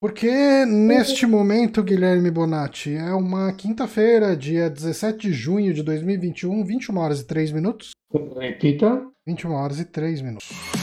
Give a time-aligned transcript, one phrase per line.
[0.00, 6.96] Porque neste momento, Guilherme Bonatti, é uma quinta-feira, dia 17 de junho de 2021, 21
[6.98, 7.90] horas e 3 minutos.
[8.38, 9.02] Repita.
[9.26, 10.77] 21 horas e 3 minutos.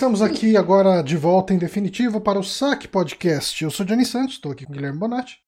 [0.00, 3.62] Estamos aqui agora de volta em definitivo para o Saque Podcast.
[3.62, 5.42] Eu sou Johnny Santos, estou aqui com o Guilherme Bonatti.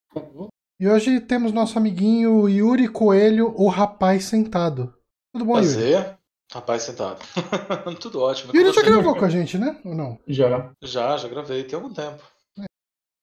[0.78, 4.92] E hoje temos nosso amiguinho Yuri Coelho, o rapaz sentado.
[5.32, 5.72] Tudo bom, Yuri?
[5.72, 6.18] Prazer.
[6.52, 7.18] Rapaz sentado.
[7.98, 8.54] Tudo ótimo.
[8.54, 9.80] Yuri já gravou com a gente, né?
[9.86, 10.18] Ou não?
[10.28, 10.70] Já.
[10.82, 12.22] Já, já gravei, tem algum tempo.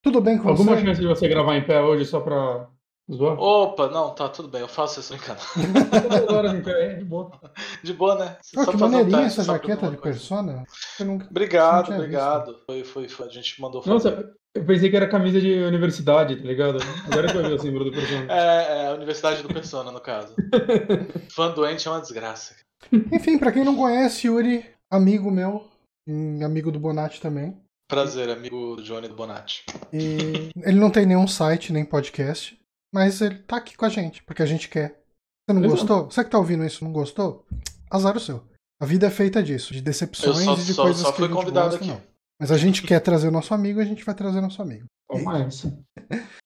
[0.02, 0.84] Tudo bem com Alguma você?
[0.84, 2.68] chance de você gravar em pé hoje só pra
[3.14, 3.40] zoar?
[3.40, 5.40] Opa, não, tá tudo bem, eu faço isso brincando.
[6.70, 7.32] É de boa.
[7.84, 8.38] De boa, né?
[8.54, 10.64] Pô, Só que um maneirinha teste, essa jaqueta de persona.
[11.00, 11.28] Nunca...
[11.30, 12.60] Obrigado, obrigado.
[12.66, 14.12] Foi, foi, foi, a gente mandou fazer.
[14.12, 16.80] Nossa, eu pensei que era camisa de universidade, tá ligado?
[17.06, 18.28] Agora que eu vi o símbolo do personagem.
[18.30, 20.36] É, é a Universidade do Persona, no caso.
[21.32, 22.56] Fã doente é uma desgraça.
[22.92, 25.68] Enfim, pra quem não conhece, Yuri, amigo meu,
[26.08, 27.56] e amigo do Bonatti também.
[27.88, 29.64] Prazer, amigo do Johnny do Bonatti.
[29.94, 32.59] E ele não tem nenhum site, nem podcast,
[32.94, 35.02] mas ele tá aqui com a gente, porque a gente quer.
[35.48, 35.76] Você não Exato.
[35.76, 36.12] gostou?
[36.12, 37.46] Você que tá ouvindo isso não gostou?
[37.90, 38.44] Azar o seu.
[38.82, 41.28] A vida é feita disso, de decepções só, e de só, coisas só que a
[41.28, 41.88] gente gosta, aqui.
[41.88, 42.02] não.
[42.40, 44.86] Mas a gente quer trazer o nosso amigo, a gente vai trazer nosso amigo.
[45.12, 45.66] Ó, mas,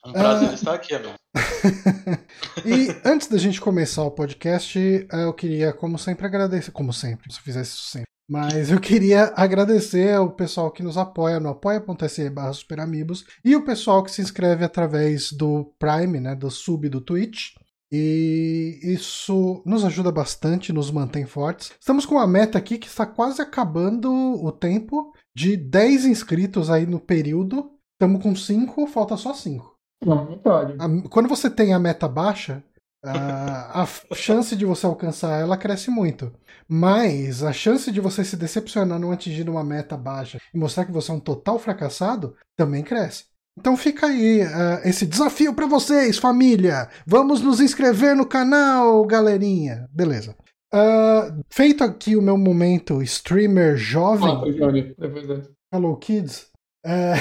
[0.05, 0.53] Um prazer Ah.
[0.53, 1.13] estar aqui, amigo.
[2.65, 6.71] E antes da gente começar o podcast, eh, eu queria, como sempre, agradecer.
[6.71, 8.07] Como sempre, se eu fizesse isso sempre.
[8.29, 13.65] Mas eu queria agradecer ao pessoal que nos apoia no apoia.se barra superamigos e o
[13.65, 17.51] pessoal que se inscreve através do Prime, né, do sub do Twitch.
[17.91, 21.71] E isso nos ajuda bastante, nos mantém fortes.
[21.79, 26.85] Estamos com uma meta aqui que está quase acabando o tempo de 10 inscritos aí
[26.85, 27.71] no período.
[27.93, 29.73] Estamos com 5, falta só 5.
[30.05, 32.63] não, quando você tem a meta baixa,
[33.03, 36.31] a, a chance de você alcançar ela cresce muito.
[36.67, 40.91] Mas a chance de você se decepcionar não atingir uma meta baixa e mostrar que
[40.91, 43.25] você é um total fracassado também cresce.
[43.57, 46.89] Então fica aí ah, esse desafio pra vocês, família!
[47.05, 49.87] Vamos nos inscrever no canal, galerinha!
[49.91, 50.35] Beleza.
[50.75, 54.55] Ah, feito aqui o meu momento streamer jovem.
[54.55, 55.51] Johnny, depois dessa.
[55.71, 56.49] Hello Kids.
[56.83, 57.13] É...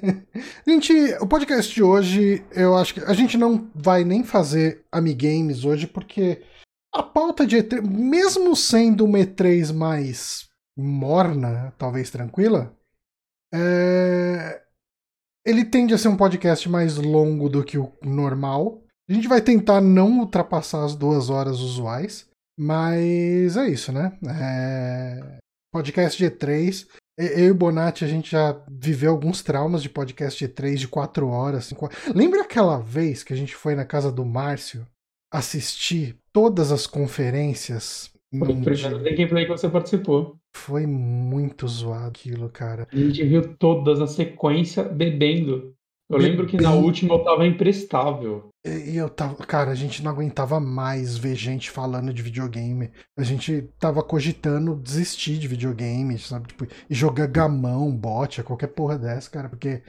[0.68, 5.64] gente, o podcast de hoje, eu acho que a gente não vai nem fazer Amigames
[5.64, 6.42] hoje, porque
[6.94, 12.76] a pauta de E3, mesmo sendo uma E3 mais morna, talvez tranquila,
[13.54, 14.62] é,
[15.46, 18.84] ele tende a ser um podcast mais longo do que o normal.
[19.08, 24.16] A gente vai tentar não ultrapassar as duas horas usuais, mas é isso, né?
[24.28, 25.38] É...
[25.72, 26.86] Podcast de E3.
[27.18, 30.80] E- Eu e o Bonatti, a gente já viveu alguns traumas de podcast de 3,
[30.80, 31.66] de 4 horas.
[31.66, 31.98] 5 horas.
[32.14, 34.86] Lembra aquela vez que a gente foi na casa do Márcio
[35.32, 38.10] assistir todas as conferências?
[38.38, 40.36] Foi o primeiro gameplay que você participou.
[40.56, 42.86] Foi muito zoado aquilo, cara.
[42.90, 45.74] A gente viu todas na sequência bebendo.
[46.12, 48.50] Eu lembro que na última eu tava imprestável.
[48.64, 49.34] E eu tava.
[49.46, 52.90] Cara, a gente não aguentava mais ver gente falando de videogame.
[53.18, 56.48] A gente tava cogitando desistir de videogame, sabe?
[56.48, 59.82] Tipo, e jogar gamão, bot, qualquer porra dessa, cara, porque.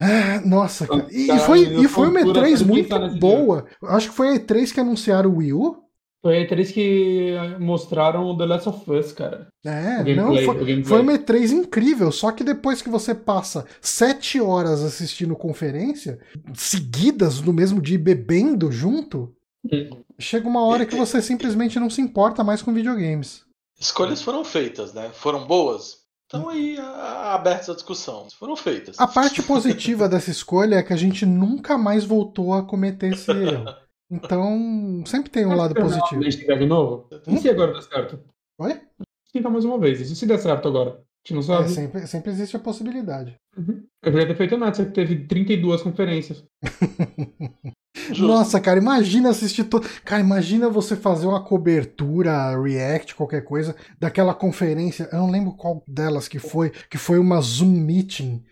[0.00, 1.06] Ah, nossa, cara.
[1.10, 3.66] E, e foi, e foi uma cultura E3 tá muito boa.
[3.82, 5.87] Eu Acho que foi a E3 que anunciaram o Wii U.
[6.20, 9.46] Foi a E3 que mostraram o The Last of Us, cara.
[9.64, 12.10] É, gameplay, não, foi, foi uma E3 incrível.
[12.10, 16.18] Só que depois que você passa sete horas assistindo conferência,
[16.54, 19.32] seguidas no mesmo dia, e bebendo junto,
[19.72, 19.90] Hum.
[20.18, 23.42] chega uma hora que você simplesmente não se importa mais com videogames.
[23.78, 25.10] Escolhas foram feitas, né?
[25.12, 25.98] Foram boas?
[26.24, 28.26] Estão aí a- abertas à discussão.
[28.38, 28.98] Foram feitas.
[28.98, 33.30] A parte positiva dessa escolha é que a gente nunca mais voltou a cometer esse
[33.30, 33.64] erro.
[34.10, 36.20] Então, sempre tem um lado positivo.
[36.20, 37.08] A gente quer de novo?
[37.26, 38.20] E se agora der certo?
[38.58, 38.80] Oi?
[39.32, 40.00] Tentar mais uma vez.
[40.00, 40.90] E se der certo agora?
[40.90, 41.68] A gente não É, sabe.
[41.70, 43.36] sempre, sempre existe a possibilidade.
[43.56, 43.84] Uhum.
[44.02, 46.42] Eu podia ter feito nada, você teve 32 conferências.
[48.18, 49.86] Nossa, cara, imagina assistir todo.
[50.04, 55.08] Cara, imagina você fazer uma cobertura, react, qualquer coisa, daquela conferência.
[55.12, 58.42] Eu não lembro qual delas que foi, que foi uma Zoom meeting.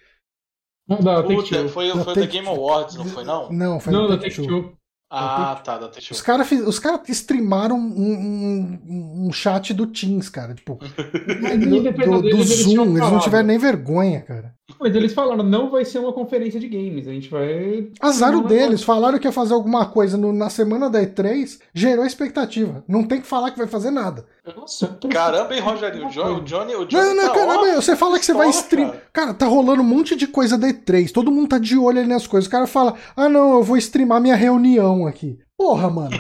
[0.89, 3.51] Não, da Puta, foi, Da foi da Game Awards, não foi não?
[3.51, 4.47] Não, foi Não, da da Take.
[4.47, 4.77] Two.
[5.09, 5.89] Ah, tá, da.
[6.11, 10.53] Os caras os cara streamaram um, um, um, chat do Teams, cara.
[10.53, 12.97] Tipo, do, do, do Zoom.
[12.97, 14.57] Eles não tiveram nem vergonha, cara.
[14.81, 17.07] Mas eles falaram, não vai ser uma conferência de games.
[17.07, 17.89] A gente vai.
[18.01, 18.83] Azar o deles.
[18.83, 22.85] Falaram que ia fazer alguma coisa no, na semana da E3, gerou expectativa.
[22.89, 24.27] Não tem que falar que vai fazer nada.
[24.57, 26.07] Nossa, Caramba, hein, Rogério?
[26.07, 28.35] O Johnny, o Johnny, o Johnny Não, não, tá caramba, ó, você fala que você
[28.35, 28.91] vai stream.
[28.91, 29.03] Cara.
[29.13, 29.35] cara.
[29.35, 31.13] tá rolando um monte de coisa da E3.
[31.13, 32.49] Todo mundo tá de olho ali nas coisas.
[32.49, 35.37] O cara fala, ah, não, eu vou streamar minha reunião aqui.
[35.59, 36.17] Porra, mano.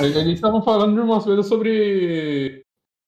[0.00, 2.62] Eles estavam falando de umas coisas sobre.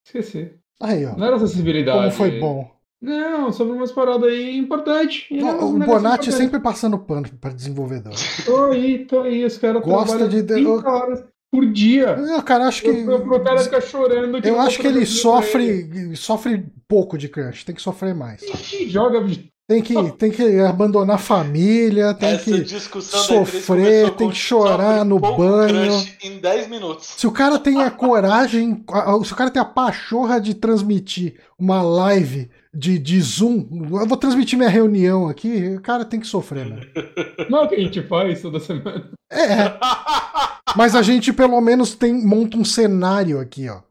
[0.07, 0.53] Esqueci.
[0.79, 1.17] Aí, ó.
[1.17, 1.99] Não era acessibilidade.
[1.99, 2.71] Como foi bom.
[3.03, 5.27] Não, sobre umas paradas aí importantes.
[5.31, 8.13] O Bonatti sempre passando pano para desenvolvedor.
[8.45, 9.43] Tô aí, tô aí.
[9.43, 10.43] Os caras Gosta de.
[10.43, 12.11] 30 horas por dia.
[12.11, 12.91] Eu, cara, acho que.
[12.91, 14.47] O cara fica chorando.
[14.47, 17.65] eu acho que ele sofre, sofre pouco de crunch.
[17.65, 18.43] Tem que sofrer mais.
[18.89, 19.25] joga
[19.71, 22.45] tem que, tem que abandonar a família, tem Essa
[22.91, 25.93] que sofrer, tem que chorar no banho.
[26.21, 27.15] Em 10 minutos.
[27.17, 28.85] Se o cara tem a coragem,
[29.25, 34.17] se o cara tem a pachorra de transmitir uma live de, de Zoom, eu vou
[34.17, 36.81] transmitir minha reunião aqui, o cara tem que sofrer, né?
[37.49, 39.09] Não é o que a gente faz toda semana.
[39.31, 39.79] É.
[40.75, 43.83] Mas a gente pelo menos tem monta um cenário aqui, ó.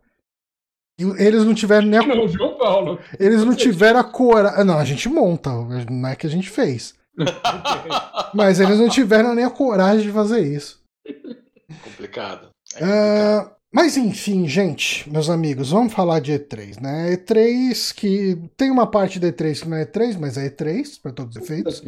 [1.17, 2.05] Eles não tiveram nem a...
[2.05, 2.99] Não, João Paulo.
[3.19, 4.65] Eles não tiveram a coragem.
[4.65, 5.49] Não, a gente monta,
[5.89, 6.93] não é que a gente fez.
[8.33, 10.81] Mas eles não tiveram nem a coragem de fazer isso.
[11.83, 12.49] Complicado.
[12.75, 13.47] É complicado.
[13.47, 17.15] Uh, mas enfim, gente, meus amigos, vamos falar de E3, né?
[17.15, 21.11] E3 que tem uma parte da E3 que não é E3, mas é E3, para
[21.11, 21.83] todos os efeitos,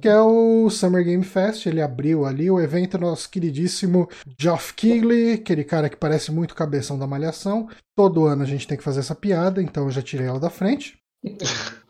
[0.00, 1.64] que é o Summer Game Fest.
[1.64, 4.06] Ele abriu ali o evento nosso queridíssimo
[4.38, 7.68] Geoff Keighley, aquele cara que parece muito cabeção da malhação.
[7.96, 10.50] Todo ano a gente tem que fazer essa piada, então eu já tirei ela da
[10.50, 10.98] frente.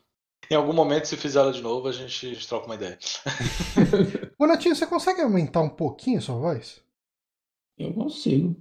[0.49, 2.97] Em algum momento, se fizer ela de novo, a gente, a gente troca uma ideia.
[4.37, 6.83] Bonatinho, você consegue aumentar um pouquinho a sua voz?
[7.77, 8.55] Eu consigo.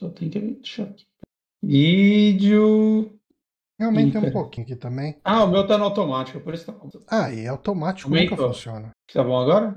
[0.00, 1.04] Só tem que deixar aqui.
[1.62, 3.12] Vídeo.
[3.78, 5.16] Realmente tem um pouquinho aqui também.
[5.22, 6.74] Ah, o meu tá no automático, por isso tá.
[7.08, 8.36] Ah, e automático Aumentou.
[8.38, 8.90] nunca funciona.
[9.12, 9.76] Tá bom agora?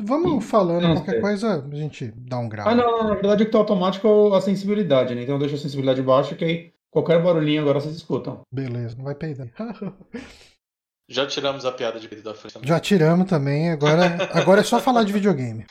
[0.00, 1.20] Vamos falando, não qualquer sei.
[1.20, 2.68] coisa a gente dá um grau.
[2.68, 5.22] Ah, não, não, na verdade o que tá automático é a sensibilidade, né?
[5.22, 8.42] Então deixa a sensibilidade baixa, que aí qualquer barulhinho agora vocês escutam.
[8.52, 9.48] Beleza, não vai peidar.
[11.10, 12.56] Já tiramos a piada de vídeo da frente.
[12.62, 15.66] Já tiramos também, agora, agora é só falar de videogame.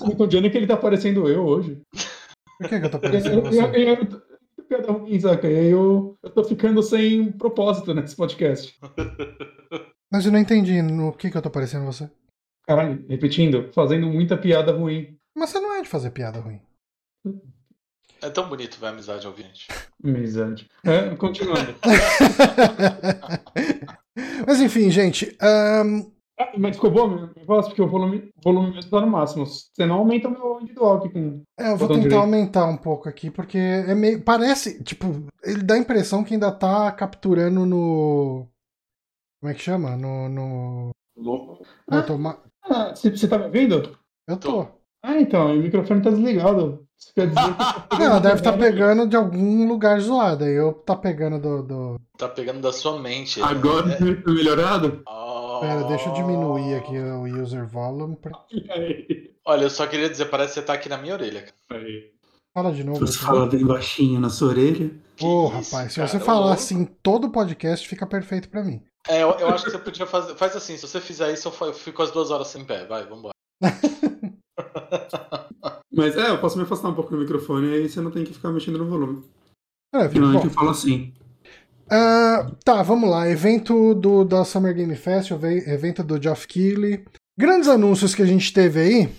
[0.00, 1.80] O Johnny que ele tá parecendo eu hoje.
[2.58, 3.48] Por que, que eu tô parecendo?
[3.48, 4.22] Eu, eu, eu,
[4.68, 5.48] piada ruim, saca?
[5.48, 8.78] E aí eu, eu tô ficando sem propósito nesse podcast.
[10.10, 12.08] Mas eu não entendi no que, que eu tô parecendo você.
[12.66, 15.18] Caralho, repetindo, fazendo muita piada ruim.
[15.36, 16.60] Mas você não é de fazer piada ruim.
[18.22, 19.66] É tão bonito ver a amizade ao gente.
[20.02, 20.70] Amizade.
[20.84, 21.74] É, continuando.
[24.46, 25.36] Mas enfim, gente.
[25.42, 29.46] Um, ah, mas ficou bom meu negócio, porque o volume, volume mesmo tá no máximo.
[29.46, 31.42] Você não aumenta o meu end aqui com.
[31.58, 32.20] É, eu vou tentar direito.
[32.20, 34.20] aumentar um pouco aqui, porque é meio.
[34.20, 35.06] Parece, tipo,
[35.44, 38.48] ele dá a impressão que ainda tá capturando no.
[39.40, 39.96] Como é que chama?
[39.96, 40.28] No.
[40.28, 40.90] no...
[41.16, 42.38] no ah, automa...
[42.64, 43.96] ah, você tá me ouvindo?
[44.26, 44.66] Eu tô.
[45.04, 46.84] Ah, então, o microfone tá desligado.
[46.98, 47.58] Isso quer dizer que.
[47.58, 50.44] Tá não, deve estar tá pegando de algum lugar zoado.
[50.44, 52.00] Aí eu tá pegando do, do.
[52.18, 53.40] Tá pegando da sua mente.
[53.40, 53.96] Agora é...
[53.96, 55.02] tá melhorado?
[55.06, 55.23] Oh.
[55.64, 58.16] Pera, deixa eu diminuir aqui o user volume.
[58.16, 58.32] Pra...
[59.46, 61.46] Olha, eu só queria dizer, parece que você tá aqui na minha orelha.
[62.52, 63.00] Fala de novo.
[63.00, 64.90] Você fala bem baixinho na sua orelha.
[65.20, 66.52] Ô, oh, rapaz, se cara, você falar eu...
[66.52, 68.82] assim todo podcast, fica perfeito pra mim.
[69.08, 70.34] É, eu, eu acho que você podia fazer.
[70.34, 72.84] Faz assim, se você fizer isso, eu fico as duas horas sem pé.
[72.86, 73.32] Vai, vambora.
[75.92, 78.24] Mas é, eu posso me afastar um pouco do microfone e aí você não tem
[78.24, 79.24] que ficar mexendo no volume.
[79.94, 80.48] É, Finalmente bom.
[80.48, 81.12] eu falo assim.
[81.86, 83.28] Uh, tá, vamos lá.
[83.28, 87.04] Evento do, da Summer Game Fest, evento do Geoff Keighley.
[87.38, 89.12] Grandes anúncios que a gente teve aí.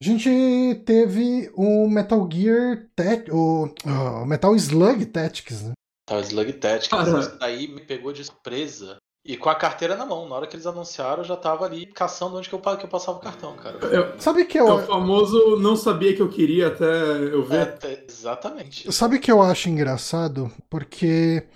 [0.00, 5.72] A gente teve o Metal Gear Tactics, o, o Metal Slug Tactics, né?
[6.08, 8.96] Metal Slug Tactics, isso daí me pegou de surpresa.
[9.28, 10.26] E com a carteira na mão.
[10.26, 12.88] Na hora que eles anunciaram, eu já tava ali caçando onde que eu, que eu
[12.88, 13.76] passava o cartão, cara.
[13.84, 14.66] Eu, Sabe que eu...
[14.66, 17.76] É o famoso não sabia que eu queria até eu ver.
[17.82, 18.90] É, exatamente.
[18.90, 20.50] Sabe que eu acho engraçado?
[20.70, 21.46] Porque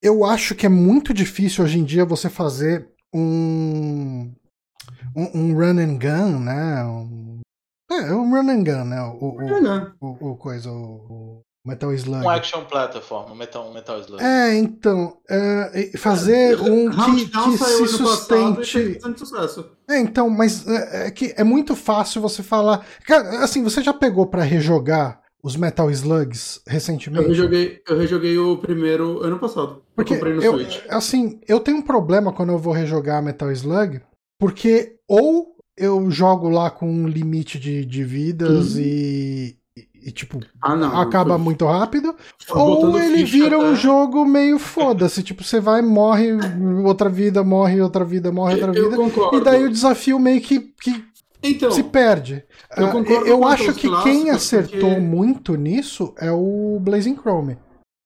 [0.00, 4.32] eu acho que é muito difícil hoje em dia você fazer um,
[5.16, 6.84] um, um run and gun, né?
[6.84, 7.40] Um,
[7.90, 9.02] é, um run and gun, né?
[9.02, 9.36] O,
[10.00, 12.24] o, o, o coisa, o, Metal Slug.
[12.24, 14.22] Um action platform, Metal, Metal Slug.
[14.22, 18.98] É, então, é, fazer um que, que se sustente.
[19.88, 22.86] É, então, mas é, é, que é muito fácil você falar.
[23.06, 27.24] Cara, assim, você já pegou para rejogar os Metal Slugs recentemente?
[27.24, 29.82] Eu rejoguei, eu rejoguei o primeiro ano passado.
[29.94, 30.80] Porque eu comprei no eu, Switch.
[30.88, 34.00] Assim, eu tenho um problema quando eu vou rejogar Metal Slug,
[34.38, 38.82] porque ou eu jogo lá com um limite de, de vidas uhum.
[38.82, 39.56] e,
[40.02, 42.14] e, tipo, ah, não, acaba muito rápido.
[42.48, 43.66] ou ele vira até...
[43.66, 45.22] um jogo meio foda-se.
[45.22, 46.30] tipo, você vai, morre,
[46.84, 48.96] outra vida, morre, outra vida, morre, outra vida.
[49.36, 51.04] E daí o desafio meio que, que
[51.42, 52.44] então, se perde.
[52.76, 55.00] Eu, uh, eu acho que quem acertou porque...
[55.00, 57.58] muito nisso é o Blazing Chrome.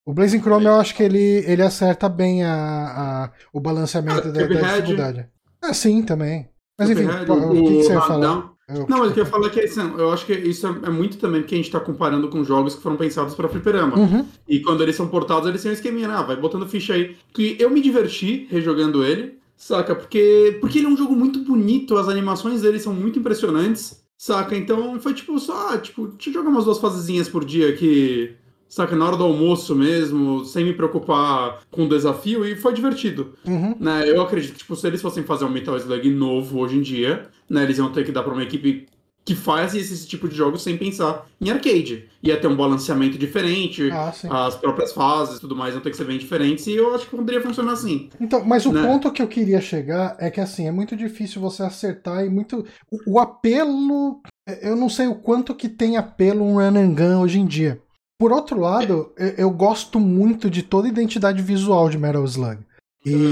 [0.07, 4.31] O Blazing Chrome eu acho que ele, ele acerta bem a, a o balanceamento ah,
[4.31, 5.29] da, da dificuldade.
[5.63, 6.49] Ah, sim, também.
[6.79, 8.54] Mas enfim, o, o, que, que, você ia falar?
[8.69, 11.43] Eu, não, mas eu queria falar que assim, eu acho que isso é muito também
[11.43, 13.99] porque a gente tá comparando com jogos que foram pensados para fliperama.
[13.99, 14.27] Uhum.
[14.49, 17.17] E quando eles são portados, eles têm um esqueminha, ah, vai botando ficha aí.
[17.33, 19.95] Que eu me diverti rejogando ele, saca?
[19.95, 24.57] Porque, porque ele é um jogo muito bonito, as animações dele são muito impressionantes, saca?
[24.57, 28.35] Então foi tipo só, ah, tipo, deixa eu jogar umas duas fasezinhas por dia que
[28.75, 33.35] saca, na hora do almoço mesmo, sem me preocupar com o desafio, e foi divertido.
[33.47, 33.77] Uhum.
[33.79, 34.03] Né?
[34.11, 37.29] Eu acredito que, tipo, se eles fossem fazer um Metal Slug novo hoje em dia,
[37.49, 38.87] né, eles iam ter que dar pra uma equipe
[39.25, 42.09] que faz esse tipo de jogos sem pensar em arcade.
[42.21, 46.05] Ia ter um balanceamento diferente, ah, as próprias fases tudo mais iam ter que ser
[46.05, 48.11] bem diferentes, e eu acho que poderia funcionar assim.
[48.21, 48.83] Então, mas o né?
[48.83, 52.67] ponto que eu queria chegar é que assim, é muito difícil você acertar e muito.
[52.91, 54.21] O, o apelo.
[54.61, 57.81] Eu não sei o quanto que tem apelo um run and gun hoje em dia.
[58.19, 62.65] Por outro lado, eu, eu gosto muito de toda a identidade visual de Metal Slug.
[63.05, 63.31] E,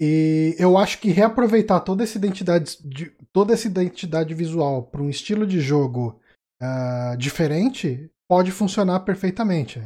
[0.00, 2.78] e eu acho que reaproveitar toda essa identidade,
[3.32, 6.20] toda essa identidade visual para um estilo de jogo
[6.62, 9.82] uh, diferente pode funcionar perfeitamente.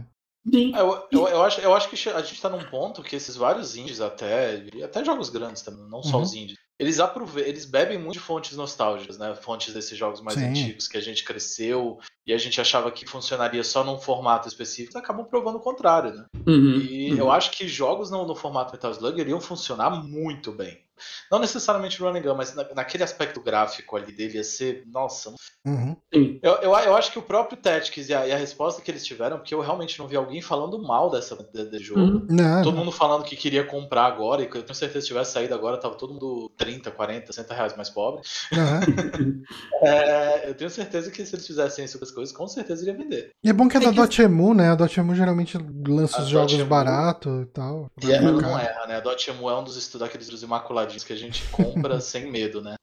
[0.49, 0.75] Sim.
[0.75, 3.35] É, eu, eu, eu, acho, eu acho que a gente está num ponto que esses
[3.37, 6.23] vários indies, até, até jogos grandes também, não só uhum.
[6.23, 9.35] os indies, eles, aprove eles bebem muito de fontes nostálgicas, né?
[9.35, 10.47] Fontes desses jogos mais Sim.
[10.47, 14.99] antigos que a gente cresceu e a gente achava que funcionaria só num formato específico,
[14.99, 16.27] acabam provando o contrário, né?
[16.47, 17.19] Uhum, e uhum.
[17.19, 20.86] eu acho que jogos no, no formato Metal Slug iriam funcionar muito bem.
[21.31, 24.85] Não necessariamente running gun, mas na, naquele aspecto gráfico ali dele ia ser.
[24.87, 25.35] Nossa.
[25.67, 25.97] Uhum.
[26.13, 29.05] Eu, eu, eu, acho que o próprio Tactics e a, e a, resposta que eles
[29.05, 32.01] tiveram, porque eu realmente não vi alguém falando mal dessa de, jogo.
[32.01, 32.27] Uhum.
[32.31, 32.85] Não, todo não.
[32.85, 35.55] mundo falando que queria comprar agora, e que eu tenho certeza que se tivesse saído
[35.55, 38.23] agora, tava todo mundo 30, 40, 60 reais mais pobre.
[38.53, 39.43] Uhum.
[39.83, 42.97] é, eu tenho certeza que se eles fizessem isso com as coisas, com certeza iria
[42.97, 43.33] vender.
[43.43, 43.97] E é bom que é da que...
[43.97, 44.71] Dotemu, né?
[44.71, 47.91] A Dotemu geralmente lança os jogos baratos e tal.
[48.03, 48.97] E ela não erra, né?
[48.97, 52.61] A Dotemu é um dos estudos daqueles dos imaculados que a gente compra sem medo,
[52.61, 52.77] né?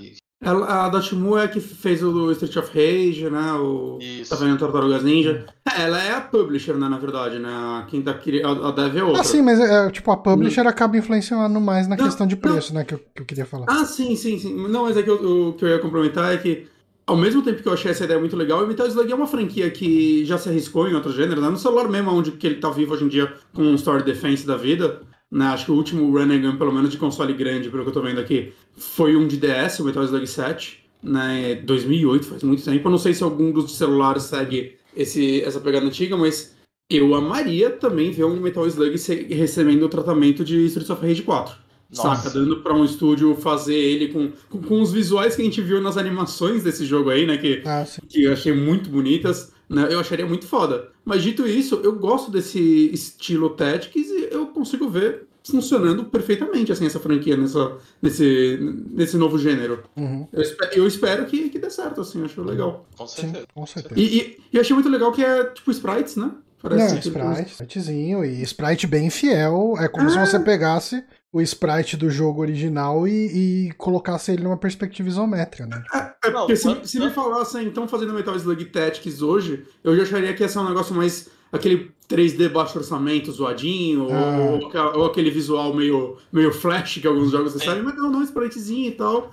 [0.00, 0.16] E...
[0.42, 3.52] a Dotemu é que fez o Street of Rage, né?
[3.52, 3.98] O...
[4.00, 4.30] Isso.
[4.30, 5.46] Tá vendo Tartarugas Ninja.
[5.66, 7.84] É, ela é a publisher, né, na verdade, né?
[7.88, 8.66] Quem tá querendo.
[8.66, 9.20] A Dev é outra.
[9.20, 10.68] Ah, sim, mas é, tipo, a publisher hum.
[10.68, 12.80] acaba influenciando mais na não, questão de preço, não.
[12.80, 12.86] né?
[12.86, 13.66] Que eu, que eu queria falar.
[13.68, 14.54] Ah, sim, sim, sim.
[14.68, 16.68] Não, mas é que eu, o que eu ia complementar é que
[17.10, 19.26] ao mesmo tempo que eu achei essa ideia muito legal, o Metal Slug é uma
[19.26, 21.48] franquia que já se arriscou em outro gênero, né?
[21.50, 24.46] No celular mesmo, onde que ele tá vivo hoje em dia com um Story Defense
[24.46, 25.00] da vida.
[25.30, 25.46] Né?
[25.46, 27.94] Acho que o último Run and Gun, pelo menos de console grande, pelo que eu
[27.94, 31.54] tô vendo aqui, foi um de DS, o Metal Slug 7, né?
[31.64, 32.86] 2008, faz muito tempo.
[32.86, 36.56] Eu não sei se algum dos celulares segue esse, essa pegada antiga, mas
[36.90, 38.96] eu amaria também ver um Metal Slug
[39.32, 41.70] recebendo o tratamento de Streets of Rage 4.
[41.94, 42.22] Nossa.
[42.22, 42.30] Saca?
[42.30, 45.80] Dando pra um estúdio fazer ele com, com, com, os visuais que a gente viu
[45.80, 47.36] nas animações desse jogo aí, né?
[47.36, 49.52] Que, ah, que eu achei muito bonitas.
[49.70, 49.86] Né?
[49.88, 50.88] Eu acharia muito foda.
[51.04, 56.86] Mas dito isso, eu gosto desse estilo Tactics e eu consigo ver funcionando perfeitamente assim
[56.86, 58.58] essa franquia nessa, nesse,
[58.90, 59.84] nesse novo gênero.
[59.96, 60.26] Uhum.
[60.32, 62.84] Eu, espero, eu, espero que, que dê certo, assim, acho legal.
[62.96, 63.38] Com certeza.
[63.38, 64.00] Sim, com certeza.
[64.00, 66.32] E, e, e, achei muito legal que é tipo sprites, né?
[66.60, 69.76] Parece Não, sprite, spritezinho e sprite bem fiel.
[69.78, 70.10] É como ah.
[70.10, 75.66] se você pegasse o sprite do jogo original e, e colocasse ele numa perspectiva isométrica,
[75.66, 75.82] né?
[75.94, 80.02] É, é porque se, se me falassem, então, fazendo Metal Slug Tactics hoje, eu já
[80.02, 84.94] acharia que ia ser um negócio mais aquele 3D baixo orçamento zoadinho, ah.
[84.94, 88.88] ou, ou, aquele visual meio, meio flash que alguns jogos recebem, mas não, não, spritezinho
[88.88, 89.32] e tal.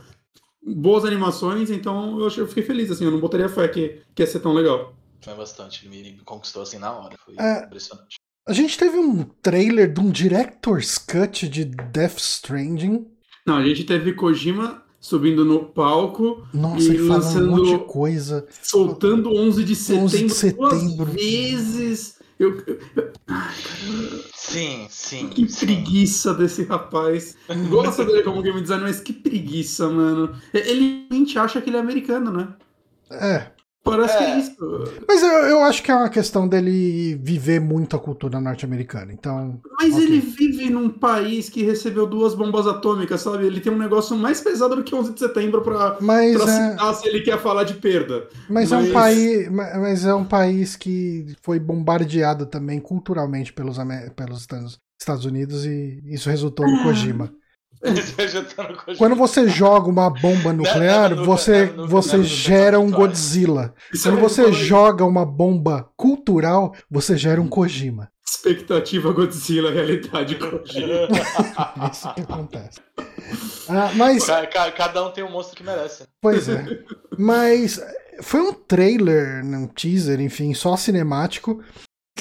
[0.61, 4.21] Boas animações, então eu, achei, eu fiquei feliz, assim, eu não botaria fé que, que
[4.21, 4.93] ia ser tão legal.
[5.21, 8.17] Foi bastante, ele me conquistou assim na hora, foi é, impressionante.
[8.47, 13.05] A gente teve um trailer de um Director's Cut de Death Stranding.
[13.45, 18.47] Não, a gente teve Kojima subindo no palco Nossa, e lançando um monte de coisa.
[18.63, 21.05] Soltando 11 de setembro, 11 de setembro.
[21.05, 22.19] duas vezes.
[22.39, 22.63] Eu,
[24.33, 25.27] sim, sim.
[25.27, 25.65] Que sim.
[25.65, 27.35] preguiça desse rapaz.
[27.69, 30.33] Gosta dele como game designer, mas que preguiça, mano.
[30.53, 32.47] Ele realmente acha que ele é americano, né?
[33.11, 33.56] É.
[33.89, 34.17] Parece é.
[34.17, 34.57] que é isso.
[35.07, 39.13] Mas eu, eu acho que é uma questão dele viver muito a cultura norte-americana.
[39.13, 39.59] Então.
[39.79, 40.05] Mas okay.
[40.05, 43.45] ele vive num país que recebeu duas bombas atômicas, sabe?
[43.45, 46.71] Ele tem um negócio mais pesado do que 11 de setembro pra, mas, pra é...
[46.71, 48.27] citar se ele quer falar de perda.
[48.49, 53.77] Mas, mas, é um país, mas é um país que foi bombardeado também culturalmente pelos,
[54.15, 54.47] pelos
[54.99, 57.31] Estados Unidos e isso resultou no Kojima.
[58.97, 63.73] Quando você joga uma bomba nuclear, você, você gera um Godzilla.
[64.01, 68.11] Quando você joga uma bomba cultural, você gera um Kojima.
[68.27, 71.07] Expectativa Godzilla, realidade Kojima.
[71.91, 72.79] Isso que acontece.
[73.69, 74.25] Ah, mas...
[74.75, 76.03] Cada um tem um monstro que merece.
[76.21, 76.65] Pois é.
[77.17, 77.79] Mas
[78.21, 81.63] foi um trailer, um teaser, enfim, só cinemático,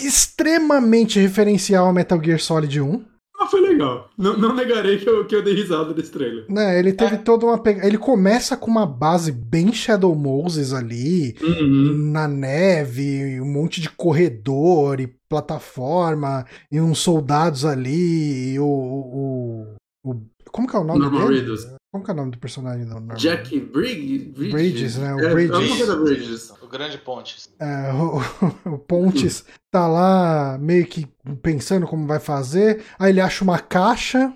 [0.01, 3.16] extremamente referencial a Metal Gear Solid 1.
[3.47, 4.11] Ah, foi legal.
[4.19, 6.45] Não, não negarei que eu, que eu dei risada desse trailer.
[6.49, 7.19] Né, ele teve é.
[7.19, 7.87] toda uma pegada.
[7.87, 12.11] Ele começa com uma base bem Shadow Moses ali, uhum.
[12.13, 19.77] na neve, um monte de corredor e plataforma, e uns soldados ali, e o, o,
[20.05, 21.41] o como que é o nome Normal dele?
[21.41, 21.76] Reedus.
[21.97, 22.85] Como que é o nome do personagem?
[22.85, 25.15] Não, Jack Bridges, Bridges, né?
[25.15, 25.89] O é, Bridges.
[25.89, 26.53] É Bridges.
[26.61, 27.49] O grande Pontes.
[27.59, 28.21] É, o,
[28.75, 31.09] o Pontes tá lá meio que
[31.41, 32.85] pensando como vai fazer.
[32.99, 34.31] Aí ele acha uma caixa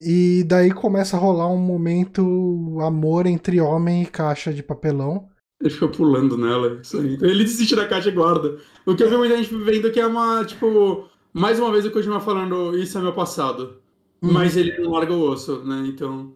[0.00, 5.28] e daí começa a rolar um momento amor entre homem e caixa de papelão.
[5.60, 7.14] Ele fica pulando nela, isso aí.
[7.14, 8.56] Então ele desiste da caixa e guarda.
[8.86, 11.90] O que eu vi muita gente vendo que é uma, tipo, mais uma vez o
[11.90, 13.80] Kojima falando, isso é meu passado.
[14.22, 14.32] Hum.
[14.32, 15.84] Mas ele não larga o osso, né?
[15.88, 16.34] Então.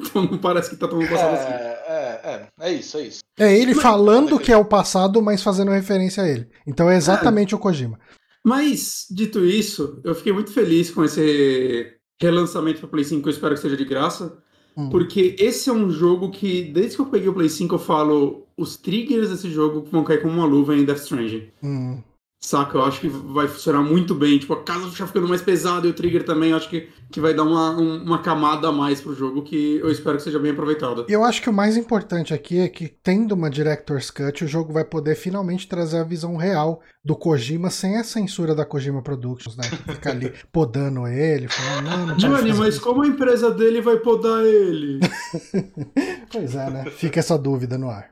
[0.00, 1.52] Então não parece que tá tão passado é, assim.
[1.52, 3.20] É, é, é isso, é isso.
[3.38, 6.48] É ele mas, falando que é o passado, mas fazendo referência a ele.
[6.66, 7.56] Então é exatamente é.
[7.56, 7.98] o Kojima.
[8.44, 13.54] Mas, dito isso, eu fiquei muito feliz com esse relançamento para Play 5, eu espero
[13.54, 14.38] que seja de graça.
[14.76, 14.90] Hum.
[14.90, 18.46] Porque esse é um jogo que, desde que eu peguei o Play 5, eu falo,
[18.56, 21.50] os triggers desse jogo vão cair como uma luva em Death Stranding.
[21.62, 22.02] Hum.
[22.46, 22.78] Saca?
[22.78, 24.38] Eu acho que vai funcionar muito bem.
[24.38, 27.34] Tipo, a casa já ficando mais pesada e o trigger também, acho que, que vai
[27.34, 31.06] dar uma, uma camada a mais pro jogo que eu espero que seja bem aproveitado.
[31.08, 34.72] Eu acho que o mais importante aqui é que, tendo uma Director's Cut, o jogo
[34.72, 39.56] vai poder finalmente trazer a visão real do Kojima sem a censura da Kojima Productions,
[39.56, 39.64] né?
[39.68, 42.80] Que fica ali podando ele, falando, não, não Johnny, mas isso.
[42.80, 45.00] como a empresa dele vai podar ele?
[46.30, 46.84] pois é, né?
[46.92, 48.10] Fica essa dúvida no ar.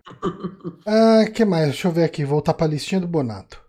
[0.84, 1.66] Ah, que mais?
[1.66, 3.62] Deixa eu ver aqui, voltar pra listinha do Bonato.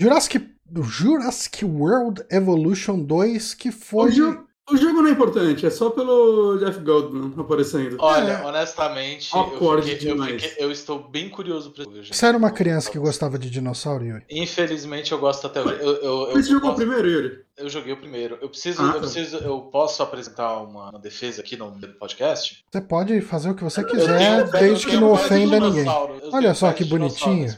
[0.00, 0.40] Jurassic,
[0.80, 4.10] Jurassic World Evolution 2, que foi.
[4.10, 7.96] O jogo, o jogo não é importante, é só pelo Jeff Goldblum aparecendo.
[7.98, 8.44] Olha, é.
[8.44, 9.44] honestamente, eu,
[9.82, 12.06] fiquei, eu, fiquei, eu, estou bem curioso pra ver.
[12.06, 14.24] Você era uma criança que gostava de dinossauro, Yuri?
[14.30, 15.78] Infelizmente, eu gosto até hoje.
[15.80, 17.38] Eu, eu, Você jogou o primeiro, Yuri?
[17.56, 18.38] Eu joguei o primeiro.
[18.40, 18.98] Eu preciso, ah, eu tá.
[19.00, 22.64] preciso, eu posso apresentar uma, uma, defesa aqui no podcast?
[22.70, 25.86] Você pode fazer o que você quiser, desde que não ofenda ninguém.
[26.32, 27.48] Olha só que bonitinho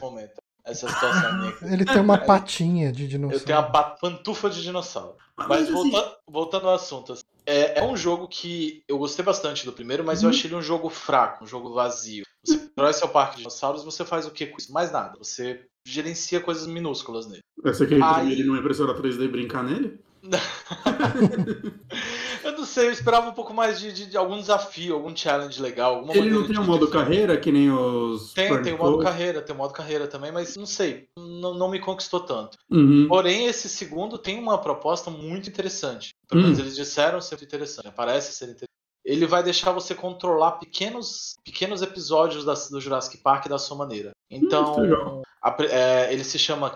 [0.65, 1.65] essa situação minha aqui.
[1.65, 3.41] Ele tem uma patinha de dinossauro.
[3.41, 5.15] Eu tenho uma pantufa de dinossauro.
[5.37, 5.71] Mas, mas assim...
[5.71, 10.03] voltando, voltando ao assunto, assim, é, é, um jogo que eu gostei bastante do primeiro,
[10.03, 10.29] mas uhum.
[10.29, 12.23] eu achei ele um jogo fraco, um jogo vazio.
[12.43, 14.71] Você constrói seu parque de dinossauros, você faz o que com isso?
[14.71, 15.17] Mais nada.
[15.17, 17.43] Você gerencia coisas minúsculas nele.
[17.63, 18.31] Você quer Aí...
[18.31, 19.99] ele numa impressora 3D e brincar nele?
[22.43, 25.61] eu não sei, eu esperava um pouco mais de, de, de algum desafio, algum challenge
[25.61, 26.05] legal.
[26.09, 28.31] Ele não tem um modo carreira que nem os.
[28.33, 31.69] Tem, tem o modo carreira, tem o modo carreira também, mas não sei, não, não
[31.69, 32.57] me conquistou tanto.
[32.69, 33.07] Uhum.
[33.07, 36.11] Porém, esse segundo tem uma proposta muito interessante.
[36.27, 36.65] Pelo menos uhum.
[36.65, 38.70] eles disseram ser interessante, parece ser interessante.
[39.03, 44.11] Ele vai deixar você controlar pequenos, pequenos episódios da, do Jurassic Park da sua maneira.
[44.29, 46.75] Então, hum, a, é, ele se chama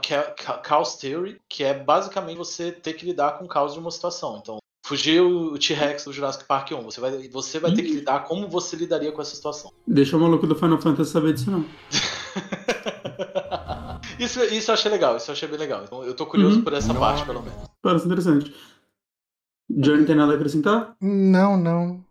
[0.68, 4.40] Chaos Theory, que é basicamente você ter que lidar com o caos de uma situação.
[4.42, 6.82] Então, fugiu o T-Rex do Jurassic Park 1.
[6.84, 9.72] Você vai, você vai ter que lidar como você lidaria com essa situação.
[9.88, 11.66] Deixa o maluco do Final Fantasy saber disso, não.
[14.20, 15.84] isso, isso eu achei legal, isso eu achei bem legal.
[15.84, 16.64] Então, eu tô curioso uhum.
[16.64, 17.70] por essa parte, pelo menos.
[17.82, 18.54] Parece interessante.
[19.70, 20.96] Johnny tem nada a acrescentar?
[21.02, 22.04] Não, não.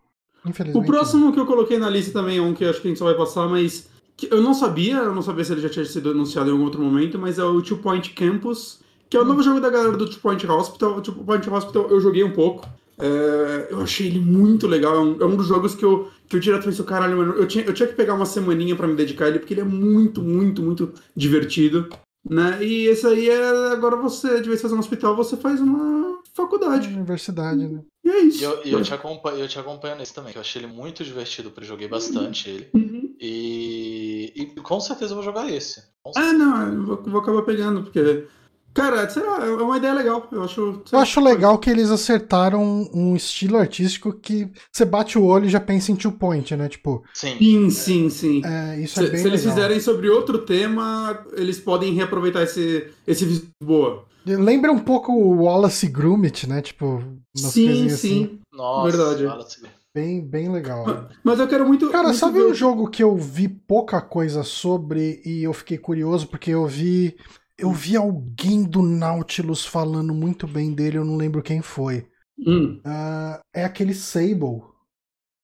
[0.46, 0.84] Infelizmente.
[0.84, 2.98] O próximo que eu coloquei na lista também é um que acho que a gente
[2.98, 3.88] só vai passar, mas
[4.30, 6.80] eu não sabia, eu não sabia se ele já tinha sido anunciado em algum outro
[6.80, 10.08] momento, mas é o Two Point Campus, que é o novo jogo da galera do
[10.08, 10.98] Two Point Hospital.
[10.98, 12.68] O Two Point Hospital eu joguei um pouco.
[12.98, 14.94] É, eu achei ele muito legal.
[14.94, 17.46] É um, é um, dos jogos que eu, que eu direto pensei, caralho, mano, eu
[17.46, 19.64] tinha, eu tinha que pegar uma semaninha para me dedicar a ele, porque ele é
[19.64, 21.88] muito, muito, muito divertido.
[22.28, 22.58] Né?
[22.64, 26.18] E esse aí é agora você, de vez em fazer um hospital, você faz uma
[26.34, 26.88] faculdade.
[26.88, 27.82] Universidade, né?
[28.04, 28.40] E é isso.
[28.40, 31.04] E eu, eu, te acompanho, eu te acompanho nesse também, que eu achei ele muito
[31.04, 32.68] divertido, porque eu joguei bastante ele.
[32.74, 33.14] Uhum.
[33.20, 35.82] E, e com certeza eu vou jogar esse.
[36.16, 38.26] Ah, não, eu vou, vou acabar pegando, porque
[38.74, 40.26] Cara, sei lá, é uma ideia legal.
[40.32, 40.82] Eu acho.
[40.90, 45.48] Eu acho legal que eles acertaram um estilo artístico que você bate o olho e
[45.48, 46.68] já pensa em two point, né?
[46.68, 47.04] Tipo.
[47.14, 48.10] Sim, sim, sim.
[48.10, 48.42] sim.
[48.44, 52.88] É, isso é se, bem se eles fizerem sobre outro tema, eles podem reaproveitar esse,
[53.06, 54.04] esse boa.
[54.26, 56.62] Lembra um pouco o Wallace Gromit, né?
[56.62, 57.02] Tipo,
[57.36, 57.92] umas sim, sim.
[57.92, 58.40] Assim.
[58.52, 59.26] Nossa, verdade.
[59.26, 59.62] Wallace.
[59.94, 61.08] Bem, bem legal.
[61.22, 61.90] Mas eu quero muito.
[61.90, 62.46] Cara, muito sabe ver...
[62.46, 67.16] um jogo que eu vi pouca coisa sobre e eu fiquei curioso porque eu vi
[67.58, 72.06] eu vi alguém do Nautilus falando muito bem dele, eu não lembro quem foi.
[72.38, 72.80] Hum.
[72.84, 74.62] Uh, é aquele Sable.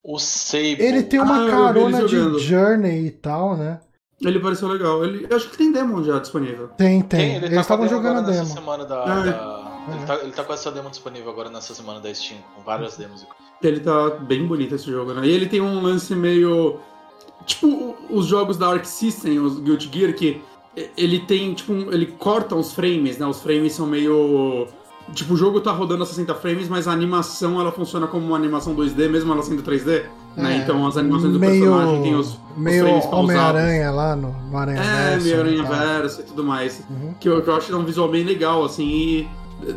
[0.02, 0.82] O Sable.
[0.82, 2.38] Ele tem uma Ah, carona de.
[2.40, 3.80] Journey e tal, né?
[4.22, 5.02] Ele pareceu legal.
[5.04, 6.68] Ele, eu acho que tem demo já disponível.
[6.76, 7.20] Tem, tem.
[7.20, 8.42] Tem, ele Eles tá estavam com a demo jogando a demo.
[8.42, 9.04] nessa semana da.
[9.04, 9.30] Ah, é.
[9.30, 12.62] da- Ele, tá, ele tá com essa demo disponível agora nessa semana da Steam, com
[12.62, 13.26] várias demos.
[13.62, 15.26] Ele tá bem bonito esse jogo, né?
[15.26, 16.78] E ele tem um lance meio.
[17.46, 20.42] Tipo os jogos da Arc System, os Guilty Gear, que
[20.96, 23.26] ele tem, tipo, um- ele corta os frames, né?
[23.26, 24.68] Os frames são meio.
[25.14, 28.36] Tipo, o jogo tá rodando a 60 frames, mas a animação ela funciona como uma
[28.36, 30.04] animação 2D, mesmo ela sendo 3D.
[30.36, 30.54] né?
[30.54, 33.30] É, Então as animações do meio, personagem tem os, os Meio frames pausados.
[33.30, 36.82] Homem-Aranha lá no, no Aranha É, meio e aranha verso e tudo mais.
[36.88, 39.28] Uhum, Que eu, que eu acho que é um visual bem legal, assim, e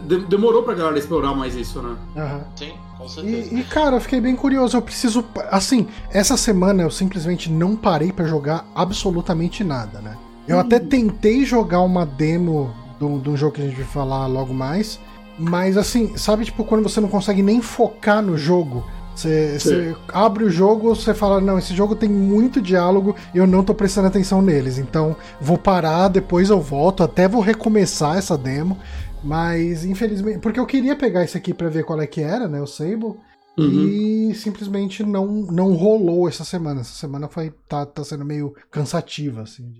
[0.07, 1.95] de- demorou pra galera explorar mais isso, né?
[2.15, 2.41] aham.
[2.55, 3.53] Sim, com certeza.
[3.55, 4.77] E, e, cara, eu fiquei bem curioso.
[4.77, 5.25] Eu preciso.
[5.51, 10.15] Assim, essa semana eu simplesmente não parei pra jogar absolutamente nada, né?
[10.47, 14.27] Eu até tentei jogar uma demo de de um jogo que a gente vai falar
[14.27, 14.97] logo mais.
[15.43, 18.83] Mas assim, sabe, tipo, quando você não consegue nem focar no jogo.
[19.15, 23.45] Você, você abre o jogo, você fala, não, esse jogo tem muito diálogo e eu
[23.45, 24.79] não tô prestando atenção neles.
[24.79, 28.77] Então, vou parar, depois eu volto, até vou recomeçar essa demo.
[29.23, 32.59] Mas, infelizmente, porque eu queria pegar esse aqui pra ver qual é que era, né,
[32.59, 33.15] o Sable.
[33.57, 34.29] Uhum.
[34.29, 36.81] E simplesmente não, não rolou essa semana.
[36.81, 39.71] Essa semana foi tá, tá sendo meio cansativa, assim.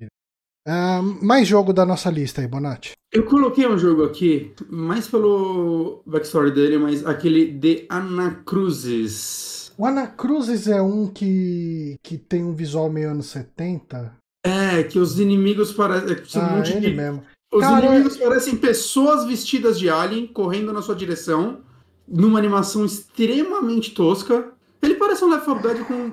[0.65, 2.91] De- Ah, mais jogo da nossa lista aí, Bonatti.
[3.13, 9.71] Eu coloquei um jogo aqui, mais pelo backstory dele, mas aquele The Anacruzes.
[9.77, 14.15] O Anacruzes é um que, que tem um visual meio anos 70.
[14.45, 16.15] É, que os inimigos parecem.
[16.15, 17.23] é, são um Ah, monte ele de- mesmo.
[17.53, 21.59] Os Cara, inimigos parecem pessoas vestidas de alien correndo na sua direção,
[22.07, 24.51] numa animação extremamente tosca.
[24.81, 26.11] Ele parece um Left 4 Dead com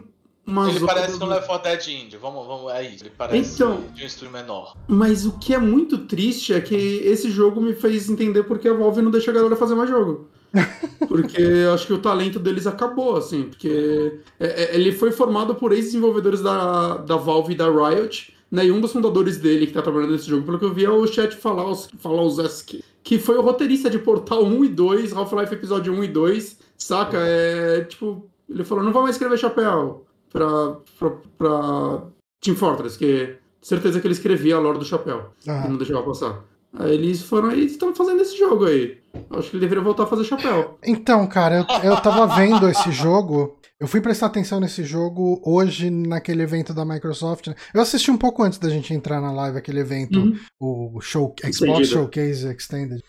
[0.50, 3.04] umas Ele parece hordas- um Left 4 Dead Indie, vamos, vamos, é isso.
[3.04, 4.76] Ele parece Então- de um estúdio menor.
[4.88, 8.74] Mas o que é muito triste é que esse jogo me fez entender porque a
[8.74, 10.28] Valve não deixa a galera fazer mais jogo.
[11.08, 13.44] Porque eu acho que o talento deles acabou, assim.
[13.44, 18.66] Porque é- é- ele foi formado por ex-desenvolvedores da, da Valve e da Riot, né?
[18.66, 20.90] E um dos fundadores dele que tá trabalhando nesse jogo, pelo que eu vi, é
[20.90, 25.92] o Chat Falaus- Falauzeski, que foi o roteirista de Portal 1 e 2, Half-Life Episódio
[25.92, 27.18] 1 e 2, saca?
[27.18, 32.02] É, tipo, ele falou, não vou mais escrever chapéu pra
[32.40, 36.02] Team Fortress, que certeza que ele escrevia a lore do chapéu Ah, e não deixava
[36.02, 36.44] passar.
[36.78, 38.98] Aí eles foram aí e estão fazendo esse jogo aí.
[39.30, 40.78] Acho que ele deveria voltar a fazer chapéu.
[40.86, 43.58] Então, cara, eu, eu tava vendo esse jogo.
[43.78, 47.48] Eu fui prestar atenção nesse jogo hoje naquele evento da Microsoft.
[47.48, 47.54] né?
[47.74, 50.38] Eu assisti um pouco antes da gente entrar na live, aquele evento, Uhum.
[50.60, 51.88] o show, Xbox.
[51.88, 53.02] Showcase Extended.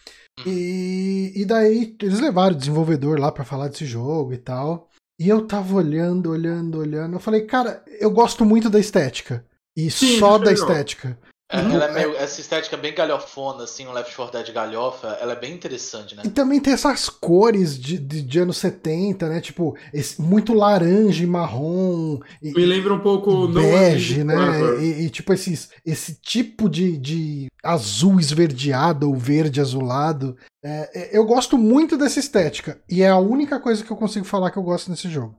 [0.45, 4.89] E, e daí eles levaram o desenvolvedor lá pra falar desse jogo e tal.
[5.19, 7.15] E eu tava olhando, olhando, olhando.
[7.15, 9.45] Eu falei, cara, eu gosto muito da estética.
[9.75, 11.17] E Sim, só da estética.
[11.51, 15.33] É, ela é meio, essa estética bem galhofona, assim, um Left 4 Dead galhofa, ela
[15.33, 16.23] é bem interessante, né?
[16.25, 19.41] E também tem essas cores de, de, de anos 70, né?
[19.41, 22.19] Tipo, esse- muito laranja e marrom.
[22.41, 24.35] E, Me lembra um pouco No bege, né?
[24.81, 30.37] E, e, tipo esses, esse tipo de, de azul esverdeado ou verde azulado.
[30.63, 32.79] É, é, eu gosto muito dessa estética.
[32.89, 35.35] E é a única coisa que eu consigo falar que eu gosto nesse jogo.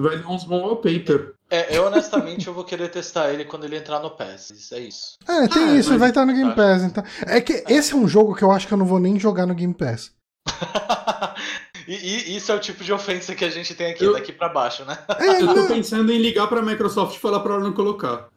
[0.00, 1.34] Vai dar uns bons wallpaper.
[1.50, 4.80] É, eu honestamente eu vou querer testar ele quando ele entrar no PES, isso é
[4.80, 5.18] isso.
[5.28, 6.56] É, tem Ah, isso, mas- vai estar no Game Tá.
[6.56, 6.82] Pass.
[6.82, 7.04] Então.
[7.26, 9.44] É que esse é um jogo que eu acho que eu não vou nem jogar
[9.46, 10.12] no Game Pass.
[11.86, 11.94] e,
[12.32, 14.48] e isso é o tipo de ofensa que a gente tem aqui, Eu- daqui pra
[14.48, 14.96] baixo, né?
[15.18, 18.28] É, Eu tô não, pensando em ligar pra Microsoft e falar pra ela não colocar.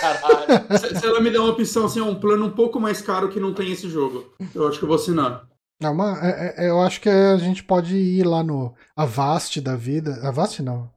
[0.00, 0.44] Caralho.
[0.78, 3.28] Se, se ela me der uma opção assim, ó, um plano um pouco mais caro
[3.28, 5.44] que não tem esse jogo, eu acho que eu vou assinar.
[5.80, 9.76] não, mas, é- é- eu acho que a gente pode ir lá no Avast da
[9.76, 10.20] vida.
[10.26, 10.90] Avast não.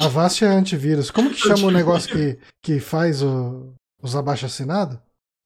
[0.00, 1.10] Avast é antivírus.
[1.10, 4.98] Como que chama o negócio que, que faz o- os abaixo-assinados?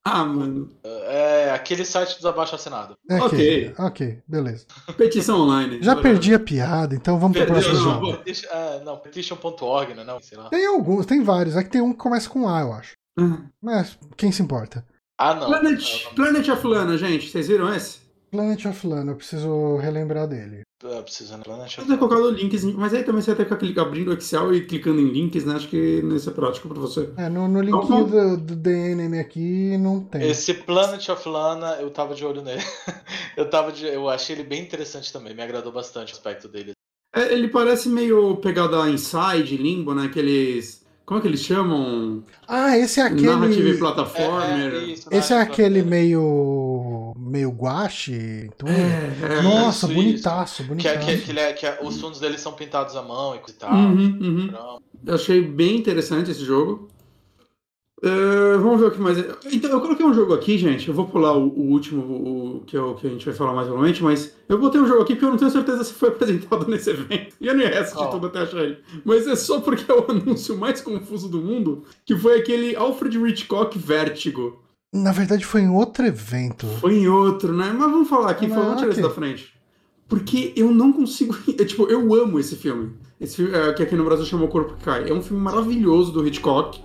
[0.04, 0.70] Ah, mano.
[0.82, 2.94] É aquele site dos abaixo assinado.
[3.08, 3.74] É Ok.
[3.78, 4.64] ok, beleza.
[4.96, 5.82] Petição online.
[5.82, 6.02] Já Whatever.
[6.02, 8.16] perdi a piada, então vamos pro Perdeu, próximo não, jogo.
[8.18, 10.02] Petition, é, não, petition.org, né?
[10.04, 10.48] Não, sei lá.
[10.48, 11.54] Tem alguns, tem vários.
[11.54, 12.94] É que tem um que começa com A, eu acho.
[13.18, 13.38] Ah.
[13.62, 14.84] Mas quem se importa?
[15.18, 15.48] Ah, não.
[15.48, 17.98] Planet, Planet of Lana, gente, vocês viram esse?
[18.30, 20.62] Planet of Lana, eu preciso relembrar dele.
[20.82, 23.82] É, precisando Planet Eu ter colocado links, mas aí também você vai ter que ficar
[23.82, 25.56] abrindo o Excel e clicando em links, né?
[25.56, 27.10] Acho que isso é prático pra você.
[27.18, 30.30] É, no, no linkzinho do, do DNM aqui não tem.
[30.30, 32.62] Esse Planet of Lana, eu tava de olho nele.
[33.36, 36.72] eu tava de, eu achei ele bem interessante também, me agradou bastante o aspecto dele.
[37.14, 40.06] É, ele parece meio pegada Inside, Limbo, né?
[40.06, 40.79] Aqueles.
[41.10, 42.22] Como é que eles chamam?
[42.46, 43.30] Ah, esse é Narrative
[43.62, 43.78] aquele.
[43.78, 44.74] Platformer.
[44.90, 47.12] isso, Esse é Narrative aquele meio.
[47.18, 48.48] meio guache.
[48.56, 48.70] tudo.
[48.70, 49.42] É, é.
[49.42, 51.06] Nossa, isso, bonitaço, Que, é, bonitaço.
[51.06, 53.72] que, que, é, que é- os fundos dele são pintados à mão e tal.
[53.72, 54.78] Uhum, uhum.
[55.04, 56.86] Eu achei bem interessante esse jogo.
[58.02, 59.18] Uh, vamos ver o que mais.
[59.52, 60.88] Então, eu coloquei um jogo aqui, gente.
[60.88, 63.52] Eu vou pular o, o último, o, que, é o que a gente vai falar
[63.52, 66.08] mais provavelmente, mas eu botei um jogo aqui porque eu não tenho certeza se foi
[66.10, 67.36] apresentado nesse evento.
[67.38, 68.08] E eu não ia assistir oh.
[68.08, 68.78] tudo até achar ele.
[69.04, 73.18] Mas é só porque é o anúncio mais confuso do mundo, que foi aquele Alfred
[73.18, 74.58] Hitchcock Vertigo.
[74.94, 76.66] Na verdade, foi em outro evento.
[76.80, 77.70] Foi em outro, né?
[77.76, 79.52] Mas vamos falar aqui, vamos tirar isso da frente.
[80.08, 81.36] Porque eu não consigo.
[81.56, 82.94] É, tipo, eu amo esse filme.
[83.20, 85.08] Esse filme, é, que aqui no Brasil chamou Corpo que Cai.
[85.08, 86.80] É um filme maravilhoso do Hitchcock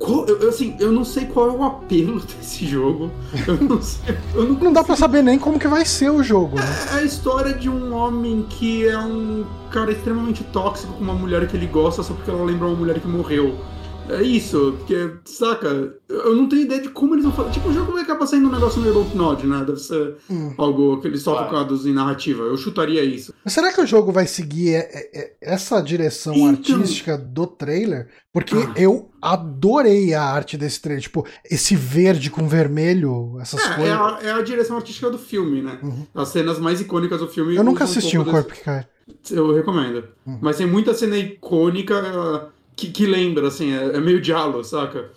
[0.00, 3.10] qual, eu, assim, eu não sei qual é o apelo desse jogo.
[3.46, 4.16] Eu não sei.
[4.34, 6.56] Eu não, não dá pra saber nem como que vai ser o jogo.
[6.56, 6.64] Né?
[6.92, 11.12] É, é a história de um homem que é um cara extremamente tóxico com uma
[11.12, 13.58] mulher que ele gosta só porque ela lembra uma mulher que morreu.
[14.10, 17.52] É isso, porque, saca, eu não tenho ideia de como eles vão fazer.
[17.52, 19.64] Tipo, o jogo vai acabar saindo um negócio meio Node, né?
[19.64, 20.52] Deve ser hum.
[20.58, 22.42] algo que eles só focados em narrativa.
[22.42, 23.32] Eu chutaria isso.
[23.44, 24.84] Mas será que o jogo vai seguir
[25.40, 26.76] essa direção então...
[26.76, 28.08] artística do trailer?
[28.32, 28.72] Porque ah.
[28.76, 31.02] eu adorei a arte desse trailer.
[31.02, 33.86] Tipo, esse verde com vermelho, essas é, coisas.
[33.86, 35.78] É a, é a, direção artística do filme, né?
[35.82, 36.06] Uhum.
[36.14, 37.54] As cenas mais icônicas do filme.
[37.54, 38.86] Eu nunca assisti um, um Corpo que Cai.
[39.30, 40.04] Eu recomendo.
[40.26, 40.38] Uhum.
[40.40, 45.10] Mas tem muita cena icônica que, que lembra, assim, é, é, meio diálogo, saca?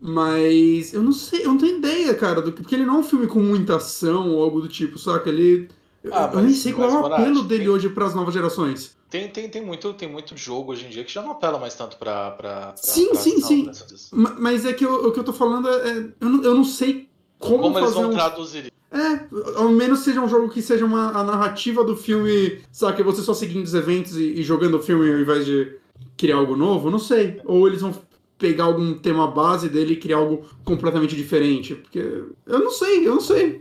[0.00, 3.02] Mas eu não sei, eu não tenho ideia, cara, do, porque ele não é um
[3.02, 5.30] filme com muita ação ou algo do tipo, saca?
[5.30, 5.68] Ele.
[6.12, 8.96] Ah, eu nem sei qual é o apelo dele tem, hoje para as novas gerações.
[9.08, 11.74] Tem, tem, tem, muito, tem muito jogo hoje em dia que já não apela mais
[11.74, 12.30] tanto pra.
[12.32, 13.70] pra, pra sim, pra sim, sim.
[14.12, 15.88] Mas é que eu, o que eu tô falando é.
[15.88, 18.12] é eu, não, eu não sei como, como eles vão um...
[18.12, 19.26] traduzir é,
[19.56, 23.02] ao menos seja um jogo que seja uma, a narrativa do filme, sabe?
[23.02, 25.72] Você só seguindo os eventos e, e jogando o filme ao invés de
[26.16, 26.90] criar algo novo?
[26.90, 27.40] Não sei.
[27.44, 27.94] Ou eles vão
[28.38, 31.74] pegar algum tema base dele e criar algo completamente diferente.
[31.74, 33.60] Porque eu não sei, eu não sei.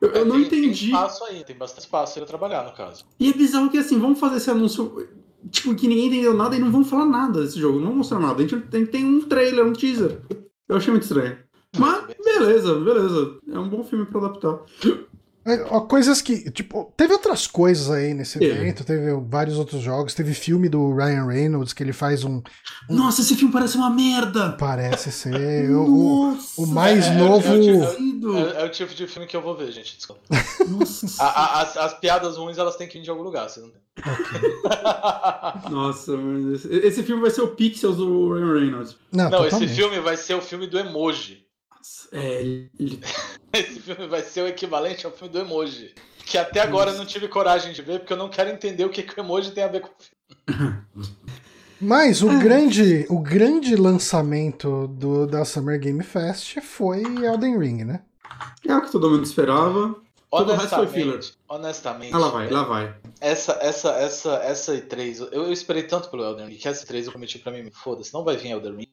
[0.00, 0.90] Eu, eu não tem, entendi.
[0.90, 3.04] Tem espaço aí, tem bastante espaço para trabalhar, no caso.
[3.18, 5.08] E é bizarro que assim, vamos fazer esse anúncio.
[5.50, 8.18] Tipo, que ninguém entendeu nada e não vão falar nada desse jogo, não vão mostrar
[8.18, 8.42] nada.
[8.42, 10.20] A gente tem, tem um trailer, um teaser.
[10.68, 11.38] Eu achei muito estranho.
[11.76, 13.38] Mas, beleza, beleza.
[13.50, 14.60] É um bom filme para adaptar.
[15.46, 20.32] É, coisas que, tipo, teve outras coisas aí nesse evento, teve vários outros jogos, teve
[20.32, 22.42] filme do Ryan Reynolds que ele faz um.
[22.88, 22.94] um...
[22.94, 24.52] Nossa, esse filme parece uma merda!
[24.52, 25.68] Parece ser.
[25.68, 27.46] Nossa, o, o mais é, novo.
[27.46, 29.96] É, é, o tipo, é, é, o tipo de filme que eu vou ver, gente.
[29.96, 30.22] Desculpa.
[30.66, 31.22] Nossa.
[31.22, 33.68] a, a, as, as, piadas ruins elas têm que vir de algum lugar, você não
[33.68, 33.82] tem.
[33.98, 35.70] Okay.
[35.70, 36.12] Nossa,
[36.82, 38.96] esse filme vai ser o Pixels do Ryan Reynolds.
[39.12, 41.43] Não, não esse filme vai ser o filme do emoji.
[42.12, 43.00] É, ele...
[43.52, 45.94] Esse filme vai ser o equivalente ao filme do emoji.
[46.24, 48.90] Que até agora eu não tive coragem de ver, porque eu não quero entender o
[48.90, 49.92] que, que o emoji tem a ver com o
[50.56, 50.84] filme.
[51.80, 58.02] Mas o, grande, o grande lançamento do, da Summer Game Fest foi Elden Ring, né?
[58.66, 60.02] É o que todo mundo esperava.
[60.88, 61.20] Filler.
[61.48, 62.14] Honestamente.
[62.14, 62.96] Ah, lá vai, lá vai.
[63.20, 67.04] Essa, essa, essa, essa E3, eu, eu esperei tanto pelo Elden Ring que essa E3
[67.04, 68.88] eu prometi pra mim, foda-se, não vai vir Elden Ring.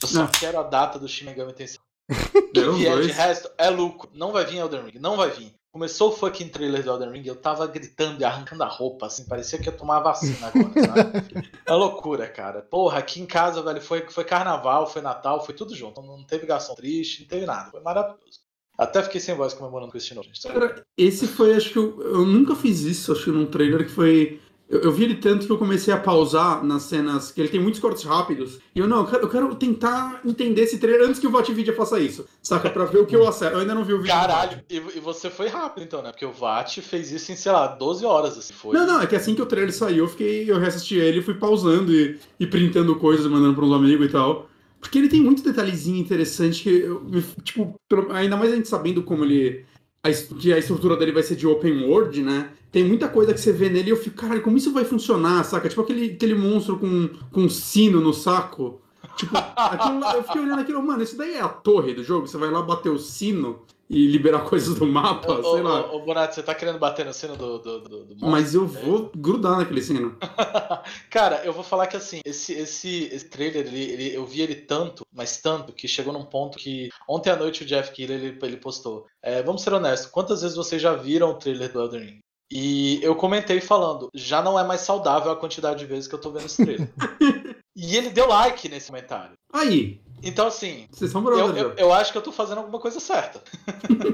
[0.00, 0.28] Eu só não.
[0.28, 1.80] quero a data do Shin Megami Tensei
[2.54, 4.10] que vier de resto é lucro.
[4.14, 5.54] Não vai vir Elden Ring, não vai vir.
[5.72, 9.26] Começou o fucking trailer do Elden Ring, eu tava gritando e arrancando a roupa, assim,
[9.26, 11.50] parecia que ia tomar vacina agora, sabe?
[11.66, 12.62] é loucura, cara.
[12.62, 16.00] Porra, aqui em casa, velho, foi, foi carnaval, foi Natal, foi tudo junto.
[16.00, 17.70] Não teve garçom triste, não teve nada.
[17.70, 18.46] Foi maravilhoso.
[18.78, 20.42] Até fiquei sem voz comemorando com esse novo, gente.
[20.42, 23.92] Cara, esse foi, acho que eu, eu nunca fiz isso, acho que num trailer que
[23.92, 27.48] foi eu, eu, vi ele tanto que eu comecei a pausar nas cenas, que ele
[27.48, 28.58] tem muitos cortes rápidos.
[28.74, 31.74] E eu, não, eu quero, eu quero tentar entender esse trailer antes que o VATVideo
[31.74, 32.26] faça isso.
[32.42, 32.68] Saca?
[32.68, 33.54] Pra ver o que eu acerto.
[33.54, 34.12] Eu ainda não vi o vídeo.
[34.12, 36.10] Caralho, e, e, você foi rápido então, né?
[36.10, 38.74] Porque o VAT fez isso em, sei lá, 12 horas, assim, foi.
[38.74, 41.22] Não, não, é que assim que o trailer saiu, eu fiquei, eu reassisti ele e
[41.22, 44.48] fui pausando e, e printando coisas, mandando uns amigos e tal.
[44.80, 47.02] Porque ele tem muito detalhezinho interessante que, eu,
[47.42, 47.78] tipo,
[48.10, 49.64] ainda mais a gente sabendo como ele
[50.12, 52.50] que a estrutura dele vai ser de open world, né?
[52.70, 55.44] Tem muita coisa que você vê nele e eu fico, caralho, como isso vai funcionar,
[55.44, 55.68] saca?
[55.68, 58.80] Tipo aquele, aquele monstro com, com um sino no saco.
[59.16, 62.36] Tipo, aquilo, eu fiquei olhando aquilo, mano, isso daí é a torre do jogo, você
[62.36, 65.92] vai lá bater o sino e liberar coisas do mapa, ô, sei ô, lá.
[65.92, 68.28] Ô, Bonato, você tá querendo bater no sino do, do, do, do monstro?
[68.28, 70.16] Mas eu vou grudar naquele sino.
[71.10, 74.54] Cara, eu vou falar que assim, esse, esse, esse trailer, ele, ele, eu vi ele
[74.54, 78.38] tanto, mas tanto, que chegou num ponto que ontem à noite o Jeff Keighley, ele,
[78.42, 82.00] ele postou, é, vamos ser honestos, quantas vezes vocês já viram o trailer do Elden
[82.00, 82.18] Ring?
[82.50, 86.20] E eu comentei falando, já não é mais saudável a quantidade de vezes que eu
[86.20, 86.88] tô vendo esse trailer.
[87.74, 89.32] e ele deu like nesse comentário.
[89.52, 92.98] Aí, então, assim, Vocês são eu, eu, eu, acho que eu tô fazendo alguma coisa
[92.98, 93.40] certa.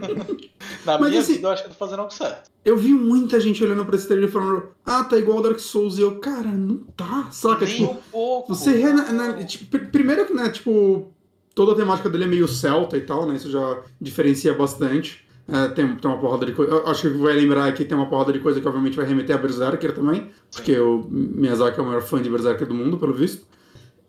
[0.85, 2.51] Na Mas, minha assim, vida, eu acho que eu tô fazendo algo certo.
[2.65, 5.99] Eu vi muita gente olhando pra esse trailer e falando, ah, tá igual Dark Souls.
[5.99, 7.65] E eu, cara, não tá, saca?
[7.65, 8.55] Nem tipo, um pouco.
[8.55, 11.13] Você, né, tipo, primeiro que, né, tipo,
[11.55, 13.37] toda a temática dele é meio celta e tal, né?
[13.37, 15.25] Isso já diferencia bastante.
[15.49, 16.83] É, tem, tem uma porrada de coisa.
[16.87, 19.39] Acho que vai lembrar aqui tem uma porrada de coisa que obviamente vai remeter a
[19.39, 23.47] Berserker também, porque o Miyazaki é o maior fã de Berserker do mundo, pelo visto.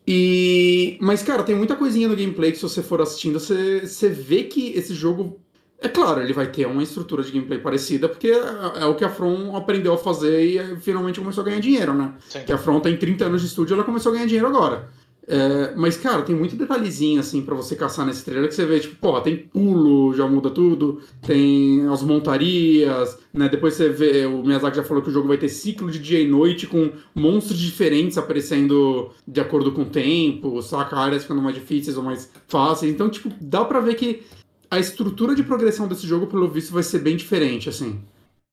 [0.07, 0.97] E.
[1.01, 4.43] Mas, cara, tem muita coisinha no gameplay que se você for assistindo, você, você vê
[4.43, 5.39] que esse jogo.
[5.79, 9.03] É claro, ele vai ter uma estrutura de gameplay parecida, porque é, é o que
[9.03, 12.13] a From aprendeu a fazer e finalmente começou a ganhar dinheiro, né?
[12.29, 12.43] Sim.
[12.45, 14.89] Que a From tem 30 anos de estúdio ela começou a ganhar dinheiro agora.
[15.25, 18.79] É, mas, cara, tem muito detalhezinho, assim, para você caçar nesse trailer que você vê,
[18.79, 23.47] tipo, pô, tem pulo, já muda tudo, tem as montarias, né?
[23.47, 26.19] Depois você vê, o Miyazaki já falou que o jogo vai ter ciclo de dia
[26.19, 30.97] e noite com monstros diferentes aparecendo de acordo com o tempo, saca?
[30.97, 32.91] Áreas ficando mais difíceis ou mais fáceis.
[32.91, 34.23] Então, tipo, dá pra ver que
[34.69, 38.03] a estrutura de progressão desse jogo, pelo visto, vai ser bem diferente, assim.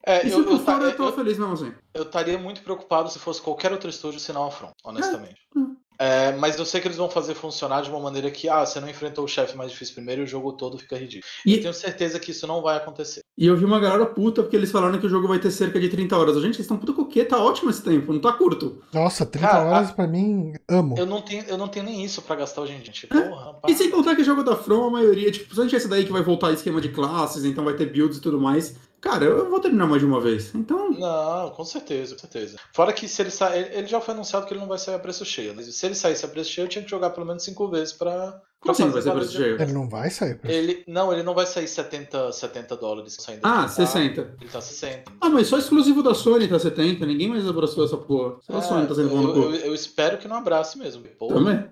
[0.06, 1.72] É, e eu, eu, fora, eu, eu tô feliz mesmo assim.
[1.92, 5.40] Eu estaria muito preocupado se fosse qualquer outro estúdio assinar uma front, honestamente.
[5.56, 5.89] É.
[6.00, 8.80] É, mas eu sei que eles vão fazer funcionar de uma maneira que, ah, você
[8.80, 11.30] não enfrentou o chefe mais difícil primeiro e o jogo todo fica ridículo.
[11.44, 13.20] E eu tenho certeza que isso não vai acontecer.
[13.36, 15.78] E eu vi uma galera puta porque eles falaram que o jogo vai ter cerca
[15.78, 16.36] de 30 horas.
[16.36, 17.22] Gente, eles estão puta com o quê?
[17.22, 18.82] Tá ótimo esse tempo, não tá curto.
[18.94, 20.96] Nossa, 30 Cara, horas pra mim, amo.
[20.96, 22.92] Eu não tenho, eu não tenho nem isso pra gastar hoje em dia.
[22.94, 26.06] Tipo, porra, e sem contar que jogo da From, a maioria, tipo, principalmente esse daí
[26.06, 28.74] que vai voltar esquema de classes, então vai ter builds e tudo mais.
[29.00, 30.54] Cara, eu vou terminar mais de uma vez.
[30.54, 30.90] Então.
[30.90, 32.58] Não, com certeza, com certeza.
[32.72, 33.70] Fora que se ele sair.
[33.72, 35.54] Ele já foi anunciado que ele não vai sair a preço cheio.
[35.54, 37.94] Mas se ele saísse a preço cheio, eu tinha que jogar pelo menos cinco vezes
[37.94, 38.40] pra.
[38.60, 39.62] Como assim vai ser preço cheio?
[39.62, 43.40] Ele não vai sair preço ele, Não, ele não vai sair 70, 70 dólares saindo
[43.42, 44.36] Ah, 60.
[44.38, 45.12] Ele tá 60.
[45.18, 47.06] Ah, mas só exclusivo da Sony tá 70.
[47.06, 48.36] Ninguém mais abraçou essa porra.
[48.42, 51.02] Só é, a Sony tá sendo eu, eu, eu, espero que não abrace mesmo.
[51.18, 51.36] Porra.
[51.36, 51.70] Também.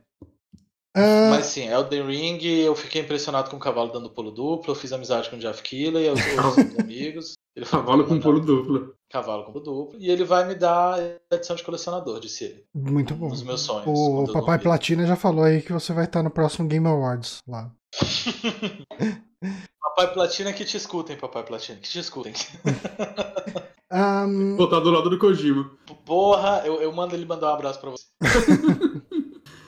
[0.98, 1.30] Uh...
[1.30, 4.92] Mas sim, Elden Ring, eu fiquei impressionado com o cavalo dando pulo duplo, eu fiz
[4.92, 6.20] amizade com o Jeff Keighley, eu os
[6.78, 7.34] amigos.
[7.54, 8.94] Ele Cavalo com pulo duplo.
[9.10, 9.98] Cavalo com pulo duplo.
[10.00, 10.98] E ele vai me dar
[11.30, 12.64] edição de colecionador, disse ele.
[12.74, 13.28] Muito bom.
[13.28, 13.86] Os meus sonhos.
[13.86, 17.42] O, o Papai Platina já falou aí que você vai estar no próximo Game Awards
[17.48, 17.72] lá.
[19.80, 22.32] Papai Platina que te escutem, Papai Platina, que te escutem.
[23.92, 24.56] um...
[24.56, 25.68] Botar do lado do Kojima.
[26.04, 28.04] Porra, eu, eu mando ele mandar um abraço pra você.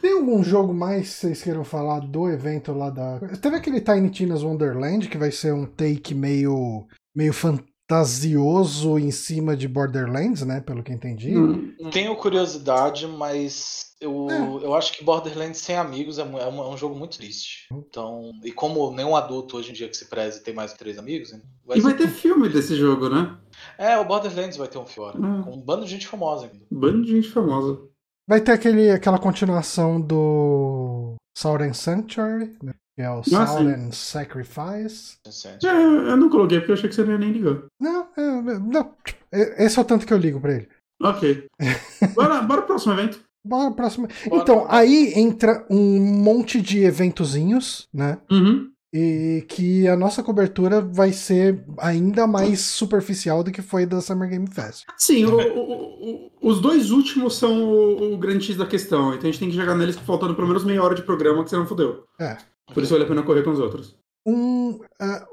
[0.01, 3.21] Tem algum jogo mais que vocês queiram falar do evento lá da.
[3.41, 9.55] Teve aquele Tiny Tina's Wonderland, que vai ser um take meio, meio fantasioso em cima
[9.55, 10.61] de Borderlands, né?
[10.61, 11.37] Pelo que entendi.
[11.37, 14.65] Hum, tenho curiosidade, mas eu, é.
[14.65, 17.67] eu acho que Borderlands sem amigos é, é, um, é, um, jogo muito triste.
[17.71, 20.99] Então, e como nenhum adulto hoje em dia que se preze tem mais de três
[20.99, 21.31] amigos.
[21.67, 23.37] Vai e vai ter filme desse jogo, né?
[23.77, 25.43] É, o Borderlands vai ter um filme, hum.
[25.43, 26.65] com um bando de gente famosa ainda.
[26.71, 27.90] Bando de gente famosa.
[28.29, 32.73] Vai ter aquele, aquela continuação do Southern Sanctuary, né?
[32.95, 35.17] que é o ah, Southern Sacrifice.
[35.65, 37.63] É, eu não coloquei porque eu achei que você não ia nem ligar.
[37.81, 38.95] Não, é, não,
[39.33, 40.69] é, esse é o tanto que eu ligo pra ele.
[41.03, 41.47] Ok.
[42.15, 43.21] bora, bora pro próximo evento.
[43.45, 44.07] Bora, próximo.
[44.29, 44.43] Bora.
[44.43, 48.19] Então, aí entra um monte de eventozinhos, né?
[48.31, 54.01] Uhum e que a nossa cobertura vai ser ainda mais superficial do que foi da
[54.01, 54.85] Summer Game Fest.
[54.99, 57.71] Sim, o, o, o, os dois últimos são
[58.13, 60.65] o, grande X da questão, então a gente tem que jogar neles faltando pelo menos
[60.65, 62.05] meia hora de programa que você não fodeu.
[62.21, 62.37] É.
[62.75, 63.97] Por isso vale a pena correr com os outros.
[64.27, 64.81] Um, uh,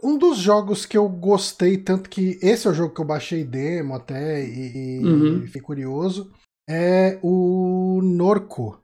[0.04, 3.44] um dos jogos que eu gostei, tanto que esse é o jogo que eu baixei
[3.44, 5.44] demo até e, uhum.
[5.44, 6.32] e fiquei curioso,
[6.70, 8.80] é o Norco.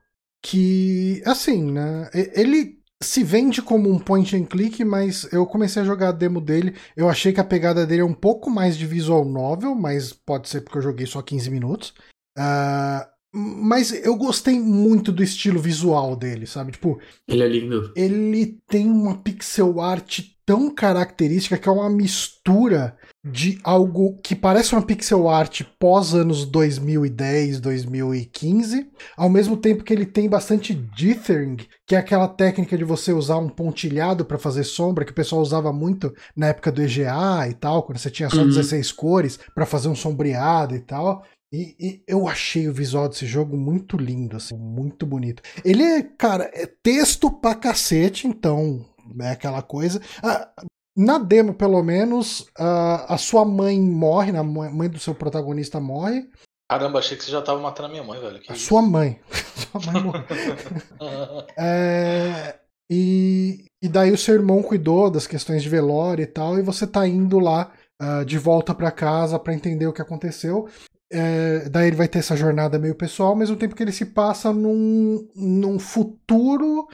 [0.45, 2.09] Que, assim, né?
[2.13, 6.41] Ele se vende como um point and click, mas eu comecei a jogar a demo
[6.41, 6.75] dele.
[6.95, 10.49] Eu achei que a pegada dele é um pouco mais de visual novel, mas pode
[10.49, 11.93] ser porque eu joguei só 15 minutos.
[12.37, 16.71] Uh, mas eu gostei muito do estilo visual dele, sabe?
[16.71, 16.99] Tipo.
[17.27, 17.91] Ele é lindo.
[17.95, 24.73] Ele tem uma pixel art tão característica que é uma mistura de algo que parece
[24.73, 31.57] uma pixel art pós anos 2010, 2015, ao mesmo tempo que ele tem bastante dithering,
[31.87, 35.41] que é aquela técnica de você usar um pontilhado para fazer sombra que o pessoal
[35.41, 38.47] usava muito na época do EGA e tal, quando você tinha só uhum.
[38.47, 41.23] 16 cores para fazer um sombreado e tal.
[41.51, 45.41] E, e, eu achei o visual desse jogo muito lindo, assim, muito bonito.
[45.63, 48.83] Ele é, cara, é texto pra cacete, então
[49.21, 50.01] é aquela coisa.
[50.21, 50.49] Ah,
[50.95, 56.29] na demo, pelo menos, a, a sua mãe morre, a mãe do seu protagonista morre.
[56.69, 58.39] Caramba, achei que você já tava matando a minha mãe, velho.
[58.39, 58.65] Que a isso?
[58.65, 59.19] sua mãe.
[59.55, 60.23] sua mãe morre.
[61.57, 62.55] é,
[62.89, 66.85] e, e daí o seu irmão cuidou das questões de velório e tal, e você
[66.85, 70.67] tá indo lá uh, de volta para casa para entender o que aconteceu.
[71.11, 74.05] É, daí ele vai ter essa jornada meio pessoal, ao mesmo tempo que ele se
[74.05, 76.87] passa num, num futuro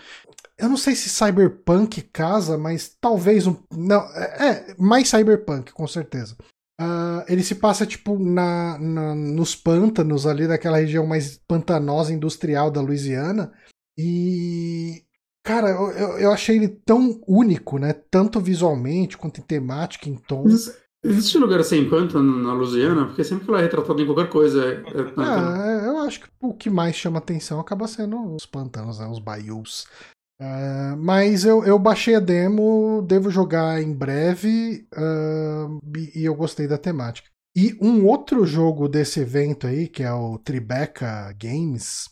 [0.59, 3.55] eu não sei se Cyberpunk casa, mas talvez um.
[3.71, 6.35] Não, é, é mais Cyberpunk, com certeza.
[6.79, 12.69] Uh, ele se passa, tipo, na, na, nos pântanos ali daquela região mais pantanosa industrial
[12.69, 13.51] da Louisiana.
[13.97, 15.03] E.
[15.43, 17.93] Cara, eu, eu achei ele tão único, né?
[18.11, 20.45] Tanto visualmente quanto em temática, em tom.
[21.01, 23.05] Existe lugar sem pântano na Louisiana?
[23.05, 26.53] Porque sempre que ela é retratada em qualquer coisa é, é eu acho que o
[26.53, 29.87] que mais chama atenção acaba sendo os pantanos, né, os bayous.
[30.41, 36.33] Uh, mas eu, eu baixei a demo, devo jogar em breve uh, e, e eu
[36.33, 37.29] gostei da temática.
[37.55, 42.05] E um outro jogo desse evento aí, que é o Tribeca Games,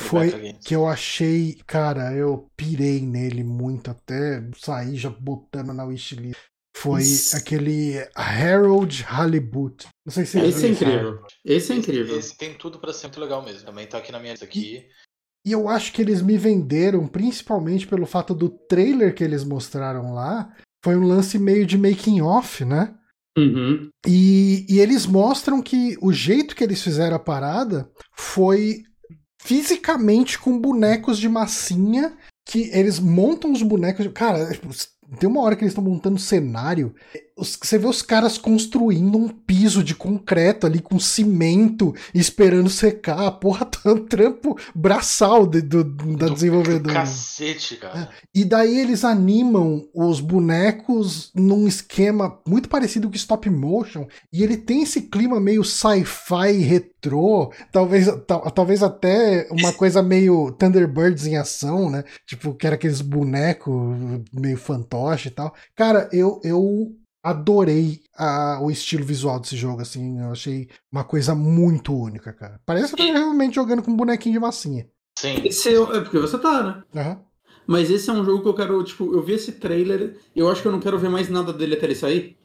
[0.00, 0.56] foi Games.
[0.64, 6.38] que eu achei, cara, eu pirei nele muito, até sair já botando na wishlist.
[6.76, 7.36] Foi Isso.
[7.36, 9.86] aquele Harold Halibut.
[10.04, 11.24] Não sei se Esse é incrível.
[11.44, 12.18] Esse é incrível.
[12.18, 13.64] Esse, esse tem tudo para ser muito legal mesmo.
[13.64, 14.88] Também tá aqui na minha lista aqui.
[15.44, 20.14] E, eu acho que eles me venderam, principalmente pelo fato do trailer que eles mostraram
[20.14, 20.52] lá,
[20.84, 22.94] foi um lance meio de making off, né?
[23.36, 23.90] Uhum.
[24.06, 28.82] E, e eles mostram que o jeito que eles fizeram a parada foi
[29.42, 32.16] fisicamente com bonecos de massinha
[32.46, 34.06] que eles montam os bonecos.
[34.14, 34.48] Cara,
[35.18, 36.94] tem uma hora que eles estão montando cenário
[37.36, 43.26] você vê os caras construindo um piso de concreto ali com cimento esperando secar.
[43.26, 46.94] A porra tá um trampo braçal de, do, da do desenvolvedora.
[46.94, 48.02] Cacete, cara.
[48.02, 48.08] É.
[48.32, 54.06] E daí eles animam os bonecos num esquema muito parecido com stop motion.
[54.32, 57.52] E ele tem esse clima meio sci-fi retrô.
[57.72, 58.06] Talvez,
[58.54, 62.04] talvez até uma coisa meio Thunderbirds em ação, né?
[62.26, 63.74] Tipo, que era aqueles bonecos
[64.32, 65.52] meio fantoche e tal.
[65.74, 66.94] Cara, eu, eu
[67.24, 70.20] adorei a, o estilo visual desse jogo, assim.
[70.20, 72.60] Eu achei uma coisa muito única, cara.
[72.66, 74.86] Parece que eu tô realmente jogando com um bonequinho de massinha.
[75.18, 75.40] Sim.
[75.44, 77.02] Esse é, é porque você tá, né?
[77.02, 77.16] Uhum.
[77.66, 80.60] Mas esse é um jogo que eu quero, tipo, eu vi esse trailer, eu acho
[80.60, 82.36] que eu não quero ver mais nada dele até ele sair.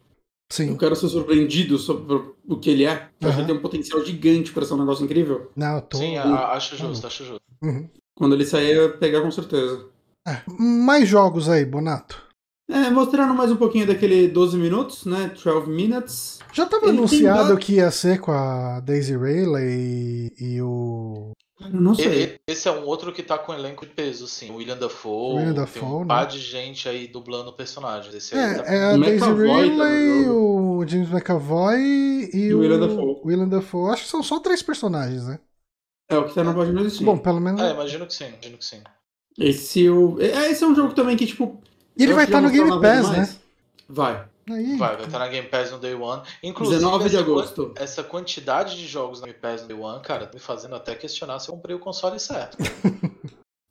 [0.49, 0.69] Sim.
[0.69, 2.15] Eu quero ser surpreendido sobre
[2.47, 3.09] o que ele é.
[3.19, 3.27] Eu uhum.
[3.27, 5.51] acho que ele tem um potencial gigante para ser um negócio incrível.
[5.55, 5.97] Não, eu tô...
[5.97, 7.41] Sim, acho justo, acho justo.
[7.61, 7.89] Uhum.
[8.15, 9.87] Quando ele sair, eu pegar com certeza.
[10.25, 10.41] É.
[10.47, 12.28] Mais jogos aí, Bonato.
[12.69, 15.31] É, mostrando mais um pouquinho daquele 12 minutos, né?
[15.43, 16.37] 12 minutes.
[16.53, 21.31] Já estava anunciado que ia ser com a Daisy Rayleigh e, e o.
[21.71, 22.39] Não sei.
[22.47, 24.51] Esse é um outro que tá com elenco de peso, sim.
[24.51, 25.37] O William Dafoe.
[25.37, 26.05] William Dafoe, tem um né?
[26.07, 28.13] par de gente aí dublando personagens.
[28.13, 28.71] Esse é, tá...
[28.71, 33.21] é a Daisy Rayleigh, tá o James McAvoy e, e o William Dafoe.
[33.25, 33.91] William Dafoe.
[33.91, 35.39] Acho que são só três personagens, né?
[36.07, 37.03] É o que tá na página do.
[37.03, 37.61] Bom, pelo menos.
[37.61, 38.81] É, imagino que sim, imagino que sim.
[39.39, 40.21] Esse, o...
[40.21, 41.61] é, esse é um jogo também que, tipo,
[41.99, 43.29] e ele vai estar tá no Game Pass, né?
[43.87, 44.23] Vai.
[44.49, 46.23] Aí, vai, vai estar tá na Game Pass no Day One.
[46.41, 47.73] Inclusive, 19 de agosto.
[47.75, 50.95] Essa quantidade de jogos na Game Pass no Day One, cara, tá me fazendo até
[50.95, 52.57] questionar se eu comprei o console certo.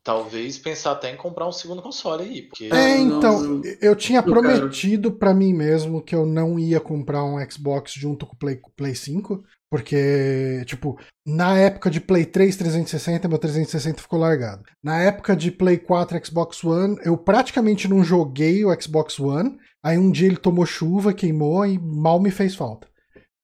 [0.08, 2.40] Talvez pensar até em comprar um segundo console aí.
[2.40, 2.70] Porque...
[2.72, 7.22] É, então, não, eu tinha eu prometido para mim mesmo que eu não ia comprar
[7.22, 12.56] um Xbox junto com o Play, Play 5, porque, tipo, na época de Play 3
[12.56, 14.62] 360, meu 360 ficou largado.
[14.82, 19.58] Na época de Play 4 Xbox One, eu praticamente não joguei o Xbox One.
[19.82, 22.88] Aí um dia ele tomou chuva, queimou e mal me fez falta.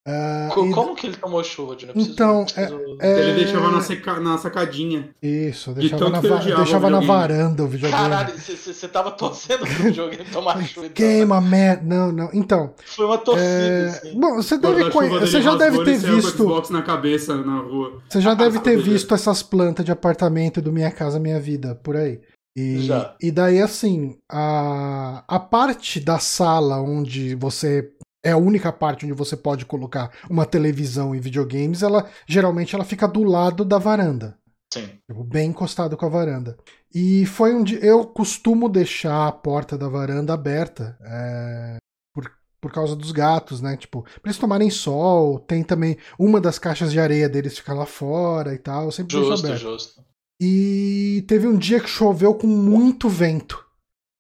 [0.06, 0.96] Uh, Como e...
[0.96, 1.92] que ele tomou chuva, Dino?
[1.96, 2.98] Então, preciso...
[3.00, 4.20] é, ele deixava na, seca...
[4.20, 5.08] na sacadinha.
[5.22, 6.36] Isso, deixava, na, va...
[6.36, 8.02] deixava na varanda o videogame.
[8.02, 10.88] Caralho, você tava torcendo pro videogame tomar chuva.
[10.88, 11.48] Então, Queima, né?
[11.48, 11.82] merda.
[11.86, 12.30] Não, não.
[12.34, 12.74] Então.
[12.84, 13.86] Foi uma torcida, é...
[13.86, 14.20] assim.
[14.20, 15.20] Bom, você deve conhecer.
[15.20, 16.36] Você já deve ter visto.
[16.36, 18.02] Xbox na cabeça na rua.
[18.06, 21.96] Você já deve ter visto essas plantas de apartamento do Minha Casa Minha Vida, por
[21.96, 22.20] aí.
[22.56, 23.16] E, Já.
[23.20, 27.82] e daí, assim, a, a parte da sala onde você
[28.24, 32.84] é a única parte onde você pode colocar uma televisão e videogames, ela geralmente ela
[32.84, 34.38] fica do lado da varanda.
[34.72, 34.88] Sim.
[35.08, 36.56] Tipo, bem encostado com a varanda.
[36.92, 37.78] E foi dia.
[37.78, 40.98] Eu costumo deixar a porta da varanda aberta.
[41.02, 41.76] É,
[42.12, 42.28] por,
[42.60, 43.76] por causa dos gatos, né?
[43.76, 45.38] Tipo, pra eles tomarem sol.
[45.38, 45.96] Tem também.
[46.18, 48.86] Uma das caixas de areia deles fica lá fora e tal.
[48.86, 49.60] Eu sempre justo, deixo aberto.
[49.60, 50.02] Justo.
[50.40, 53.63] E teve um dia que choveu com muito vento.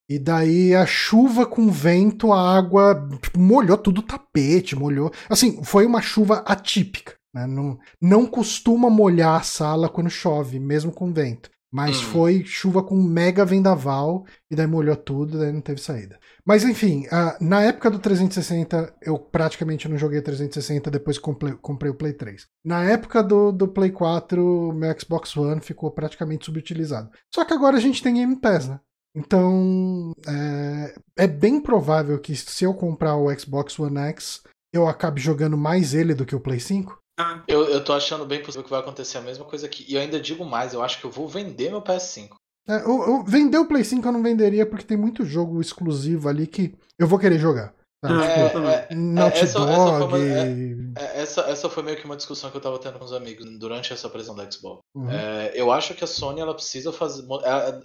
[0.08, 5.10] E daí a chuva com vento, a água tipo, molhou tudo o tapete, molhou.
[5.28, 7.14] Assim, foi uma chuva atípica.
[7.34, 7.46] Né?
[7.46, 11.50] Não, não costuma molhar a sala quando chove, mesmo com vento.
[11.72, 12.10] Mas uhum.
[12.10, 16.20] foi chuva com mega vendaval, e daí molhou tudo, daí não teve saída.
[16.46, 21.90] Mas enfim, uh, na época do 360, eu praticamente não joguei 360 depois comprei, comprei,
[21.90, 22.46] o Play 3.
[22.64, 27.10] Na época do, do Play 4, meu Xbox One ficou praticamente subutilizado.
[27.34, 28.78] Só que agora a gente tem Game Pass, né?
[29.14, 30.94] Então, é,
[31.24, 34.42] é bem provável que se eu comprar o Xbox One X,
[34.72, 36.98] eu acabe jogando mais ele do que o Play 5.
[37.18, 37.42] Ah.
[37.46, 39.84] Eu, eu tô achando bem possível que vai acontecer a mesma coisa aqui.
[39.88, 42.30] E eu ainda digo mais, eu acho que eu vou vender meu PS5.
[42.66, 46.28] É, eu, eu, vender o Play 5 eu não venderia porque tem muito jogo exclusivo
[46.28, 47.74] ali que eu vou querer jogar.
[48.04, 49.72] É, é, é, Naughty essa, Dog.
[49.72, 52.98] Essa foi, uma, é, essa, essa foi meio que uma discussão que eu tava tendo
[52.98, 54.82] com os amigos durante essa apresentação da Xbox.
[54.94, 55.10] Uhum.
[55.54, 57.24] eu acho que a Sony ela precisa fazer.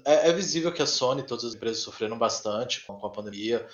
[0.05, 3.65] É, visível que a Sony, todas as empresas sofreram bastante com, com a pandemia.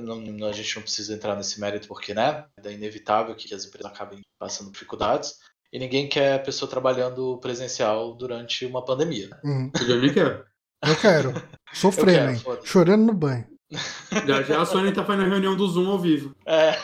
[0.00, 2.44] Não, a gente não precisa entrar nesse mérito porque, né?
[2.64, 5.34] É inevitável que as empresas acabem passando dificuldades
[5.72, 9.30] e ninguém quer pessoa trabalhando presencial durante uma pandemia.
[9.42, 9.70] Uhum.
[9.88, 10.44] Eu nem quero.
[10.84, 11.32] Eu quero.
[11.72, 12.42] Sofrendo, hein?
[12.64, 13.46] Chorando no banho.
[14.26, 16.34] Já, já a Sony tá fazendo reunião do Zoom ao vivo.
[16.46, 16.78] É.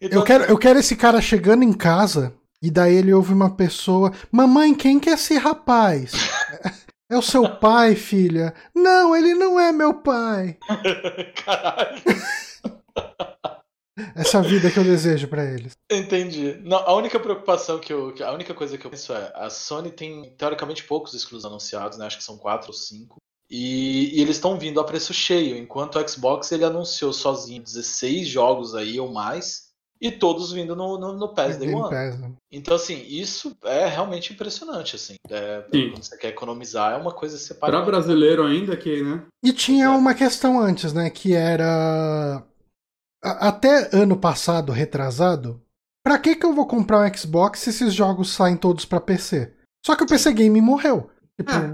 [0.00, 0.20] Então...
[0.20, 2.32] Eu, quero, eu quero esse cara chegando em casa
[2.62, 6.12] e daí ele ouve uma pessoa: Mamãe, quem que é esse rapaz?
[7.10, 8.52] É o seu pai, filha?
[8.74, 10.58] Não, ele não é meu pai.
[11.42, 12.02] Caralho.
[14.14, 15.72] Essa vida que eu desejo para eles.
[15.90, 16.60] Entendi.
[16.62, 18.14] Não, a única preocupação que eu.
[18.22, 22.04] A única coisa que eu penso é: a Sony tem teoricamente poucos exclusivos anunciados, né?
[22.04, 23.16] Acho que são quatro ou cinco.
[23.50, 28.28] E, e eles estão vindo a preço cheio, enquanto o Xbox ele anunciou sozinho 16
[28.28, 29.68] jogos aí ou mais,
[30.00, 31.88] e todos vindo no, no, no PES Day One.
[31.88, 32.32] PES, né?
[32.52, 35.16] Então, assim, isso é realmente impressionante, assim.
[35.28, 37.82] É, quando você quer economizar, é uma coisa separada.
[37.82, 39.24] Para brasileiro ainda, que, né?
[39.42, 39.88] E tinha é.
[39.88, 41.10] uma questão antes, né?
[41.10, 42.44] Que era
[43.20, 45.60] até ano passado, retrasado,
[46.04, 49.52] pra que que eu vou comprar um Xbox se esses jogos saem todos para PC?
[49.84, 51.10] Só que o PC Game morreu.
[51.36, 51.72] Tipo, é.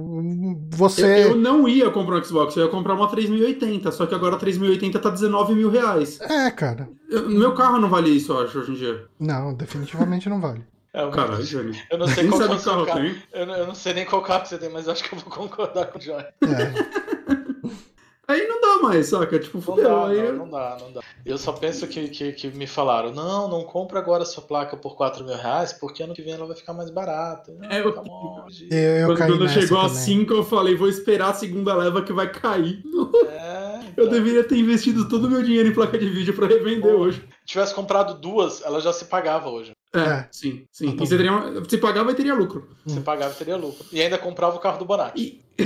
[0.71, 1.05] Você.
[1.05, 4.37] Eu, eu, não ia comprar um Xbox, eu ia comprar uma 3080, só que agora
[4.37, 6.21] a 3080 tá 19 mil reais.
[6.21, 6.89] É, cara.
[7.09, 9.05] Eu, meu carro não vale isso, eu acho, hoje em dia.
[9.19, 10.63] Não, definitivamente não vale.
[10.95, 11.77] É, Caralho, Johnny.
[11.91, 13.15] Eu não sei qual carro, carro.
[13.33, 15.29] Eu, não, eu não sei nem qual carro você tem, mas acho que eu vou
[15.29, 16.23] concordar com o Johnny.
[16.23, 17.14] É.
[18.27, 19.39] Aí não dá mais, saca?
[19.39, 19.89] Tipo, fudeu.
[19.89, 20.22] Não dá, aí...
[20.22, 21.01] não, não, dá, não dá.
[21.25, 24.77] Eu só penso que, que, que, me falaram, não, não compra agora a sua placa
[24.77, 27.55] por 4 mil reais, porque ano que vem ela vai ficar mais barata.
[27.70, 28.03] é, eu, tá
[28.70, 32.31] eu, eu quando chegou a 5, eu falei, vou esperar a segunda leva que vai
[32.31, 32.83] cair.
[33.29, 34.05] É, então...
[34.05, 37.01] Eu deveria ter investido todo o meu dinheiro em placa de vídeo para revender Pô,
[37.01, 37.22] hoje.
[37.45, 39.72] Se tivesse comprado duas, ela já se pagava hoje.
[39.95, 40.28] É, é.
[40.32, 40.88] sim, sim.
[40.88, 41.32] Então, e você teria,
[41.68, 42.68] se pagava, teria lucro.
[42.86, 43.84] Se pagava, teria lucro.
[43.92, 45.20] E ainda comprava o carro do Bonatti.
[45.20, 45.45] E...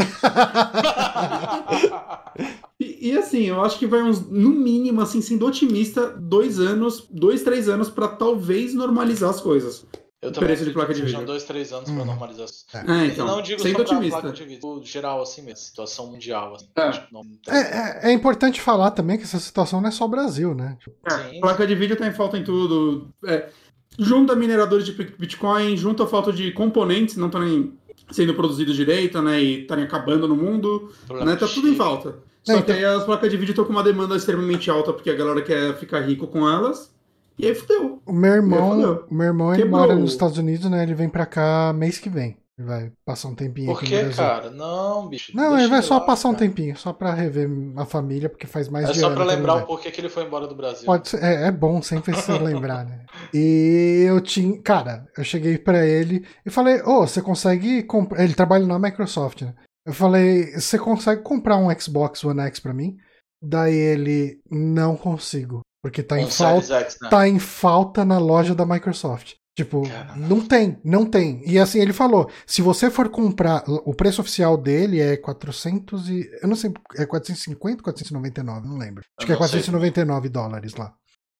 [2.79, 7.07] e, e, assim, eu acho que vai uns, no mínimo, assim, sendo otimista, dois anos,
[7.09, 9.87] dois, três anos para talvez normalizar as coisas.
[10.21, 11.25] Eu também preço de placa de vídeo.
[11.25, 11.97] dois, três anos hum.
[11.97, 12.49] para normalizar.
[12.75, 14.21] É, então, não digo sendo só otimista.
[14.21, 16.57] placa de vídeo, geral assim mesmo, situação mundial.
[16.57, 17.07] Assim, é.
[17.13, 17.23] Não...
[17.47, 20.77] É, é, é, importante falar também que essa situação não é só o Brasil, né?
[21.07, 23.09] É, placa de vídeo tá em falta em tudo.
[23.25, 23.49] É,
[23.97, 27.73] junto a mineradores de Bitcoin, junto a falta de componentes, não estão
[28.11, 29.41] sendo produzidos direito, né?
[29.41, 30.93] E estarem acabando no mundo.
[31.25, 32.17] né, tá tudo em falta.
[32.43, 32.63] Só então...
[32.63, 35.43] que aí as placas de vídeo estão com uma demanda extremamente alta porque a galera
[35.43, 36.93] quer ficar rico com elas.
[37.39, 38.03] E aí fudeu.
[38.05, 40.83] O meu irmão, o meu irmão ele mora nos Estados Unidos, né?
[40.83, 42.37] Ele vem pra cá mês que vem.
[42.59, 44.51] Ele vai passar um tempinho Por aqui que, cara?
[44.51, 45.31] Não, bicho.
[45.35, 46.35] Não, ele vai só lá, passar cara.
[46.35, 49.07] um tempinho, só pra rever a família, porque faz mais é de ano.
[49.07, 50.85] É só pra lembrar o porquê que ele foi embora do Brasil.
[50.85, 53.07] Pode ser, é, é bom sempre se lembrar, né?
[53.33, 54.61] E eu tinha.
[54.61, 58.25] Cara, eu cheguei pra ele e falei, ô, oh, você consegue comprar.
[58.25, 59.55] Ele trabalha na Microsoft, né?
[59.87, 62.97] Eu falei, você consegue comprar um Xbox One X pra mim?
[63.41, 65.61] Daí ele, não consigo.
[65.83, 67.09] Porque tá, um em, falta, X, né?
[67.09, 69.35] tá em falta na loja da Microsoft.
[69.55, 70.15] Tipo, Caramba.
[70.17, 71.43] não tem, não tem.
[71.45, 76.31] E assim, ele falou, se você for comprar, o preço oficial dele é 400 e...
[76.41, 79.03] Eu não sei, é 450 499, não lembro.
[79.19, 80.31] Acho eu que é 499 sei.
[80.31, 80.95] dólares lá.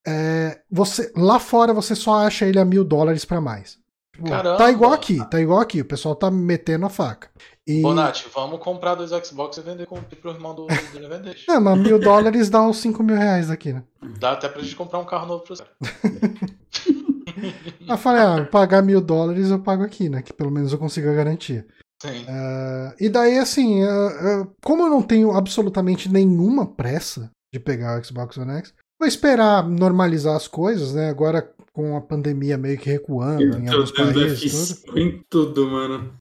[0.07, 3.79] É, você, lá fora você só acha ele a mil dólares para mais.
[4.15, 4.59] Tipo, Caramba.
[4.59, 5.81] Tá igual aqui, tá igual aqui.
[5.81, 7.31] O pessoal tá metendo a faca.
[7.69, 7.83] E...
[7.83, 11.45] Bonatti, vamos comprar dois Xbox e vender com, pro irmão do, do Nevendejo.
[11.53, 13.83] É, mas mil dólares dá uns 5 mil reais aqui, né?
[14.19, 15.67] Dá até pra gente comprar um carro novo pro Zé.
[17.87, 20.23] eu falei, ah, pagar mil dólares eu pago aqui, né?
[20.23, 21.67] Que pelo menos eu consigo a garantia.
[22.01, 22.23] Sim.
[22.23, 28.01] Uh, e daí, assim, uh, uh, como eu não tenho absolutamente nenhuma pressa de pegar
[28.01, 31.11] o Xbox One X, vou esperar normalizar as coisas, né?
[31.11, 34.83] Agora com a pandemia meio que recuando em alguns países.
[34.83, 34.99] Tudo.
[34.99, 36.15] Em tudo, mano.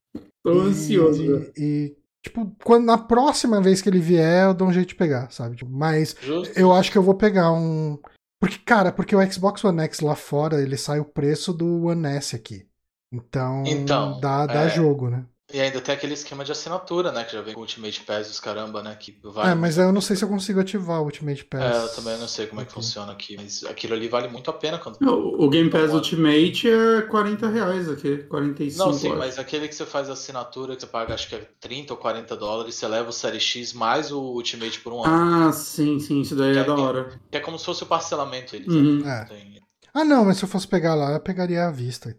[0.47, 1.51] Tô e, ansioso.
[1.57, 5.29] E, tipo, quando, na próxima vez que ele vier, eu dou um jeito de pegar,
[5.29, 5.57] sabe?
[5.57, 6.57] Tipo, mas Justo.
[6.57, 7.99] eu acho que eu vou pegar um.
[8.39, 12.07] Porque, cara, porque o Xbox One X lá fora, ele sai o preço do One
[12.07, 12.65] S aqui.
[13.11, 14.69] Então, então dá, dá é...
[14.69, 15.25] jogo, né?
[15.53, 17.23] E ainda tem aquele esquema de assinatura, né?
[17.23, 18.93] Que já vem com o Ultimate Pass os caramba, né?
[18.99, 21.61] Que vale é, mas eu não sei se eu consigo ativar o Ultimate Pass.
[21.61, 24.49] É, eu também não sei como é que funciona aqui, mas aquilo ali vale muito
[24.49, 24.77] a pena.
[24.77, 24.97] Quando...
[25.01, 29.75] O, o Game Pass Ultimate é 40 reais aqui, 45 Não, sim, mas aquele que
[29.75, 33.09] você faz assinatura, que você paga acho que é 30 ou 40 dólares, você leva
[33.09, 35.47] o Série X mais o Ultimate por um ano.
[35.47, 37.21] Ah, sim, sim, isso daí que é, é da hora.
[37.31, 38.53] Que é como se fosse o parcelamento.
[38.67, 38.99] Uhum.
[38.99, 39.27] Né?
[39.31, 39.67] É.
[39.93, 42.13] Ah, não, mas se eu fosse pegar lá, eu pegaria à vista.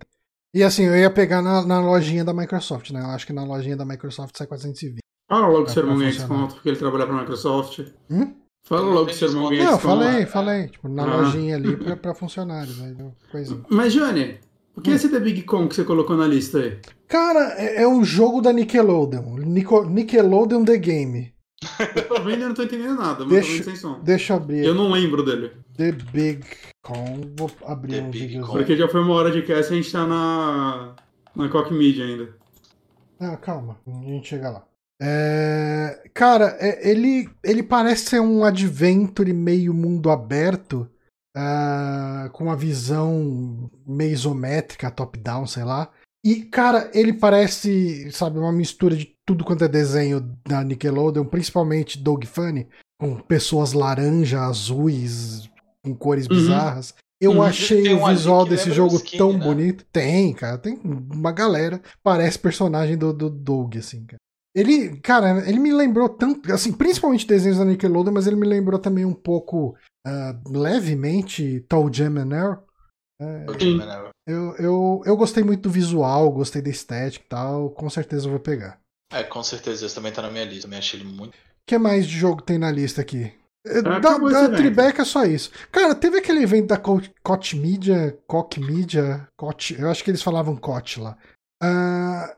[0.55, 3.01] E assim, eu ia pegar na, na lojinha da Microsoft, né?
[3.03, 4.99] Eu acho que na lojinha da Microsoft sai 420.
[5.31, 7.81] Ah, logo o Sermon X conta, porque ele trabalha pra Microsoft.
[8.11, 8.35] Hum?
[8.67, 9.67] Fala logo tem seu irmão desconto.
[9.67, 9.85] Games.
[9.85, 10.69] Não, falei, falei.
[10.69, 11.17] Tipo, na Ah.
[11.17, 12.79] lojinha ali pra, pra funcionários.
[12.79, 12.95] Né?
[13.31, 13.61] Coisinha.
[13.69, 14.39] Mas, Johnny,
[14.75, 16.79] o que é esse The Big Con que você colocou na lista aí?
[17.07, 19.37] Cara, é, é um jogo da Nickelodeon.
[19.39, 21.33] Nico- Nickelodeon The Game.
[21.97, 24.01] Eu tô vendo e eu não tô entendendo nada, mas Deixa- tô vendo sem som.
[24.03, 25.53] Deixa eu abrir Eu não lembro dele.
[25.79, 26.45] The Big
[26.83, 27.33] Con.
[27.37, 28.47] Vou abrir The um Big vídeo.
[28.47, 30.97] Porque já foi uma hora de cast e a gente tá na.
[31.35, 32.37] na Cock Media ainda.
[33.21, 34.65] Ah, calma, a gente chega lá.
[35.01, 40.89] É, cara, é- ele, ele parece ser um adventure meio mundo aberto,
[41.37, 45.91] ah, com uma visão meio isométrica, top-down, sei lá.
[46.25, 51.99] E, cara, ele parece, sabe, uma mistura de tudo quanto é desenho da Nickelodeon, principalmente
[51.99, 52.67] Dog Funny,
[53.01, 55.49] com pessoas laranja, azuis,
[55.93, 56.37] com cores Uhum.
[56.37, 56.95] bizarras.
[57.21, 57.43] Eu Uhum.
[57.43, 59.45] achei o visual desse jogo o Skinny, tão né?
[59.45, 59.85] bonito.
[59.93, 61.81] Tem, cara, tem uma galera.
[62.03, 64.19] Parece personagem do, do Doug, assim, cara.
[64.57, 68.79] Ele, cara, ele me lembrou tanto, assim, principalmente desenhos da Nickelodeon, mas ele me lembrou
[68.79, 69.77] também um pouco,
[70.07, 72.59] ah, levemente, Tall Jam and Earl.
[73.21, 73.47] É,
[74.27, 78.31] eu, eu, eu gostei muito do visual, gostei da estética e tal, com certeza eu
[78.31, 78.81] vou pegar.
[79.13, 80.63] É, com certeza, esse também tá na minha lista.
[80.63, 81.33] Também achei ele muito.
[81.35, 83.33] O que mais de jogo tem na lista aqui?
[83.83, 84.49] Da, da.
[84.57, 85.51] Tribeca é só isso.
[85.71, 90.23] Cara, teve aquele evento da Co- Koch Media, Koch Media, Koch, eu acho que eles
[90.23, 91.17] falavam Koch lá.
[91.63, 92.35] Ah,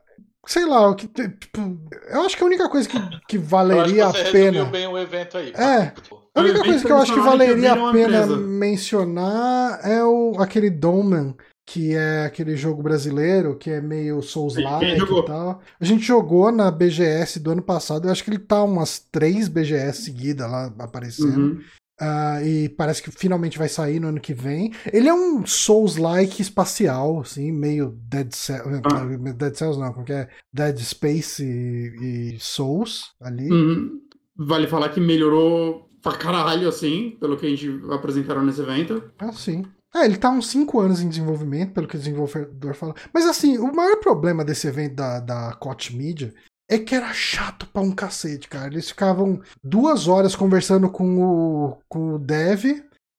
[0.46, 2.98] sei lá, que, tipo, eu acho que a única coisa que,
[3.28, 4.64] que valeria que a pena.
[4.64, 5.52] bem o evento aí.
[5.52, 5.92] É.
[6.34, 11.34] A única coisa que eu acho que valeria a pena mencionar é o, aquele Doman,
[11.72, 15.62] que é aquele jogo brasileiro, que é meio Souls-like e tal.
[15.78, 19.46] A gente jogou na BGS do ano passado, eu acho que ele tá umas três
[19.46, 21.38] BGS seguidas lá aparecendo.
[21.38, 21.60] Uhum.
[22.00, 24.72] Ah, e parece que finalmente vai sair no ano que vem.
[24.92, 28.80] Ele é um Souls-like espacial, assim, meio Dead Cells.
[28.92, 29.32] Ah.
[29.32, 30.28] Dead Cells não, como que é?
[30.52, 33.48] Dead Space e, e Souls ali.
[33.48, 34.00] Uhum.
[34.36, 39.04] Vale falar que melhorou pra caralho, assim, pelo que a gente apresentaram nesse evento.
[39.20, 39.64] Ah, sim.
[39.94, 42.94] É, ele tá uns 5 anos em desenvolvimento, pelo que o desenvolvedor fala.
[43.12, 46.32] Mas assim, o maior problema desse evento da, da Koch Media
[46.70, 48.68] é que era chato pra um cacete, cara.
[48.68, 52.64] Eles ficavam duas horas conversando com o, com o dev.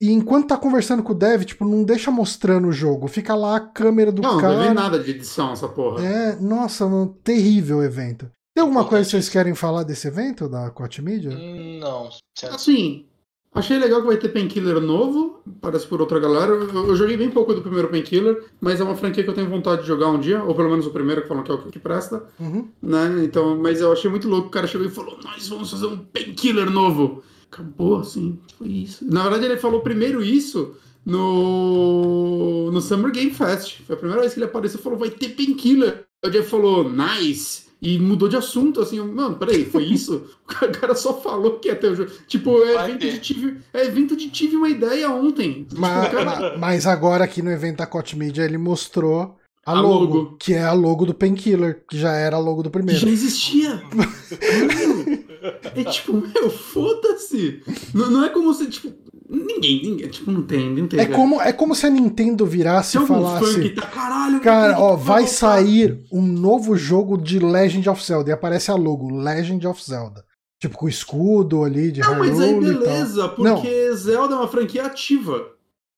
[0.01, 3.07] E enquanto tá conversando com o dev, tipo, não deixa mostrando o jogo.
[3.07, 4.61] Fica lá a câmera do Não, não cara.
[4.61, 6.03] teve nada de edição essa porra.
[6.03, 8.31] É, nossa, um terrível evento.
[8.55, 11.31] Tem alguma coisa que vocês querem falar desse evento da Koch Media?
[11.31, 12.09] Hum, Não.
[12.37, 13.05] sendo- Assim,
[13.53, 16.51] achei legal que vai ter Painkiller novo, parece por outra galera.
[16.53, 19.49] Eu, eu joguei bem pouco do primeiro Painkiller, mas é uma franquia que eu tenho
[19.49, 21.57] vontade de jogar um dia, ou pelo menos o primeiro que falam que é o
[21.59, 22.67] que presta, Uhum.
[22.81, 23.21] né?
[23.23, 25.97] Então, mas eu achei muito louco, o cara chegou e falou, nós vamos fazer um
[25.97, 27.23] Painkiller novo.
[27.51, 29.05] Acabou, assim, foi isso.
[29.11, 30.73] Na verdade, ele falou primeiro isso
[31.05, 33.81] no, no Summer Game Fest.
[33.85, 36.05] Foi a primeira vez que ele apareceu e falou, vai ter Painkiller.
[36.25, 37.70] O Jeff falou, nice.
[37.81, 40.29] E mudou de assunto, assim, mano, peraí, foi isso?
[40.45, 42.11] o cara só falou que ia ter o jogo.
[42.27, 45.65] Tipo, é evento, de tive, é evento de tive uma ideia ontem.
[45.65, 49.73] Tipo, cara, ma- mas agora aqui no evento da Koch Media ele mostrou a, A
[49.73, 50.37] logo, logo.
[50.37, 53.07] que é a logo do Painkiller, que já era a logo do já primeiro.
[53.07, 53.81] existia.
[53.93, 54.11] Mano,
[55.75, 57.63] é tipo, meu, foda-se.
[57.93, 58.93] Não, não é como se, tipo,
[59.37, 60.99] ninguém, ninguém, tipo, não tem, não tem.
[60.99, 61.15] É cara.
[61.15, 63.69] como, é como se a Nintendo virasse Se e falasse.
[63.69, 65.33] tá, caralho, Cara, ó, vai voltar.
[65.35, 68.29] sair um novo jogo de Legend of Zelda.
[68.29, 70.23] E aparece a logo, Legend of Zelda.
[70.59, 72.81] Tipo, com o escudo ali de Não, mas aí Hyrule e tal.
[72.83, 75.43] beleza, porque Zelda é uma franquia ativa.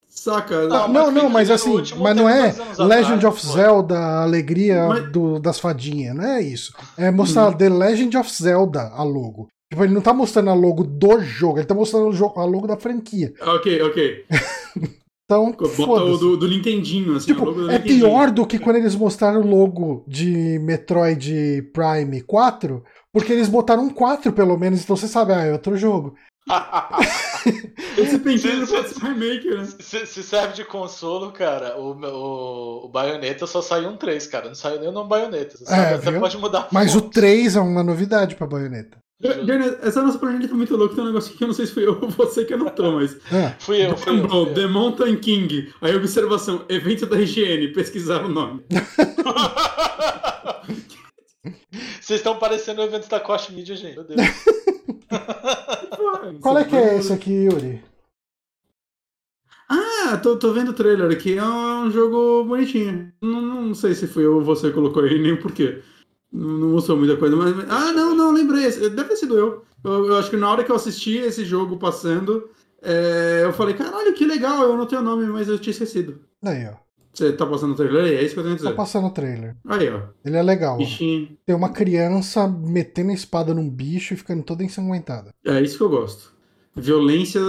[0.07, 0.67] Saca?
[0.67, 3.53] Não, Não, não, mas não, mas assim, mas não teve é Legend atrás, of pô.
[3.53, 6.71] Zelda, a alegria Mas- do- das fadinhas, não é isso.
[6.95, 9.47] É mostrar The Legend of Zelda, a logo.
[9.73, 12.45] Tipo, ele não tá mostrando a logo do jogo, ele tá mostrando o jogo- a
[12.45, 13.33] logo da franquia.
[13.41, 14.25] Ok, ok.
[15.25, 17.31] Então, Bota o do, do Nintendinho, assim.
[17.31, 17.99] o Tipo, logo do é Nintendinho.
[18.01, 23.83] pior do que quando eles mostraram o logo de Metroid Prime 4, porque eles botaram
[23.85, 26.13] um 4 pelo menos, então você sabe, ah, é outro jogo.
[27.97, 28.19] Esse
[28.67, 29.65] ser remake, né?
[29.79, 34.47] Se, se serve de consolo, cara, o, o, o Bayonetta só saiu um 3, cara.
[34.49, 35.57] Não saiu nem o nome Bayonetta.
[35.57, 36.19] Você, sabe, você viu?
[36.19, 36.67] pode mudar.
[36.71, 37.13] Mas o fonte.
[37.13, 38.97] 3 é uma novidade pra baioneta.
[39.81, 41.73] Essa nossa planeta tá muito louca, tem um negócio aqui que eu não sei se
[41.73, 43.15] foi eu ou você que anotou, mas.
[43.31, 43.55] É.
[43.59, 44.29] Fui eu, fui eu.
[44.29, 44.53] Fui eu.
[44.53, 45.73] The Mountain King.
[45.81, 47.69] Aí, observação: evento da higiene.
[47.69, 48.63] Pesquisaram o nome.
[52.01, 53.95] Vocês estão parecendo o evento da Koch Media, gente.
[53.95, 54.21] Meu Deus.
[56.41, 57.81] Qual é que é esse aqui, Yuri?
[59.69, 61.37] Ah, tô, tô vendo o trailer aqui.
[61.37, 63.11] É um jogo bonitinho.
[63.21, 65.81] Não, não sei se foi eu ou você que colocou aí, nem porquê.
[66.33, 67.53] Não, não mostrou muita coisa, mas.
[67.69, 68.63] Ah, não, não, lembrei.
[68.71, 69.63] Deve ter sido eu.
[69.83, 70.07] eu.
[70.07, 72.49] eu acho que na hora que eu assisti esse jogo passando,
[72.81, 76.19] é, eu falei, caralho, que legal, eu anotei o nome, mas eu tinha esquecido.
[76.43, 76.73] Aí, ó.
[77.13, 78.15] Você tá passando o trailer aí?
[78.15, 78.75] É isso que eu tenho a Tá dizer.
[78.75, 79.55] passando o trailer.
[79.67, 80.01] Aí, ó.
[80.25, 80.77] Ele é legal.
[80.77, 81.37] Bichinho.
[81.45, 85.31] Tem uma criança metendo a espada num bicho e ficando toda ensanguentada.
[85.45, 86.33] É isso que eu gosto.
[86.75, 87.39] violência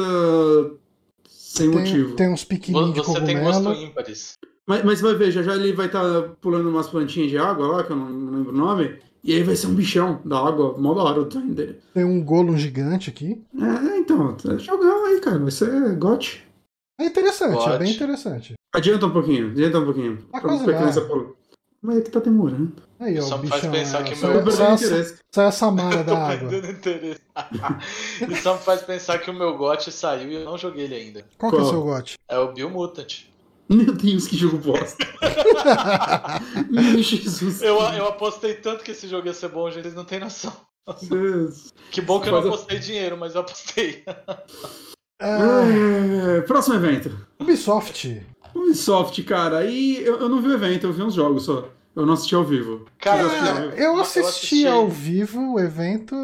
[1.26, 2.14] sem tem, motivo.
[2.16, 4.39] Tem uns pequenininhos de Você tem gosto ímpares.
[4.67, 7.85] Mas, mas vai ver, já já ele vai estar pulando umas plantinhas de água lá,
[7.85, 10.75] que eu não, não lembro o nome, e aí vai ser um bichão da água,
[10.79, 11.79] mó da hora o design dele.
[11.93, 13.43] Tem um Golem gigante aqui.
[13.61, 16.43] É, então, é jogão aí, cara, vai ser gote.
[16.99, 18.55] É interessante, é bem interessante.
[18.75, 20.17] Adianta um pouquinho, adianta um pouquinho.
[20.33, 21.07] Tá Pra quase lá.
[21.07, 21.27] porra.
[21.83, 22.73] Mas é que tá demorando.
[22.99, 25.19] Aí, ó, Só me faz pensar é, que meu- só, perdendo essa, interesse.
[25.35, 26.51] só essa mara Tô da água.
[28.31, 30.95] Isso só me faz pensar que o meu GOT saiu e eu não joguei ele
[30.95, 31.25] ainda.
[31.37, 31.73] Qual que é o Qual?
[31.73, 32.15] seu gote?
[32.27, 33.27] É o Biomutant.
[33.69, 35.05] Meu Deus, que jogo bosta.
[36.71, 37.62] Meu Jesus.
[37.62, 40.53] Eu, eu apostei tanto que esse jogo ia ser bom, gente, vocês não tem noção.
[41.03, 41.73] Deus.
[41.91, 44.05] Que bom que eu não eu- apostei dinheiro, mas eu apostei.
[45.21, 47.17] É, É, próximo evento.
[47.41, 48.27] Ubisoft.
[48.55, 51.69] Ubisoft, cara, aí eu, eu não vi o evento, eu vi uns jogos só.
[51.97, 52.87] Eu não assisti ao vivo.
[52.99, 53.23] Cara,
[53.77, 54.67] eu assisti, assisti.
[54.67, 56.15] ao vivo o evento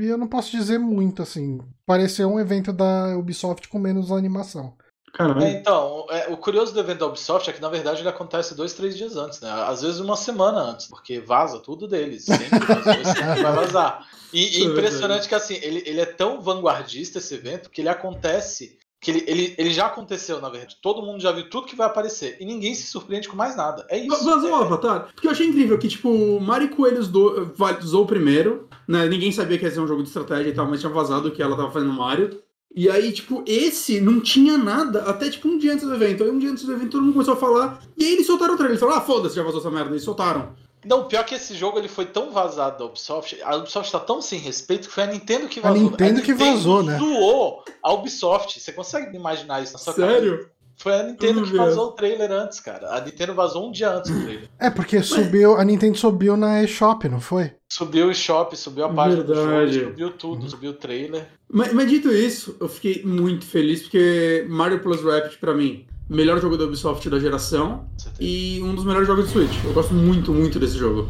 [0.00, 1.58] e eu não posso dizer muito, assim.
[1.86, 4.72] Pareceu um evento da Ubisoft com menos animação.
[5.18, 5.42] Caralho.
[5.42, 8.54] É, então, é, o curioso do evento da Ubisoft é que na verdade ele acontece
[8.54, 9.50] dois, três dias antes, né?
[9.50, 12.24] Às vezes uma semana antes, porque vaza tudo deles.
[12.24, 14.06] Sempre, vazou, sempre vai vazar.
[14.32, 17.88] E, e é impressionante que assim, ele, ele é tão vanguardista esse evento que ele
[17.88, 18.78] acontece.
[19.00, 20.76] Que ele, ele, ele já aconteceu, na verdade.
[20.80, 22.36] Todo mundo já viu tudo que vai aparecer.
[22.40, 23.84] E ninguém se surpreende com mais nada.
[23.90, 24.24] É isso.
[24.24, 25.08] Vazou o É- Avatar?
[25.14, 29.08] Porque eu achei incrível que, tipo, Mari Coelhos do, vazou primeiro, né?
[29.08, 31.42] Ninguém sabia que ia ser um jogo de estratégia e tal, mas tinha vazado que
[31.42, 32.40] ela tava fazendo Mario.
[32.78, 36.22] E aí, tipo, esse não tinha nada até, tipo, um dia antes do evento.
[36.22, 37.82] Aí, um dia antes do evento, todo mundo começou a falar.
[37.96, 38.74] E aí, eles soltaram o trailer.
[38.74, 39.90] Eles falaram, ah, foda-se, já vazou essa merda.
[39.90, 40.54] Eles soltaram.
[40.84, 44.22] Não, pior que esse jogo ele foi tão vazado da Ubisoft, a Ubisoft tá tão
[44.22, 45.90] sem respeito que foi a Nintendo que A vazou.
[45.90, 46.96] Nintendo que vazou, né?
[47.00, 48.60] zoou a Ubisoft.
[48.60, 50.20] Você consegue imaginar isso na sua cabeça?
[50.20, 50.48] Sério?
[50.78, 52.94] Foi a Nintendo Eu que vazou o trailer antes, cara.
[52.94, 54.48] A Nintendo vazou um dia antes do trailer.
[54.60, 57.52] É, porque subiu, a Nintendo subiu na eShop, não foi?
[57.68, 59.70] Subiu o shop, subiu a página Verdade.
[59.70, 61.26] do jogo, subiu tudo, subiu o trailer.
[61.50, 66.40] Mas, mas dito isso, eu fiquei muito feliz porque Mario Plus Rapid, pra mim, melhor
[66.40, 67.88] jogo da Ubisoft da geração
[68.20, 69.64] e um dos melhores jogos de Switch.
[69.64, 71.08] Eu gosto muito, muito desse jogo.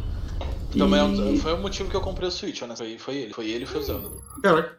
[0.76, 2.74] Também é E- foi o motivo que eu comprei o Switch, né?
[2.76, 4.08] Foi, foi ele, foi ele e foi o Zelda.
[4.42, 4.78] Caraca.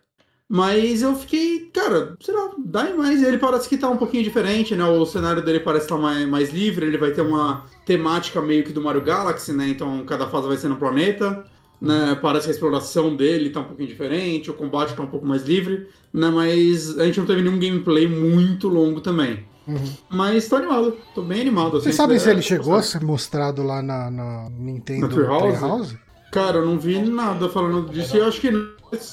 [0.52, 3.22] Mas eu fiquei, cara, sei lá, dá mais.
[3.22, 4.84] Ele parece que tá um pouquinho diferente, né?
[4.84, 8.74] O cenário dele parece estar mais, mais livre, ele vai ter uma temática meio que
[8.74, 9.68] do Mario Galaxy, né?
[9.70, 11.46] Então cada fase vai ser no planeta.
[11.80, 12.18] Né?
[12.22, 15.44] Parece que a exploração dele tá um pouquinho diferente, o combate tá um pouco mais
[15.44, 16.30] livre, né?
[16.30, 19.46] Mas a gente não teve nenhum gameplay muito longo também.
[19.68, 19.78] Uhum.
[20.10, 21.78] Mas tô animado, tô bem animado.
[21.78, 25.14] Assim, Vocês sabem é, se ele chegou a ser mostrado lá na, na Nintendo Na
[25.14, 25.58] Treehouse?
[25.58, 26.00] Treehouse?
[26.32, 28.52] Cara, eu não vi nada falando disso e eu acho que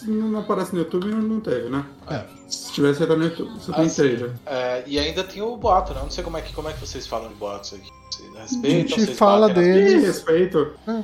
[0.07, 1.85] não, não aparece no YouTube não, não teve, né?
[2.09, 2.25] É.
[2.49, 3.51] Se tivesse, estar no YouTube.
[3.61, 3.97] Só tem Ah, sim.
[3.97, 4.33] trailer.
[4.47, 6.01] É, e ainda tem o boato, né?
[6.01, 7.91] Eu não sei como é que, como é que vocês falam de boatos aqui.
[8.09, 8.71] Vocês respeitam?
[8.71, 9.81] A gente vocês fala batem dele.
[9.89, 10.73] Ih, Eles- respeito.
[10.87, 11.03] É.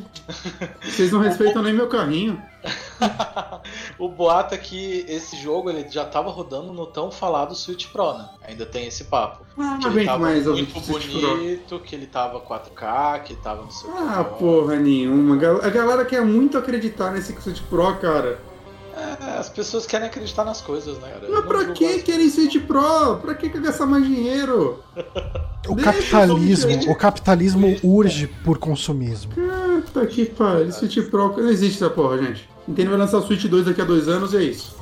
[0.88, 2.40] Vocês não respeitam nem meu carrinho.
[3.98, 8.14] o boato é que esse jogo ele já tava rodando no tão falado Switch Pro,
[8.16, 8.28] né?
[8.46, 9.44] Ainda tem esse papo.
[9.58, 13.90] Ah, Que ele tava mais muito bonito, que ele tava 4K, que tava não sei
[13.90, 13.98] o que.
[14.00, 15.34] Ah, porra nenhuma.
[15.62, 18.38] A galera quer muito acreditar nesse Switch Pro, cara.
[18.96, 21.20] É, as pessoas querem acreditar nas coisas, né, cara?
[21.22, 23.16] Mas não pra que querem Switch Pro?
[23.20, 24.82] Pra que gastar mais dinheiro?
[25.68, 29.32] O Deixa capitalismo, o capitalismo urge por consumismo.
[29.32, 30.72] Puta que pariu.
[30.72, 32.48] Switch Pro não existe essa porra, gente.
[32.66, 34.76] Nintendo vai lançar o Switch 2 daqui a dois anos e é isso.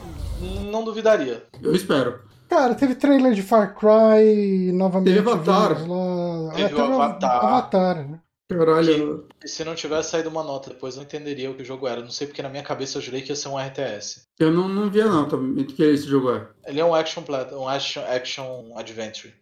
[0.72, 1.44] Não duvidaria.
[1.62, 2.20] Eu espero.
[2.48, 5.14] Cara, teve trailer de Far Cry, novamente.
[5.14, 5.86] Teve Avatar.
[5.86, 6.52] Lá...
[6.54, 7.44] Teve Ah, o Avatar.
[7.44, 8.18] Avatar, né?
[8.58, 9.26] Caralho.
[9.44, 12.00] E se não tivesse saído uma nota depois, eu entenderia o que o jogo era.
[12.00, 14.22] Não sei porque na minha cabeça eu jurei que ia ser um RTS.
[14.38, 16.48] Eu não, não via não, também, do que esse jogo é.
[16.66, 17.22] Ele é um action
[17.52, 19.32] um action, action adventure.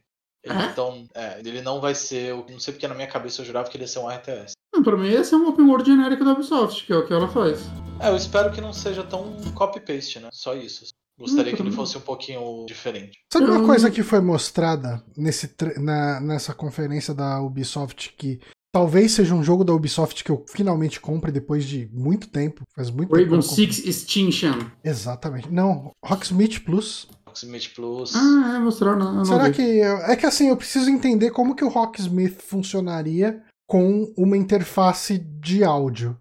[0.44, 0.66] Ele, É?
[0.66, 2.34] Então, é, ele não vai ser.
[2.34, 4.52] o- Não sei porque na minha cabeça eu jurava que ele ia ser um RTS.
[4.74, 7.12] Não, pra mim esse é um open world genérico da Ubisoft, que é o que
[7.12, 7.60] ela faz.
[8.00, 10.28] É, eu espero que não seja tão copy-paste, né?
[10.32, 10.84] Só isso.
[11.18, 13.18] Gostaria que ele fosse um pouquinho diferente.
[13.32, 18.40] Sabe uma coisa que foi mostrada nesse, na, nessa conferência da Ubisoft que
[18.72, 22.62] talvez seja um jogo da Ubisoft que eu finalmente compre depois de muito tempo?
[22.74, 23.14] Faz muito tempo.
[23.14, 23.54] que Rainbow compro.
[23.54, 24.58] Six Extinction.
[24.84, 25.50] Exatamente.
[25.50, 27.06] Não, Rocksmith Plus.
[27.24, 28.14] Proximity Plus.
[28.14, 28.98] Ah, é, mostraram.
[28.98, 29.54] Não, não Será vi.
[29.54, 29.62] que.
[29.62, 35.18] eu- É que assim, eu preciso entender como que o Rocksmith funcionaria com uma interface
[35.18, 36.16] de áudio.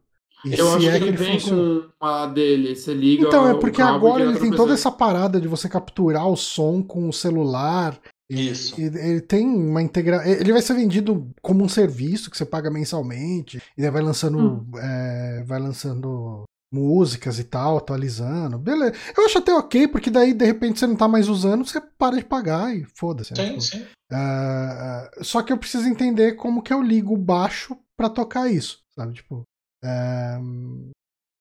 [0.46, 1.82] E Eu acho se é que ele vem funciona.
[2.00, 5.48] com a dele, você liga Então, é porque agora ele tem toda essa parada de
[5.48, 7.98] você capturar o som com o celular.
[8.30, 8.80] Isso.
[8.80, 10.28] e- Ele tem uma integra...
[10.28, 13.62] Ele vai ser vendido como um serviço que você paga mensalmente.
[13.78, 14.38] E daí vai lançando.
[14.40, 14.72] Hum.
[14.78, 18.58] é, vai lançando músicas e tal, atualizando.
[18.58, 18.94] Beleza.
[19.18, 22.18] Eu acho até ok, porque daí, de repente, você não tá mais usando, você para
[22.18, 23.34] de pagar e foda-se.
[23.38, 23.54] né?
[23.54, 23.86] Sim, sim.
[24.12, 28.80] Ah, só que eu preciso entender como que eu ligo o baixo pra tocar isso,
[28.98, 29.14] sabe?
[29.14, 29.44] Tipo,
[29.84, 30.40] ah,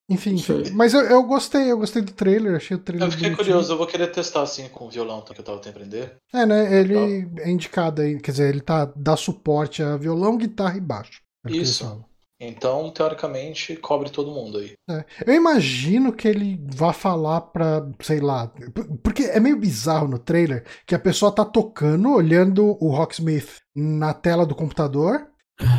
[0.09, 0.37] Enfim.
[0.73, 3.45] Mas eu, eu gostei, eu gostei do trailer, achei o trailer Eu fiquei bonitinho.
[3.45, 6.17] curioso, eu vou querer testar assim com o violão que eu tava tentando aprender.
[6.33, 6.79] É, né?
[6.79, 11.23] Ele é indicado aí, quer dizer, ele tá, dá suporte a violão, guitarra e baixo.
[11.45, 12.05] É Isso.
[12.39, 14.75] Então, teoricamente, cobre todo mundo aí.
[14.91, 15.05] É.
[15.27, 18.53] Eu imagino que ele vá falar pra, sei lá,
[19.03, 24.13] porque é meio bizarro no trailer que a pessoa tá tocando, olhando o Rocksmith na
[24.13, 25.27] tela do computador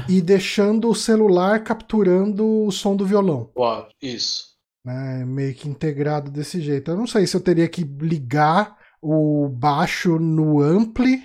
[0.10, 3.52] e deixando o celular capturando o som do violão.
[3.58, 4.56] Uau, isso.
[4.86, 6.90] né, meio que integrado desse jeito.
[6.92, 11.24] Eu não sei se eu teria que ligar o baixo no ampli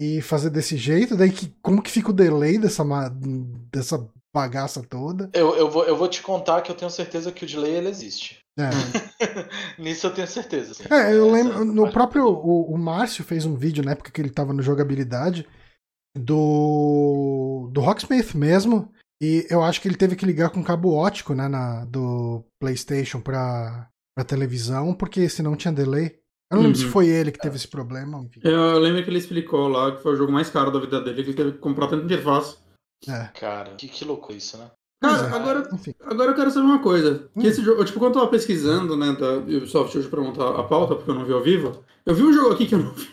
[0.00, 2.84] e fazer desse jeito, daí que, como que fica o delay dessa,
[3.72, 5.28] dessa bagaça toda?
[5.32, 7.88] Eu, eu, vou, eu vou te contar que eu tenho certeza que o delay ele
[7.88, 8.38] existe.
[8.58, 8.68] É,
[9.80, 10.72] Nisso eu tenho certeza.
[10.72, 10.84] assim.
[10.92, 14.20] É, eu Essa- lembro, no próprio, o, o Márcio fez um vídeo na época que
[14.20, 15.46] ele tava no jogabilidade
[16.18, 18.90] do, do Rocksmith mesmo,
[19.22, 23.20] e eu acho que ele teve que ligar com cabo ótico, né, na, do Playstation
[23.20, 26.16] pra, pra televisão, porque senão tinha delay.
[26.50, 26.86] Eu não lembro Uhum.
[26.86, 28.20] se foi ele que teve esse problema.
[28.24, 28.40] enfim.
[28.42, 31.22] Eu lembro que ele explicou lá que foi o jogo mais caro da vida dele,
[31.22, 32.56] que ele teve que comprar tanta interface.
[33.06, 34.70] É, Cara, que, que louco isso, né?
[35.02, 35.32] Cara, é.
[35.36, 35.94] agora, enfim.
[36.04, 37.28] agora eu quero saber uma coisa.
[37.38, 37.50] Que Hum.
[37.50, 40.94] esse jogo, tipo, quando eu tava pesquisando, né, da Ubisoft hoje pra montar a pauta,
[40.96, 43.08] porque eu não vi ao vivo, eu vi um jogo aqui que eu não vi.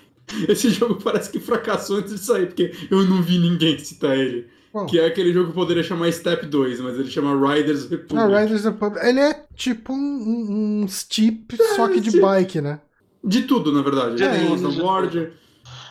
[0.47, 4.47] Esse jogo parece que fracassou antes de sair, porque eu não vi ninguém citar ele.
[4.71, 4.85] Qual?
[4.87, 8.17] Que é aquele jogo que poderia chamar Step 2, mas ele chama Riders Republic.
[8.17, 9.05] Ah, Riders Republic.
[9.05, 12.25] Ele é tipo um, um, um steep, só que de steep.
[12.25, 12.81] bike, né?
[13.23, 14.15] De tudo, na verdade.
[14.15, 15.31] De Ele tem de snowboard.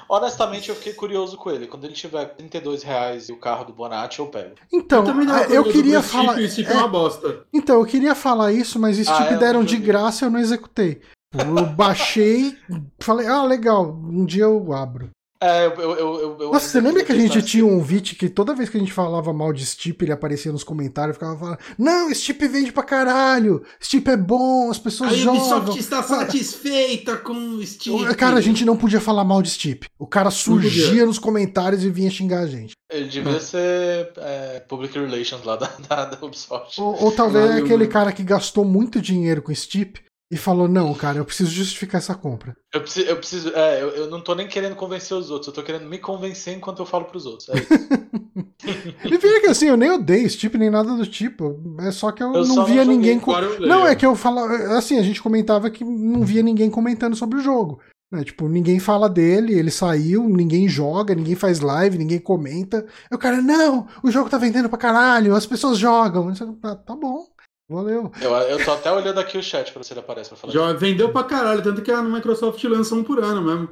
[0.08, 1.66] Honestamente, eu fiquei curioso com ele.
[1.66, 4.54] Quando ele tiver 32 reais e o carro do Bonatti, eu pego.
[4.72, 6.38] Então, Eu tava eu queria Steep, falar.
[6.38, 7.44] o Steep é é, uma bosta.
[7.52, 10.38] Então, eu queria falar isso, mas Steep Ah, é, deram de graça e eu não
[10.38, 11.00] executei.
[11.34, 12.56] Eu baixei,
[13.00, 15.10] falei, ah, legal, um dia eu abro.
[15.44, 15.72] É, eu.
[15.72, 18.70] eu, eu, eu Nossa, você lembra que a gente tinha um Vit que toda vez
[18.70, 22.14] que a gente falava mal de Steep, ele aparecia nos comentários e ficava falando: Não,
[22.14, 25.40] Steep vende pra caralho, Steep é bom, as pessoas A jogam.
[25.40, 28.14] Ubisoft está satisfeita com o Steep.
[28.14, 29.86] Cara, a gente não podia falar mal de Steep.
[29.98, 32.72] O cara surgia nos comentários e vinha xingar a gente.
[32.90, 36.80] Ele devia ser é, Public Relations lá da, da, da Ubisoft.
[36.80, 40.00] Ou, ou talvez Caralho, aquele cara que gastou muito dinheiro com Steep
[40.30, 42.56] e falou: Não, cara, eu preciso justificar essa compra.
[42.72, 43.06] Eu preciso.
[43.08, 45.88] Eu, preciso é, eu, eu não tô nem querendo convencer os outros, eu tô querendo
[45.88, 47.48] me convencer enquanto eu falo pros outros.
[47.50, 47.68] É isso.
[49.04, 51.60] E pior que assim, eu nem odeio Steep nem nada do tipo.
[51.80, 53.20] É só que eu, Eu não via não ninguém.
[53.20, 53.60] com- eu.
[53.66, 54.54] Não, é que eu falava.
[54.78, 57.80] Assim, a gente comentava que não via ninguém comentando sobre o jogo.
[58.10, 58.24] né?
[58.24, 62.86] Tipo, ninguém fala dele, ele saiu, ninguém joga, ninguém faz live, ninguém comenta.
[63.12, 66.32] O cara, não, o jogo tá vendendo pra caralho, as pessoas jogam.
[66.62, 67.26] "Ah, tá bom,
[67.68, 68.10] valeu.
[68.20, 70.52] Eu, eu tô até olhando aqui o chat pra ver se ele aparece pra falar.
[70.52, 73.68] Já vendeu pra caralho, tanto que a Microsoft lança um por ano mesmo.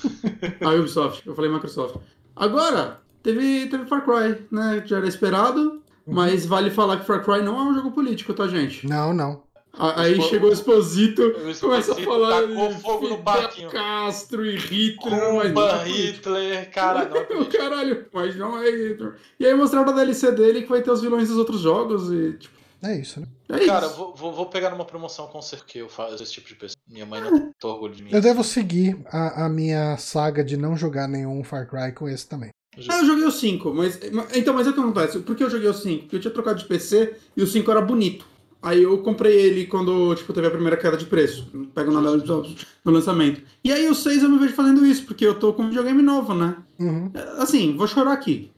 [0.60, 1.96] a Ubisoft, eu falei Microsoft.
[2.36, 4.82] Agora, teve, teve Far Cry, né?
[4.86, 8.46] Já era esperado, mas vale falar que Far Cry não é um jogo político, tá,
[8.48, 8.86] gente?
[8.86, 9.42] Não, não.
[9.78, 13.70] A- Aí chegou o Exposito, começa a falar tacou fogo no Fidel parquinho.
[13.70, 16.06] Castro e Hitler, mas não Cuba, é político.
[16.28, 17.52] Hitler, cara, não é político.
[17.56, 19.14] Caralho, mas não é Hitler.
[19.40, 22.34] E aí mostraram a DLC dele que vai ter os vilões dos outros jogos e,
[22.34, 23.26] tipo, É isso, né?
[23.50, 23.96] é Cara, isso.
[23.96, 26.76] vou, vou, vou pegar numa promoção com certeza que eu faço esse tipo de pessoa.
[26.88, 28.10] Minha mãe não tem orgulho de mim.
[28.12, 32.28] Eu devo seguir a, a minha saga de não jogar nenhum Far Cry com esse
[32.28, 32.50] também.
[32.88, 34.00] Ah, eu joguei o 5, mas.
[34.34, 35.18] Então, mas é o que acontece?
[35.20, 36.02] Por que eu joguei o 5?
[36.02, 38.26] Porque eu tinha trocado de PC e o 5 era bonito.
[38.62, 41.50] Aí eu comprei ele quando, tipo, teve a primeira queda de preço.
[41.74, 43.42] Pego na no lançamento.
[43.62, 46.00] E aí o 6 eu me vejo fazendo isso, porque eu tô com um videogame
[46.00, 46.56] novo, né?
[46.78, 47.10] Uhum.
[47.38, 48.50] Assim, vou chorar aqui.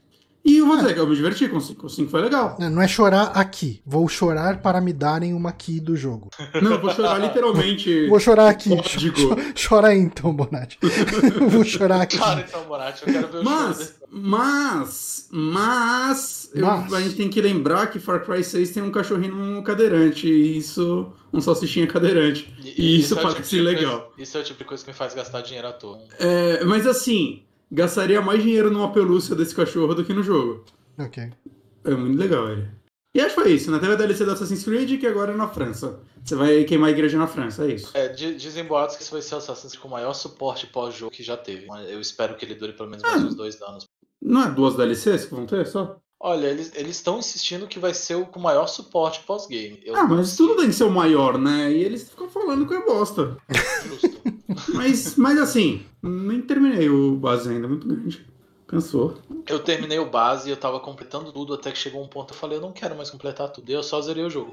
[0.45, 1.87] E eu vou dizer que eu me diverti com o 5.
[1.87, 2.57] O 5 foi legal.
[2.61, 6.29] Não é chorar aqui, vou chorar para me darem uma key do jogo.
[6.61, 8.07] Não, eu vou chorar literalmente.
[8.09, 8.69] Vou chorar aqui.
[8.69, 9.17] Código.
[9.17, 9.37] Cho-
[9.69, 10.79] Chora aí então, Bonatti.
[11.49, 12.19] vou chorar aqui.
[12.19, 13.91] Cara, então, Bonatti, eu quero ver o Mas, dele.
[14.11, 16.93] mas, mas, eu- Mas.
[16.93, 20.59] a gente tem que lembrar que Far Cry 6 tem um cachorrinho um cadeirante, e
[20.59, 22.53] isso, um salsichinha cadeirante.
[22.63, 24.01] E, isso, é o parece tipo legal.
[24.01, 26.01] coisa- isso é o tipo de coisa que me faz gastar dinheiro à toa.
[26.19, 30.65] É, mas assim, gastaria mais dinheiro numa pelúcia desse cachorro do que no jogo.
[30.99, 31.31] Ok.
[31.85, 32.69] É muito legal ele.
[33.17, 33.79] E acho que foi isso, né?
[33.79, 36.01] Teve a DLC do Assassin's Creed que agora é na França.
[36.25, 37.91] Você vai queimar a igreja na França, é isso.
[37.95, 40.67] É, di- dizem boatos que esse vai ser o Assassin's Creed com o maior suporte
[40.67, 41.67] pós-jogo que já teve.
[41.89, 43.27] Eu espero que ele dure pelo menos mais Ah.
[43.27, 43.85] uns dois anos.
[44.21, 46.01] Não é duas DLCs que vão ter só?
[46.27, 49.79] Olha, eles estão insistindo que vai ser o com maior suporte pós-game.
[49.85, 50.39] Eu Ah, mas sei.
[50.39, 51.71] tudo tem que ser o maior, né?
[51.71, 53.37] E eles ficam falando que é bosta.
[53.87, 54.25] Justo.
[54.73, 58.25] Mas, mas assim, nem terminei o base ainda, muito grande.
[58.67, 59.19] Cansou.
[59.49, 62.39] Eu terminei o base e eu tava completando tudo até que chegou um ponto eu
[62.39, 63.69] falei, eu não quero mais completar tudo.
[63.69, 64.53] E eu só zerei o jogo.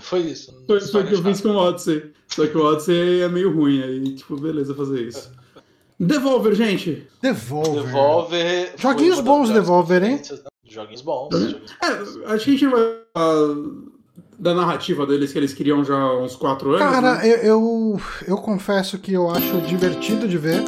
[0.00, 0.52] Foi isso.
[0.66, 2.12] Foi, o que eu fiz com o Odyssey.
[2.26, 5.30] Só que o Odyssey é meio ruim, aí, tipo, beleza fazer isso.
[5.98, 7.06] Devolver, gente.
[7.22, 7.84] Devolver.
[7.84, 8.74] Devolver.
[8.76, 10.20] Joguinhos bons Devolver, hein?
[10.64, 11.34] Joguinhos bons.
[11.34, 11.60] Uhum.
[11.60, 12.80] joguinhos É, acho que a gente vai
[13.14, 13.90] falar
[14.38, 16.80] da narrativa deles que eles queriam já há uns quatro anos?
[16.80, 17.28] Cara, né?
[17.28, 20.64] eu, eu, eu confesso que eu acho divertido de ver.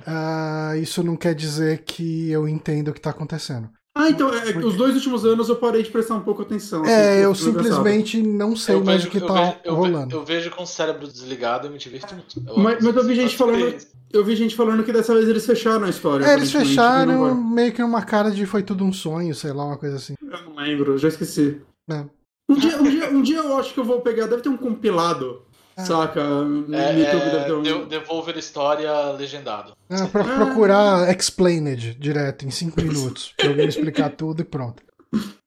[0.00, 3.68] Uh, isso não quer dizer que eu entendo o que tá acontecendo.
[4.00, 6.86] Ah, então, é, os dois últimos anos eu parei de prestar um pouco atenção.
[6.86, 10.16] É, assim, eu simplesmente não sei eu mais o que eu tá vejo, rolando.
[10.16, 12.42] Eu vejo com o cérebro desligado e me divirto muito.
[12.46, 13.76] Eu mas, mas eu vi gente falando.
[14.10, 16.24] Eu vi gente falando que dessa vez eles fecharam a história.
[16.24, 19.76] É, eles fecharam meio que uma cara de foi tudo um sonho, sei lá, uma
[19.76, 20.14] coisa assim.
[20.22, 21.60] Eu não lembro, já esqueci.
[21.90, 22.04] É.
[22.48, 24.56] Um, dia, um, dia, um dia eu acho que eu vou pegar, deve ter um
[24.56, 25.42] compilado.
[25.76, 26.22] Saca?
[26.24, 27.86] No é, YouTube é, deve ter um...
[27.86, 29.72] Devolver História legendado.
[29.88, 33.34] É, pra procurar Explained direto, em 5 minutos.
[33.36, 34.82] pra alguém explicar tudo e pronto.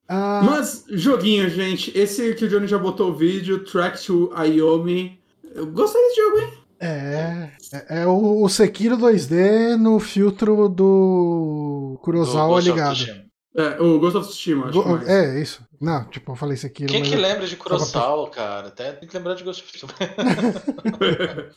[0.07, 0.41] Ah.
[0.43, 1.97] Mas, joguinho, gente.
[1.97, 5.19] Esse que o Johnny já botou o vídeo, Track to Ayomi.
[5.55, 6.53] Eu gostei desse jogo, hein?
[6.79, 13.22] É, é, é o, o Sekiro 2D no filtro do Kurosawa ligado.
[13.55, 15.61] É, o Ghost of Tsushima, acho Go É, isso.
[15.79, 16.91] Não, tipo, eu falei Sekiro.
[16.91, 18.69] Quem que lembra de Kurosawa, cara?
[18.69, 19.93] Até tem que lembrar de Ghost of Tsushima.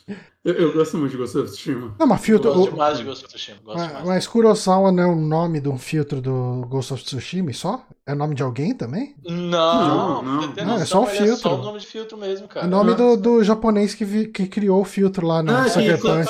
[0.45, 1.95] eu, eu, gosto muito de Ghost of Tsushima.
[1.97, 2.51] Não, mas filtro.
[2.51, 3.57] Eu gosto demais de Ghost of Tsushima.
[3.65, 7.83] Mas, mas, Kurosawa não é o nome de um filtro do Ghost of Tsushima só?
[8.05, 9.15] É nome de alguém também?
[9.25, 10.21] Não, não.
[10.21, 10.65] não.
[10.65, 11.33] não é só o filtro.
[11.33, 12.65] É só o nome de filtro mesmo, cara.
[12.65, 15.69] É o nome do, do japonês que, vi, que criou o filtro lá na ah,
[15.69, 16.29] Sucker Punch.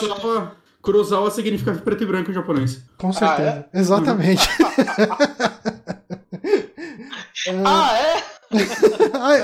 [0.88, 2.82] Kurosawa significa preto e branco em japonês.
[2.98, 3.68] Com certeza.
[3.74, 3.78] Ah, é?
[3.78, 4.48] Exatamente.
[7.66, 8.24] ah, é?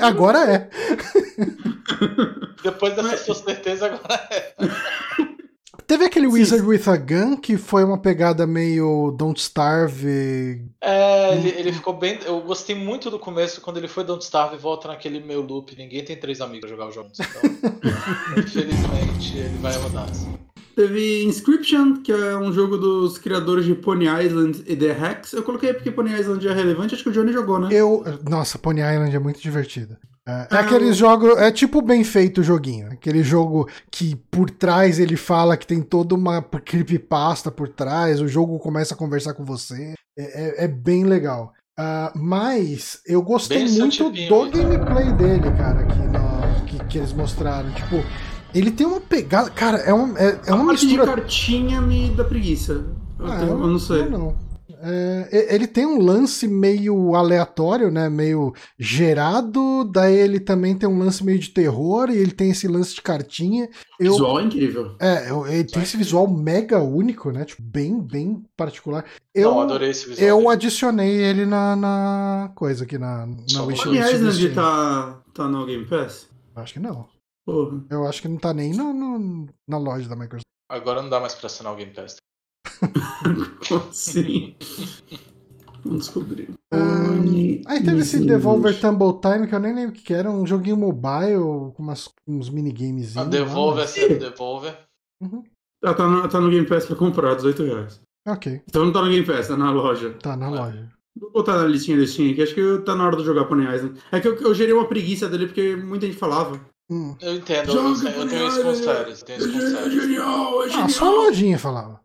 [0.00, 0.70] agora é.
[2.62, 4.54] Depois dessa sua certeza, agora é.
[5.86, 6.32] Teve aquele Sim.
[6.32, 10.64] Wizard with a Gun que foi uma pegada meio Don't Starve.
[10.80, 12.18] É, ele, ele ficou bem.
[12.24, 15.76] Eu gostei muito do começo quando ele foi Don't Starve e volta naquele meu loop.
[15.76, 17.10] Ninguém tem três amigos pra jogar o jogo.
[17.12, 17.28] Então,
[18.42, 20.08] infelizmente, ele vai rodar.
[20.08, 20.38] Assim.
[20.74, 25.32] Teve Inscription, que é um jogo dos criadores de Pony Island e The Hex.
[25.32, 27.68] Eu coloquei porque Pony Island é relevante, acho que o Johnny jogou, né?
[27.70, 28.02] Eu.
[28.28, 29.96] Nossa, Pony Island é muito divertido.
[30.26, 32.88] É, é ah, aquele jogo, é tipo bem feito o joguinho.
[32.92, 38.26] Aquele jogo que por trás ele fala que tem toda uma creepypasta por trás, o
[38.26, 39.94] jogo começa a conversar com você.
[40.18, 41.52] É, é, é bem legal.
[41.78, 47.12] Uh, mas eu gostei bem muito do gameplay dele, cara, aqui no, que, que eles
[47.12, 47.70] mostraram.
[47.72, 47.96] Tipo,
[48.54, 49.50] ele tem uma pegada.
[49.50, 51.04] Cara, é, um, é, é uma mistura.
[51.04, 52.84] de cartinha me dá preguiça.
[53.18, 54.08] Eu, ah, tenho, eu não sei.
[54.08, 54.44] Não, não.
[54.86, 58.10] É, ele tem um lance meio aleatório, né?
[58.10, 59.82] Meio gerado.
[59.84, 63.00] Daí ele também tem um lance meio de terror e ele tem esse lance de
[63.00, 63.66] cartinha.
[63.98, 64.94] Eu, visual é incrível.
[65.00, 67.46] É, ele tem esse visual mega único, né?
[67.46, 69.06] Tipo, bem, bem particular.
[69.34, 70.28] Eu, Não, adorei esse visual.
[70.28, 73.86] Eu adicionei ele na, na coisa aqui na, na wishlist.
[73.86, 76.28] Aliás, tá, tá no Game Pass?
[76.54, 77.13] Acho que não.
[77.44, 77.84] Porra.
[77.90, 80.44] Eu acho que não tá nem no, no, na loja da Microsoft.
[80.70, 82.16] Agora não dá mais pra assinar o Game Pass.
[83.92, 84.56] Sim.
[85.84, 86.48] Vamos descobrir.
[86.72, 90.46] Um, aí teve esse Devolver Tumble Time, que eu nem lembro o que era, um
[90.46, 93.16] joguinho mobile com umas, uns minigames.
[93.16, 94.78] A Devolver, é Devolver.
[95.22, 95.44] Uhum.
[95.84, 98.00] Ah, tá, no, tá no Game Pass pra comprar, 18 reais.
[98.26, 98.62] Ok.
[98.66, 100.14] Então não tá no Game Pass, tá na loja.
[100.14, 100.90] Tá na loja.
[101.16, 103.64] Vou botar na listinha desse Steam aqui, acho que tá na hora de jogar Pony
[103.64, 104.00] Island.
[104.10, 106.58] É que eu, eu gerei uma preguiça dele porque muita gente falava.
[106.90, 107.16] Hum.
[107.20, 108.42] Eu entendo, eu, eu, tenho.
[108.42, 109.24] Eu isso com séries.
[109.26, 110.84] É genial, é genial.
[110.84, 112.00] Ah, só a lojinha falava.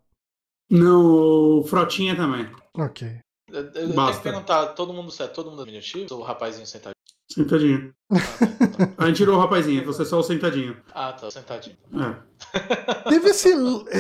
[0.69, 2.49] Não, o Frotinha também.
[2.77, 3.19] Ok.
[3.51, 6.65] Eu, eu tenho que perguntar, todo mundo certo, todo mundo é diminutivo ou o rapazinho
[6.65, 6.93] sentadinho?
[7.32, 7.93] Sentadinho.
[8.11, 8.93] Ah, tá, tá.
[9.03, 10.77] A gente tirou o rapazinho, você é só o sentadinho.
[10.93, 11.77] Ah, tá, sentadinho.
[11.93, 13.09] É.
[13.09, 13.49] Teve esse,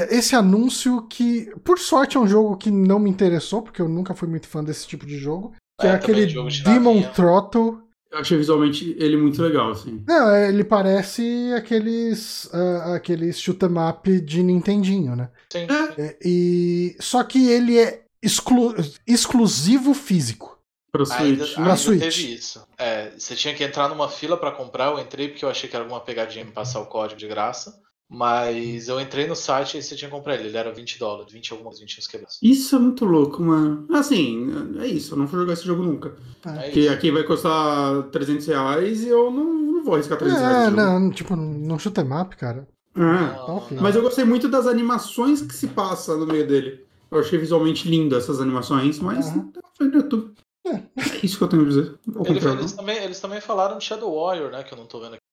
[0.09, 4.13] esse anúncio que, por sorte, é um jogo que não me interessou, porque eu nunca
[4.13, 5.53] fui muito fã desse tipo de jogo.
[5.79, 6.25] Que é, é aquele
[6.63, 7.81] Demon Throttle
[8.11, 10.03] eu achei visualmente ele muito legal, assim.
[10.07, 15.29] Não, ele parece aqueles uh, aqueles shoot 'em up de Nintendinho, né?
[15.51, 15.67] Sim.
[15.97, 18.75] É, e só que ele é exclu
[19.07, 20.57] exclusivo físico.
[20.91, 21.21] Pra Switch.
[21.21, 21.99] Ainda, ainda Switch.
[21.99, 22.67] teve isso.
[22.77, 25.75] É, você tinha que entrar numa fila para comprar, eu entrei porque eu achei que
[25.75, 27.79] era alguma pegadinha me passar o código de graça.
[28.09, 30.47] Mas eu entrei no site e você tinha que comprar ele.
[30.47, 32.39] Ele era 20 dólares, 20 algumas, 20 uns quebrados.
[32.41, 33.85] Isso é muito louco, mano.
[33.93, 34.47] Assim,
[34.79, 35.13] é isso.
[35.13, 36.15] Eu não vou jogar esse jogo nunca.
[36.43, 36.91] É Porque isso.
[36.91, 40.73] aqui vai custar 300 reais e eu não, não vou arriscar 300 é, reais.
[40.73, 42.67] Não, tipo, não chuta map, cara.
[42.95, 42.99] É.
[42.99, 46.83] Não, tá Mas eu gostei muito das animações que se passa no meio dele.
[47.11, 49.51] Eu achei visualmente lindo essas animações, mas uhum.
[49.77, 50.33] foi no YouTube.
[50.65, 50.71] É.
[50.71, 50.83] é
[51.23, 51.99] isso que eu tenho a dizer.
[52.25, 54.63] Ele, eles, também, eles também falaram de Shadow Warrior, né?
[54.63, 55.28] Que eu não tô vendo aqui.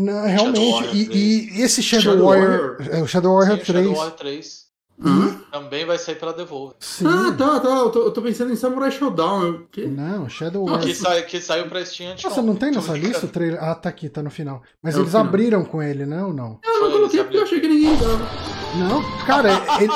[0.00, 0.96] Não, realmente.
[0.96, 3.86] E, e, esse Shadow, Shadow Warrior, Warrior, É o Shadow Warrior Sim, 3.
[3.86, 4.70] Shadow Warrior 3.
[5.02, 5.38] Hum?
[5.50, 6.76] Também vai sair pela Devolver.
[6.78, 7.06] Sim.
[7.06, 7.68] Ah, tá, tá.
[7.68, 9.66] Eu tô, eu tô, pensando em Samurai Showdown.
[9.72, 9.86] Que?
[9.86, 10.86] Não, Shadow Warrior.
[10.86, 12.24] Que, sai, que saiu pra Steam antes.
[12.24, 13.62] Nossa, não tem nessa lista o trailer?
[13.62, 14.62] Ah, tá aqui, tá no final.
[14.82, 16.04] Mas é eles abriram com ele?
[16.04, 16.60] Né, não.
[16.62, 18.28] Eu não coloquei porque eu achei que ninguém dava.
[18.76, 19.92] Não, cara, ele.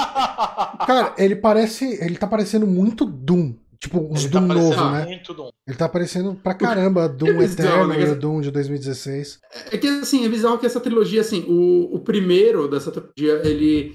[0.86, 1.98] cara, ele parece.
[2.02, 3.55] Ele tá parecendo muito Doom.
[3.85, 5.05] Tipo, os Doom tá novo, né?
[5.05, 5.51] Muito Doom.
[5.68, 8.01] Ele tá aparecendo pra caramba, Doom é Eterno né?
[8.01, 9.41] e Doom de 2016.
[9.70, 13.95] É que assim, é bizarro que essa trilogia, assim, o, o primeiro dessa trilogia, ele,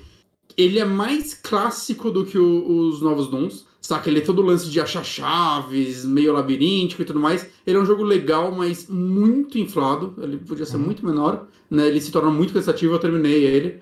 [0.56, 3.66] ele é mais clássico do que o, os novos Dooms.
[3.82, 4.08] Saca?
[4.08, 7.50] Ele é todo lance de achar chaves, meio labiríntico e tudo mais.
[7.66, 10.14] Ele é um jogo legal, mas muito inflado.
[10.22, 10.84] Ele podia ser uhum.
[10.84, 11.48] muito menor.
[11.68, 11.88] Né?
[11.88, 13.80] Ele se torna muito cansativo, eu terminei ele.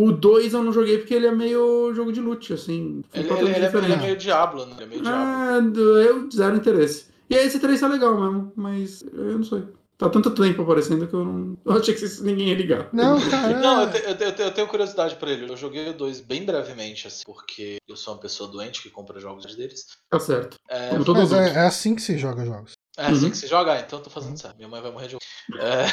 [0.00, 3.02] O 2 eu não joguei porque ele é meio jogo de loot, assim.
[3.12, 4.72] Ele, ele, ele, é, ele, é, meio Diablo, né?
[4.76, 5.98] Ele é meio Diablo.
[5.98, 7.08] É, eu zero interesse.
[7.28, 9.62] E aí esse 3 tá legal mesmo, mas eu não sei.
[9.98, 11.58] Tá tanto tempo aparecendo que eu não.
[11.66, 12.88] Eu achei que ninguém ia ligar.
[12.94, 13.60] Não, cara.
[13.60, 15.52] não, eu, te, eu, te, eu, tenho curiosidade pra ele.
[15.52, 19.20] Eu joguei o 2 bem brevemente, assim, porque eu sou uma pessoa doente que compra
[19.20, 19.84] jogos deles.
[20.08, 20.56] Tá certo.
[20.70, 22.72] É, Mas é, é, assim que se joga jogos.
[22.96, 23.30] É assim uhum.
[23.30, 23.74] que se joga?
[23.74, 24.36] Ah, então eu tô fazendo uhum.
[24.38, 24.56] certo.
[24.56, 25.84] Minha mãe vai morrer de é...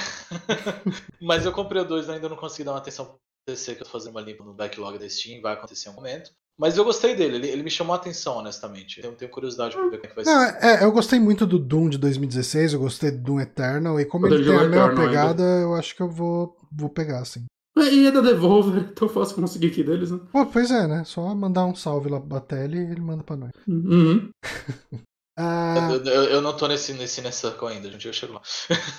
[1.22, 3.85] Mas eu comprei o 2 e ainda não consegui dar uma atenção acontecer que eu
[3.85, 6.31] tô fazendo uma limpa no backlog da Steam, vai acontecer um momento.
[6.59, 8.99] Mas eu gostei dele, ele, ele me chamou a atenção, honestamente.
[9.01, 10.65] Eu tenho curiosidade pra ver como é que vai Não, ser.
[10.65, 14.27] É, eu gostei muito do Doom de 2016, eu gostei do Doom Eternal, e como
[14.27, 15.61] eu ele tem a mesma pegada, ainda.
[15.61, 17.45] eu acho que eu vou, vou pegar, assim.
[17.77, 20.19] E é da Devolver, então fácil conseguir aqui deles, né?
[20.31, 21.03] Pô, pois é, né?
[21.05, 23.51] Só mandar um salve lá pra tela e ele manda pra nós.
[23.67, 24.29] Uhum.
[25.39, 25.89] Ah...
[25.91, 28.41] Eu, eu, eu, não tô nesse, nesse Inner Circle ainda, a gente já chegou lá.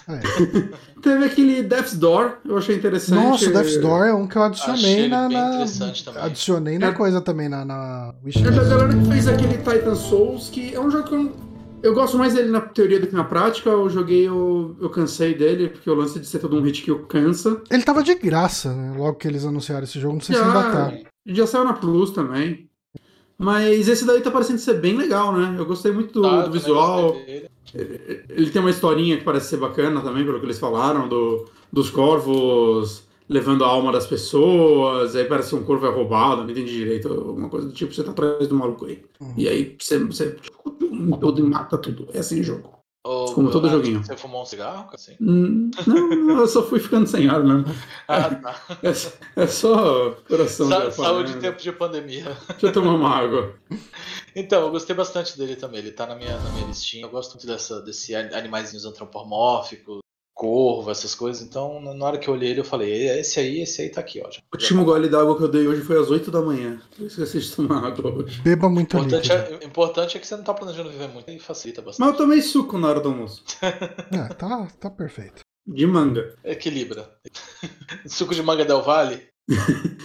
[0.07, 1.01] Ah, é.
[1.03, 3.25] Teve aquele Death's Door, eu achei interessante.
[3.25, 5.29] Nossa, Death's Door é um que eu adicionei na.
[5.29, 5.65] na...
[6.21, 6.93] Adicionei na é...
[6.93, 10.89] coisa também na, na É da galera que fez aquele Titan Souls, que é um
[10.89, 11.37] jogo que eu,
[11.83, 13.71] eu gosto mais dele na teoria do que na prática.
[13.71, 16.95] Eu joguei, eu, eu cansei dele, porque o lance de ser todo um hit que
[17.07, 17.61] cansa.
[17.69, 18.95] Ele tava de graça, né?
[18.97, 21.11] Logo que eles anunciaram esse jogo, não sei já, se ainda tá.
[21.27, 22.68] Já saiu na Plus também.
[23.39, 25.55] Mas esse daí tá parecendo ser bem legal, né?
[25.57, 27.17] Eu gostei muito do, ah, do visual.
[27.73, 31.89] Ele tem uma historinha que parece ser bacana também, pelo que eles falaram, do, dos
[31.89, 36.73] corvos levando a alma das pessoas, aí parece que um corvo é roubado, não entendi
[36.73, 39.03] direito, alguma coisa do tipo, você tá atrás do maluco aí.
[39.21, 39.35] Uhum.
[39.37, 40.71] E aí você, você tipo,
[41.19, 42.09] tudo mata tudo.
[42.15, 42.78] É assim o jogo.
[43.05, 44.05] Oh, Como todo ah, joguinho.
[44.05, 44.91] Você fumou um cigarro?
[44.93, 45.17] Assim?
[45.21, 47.65] Hum, não, eu só fui ficando sem ar mesmo.
[48.09, 48.61] ah, tá.
[48.83, 50.69] É, é só coração.
[50.69, 52.37] Sa saúde em tempo de pandemia.
[52.49, 53.55] Deixa eu tomar uma água.
[54.35, 55.81] Então, eu gostei bastante dele também.
[55.81, 57.05] Ele tá na minha, na minha listinha.
[57.05, 60.01] Eu gosto muito dessa, desse animaizinhos antropomórficos,
[60.39, 61.43] corvo, essas coisas.
[61.43, 64.23] Então, na hora que eu olhei ele, eu falei: esse aí, esse aí tá aqui,
[64.25, 64.31] ó.
[64.31, 64.39] Já.
[64.41, 66.81] O último gole d'água que eu dei hoje foi às 8 da manhã.
[66.99, 68.41] Eu esqueci de tomar água hoje.
[68.41, 71.83] Beba muito importante é, importante é que você não tá planejando viver muito e facilita
[71.83, 72.07] bastante.
[72.07, 73.43] Mas eu tomei suco na hora do almoço.
[73.61, 75.41] é, tá, tá perfeito.
[75.67, 76.35] De manga.
[76.45, 77.11] Equilibra.
[78.07, 79.27] suco de manga Del Vale?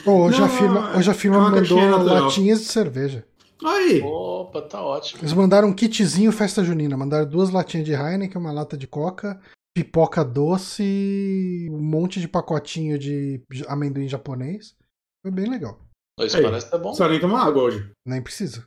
[0.06, 3.24] Oh, hoje, não, a firma, hoje a firma é mandou latinhas de cerveja.
[3.64, 4.02] Aí.
[4.02, 5.22] Opa, tá ótimo.
[5.22, 6.98] Eles mandaram um kitzinho festa junina.
[6.98, 9.40] Mandaram duas latinhas de Heineken, uma lata de Coca
[9.74, 14.76] pipoca doce, um monte de pacotinho de amendoim japonês.
[15.22, 15.80] Foi bem legal.
[16.20, 16.94] Isso Ei, parece que tá bom.
[16.94, 17.90] Só nem tomar água hoje.
[18.06, 18.64] Nem precisa.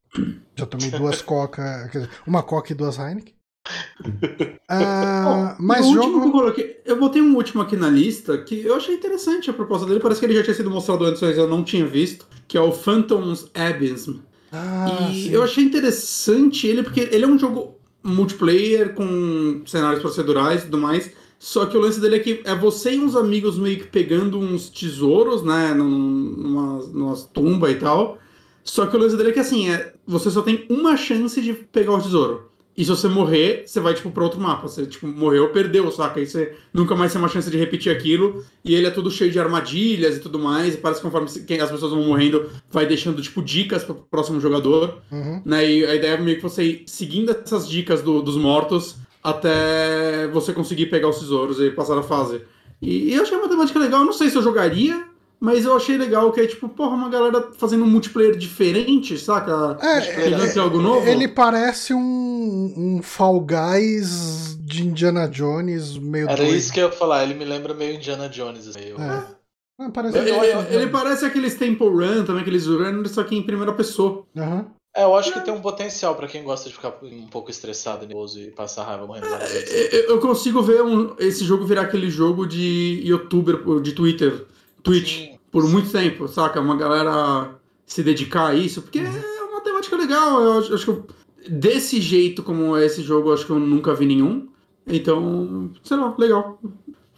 [0.56, 1.90] Já tomei duas coca,
[2.26, 3.34] uma coca e duas Heineken.
[4.68, 6.24] ah, mas jogo...
[6.24, 9.86] eu, coloquei, eu botei um último aqui na lista que eu achei interessante a proposta
[9.86, 10.00] dele.
[10.00, 12.26] Parece que ele já tinha sido mostrado antes, mas eu não tinha visto.
[12.48, 14.08] Que é o Phantom's Abyss.
[14.52, 15.30] Ah, e sim.
[15.30, 17.75] eu achei interessante ele porque ele é um jogo
[18.06, 21.10] multiplayer com cenários procedurais e tudo mais.
[21.38, 24.38] Só que o lance dele é que é você e uns amigos meio que pegando
[24.38, 25.74] uns tesouros, né?
[25.74, 28.18] Numa, numa tumba e tal.
[28.64, 31.52] Só que o lance dele é que assim, é, você só tem uma chance de
[31.52, 32.50] pegar o tesouro.
[32.76, 34.68] E se você morrer, você vai, tipo, pra outro mapa.
[34.68, 36.20] Você, tipo, morreu, perdeu, saca?
[36.20, 38.44] Aí você nunca mais tem uma chance de repetir aquilo.
[38.62, 40.74] E ele é todo cheio de armadilhas e tudo mais.
[40.74, 44.98] E parece que conforme as pessoas vão morrendo, vai deixando, tipo, dicas pro próximo jogador.
[45.10, 45.40] Uhum.
[45.44, 45.70] Né?
[45.70, 50.28] E a ideia é meio que você ir seguindo essas dicas do, dos mortos até
[50.28, 52.42] você conseguir pegar os tesouros e passar a fase.
[52.80, 54.00] E, e eu achei uma temática legal.
[54.00, 55.04] Eu não sei se eu jogaria,
[55.38, 59.76] mas eu achei legal que é tipo, porra, uma galera fazendo um multiplayer diferente, saca?
[59.82, 61.06] É, ele, algo novo.
[61.06, 66.56] Ele parece um, um Fall Guys de Indiana Jones meio Era doido.
[66.56, 68.74] isso que eu ia falar, ele me lembra meio Indiana Jones.
[68.74, 69.00] Meio...
[69.00, 69.36] É.
[69.78, 73.42] Ah, parece ele, ele, ele, parece aqueles Temple Run, também aqueles run, só que em
[73.42, 74.24] primeira pessoa.
[74.34, 74.64] Uhum.
[74.96, 78.06] É, eu acho que tem um potencial para quem gosta de ficar um pouco estressado,
[78.06, 79.26] nervoso e passar raiva morrendo.
[79.26, 84.46] É, eu consigo ver um, esse jogo virar aquele jogo de youtuber, de Twitter
[84.86, 85.72] Twitch sim, por sim.
[85.72, 86.60] muito tempo, saca?
[86.60, 87.50] Uma galera
[87.84, 89.06] se dedicar a isso, porque uhum.
[89.06, 90.40] é uma temática legal.
[90.40, 94.06] Eu acho, acho que desse jeito como é esse jogo, acho que eu nunca vi
[94.06, 94.48] nenhum.
[94.86, 96.60] Então, sei lá, legal.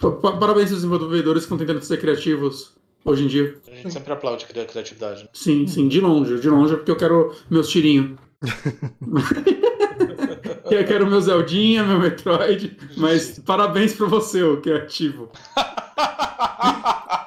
[0.00, 2.72] Parabéns aos desenvolvedores que estão tentando ser criativos
[3.04, 3.56] hoje em dia.
[3.66, 5.24] A gente sempre aplaude a criatividade.
[5.24, 5.28] Né?
[5.32, 8.18] Sim, sim, de longe, de longe, porque eu quero meus tirinhos.
[10.70, 15.30] eu quero meu Zeldinha, meu Metroid, mas parabéns pra você, o criativo.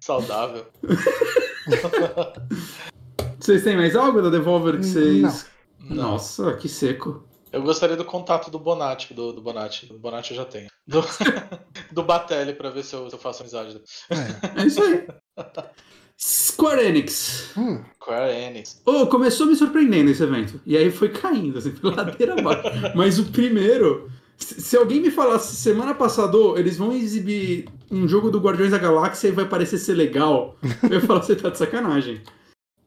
[0.00, 0.66] Saudável.
[3.38, 5.46] vocês têm mais algo da Devolver que vocês.
[5.80, 5.96] Não.
[5.96, 7.26] Nossa, que seco.
[7.52, 9.86] Eu gostaria do contato do Bonatti, do, do Bonatti.
[9.86, 10.68] Do Bonatti eu já tenho.
[10.86, 11.04] Do,
[11.92, 13.78] do Batelli pra ver se eu, se eu faço amizade.
[14.08, 14.62] É.
[14.62, 15.06] é isso aí.
[16.18, 17.50] Square Enix.
[17.56, 17.82] Hum.
[17.96, 18.80] Square Enix.
[18.86, 20.60] Oh, começou me surpreendendo esse evento.
[20.64, 22.62] E aí foi caindo, assim, pela ladeira abaixo.
[22.94, 24.10] Mas o primeiro.
[24.44, 28.78] Se alguém me falasse semana passada, oh, eles vão exibir um jogo do Guardiões da
[28.78, 32.20] Galáxia e vai parecer ser legal, eu ia falar, você tá de sacanagem.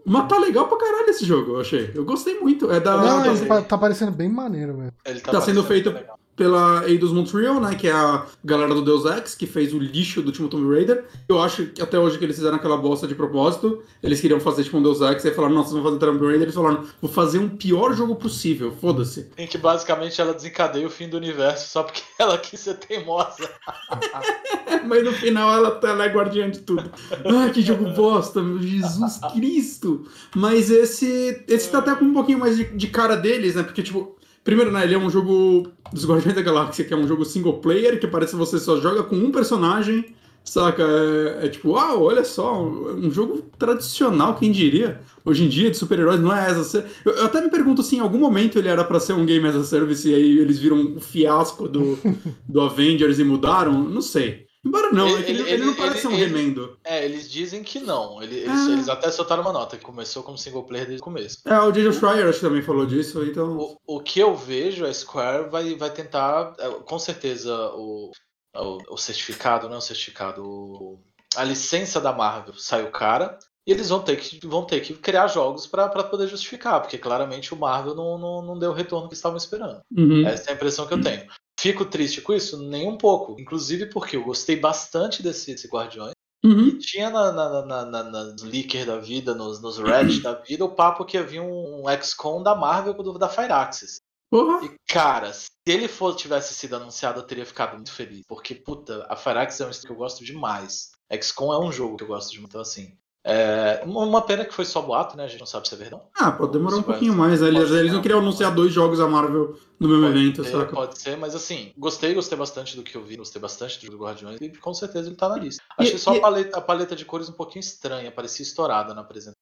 [0.07, 1.89] Mas tá legal pra caralho esse jogo, eu achei.
[1.95, 2.71] Eu gostei muito.
[2.71, 2.97] É da.
[2.97, 4.93] Não, da- ele tá, tá parecendo bem maneiro, velho.
[5.05, 6.14] Ele Tá sendo feito- legal.
[6.35, 7.75] Pela Eidos Montreal, né?
[7.75, 11.05] Que é a galera do Deus Ex, que fez o lixo do último Tomb Raider.
[11.29, 13.81] Eu acho que até hoje que eles fizeram aquela bosta de propósito.
[14.03, 16.41] Eles queriam fazer tipo um Deus Ex, aí falaram, nossa, vamos fazer Tomb Raider.
[16.43, 19.29] Eles falaram, vou fazer um pior jogo possível, foda-se.
[19.37, 23.49] Em que basicamente ela desencadeia o fim do universo só porque ela quis ser teimosa.
[24.85, 26.91] Mas no final ela, tá- ela é guardiã de tudo.
[27.25, 30.05] Ah, que jogo bosta, meu Jesus Cristo.
[30.35, 33.63] Mas esse, esse tá até com um pouquinho mais de, de cara deles, né?
[33.63, 37.07] Porque, tipo, primeiro, né, ele é um jogo dos Guardiões da Galáxia, que é um
[37.07, 40.15] jogo single player, que parece que você só joga com um personagem.
[40.45, 40.83] Saca?
[40.83, 45.01] É, é tipo, uau, olha só, um jogo tradicional, quem diria?
[45.25, 46.85] Hoje em dia, de super-heróis, não é essa.
[47.03, 49.47] Eu, eu até me pergunto se em algum momento ele era pra ser um game
[49.47, 51.97] as a service e aí eles viram o fiasco do,
[52.47, 53.73] do Avengers e mudaram.
[53.73, 54.44] Não sei.
[54.65, 56.77] Embora não, Ele- é ele, ele- ele não parece um remendo.
[56.83, 58.21] É, eles dizem que não.
[58.23, 58.71] Ele- Eles, Ah.
[58.71, 61.37] eles até soltaram uma nota que começou como single player desde o começo.
[61.45, 61.93] É, o J.J.
[61.93, 63.57] Schreier acho que também falou disso, então.
[63.57, 68.11] O, o que eu vejo, a Square vai, vai tentar, é, com certeza, o,
[68.55, 70.99] o, o certificado, não é o certificado, o-
[71.35, 73.37] a licença da Marvel saiu cara.
[73.67, 77.51] E eles vão ter que, vão ter que criar jogos para poder justificar, porque claramente
[77.51, 79.81] o Marvel não, não, não deu o retorno que estavam esperando.
[79.97, 80.23] Uhum.
[80.27, 81.25] Essa é a impressão que eu tenho.
[81.65, 82.61] Fico triste com isso?
[82.61, 83.39] Nem um pouco.
[83.39, 86.13] Inclusive porque eu gostei bastante desse, desse Guardiões.
[86.43, 86.67] Uhum.
[86.67, 90.33] E tinha na, na, na, na, na- nos leaker da vida, nos, nos Reddit da
[90.33, 93.97] vida, o papo que havia um, um XCOM da Marvel do, da Firaxis.
[94.29, 94.63] Porra.
[94.63, 98.21] E, cara, se ele fosse, tivesse sido anunciado, eu teria ficado muito feliz.
[98.27, 100.91] Porque, puta, a Firaxis é um estilo que eu gosto demais.
[101.11, 102.95] XCOM é um jogo que eu gosto de muito, então assim.
[103.27, 105.23] É, uma pena que foi só boato, né?
[105.23, 106.03] A gente não sabe se é verdade.
[106.15, 107.41] Ah, pode demorar um Isso vai- pouquinho mais.
[107.41, 107.47] né?
[107.47, 110.71] Eles, não queriam anunciar dois jogos da Marvel no mesmo Pode evento, ser, saca?
[110.75, 114.37] Pode ser, mas assim, gostei, gostei bastante do que eu vi, gostei bastante do Guardiões
[114.39, 115.59] e com certeza ele tá na lista.
[115.75, 118.93] Achei E- só e- a, paleta, a paleta de cores um pouquinho estranha, parecia estourada
[118.93, 119.35] na apresentação.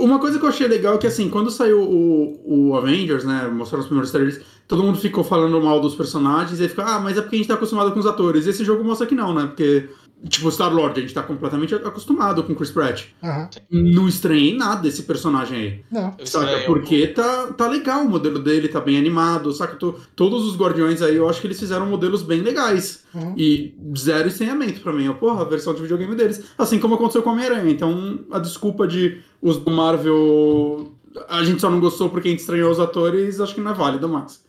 [0.00, 3.46] Uma coisa que eu achei legal é que, assim, quando saiu o, o Avengers, né,
[3.48, 6.98] mostraram os primeiros trailers, todo mundo ficou falando mal dos personagens, e aí fica, ah,
[7.00, 8.46] mas é porque a gente tá acostumado com os atores.
[8.46, 9.88] E esse jogo mostra que não, né, porque,
[10.28, 13.04] tipo, Star-Lord, a gente tá completamente acostumado com Chris Pratt.
[13.22, 13.48] Aham.
[13.70, 15.84] Não estranhei nada desse personagem aí.
[15.90, 16.14] Não.
[16.18, 16.44] Eu Saca?
[16.46, 19.76] estranhei Porque tá, tá legal o modelo dele, tá bem animado, saca?
[19.76, 23.04] To- todos os Guardiões aí, eu acho que eles fizeram modelos bem legais.
[23.14, 23.34] Uhum.
[23.36, 25.04] E zero estranhamento pra mim.
[25.04, 26.42] Eu, porra, a versão de videogame deles.
[26.58, 27.70] Assim como aconteceu com a Homem-Aranha.
[27.70, 30.92] Então, a desculpa de os do Marvel.
[31.28, 33.74] A gente só não gostou porque a gente estranhou os atores, acho que não é
[33.74, 34.44] válido mais.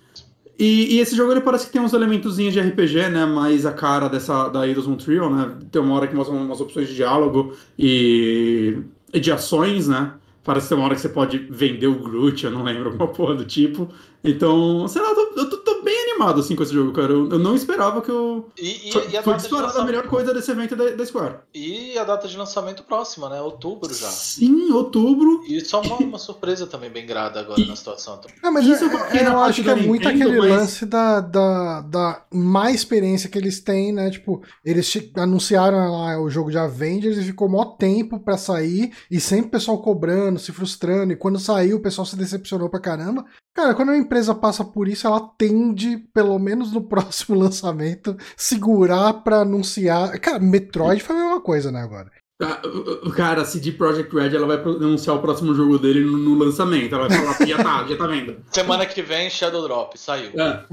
[0.60, 3.26] E, e esse jogo ele parece que tem uns elementozinhos de RPG, né?
[3.26, 5.56] Mais a cara dessa da Eidos Montreal, né?
[5.72, 8.78] Tem uma hora que mostra umas opções de diálogo e,
[9.14, 10.14] e de ações, né?
[10.44, 13.36] Parece ter uma hora que você pode vender o Groot, eu não lembro alguma porra
[13.36, 13.88] do tipo.
[14.24, 17.14] Então, sei lá, eu tô, eu tô- tô bem animado assim com esse jogo, cara.
[17.14, 18.50] Eu, eu não esperava que eu.
[18.60, 20.76] E, e, Foi, e a foi data de disparada a lançamento- melhor coisa desse evento
[20.76, 21.36] da, da Square.
[21.54, 23.40] E a data de lançamento próxima, né?
[23.42, 24.10] Outubro já.
[24.10, 25.44] Sim, outubro.
[25.48, 28.20] E só uma, uma surpresa também bem grada agora na situação.
[28.44, 30.86] É, mas Isso é- eu é, eu acho que é muito Nintendo, aquele mas- lance
[30.86, 34.10] da, da, da má experiência que eles têm, né?
[34.10, 39.20] Tipo, eles anunciaram lá o jogo de Avengers e ficou mó tempo pra sair, e
[39.20, 43.24] sempre o pessoal cobrando, se frustrando, e quando saiu o pessoal se decepcionou pra caramba.
[43.58, 49.12] Cara, quando uma empresa passa por isso, ela tende, pelo menos no próximo lançamento, segurar
[49.24, 50.12] pra anunciar.
[50.20, 52.12] Cara, Metroid foi a mesma coisa, né, agora.
[52.40, 56.18] Ah, o- Cara, a CD Projekt Red ela vai anunciar o próximo jogo dele no,
[56.18, 56.94] no lançamento.
[56.94, 58.38] Ela vai falar que já tá, já tá vendo.
[58.52, 60.30] Semana que vem, Shadow Drop, saiu.
[60.40, 60.64] É.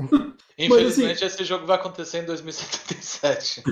[0.58, 3.62] Infelizmente, esse jogo vai acontecer em 2077.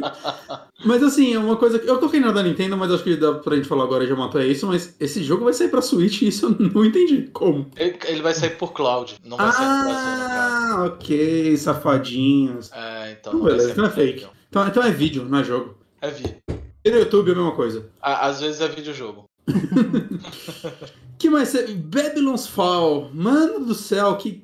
[0.84, 1.88] Mas assim, é uma coisa que.
[1.88, 4.40] Eu toquei na da Nintendo, mas acho que dá pra gente falar agora já matou
[4.40, 4.66] é isso.
[4.66, 7.28] Mas esse jogo vai sair pra Switch e isso eu não entendi.
[7.32, 7.70] Como?
[7.76, 9.90] ele, ele vai sair por cloud, não vai sair por.
[9.92, 12.70] Ah, ok, safadinhos.
[12.72, 13.34] É, então.
[13.34, 14.26] Não, vai beleza, então é fake.
[14.48, 15.76] Então, então é vídeo, não é jogo.
[16.00, 16.36] É vídeo.
[16.84, 17.90] E no YouTube é a mesma coisa.
[18.00, 19.24] À- Às vezes é videojogo.
[21.18, 21.52] que mais?
[21.76, 23.10] Babylon's Fall.
[23.12, 24.42] Mano do céu, que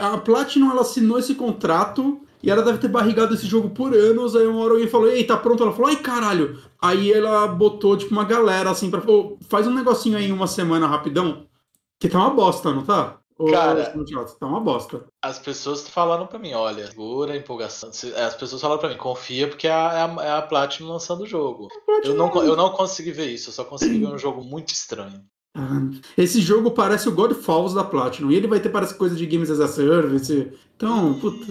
[0.00, 4.34] a, Platinum ela assinou esse contrato e ela deve ter barrigado esse jogo por anos.
[4.36, 5.62] Aí uma hora alguém falou: Ei, tá pronto?
[5.62, 6.58] Ela falou: Ai caralho.
[6.80, 9.00] Aí ela botou tipo uma galera assim pra.
[9.10, 11.46] "Ô, faz um negocinho aí em uma semana rapidão.
[11.98, 13.16] Que tá uma bosta, não tá?
[13.50, 13.92] Cara.
[14.38, 15.04] Tá uma bosta.
[15.20, 17.90] As pessoas falaram pra mim, olha, segura a empolgação.
[17.90, 21.22] As pessoas falaram pra mim, confia porque é a, é a, é a Platinum lançando
[21.22, 21.68] o jogo.
[22.04, 25.20] Eu não, eu não consegui ver isso, eu só consegui ver um jogo muito estranho.
[25.56, 25.80] Ah,
[26.16, 28.30] esse jogo parece o Godfalls da Platinum.
[28.30, 30.52] E ele vai ter parece coisa de Games as a Service.
[30.76, 31.46] Então, puta.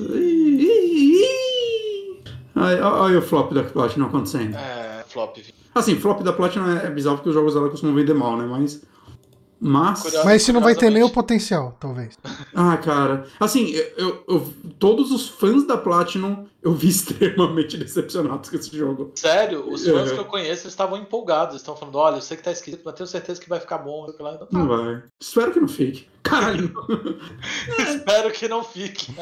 [2.55, 4.55] Olha o flop da Platinum acontecendo.
[4.55, 5.37] É, flop.
[5.75, 8.45] Assim, flop da Platinum é bizarro porque os jogos dela costumam vender mal, né?
[8.45, 8.81] Mas.
[9.63, 10.03] Mas.
[10.25, 12.17] Mas esse não vai ter nem o potencial, talvez.
[12.53, 13.25] Ah, cara.
[13.39, 19.11] Assim, eu, eu, todos os fãs da Platinum eu vi extremamente decepcionados com esse jogo.
[19.15, 19.69] Sério?
[19.71, 20.15] Os fãs uhum.
[20.15, 21.55] que eu conheço estavam empolgados.
[21.55, 24.05] Estão falando: olha, eu sei que tá esquisito, mas tenho certeza que vai ficar bom.
[24.51, 25.01] Não, não vai.
[25.17, 26.09] Espero que não fique.
[26.21, 26.73] Caralho.
[27.79, 29.15] Espero que não fique.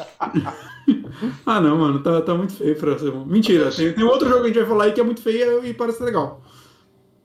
[1.46, 2.02] ah, não, mano.
[2.02, 3.24] Tá, tá muito feio pra ser bom.
[3.24, 3.70] Mentira.
[3.72, 5.72] Tem, tem outro jogo que a gente vai falar aí que é muito feio e
[5.72, 6.42] parece legal.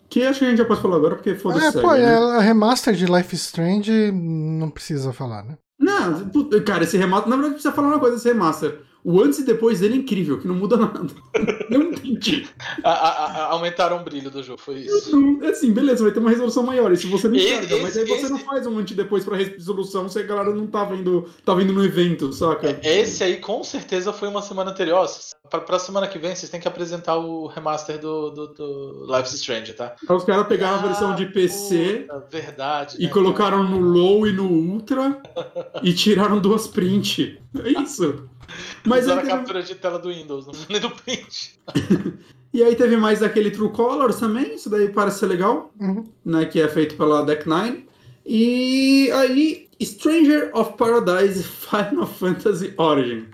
[0.10, 1.78] Que acho que a gente já pode falar agora, porque foda-se.
[1.78, 2.04] É, pô, né?
[2.04, 5.58] é a remaster de Life is Strange não precisa falar, né?
[5.80, 6.30] Não,
[6.66, 7.30] cara, esse remaster.
[7.30, 8.80] Na verdade, precisa falar uma coisa desse remaster.
[9.03, 11.07] O antes e depois dele é incrível, que não muda nada.
[11.69, 12.48] Não entendi.
[12.84, 15.40] a, a, a, aumentaram o brilho do jogo, foi isso.
[15.44, 16.95] É assim, beleza, vai ter uma resolução maior.
[16.95, 18.32] Se você não enxerga, mas aí você esse...
[18.32, 21.53] não faz um antes e depois pra resolução se a galera não tá vendo, tá
[21.53, 22.80] vendo no evento, saca?
[22.82, 25.07] Esse aí com certeza foi uma semana anterior.
[25.49, 29.30] Pra, pra semana que vem, vocês têm que apresentar o remaster do, do, do Life
[29.30, 29.95] is Strange, tá?
[30.10, 32.06] Os caras pegaram ah, a versão de PC.
[32.07, 32.98] Puta, verdade.
[32.99, 33.69] E né, colocaram cara?
[33.69, 35.22] no Low e no Ultra
[35.84, 37.40] e tiraram duas print.
[37.64, 38.28] É isso.
[38.86, 41.60] Mas Usaram a captura de tela do Windows, não do print.
[42.53, 46.06] e aí teve mais aquele True Colors também, isso daí parece ser legal, uhum.
[46.24, 47.88] né, que é feito pela Deck Nine.
[48.26, 53.28] E aí, Stranger of Paradise Final Fantasy Origin.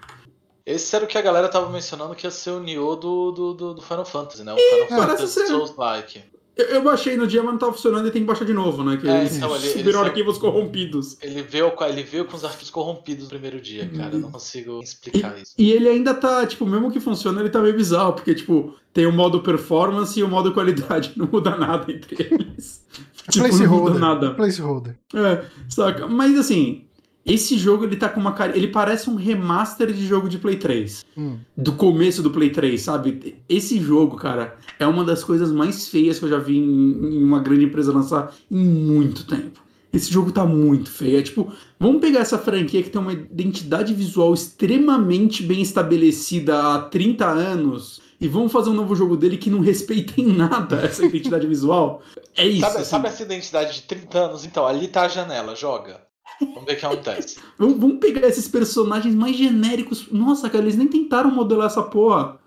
[0.66, 3.54] Esse era o que a galera tava mencionando que ia ser o Nioh do, do,
[3.54, 4.54] do, do Final Fantasy, né?
[4.54, 4.58] O
[4.88, 6.24] Final Fantasy Souls-like.
[6.56, 8.84] Eu, eu, baixei no dia, mas não tava funcionando e tem que baixar de novo,
[8.84, 8.98] né?
[8.98, 11.18] Que é, eles então, ele, subiram ele arquivos corrompidos.
[11.22, 14.14] Ele veio, ele veio com os arquivos corrompidos no primeiro dia, cara.
[14.14, 15.54] Eu não consigo explicar e, isso.
[15.58, 19.08] E ele ainda tá, tipo, mesmo que funciona, ele tá meio bizarro, porque, tipo, tem
[19.08, 21.14] o modo performance e o modo qualidade.
[21.18, 22.86] Não muda nada entre eles.
[23.30, 24.34] Tipo, não muda nada.
[24.34, 24.98] Placeholder.
[25.16, 26.08] É, saca?
[26.08, 26.86] Mas assim,
[27.26, 28.56] esse jogo ele tá com uma cara.
[28.56, 31.06] Ele parece um remaster de jogo de Play 3.
[31.18, 31.38] Hum.
[31.56, 33.38] Do começo do Play 3, sabe?
[33.48, 37.24] Esse jogo, cara, é uma das coisas mais feias que eu já vi em, em
[37.24, 39.62] uma grande empresa lançar em muito tempo.
[39.94, 41.20] Esse jogo tá muito feio.
[41.20, 46.82] É tipo, vamos pegar essa franquia que tem uma identidade visual extremamente bem estabelecida há
[46.82, 51.06] 30 anos e vamos fazer um novo jogo dele que não respeita em nada essa
[51.06, 52.02] identidade visual.
[52.36, 52.62] É isso.
[52.62, 52.90] Sabe, assim.
[52.90, 54.46] sabe essa identidade de 30 anos?
[54.46, 56.02] Então, ali tá a janela, joga.
[56.40, 57.40] Vamos ver o que acontece.
[57.58, 60.08] Vamos pegar esses personagens mais genéricos.
[60.12, 62.40] Nossa, cara, eles nem tentaram modelar essa porra.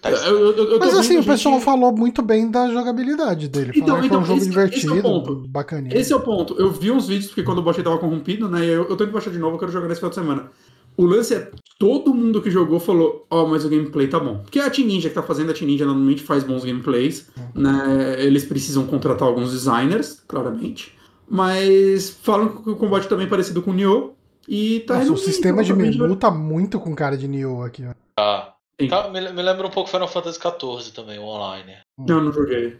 [0.00, 3.72] Tá eu, eu, eu Mas assim, o pessoal falou muito bem da jogabilidade dele.
[3.74, 5.96] Então, então, é um jogo esse, divertido, esse é o bacaninho.
[5.96, 6.54] Esse é o ponto.
[6.58, 8.62] Eu vi uns vídeos, porque quando o baixei tava corrompido, né?
[8.66, 10.50] Eu, eu tenho que baixar de novo, eu quero jogar nesse final de semana.
[10.96, 14.38] O lance é, todo mundo que jogou falou, ó, oh, mas o gameplay tá bom.
[14.38, 17.30] Porque é a Team Ninja que tá fazendo, a Team Ninja normalmente faz bons gameplays,
[17.36, 17.62] uhum.
[17.62, 18.16] né?
[18.18, 20.94] Eles precisam contratar alguns designers, claramente.
[21.28, 24.14] Mas falam que o combate também é parecido com o Nioh.
[24.46, 27.94] E tá Nossa, o sistema de menu tá muito com cara de Nioh aqui, ó.
[28.18, 28.54] Ah.
[28.88, 31.76] Tá, me, me, lembra um pouco Final Fantasy XIV também, o online.
[31.96, 32.76] Não, não joguei.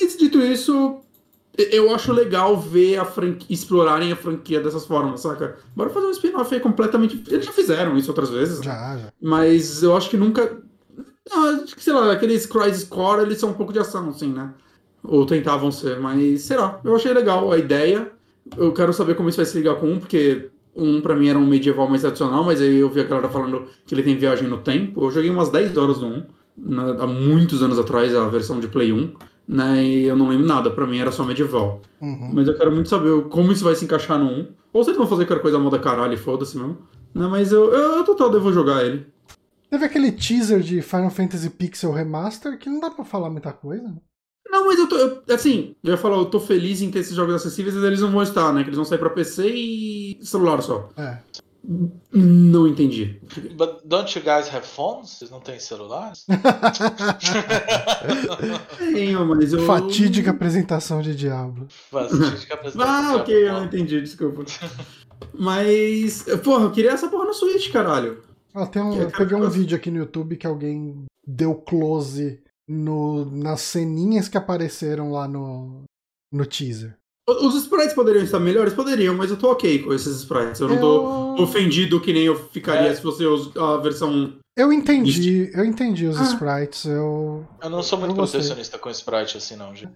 [0.00, 1.00] Mas dito isso,
[1.56, 5.56] eu acho legal ver a franquia, explorarem a franquia dessas formas, saca?
[5.74, 7.22] Bora fazer um spin-off aí completamente.
[7.28, 8.58] Eles já fizeram isso outras vezes.
[8.58, 8.64] Né?
[8.64, 9.12] Já, já.
[9.20, 10.62] Mas eu acho que nunca.
[11.28, 14.52] Não, sei lá, aqueles Crisis Core, eles são um pouco de ação, assim, né?
[15.04, 16.80] Ou tentavam ser, mas será?
[16.82, 18.10] Eu achei legal a ideia.
[18.56, 21.38] Eu quero saber como isso vai se ligar com um, porque um pra mim era
[21.38, 24.48] um medieval mais tradicional, mas aí eu vi a galera falando que ele tem viagem
[24.48, 25.04] no tempo.
[25.04, 26.26] Eu joguei umas 10 horas no 1,
[26.56, 29.12] né, há muitos anos atrás, a versão de Play 1,
[29.46, 29.84] né?
[29.84, 31.82] E eu não lembro nada, pra mim era só medieval.
[32.00, 32.30] Uhum.
[32.32, 34.48] Mas eu quero muito saber como isso vai se encaixar no 1.
[34.72, 36.78] Ou se eles vão fazer qualquer coisa moda caralho e foda-se mesmo.
[37.14, 39.06] Não, mas eu, eu, eu total devo jogar ele.
[39.70, 43.84] Teve aquele teaser de Final Fantasy Pixel Remaster que não dá pra falar muita coisa,
[43.84, 43.96] né?
[44.46, 44.96] Não, mas eu tô.
[44.96, 48.00] Eu, assim, eu ia falar, eu tô feliz em ter esses jogos acessíveis, mas eles
[48.00, 48.62] não vão estar, né?
[48.62, 50.88] Que eles vão sair pra PC e celular só.
[50.96, 51.18] É.
[52.12, 53.18] Não entendi.
[53.56, 55.10] But don't you guys have phones?
[55.10, 56.26] Vocês não têm celulares?
[58.78, 59.64] Tenho, mas eu...
[59.64, 61.66] Fatídica apresentação de Diablo.
[61.90, 64.44] Fatídica apresentação Ah, ok, eu não entendi, desculpa.
[65.32, 68.22] Mas, porra, eu queria essa porra no Switch, caralho.
[68.52, 73.24] Ah, tem um, eu peguei um vídeo aqui no YouTube que alguém deu close no,
[73.24, 75.84] nas ceninhas que apareceram lá no,
[76.32, 76.96] no teaser.
[77.26, 78.74] Os sprites poderiam estar melhores?
[78.74, 80.60] Poderiam, mas eu tô ok com esses sprites.
[80.60, 82.94] Eu não tô ofendido que nem eu ficaria é.
[82.94, 83.24] se fosse
[83.58, 86.22] a versão Eu entendi, eu entendi os ah.
[86.22, 86.84] sprites.
[86.84, 89.92] Eu, eu não sou muito protecionista com sprite assim, não, gente.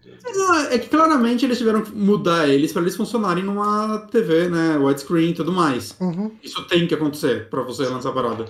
[0.73, 4.77] É que claramente eles tiveram que mudar eles para eles funcionarem numa TV, né?
[4.77, 5.95] Widescreen e tudo mais.
[6.01, 6.33] Uhum.
[6.43, 8.47] Isso tem que acontecer para você lançar a parada.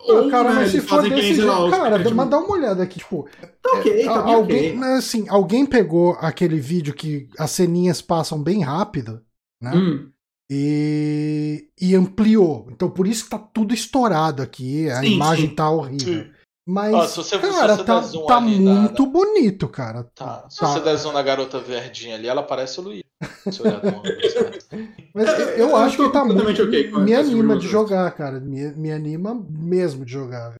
[0.00, 2.14] Ou, cara, né, mas se for desse jeito, cara, tipo...
[2.16, 3.28] mas dá uma olhada aqui, tipo.
[3.62, 4.92] Tá ok, é, tá alguém, okay.
[4.92, 9.22] assim, alguém pegou aquele vídeo que as ceninhas passam bem rápido,
[9.60, 9.72] né?
[9.72, 10.08] Hum.
[10.50, 12.68] E, e, ampliou.
[12.70, 14.90] Então por isso que tá tudo estourado aqui.
[14.90, 15.54] A sim, imagem sim.
[15.54, 16.24] tá horrível.
[16.24, 16.30] Sim.
[16.66, 19.08] Mas, ah, você, cara, tá, tá muito na...
[19.08, 20.04] bonito, cara.
[20.14, 20.46] Tá.
[20.48, 20.66] Se tá.
[20.66, 23.04] você der zoom na garota verdinha ali, ela parece o Luiz.
[25.14, 26.62] Mas eu, eu acho que tá muito.
[26.62, 28.40] Okay me anima de jogar, cara.
[28.40, 30.54] Me, me anima mesmo de jogar.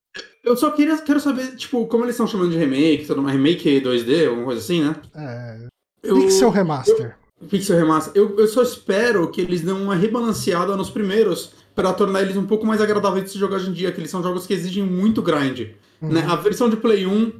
[0.44, 4.28] Eu só queria, quero saber, tipo, como eles estão chamando de remake, uma remake 2D,
[4.28, 4.94] alguma coisa assim, né?
[5.16, 5.69] É.
[6.02, 7.16] Eu, Pixel Remaster.
[7.19, 8.12] Eu, Pixel Remaster.
[8.15, 12.47] Eu, eu só espero que eles dêem uma rebalanceada nos primeiros para tornar eles um
[12.47, 14.85] pouco mais agradáveis de se jogar hoje em dia, que eles são jogos que exigem
[14.85, 15.71] muito grind.
[16.01, 16.09] Uhum.
[16.11, 16.25] Né?
[16.29, 17.33] A versão de Play 1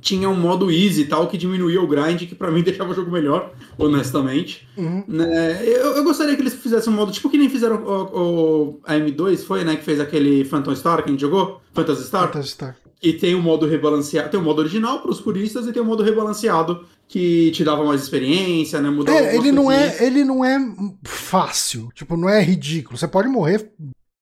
[0.00, 2.94] tinha um modo easy e tal, que diminuía o grind, que para mim deixava o
[2.94, 4.68] jogo melhor, honestamente.
[4.76, 5.04] Uhum.
[5.08, 5.62] Né?
[5.66, 8.94] Eu, eu, gostaria que eles fizessem um modo, tipo que nem fizeram o, o, a
[8.94, 11.60] M2, foi, né, que fez aquele Phantom Star que a gente jogou?
[11.74, 12.28] Phantasy Star?
[12.28, 12.76] Phantasy Star.
[13.02, 15.72] E tem o um modo rebalanceado, tem o um modo original para os puristas e
[15.72, 18.90] tem o um modo rebalanceado que te dava mais experiência, né?
[18.90, 20.58] Mudava é, ele não é, ele não é
[21.04, 22.96] fácil, tipo, não é ridículo.
[22.96, 23.70] Você pode morrer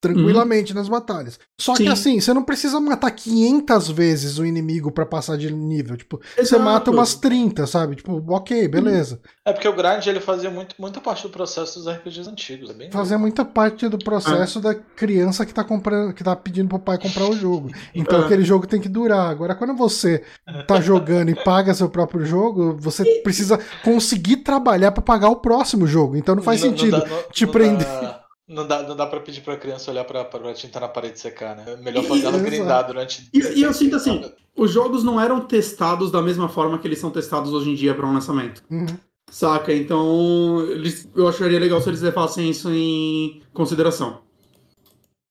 [0.01, 0.79] tranquilamente uhum.
[0.79, 1.39] nas batalhas.
[1.61, 1.85] Só Sim.
[1.85, 5.97] que assim, você não precisa matar 500 vezes o inimigo para passar de nível.
[5.97, 6.49] Tipo, Exato.
[6.49, 7.97] você mata umas 30, sabe?
[7.97, 9.21] Tipo, ok, beleza.
[9.45, 12.71] É porque o grind ele fazia muito, muita parte do processo dos RPGs antigos.
[12.71, 14.63] É bem fazia muita parte do processo é.
[14.63, 17.71] da criança que tá comprando, que tá pedindo pro pai comprar o jogo.
[17.95, 18.25] Então é.
[18.25, 19.29] aquele jogo tem que durar.
[19.31, 20.23] Agora, quando você
[20.67, 25.87] tá jogando e paga seu próprio jogo, você precisa conseguir trabalhar para pagar o próximo
[25.87, 26.17] jogo.
[26.17, 27.87] Então não faz não, sentido não dá, não, te prender.
[27.87, 28.20] Dá
[28.51, 31.57] não dá, não dá pra pedir pra criança olhar pra, pra tinta na parede secar,
[31.57, 31.65] né?
[31.69, 33.29] É melhor fazer ela grindar durante.
[33.33, 34.25] E, e eu sinto assim:
[34.57, 37.95] os jogos não eram testados da mesma forma que eles são testados hoje em dia
[37.95, 38.63] para um lançamento.
[38.69, 38.87] Uhum.
[39.31, 39.73] Saca?
[39.73, 44.23] Então, eles, eu acharia legal se eles levassem isso em consideração.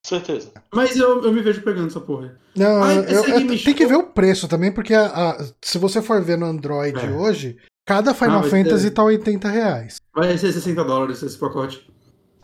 [0.05, 0.53] Certeza.
[0.73, 2.37] Mas eu, eu me vejo pegando essa porra.
[2.55, 6.01] Não, Ai, eu, eu, tem que ver o preço também, porque a, a, se você
[6.01, 7.11] for ver no Android é.
[7.11, 8.91] hoje, cada Final ah, Fantasy ser...
[8.91, 9.97] tá 80 reais.
[10.15, 11.85] Vai ser 60 dólares esse pacote.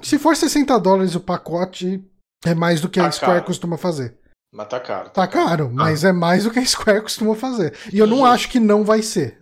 [0.01, 2.03] Se for 60 dólares o pacote,
[2.45, 3.45] é mais do que tá a Square caro.
[3.45, 4.17] costuma fazer.
[4.53, 5.09] Mas tá caro.
[5.09, 6.09] Tá, tá caro, mas ah.
[6.09, 7.73] é mais do que a Square costuma fazer.
[7.91, 9.38] E eu não acho que não vai ser.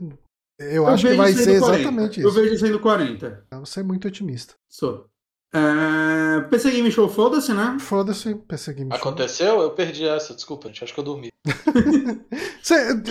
[0.59, 1.75] Eu, eu acho que vai ser 40.
[1.79, 2.27] exatamente isso.
[2.27, 3.45] Eu vejo sendo 40.
[3.59, 4.55] Você é muito otimista.
[4.69, 5.07] Sou.
[5.53, 6.41] É...
[6.49, 7.77] PC Game Show, foda-se, né?
[7.79, 8.97] Foda-se, PC Game Show.
[8.97, 9.61] Aconteceu?
[9.61, 10.83] Eu perdi essa, desculpa, gente.
[10.83, 11.29] Acho que eu dormi.
[12.63, 13.03] você,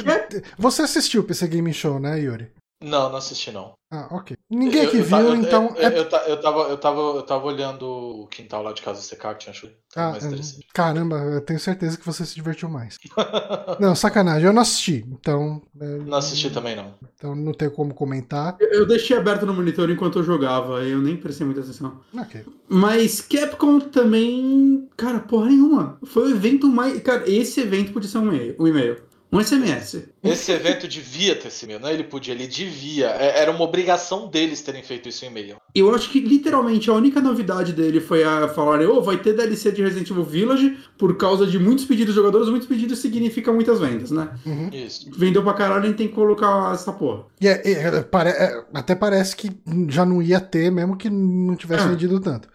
[0.58, 2.50] você assistiu o PC Game Show, né, Yuri?
[2.82, 3.74] Não, não assisti não.
[3.90, 4.36] Ah, ok.
[4.48, 5.74] Ninguém aqui viu, eu, então.
[5.76, 5.98] Eu, é...
[5.98, 9.40] eu, eu, tava, eu, tava, eu tava olhando o quintal lá de casa secar, que
[9.44, 10.66] tinha achado ah, mais interessante.
[10.72, 12.98] Caramba, eu tenho certeza que você se divertiu mais.
[13.78, 15.60] não, sacanagem, eu não assisti, então.
[15.78, 16.94] É, não assisti também não.
[17.14, 18.56] Então não tenho como comentar.
[18.60, 22.00] Eu, deixei aberto no monitor enquanto eu jogava, eu nem prestei muita atenção.
[22.16, 22.44] Ok.
[22.68, 24.88] Mas Capcom também.
[24.96, 25.98] Cara, porra nenhuma.
[26.04, 26.98] Foi o evento mais.
[27.02, 28.56] Cara, esse evento podia ser um e-mail.
[28.58, 30.04] Um e-mail um SMS.
[30.22, 33.06] Esse evento devia ter sido e-mail, não é ele podia, ele devia.
[33.06, 35.56] É, era uma obrigação deles terem feito isso em e-mail.
[35.74, 39.72] Eu acho que literalmente a única novidade dele foi a falar, oh, vai ter DLC
[39.72, 43.80] de Resident Evil Village por causa de muitos pedidos de jogadores, muitos pedidos significa muitas
[43.80, 44.28] vendas, né?
[44.44, 44.68] Uhum.
[44.70, 45.10] Isso.
[45.16, 47.24] Vendeu pra caralho, a gente tem que colocar essa porra.
[47.40, 49.50] E é, é, pare, é, até parece que
[49.88, 51.88] já não ia ter, mesmo que não tivesse ah.
[51.88, 52.48] vendido tanto.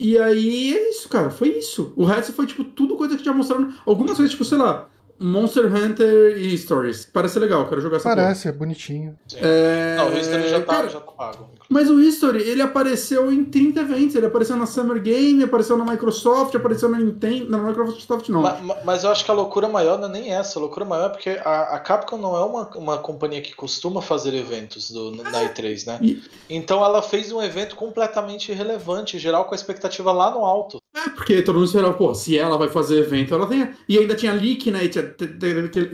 [0.00, 1.92] E aí é isso, cara, foi isso.
[1.96, 3.72] O resto foi, tipo, tudo coisa que já mostraram.
[3.84, 4.88] Algumas coisas, tipo, sei lá,
[5.20, 7.06] Monster Hunter e Stories.
[7.12, 8.54] Parece legal, quero jogar essa Parece, porra.
[8.54, 9.18] é bonitinho.
[9.34, 9.96] É...
[9.96, 11.58] Não, o History já tá, Cara, já tá pago.
[11.68, 14.14] Mas o History, ele apareceu em 30 eventos.
[14.14, 17.50] Ele apareceu na Summer Game, apareceu na Microsoft, apareceu na Nintendo.
[17.50, 18.40] Na Microsoft não.
[18.40, 20.58] Mas, mas, eu acho que a loucura maior não é nem essa.
[20.58, 24.00] A loucura maior é porque a, a Capcom não é uma, uma companhia que costuma
[24.00, 25.98] fazer eventos do, na E3, né?
[26.00, 26.22] E...
[26.48, 30.78] Então ela fez um evento completamente irrelevante, geral com a expectativa lá no alto.
[30.96, 33.70] É, porque todo mundo esperava, pô, se ela vai fazer evento, ela tem.
[33.86, 34.84] E ainda tinha leak, né?
[34.84, 35.07] E tinha,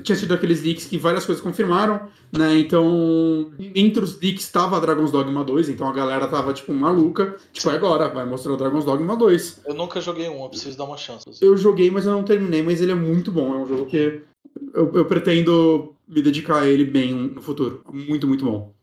[0.02, 2.58] tinha sido aqueles leaks que várias coisas confirmaram, né?
[2.58, 7.36] Então, entre os leaks estava Dragon's Dogma 2, então a galera tava, tipo, maluca.
[7.52, 9.62] Tipo, é agora, vai mostrar o Dragon's Dogma 2.
[9.66, 11.24] Eu nunca joguei um, eu preciso dar uma chance.
[11.40, 13.54] Eu joguei, mas eu não terminei, mas ele é muito bom.
[13.54, 14.22] É um jogo que
[14.72, 17.82] eu, eu pretendo me dedicar a ele bem no futuro.
[17.92, 18.74] Muito, muito bom.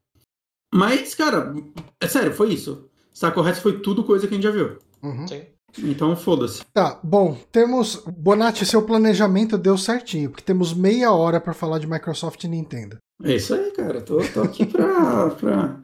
[0.74, 1.54] Mas, cara,
[2.00, 2.90] é sério, foi isso.
[3.14, 4.78] Está correto, foi tudo coisa que a gente já viu.
[5.04, 5.28] Uhum.
[5.28, 5.44] Sim.
[5.80, 6.62] Então foda-se.
[6.74, 8.04] Tá, bom, temos.
[8.18, 12.98] Bonatti, seu planejamento deu certinho, porque temos meia hora para falar de Microsoft e Nintendo.
[13.24, 14.02] É isso aí, cara.
[14.02, 15.76] Tô, tô aqui pra, pra.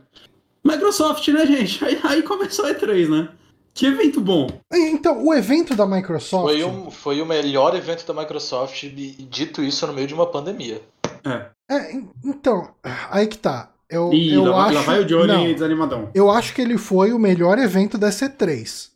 [0.66, 1.84] Microsoft, né, gente?
[1.86, 3.30] Aí, aí começou a E3, né?
[3.74, 4.48] Que evento bom!
[4.74, 6.46] Então, o evento da Microsoft.
[6.52, 10.82] Foi, um, foi o melhor evento da Microsoft, dito isso no meio de uma pandemia.
[11.24, 11.46] É.
[11.70, 11.94] É,
[12.26, 12.70] então,
[13.12, 13.72] aí que tá.
[13.90, 16.10] Eu, Ih, eu lá, acho, lá vai o Johnny não, desanimadão.
[16.14, 18.90] eu acho que ele foi o melhor evento da C3.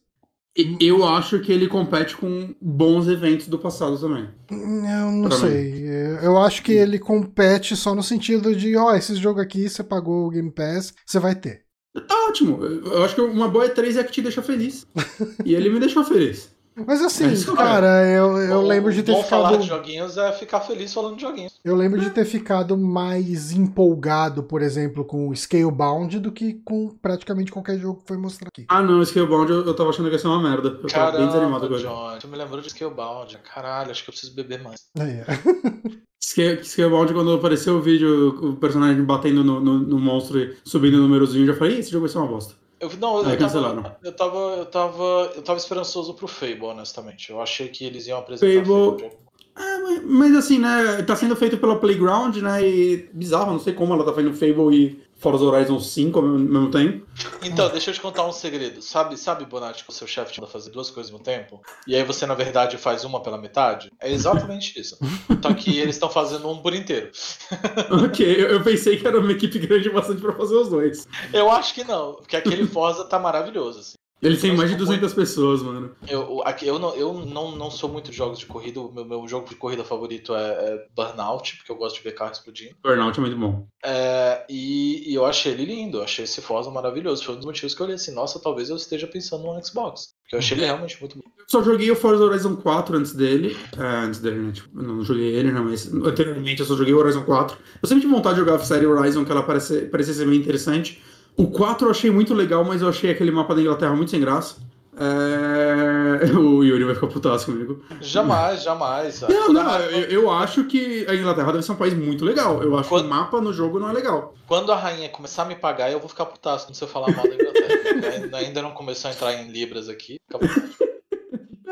[0.82, 4.28] Eu acho que ele compete com bons eventos do passado também.
[4.50, 5.42] Eu não Pra mim.
[5.48, 5.86] sei.
[6.22, 10.28] Eu acho que ele compete só no sentido de, ó, esse jogo aqui você pagou
[10.28, 11.62] o Game Pass, você vai ter.
[12.08, 12.64] Tá ótimo.
[12.64, 14.86] Eu acho que uma boa E3 é que te deixa feliz.
[15.46, 16.50] e ele me deixou feliz.
[16.74, 19.62] Mas assim, É isso, cara, eu, eu Bom- lembro de ter bom falar ficado.
[19.64, 21.60] de joguinhos é ficar feliz falando de joguinhos.
[21.66, 26.88] Eu lembro de ter ficado mais empolgado, por exemplo, com o Scalebound do que com
[27.02, 28.66] praticamente qualquer jogo que foi mostrado aqui.
[28.70, 30.70] Ah, não, Scalebound eu, eu tava achando que ia ser uma merda.
[30.82, 32.14] Eu tava bem desanimado Caramba, agora.
[32.14, 33.38] John, tu me lembrou de Scalebound.
[33.54, 34.80] Caralho, acho que eu preciso beber mais.
[34.98, 35.26] Aí, é.
[36.24, 40.96] Scale- Scalebound, quando apareceu o vídeo, o personagem batendo no, no, no monstro e subindo
[40.96, 42.54] o númerozinho, eu já falei, "Ih, esse jogo vai ser uma bosta.
[42.82, 43.58] Eu, não, eu, Aí tava,
[44.04, 44.38] eu tava.
[44.40, 45.04] Eu tava.
[45.36, 47.30] Eu tava esperançoso pro Fable, honestamente.
[47.30, 49.18] Eu achei que eles iam apresentar Fable- Fable.
[49.56, 53.74] É, mas, mas assim, né, tá sendo feito pela Playground, né, e bizarro, não sei
[53.74, 57.06] como ela tá fazendo Fable e Forza Horizon 5 ao mesmo, tempo.
[57.44, 58.82] Então, deixa eu te contar um segredo.
[58.82, 61.62] Sabe, sabe, Bonatti, que o seu chefe te manda fazer duas coisas ao mesmo tempo?
[61.86, 63.92] E aí você, na verdade, faz uma pela metade?
[64.02, 64.98] É exatamente isso.
[65.40, 67.12] Só que eles estão fazendo um por inteiro.
[68.04, 71.08] ok, eu, eu pensei que era uma equipe grande bastante pra fazer os dois.
[71.32, 74.01] Eu acho que não, porque aquele Forza tá maravilhoso, assim.
[74.22, 75.96] Eles têm Mas mais de como 200 pessoas, mano.
[76.08, 78.80] Eu, eu, não, eu não, não sou muito de jogos de corrida.
[78.80, 82.14] O meu, meu jogo de corrida favorito é, é Burnout, porque eu gosto de ver
[82.14, 82.76] carro explodindo.
[82.84, 83.66] Burnout é muito bom.
[83.84, 87.24] É, e, e eu achei ele lindo, eu achei esse Forza maravilhoso.
[87.24, 90.14] Foi um dos motivos que eu olhei assim, nossa, talvez eu esteja pensando no Xbox.
[90.22, 91.24] Porque eu achei ele realmente muito bom.
[91.40, 93.58] Eu só joguei o Forza Horizon 4 antes dele.
[93.76, 94.52] É, antes dele, né?
[94.52, 97.58] Tipo, não joguei ele, não, mas anteriormente eu só joguei o Horizon 4.
[97.82, 100.40] Eu sempre tive vontade de jogar a série Horizon, que ela parece, parecia ser bem
[100.40, 101.02] interessante.
[101.38, 104.20] O 4 eu achei muito legal, mas eu achei aquele mapa da Inglaterra muito sem
[104.20, 104.58] graça.
[104.98, 106.32] É...
[106.38, 107.82] O Yuri vai ficar putaço comigo.
[108.00, 109.22] Jamais, jamais.
[109.22, 112.62] Não, não, eu, eu acho que a Inglaterra deve ser um país muito legal.
[112.62, 114.36] Eu acho Quando- que o mapa no jogo não é legal.
[114.48, 117.28] Quando a rainha começar a me pagar, eu vou ficar putaço quando você falar mal
[117.28, 118.38] da Inglaterra.
[118.38, 120.18] Ainda- não começou a entrar em libras aqui.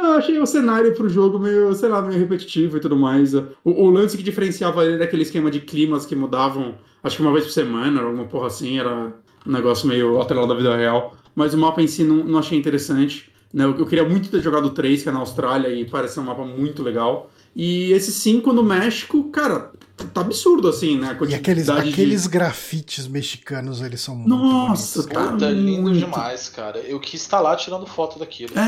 [0.02, 3.34] Eu achei o cenário pro jogo meio, sei lá, meio repetitivo e tudo mais.
[3.34, 7.22] O, o lance que diferenciava ele era aquele esquema de climas que mudavam, acho que
[7.22, 9.14] uma vez por semana, alguma porra assim, era
[9.46, 11.16] um negócio meio atrelado da vida real.
[11.36, 13.30] Mas o mapa em si não, não achei interessante.
[13.54, 13.64] Né?
[13.64, 16.20] Eu, eu queria muito ter jogado o 3, que é na Austrália, e parece ser
[16.20, 17.32] um mapa muito legal.
[17.56, 19.72] E esse 5 no México, cara,
[20.14, 21.08] tá absurdo assim, né?
[21.28, 25.06] E aqueles, quantidade de- aqueles grafites mexicanos, eles são muito Nossa, bonitos.
[25.18, 25.32] cara.
[25.32, 25.98] Puta, lindo muito.
[26.00, 26.78] demais, cara.
[26.80, 28.52] Eu quis estar lá tirando foto daquilo.
[28.58, 28.62] É,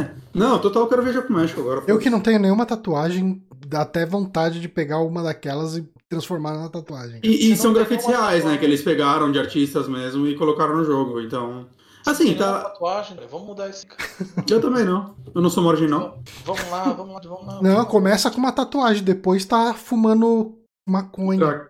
[0.00, 0.10] é.
[0.34, 1.84] Não, total, eu quero viajar pro México agora.
[1.86, 6.56] Eu que não tenho nenhuma tatuagem, dá até vontade de pegar uma daquelas e transformar
[6.56, 7.20] na tatuagem.
[7.22, 8.56] E, e são grafites reais, né?
[8.56, 11.20] Que eles pegaram de artistas mesmo e colocaram no jogo.
[11.20, 11.66] Então.
[12.06, 12.60] Assim, Tem tá.
[12.62, 13.22] tatuagem, né?
[13.28, 13.84] Vamos mudar isso.
[13.86, 14.00] cara.
[14.48, 15.16] Eu também não.
[15.34, 16.22] Eu não sou marginal.
[16.44, 17.62] Vamos lá, vamos lá, vamos lá.
[17.62, 20.56] Não, começa com uma tatuagem, depois tá fumando
[20.88, 21.40] maconha.
[21.40, 21.68] Tá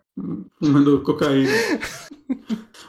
[0.62, 1.50] Fumando cocaína.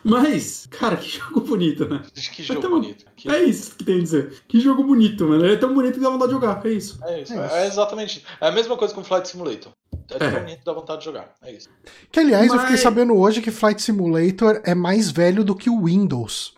[0.03, 2.02] Mas, cara, que jogo bonito, né?
[2.14, 3.06] Que jogo Então, bonito.
[3.18, 4.41] Que- É isso que tem a dizer.
[4.48, 5.44] Que jogo bonito, mano.
[5.44, 6.65] Ele é tão bonito que dá vontade de jogar.
[6.65, 6.98] É isso.
[7.03, 7.56] É isso, É é, isso.
[7.56, 8.26] é exatamente.
[8.40, 9.74] É a mesma coisa com Flight Simulator.
[10.09, 10.59] É É.
[10.63, 11.34] dá vontade de jogar.
[11.43, 11.69] É isso.
[12.11, 15.69] Que aliás, eu fiquei Mas- sabendo hoje que Flight Simulator é mais velho do que
[15.69, 16.53] o Windows.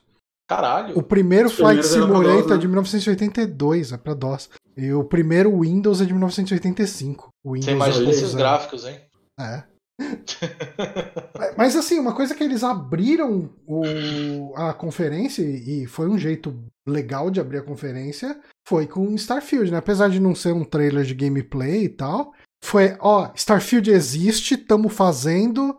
[0.47, 0.97] Caralho.
[0.97, 2.57] O primeiro Flight Simulator DOS, é né?
[2.57, 4.49] de 1982, é pra DOS.
[4.75, 7.29] E o primeiro Windows é de 1985.
[7.43, 8.37] O Windows Você imagina é esses zero.
[8.37, 8.99] gráficos, hein?
[9.39, 9.63] É.
[11.57, 16.57] Mas assim, uma coisa que eles abriram o- a conferência, e foi um jeito
[16.87, 19.77] legal de abrir a conferência, foi com Starfield, né?
[19.77, 22.31] Apesar de não ser um trailer de gameplay e tal.
[22.61, 25.77] Foi, ó, Starfield existe, tamo fazendo.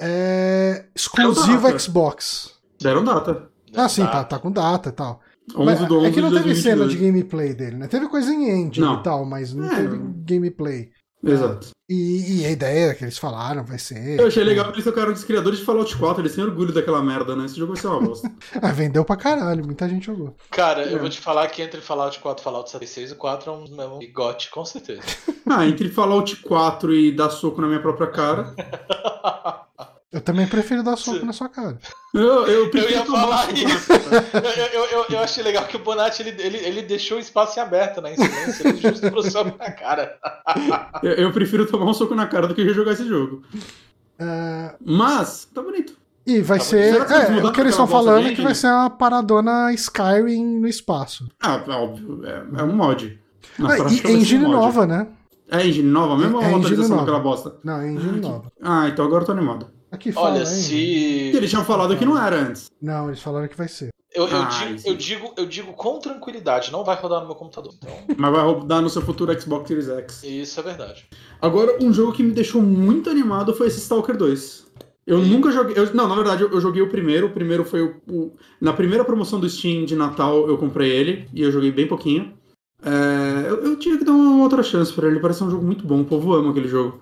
[0.00, 1.78] É, exclusivo.
[1.78, 2.54] Xbox.
[2.80, 3.48] Deram data.
[3.74, 4.10] Ah, sim, Tá.
[4.12, 5.20] tá, tá com data e tal.
[5.56, 6.90] 11 Mas do 11 é que não teve cena 2022.
[6.92, 7.86] de gameplay dele, né?
[7.86, 8.98] Teve coisa em engine Não.
[9.00, 9.76] e tal, mas não É.
[9.76, 10.90] teve gameplay.
[11.32, 11.68] Exato.
[11.88, 14.18] E, e a ideia que eles falaram vai ser.
[14.18, 16.20] Eu achei legal que eles tocaram dos criadores de Fallout 4.
[16.22, 17.44] Eles têm orgulho daquela merda, né?
[17.46, 18.30] Esse jogo vai ser uma bosta.
[18.60, 20.34] Ah, vendeu pra caralho, muita gente jogou.
[20.50, 20.92] Cara, É.
[20.94, 23.76] eu vou te falar que entre Fallout 4 e Fallout 76, o 4 é um
[23.76, 25.02] mesmo bigote, com certeza.
[25.48, 28.52] ah, entre Fallout 4 e dar soco na minha própria cara.
[30.16, 31.26] Eu também prefiro dar soco Sim.
[31.26, 31.78] na sua cara.
[32.14, 33.92] Eu, eu Eu prefiro ia tomar falar soco isso.
[34.32, 37.58] Eu, eu, eu, eu achei legal que o Bonatti ele, ele, ele deixou o espaço
[37.58, 40.16] em aberto na incidência, ele justo pro seu na cara.
[41.02, 43.42] Eu, eu prefiro tomar um soco na cara do que jogar esse jogo.
[44.18, 45.92] Ah, Mas, tá bonito.
[46.26, 47.06] e vai Tá, ser.
[47.06, 50.66] que É, o que eles estão falando é que vai ser uma paradona Skyrim no
[50.66, 51.28] espaço.
[51.42, 52.22] Ah, óbvio.
[52.24, 53.20] É, é um mod.
[53.58, 54.54] Na Ah, prática e um engine mod.
[54.54, 55.06] nova, né?
[55.50, 57.00] É engine nova mesmo É ou é engine atualização nova.
[57.06, 57.56] daquela bosta?
[57.62, 58.50] Não, é engine nova.
[58.62, 59.68] Ah, então agora eu tô animado.
[59.96, 60.46] Aqui fala, Olha, hein?
[60.46, 61.32] se.
[61.34, 62.70] Eles tinham falado que não era antes.
[62.80, 63.88] Não, eles falaram que vai ser.
[64.14, 67.34] Eu, eu, ah, digo, eu, digo, eu digo com tranquilidade, não vai rodar no meu
[67.34, 67.72] computador.
[67.76, 67.94] Então...
[68.16, 70.22] Mas vai rodar no seu futuro Xbox Series X.
[70.22, 71.06] Isso é verdade.
[71.40, 74.66] Agora, um jogo que me deixou muito animado foi esse Stalker 2.
[75.06, 75.26] Eu e...
[75.26, 75.78] nunca joguei.
[75.78, 77.28] Eu, não, na verdade, eu, eu, joguei o primeiro.
[77.28, 81.28] O primeiro foi o, o, Na primeira promoção do Steam de Natal, eu comprei ele
[81.32, 82.34] e eu joguei bem pouquinho.
[82.82, 85.20] É, eu, eu, tinha que dar uma outra chance para ele.
[85.20, 86.02] Parece um jogo muito bom.
[86.02, 87.00] O povo ama aquele jogo.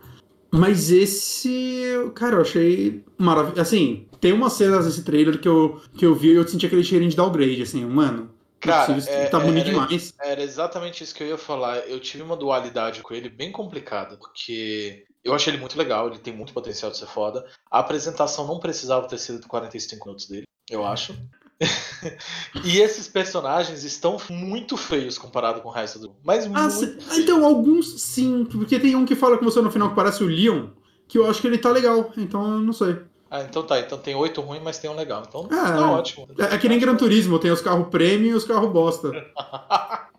[0.54, 3.60] Mas esse, cara, eu achei maravilhoso.
[3.60, 6.84] Assim, tem umas cenas nesse trailer que eu, que eu vi e eu senti aquele
[6.84, 8.32] cheirinho de downgrade, assim, mano.
[8.60, 10.14] Cara, é, tá bonito era, demais.
[10.22, 11.78] Era exatamente isso que eu ia falar.
[11.88, 16.18] Eu tive uma dualidade com ele bem complicada, porque eu achei ele muito legal, ele
[16.18, 17.44] tem muito potencial de ser foda.
[17.68, 21.14] A apresentação não precisava ter sido de 45 minutos dele, eu acho.
[22.64, 26.12] e esses personagens estão muito feios comparado com o resto do.
[26.24, 29.90] Mas ah, muito Então, alguns sim, porque tem um que fala com você no final
[29.90, 30.68] que parece o Leon,
[31.06, 32.96] que eu acho que ele tá legal, então eu não sei.
[33.30, 33.80] Ah, então tá.
[33.80, 35.24] Então tem oito ruins, mas tem um legal.
[35.26, 36.28] Então é, tá ótimo.
[36.38, 39.10] É, é que nem Gran Turismo, tem os carros prêmio e os carros bosta.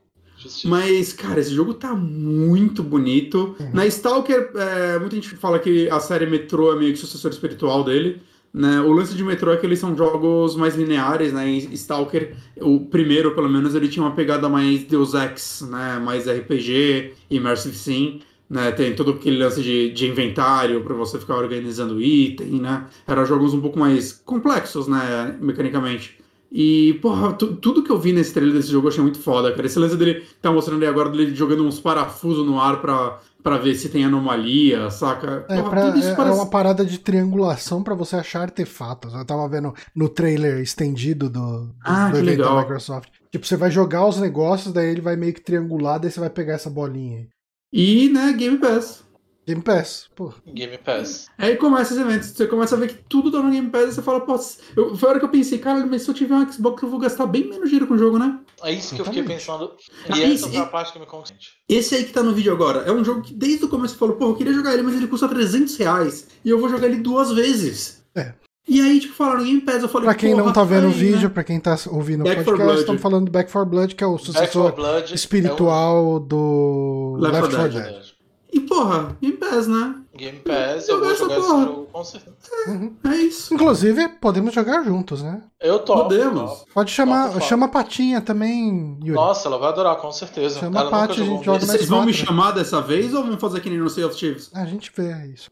[0.64, 3.56] Mas, cara, esse jogo tá muito bonito.
[3.60, 3.72] Uhum.
[3.74, 7.84] Na Stalker, é, muita gente fala que a série Metro é meio que sucessor espiritual
[7.84, 8.22] dele.
[8.56, 8.80] Né?
[8.80, 11.45] O lance de Metro é que eles são jogos mais lineares, né?
[11.73, 15.99] Stalker, o primeiro, pelo menos, ele tinha uma pegada mais Deus Ex, né?
[15.99, 18.22] Mais RPG, Immersive Sim.
[18.48, 22.86] Né, tem todo aquele lance de, de inventário para você ficar organizando item, né?
[23.07, 26.19] Eram jogos um pouco mais complexos, né, mecanicamente.
[26.52, 29.65] E, porra, tudo que eu vi nesse trailer desse jogo eu achei muito foda, cara.
[29.65, 33.59] Esse lance dele tá mostrando aí agora dele jogando uns parafusos no ar pra, pra
[33.59, 35.45] ver se tem anomalia, saca?
[35.47, 36.19] É, porra, pra, é, parece...
[36.19, 39.13] é, uma parada de triangulação para você achar artefatos.
[39.13, 42.55] Eu tava vendo no trailer estendido do, do, ah, do evento legal.
[42.55, 43.09] da Microsoft.
[43.31, 46.31] Tipo, você vai jogar os negócios, daí ele vai meio que triangular, daí você vai
[46.31, 47.27] pegar essa bolinha aí.
[47.72, 49.05] E, né, Game Pass.
[49.45, 50.34] Game Pass, pô.
[50.47, 51.27] Game Pass.
[51.38, 53.93] Aí começa esses eventos, você começa a ver que tudo tá no Game Pass e
[53.93, 54.39] você fala, pô,
[54.76, 56.89] eu, foi a hora que eu pensei, cara, mas se eu tiver um Xbox eu
[56.89, 58.39] vou gastar bem menos dinheiro com o jogo, né?
[58.66, 59.72] É isso que eu fiquei pensando.
[60.10, 61.52] E ah, essa é a parte que me consente.
[61.70, 64.16] Esse aí que tá no vídeo agora, é um jogo que desde o começo falou,
[64.16, 66.28] pô, eu queria jogar ele, mas ele custa 300 reais.
[66.44, 68.04] E eu vou jogar ele duas vezes.
[68.16, 68.34] É.
[68.68, 70.96] E aí, tipo, falaram Game Pass, eu falei, Pra quem não tá vendo o né?
[70.96, 71.30] vídeo, né?
[71.30, 74.18] pra quem tá ouvindo o podcast, estamos falando do Back 4 Blood, que é o
[74.18, 74.74] sucessor
[75.14, 76.20] espiritual é o...
[76.20, 77.84] do Left 4 Dead.
[77.84, 78.04] Dead.
[78.52, 79.96] E porra, Game Pass, né?
[80.16, 81.48] Game Pass, eu, eu vou jogar porra.
[81.48, 82.36] esse jogo com certeza.
[82.68, 82.96] Uhum.
[83.06, 83.54] É isso.
[83.54, 85.44] Inclusive, podemos jogar juntos, né?
[85.60, 86.04] Eu topo.
[86.04, 86.66] Podemos.
[86.74, 89.14] Pode chamar, chama a Patinha também, Yuri.
[89.14, 90.60] Nossa, ela vai adorar, com certeza.
[90.60, 93.60] Chama a Paty, a gente joga Vocês vão me chamar dessa vez ou vão fazer
[93.60, 94.52] que nem no Sea of Chiefs?
[94.54, 95.50] A gente vê isso.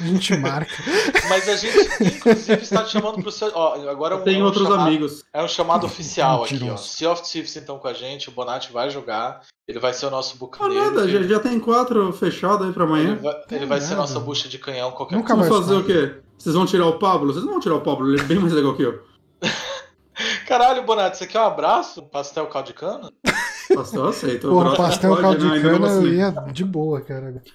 [0.00, 0.72] A gente marca.
[1.28, 3.50] Mas a gente, inclusive, está te chamando pro seu.
[3.54, 5.24] Ó, agora Tem é um outros chamado, amigos.
[5.32, 6.76] É um chamado oficial aqui, ó.
[6.76, 9.42] Sea of Thieves então com a gente, o Bonatti vai jogar.
[9.66, 10.82] Ele vai ser o nosso bucaneiro.
[10.82, 13.12] Ah, nada, já, já tem quatro fechados aí pra amanhã.
[13.12, 15.48] Ele vai, ele vai ser nossa bucha de canhão qualquer Nunca coisa.
[15.48, 16.20] Vamos fazer o quê?
[16.36, 17.32] Vocês vão tirar o Pablo?
[17.32, 19.00] Vocês não vão tirar o Pablo, ele é bem mais legal que eu.
[20.46, 22.00] Caralho, Bonatti, você quer um abraço?
[22.00, 23.10] Um pastel caldo de cana?
[23.74, 24.48] Pastel aceito.
[24.48, 27.42] Porra, pastel caldo de cana eu ia de boa, cara.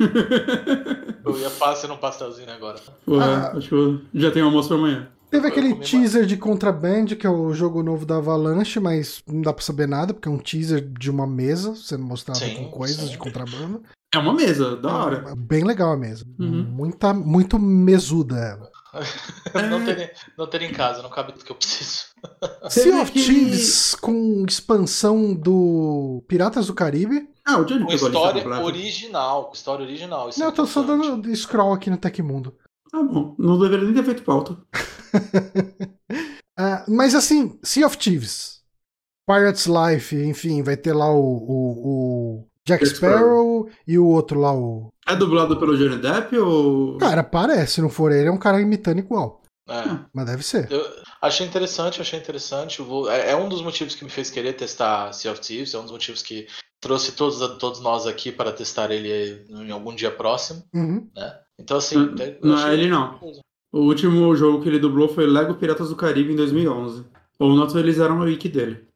[1.25, 2.79] eu ia fácil num pastelzinho agora.
[3.19, 5.07] ah, acho que já tem almoço pra amanhã.
[5.29, 6.27] Teve aquele teaser mais.
[6.27, 10.13] de Contraband, que é o jogo novo da Avalanche, mas não dá pra saber nada,
[10.13, 13.11] porque é um teaser de uma mesa, sendo mostrado sim, com coisas sim.
[13.11, 13.81] de contrabando.
[14.15, 15.25] É uma mesa, da hora.
[15.27, 16.25] É, bem legal a mesa.
[16.39, 16.63] Uhum.
[16.63, 18.71] Muita, muito mesuda ela.
[19.69, 22.05] não, ter, não ter em casa, não cabe tudo que eu preciso.
[22.69, 27.29] Sea of Thieves com expansão do Piratas do Caribe.
[27.45, 30.29] Ah, o Johnny com história original, história original.
[30.37, 32.55] não, é eu tô só dando scroll aqui no Tecmundo.
[32.93, 33.35] Ah, bom.
[33.37, 34.53] Não deveria nem ter feito pauta.
[34.53, 34.57] uh,
[36.87, 38.61] mas assim, Sea of Thieves,
[39.27, 44.53] Pirates Life, enfim, vai ter lá o, o, o Jack Sparrow e o outro lá,
[44.53, 44.93] o.
[45.07, 46.97] É dublado pelo Johnny Depp ou.
[46.97, 49.41] Cara, parece, se não for ele, é um cara imitando igual.
[49.69, 49.99] É.
[50.13, 50.71] Mas deve ser.
[50.71, 50.85] Eu
[51.21, 52.81] achei interessante, achei interessante.
[52.81, 53.09] Vou...
[53.09, 55.83] É, é, um dos motivos que me fez querer testar Sea of Thieves, é um
[55.83, 56.47] dos motivos que
[56.79, 60.63] trouxe todos, todos nós aqui para testar ele em algum dia próximo.
[60.73, 61.09] Uhum.
[61.15, 61.39] Né?
[61.59, 61.95] Então, assim.
[61.95, 63.19] Não, não é ele não.
[63.71, 67.05] O último jogo que ele dublou foi Lego Piratas do Caribe em 2011.
[67.39, 68.87] Ou não atualizaram a wiki dele.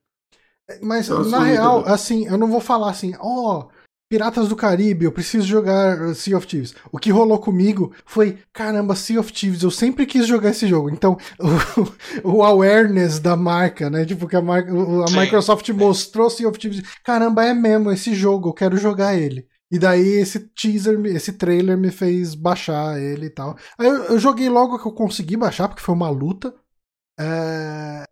[0.81, 3.69] Mas, eu na real, assim, eu não vou falar assim, ó, oh,
[4.11, 6.75] Piratas do Caribe, eu preciso jogar Sea of Thieves.
[6.91, 10.89] O que rolou comigo foi, caramba, Sea of Thieves, eu sempre quis jogar esse jogo.
[10.89, 11.17] Então,
[12.21, 14.03] o, o awareness da marca, né?
[14.03, 16.81] Tipo, que a, marca, a sim, Microsoft mostrou Sea of Thieves.
[17.05, 19.47] Caramba, é mesmo esse jogo, eu quero jogar ele.
[19.71, 23.55] E daí esse teaser, esse trailer me fez baixar ele e tal.
[23.79, 26.53] Aí eu, eu joguei logo que eu consegui baixar, porque foi uma luta.
[27.17, 28.03] É,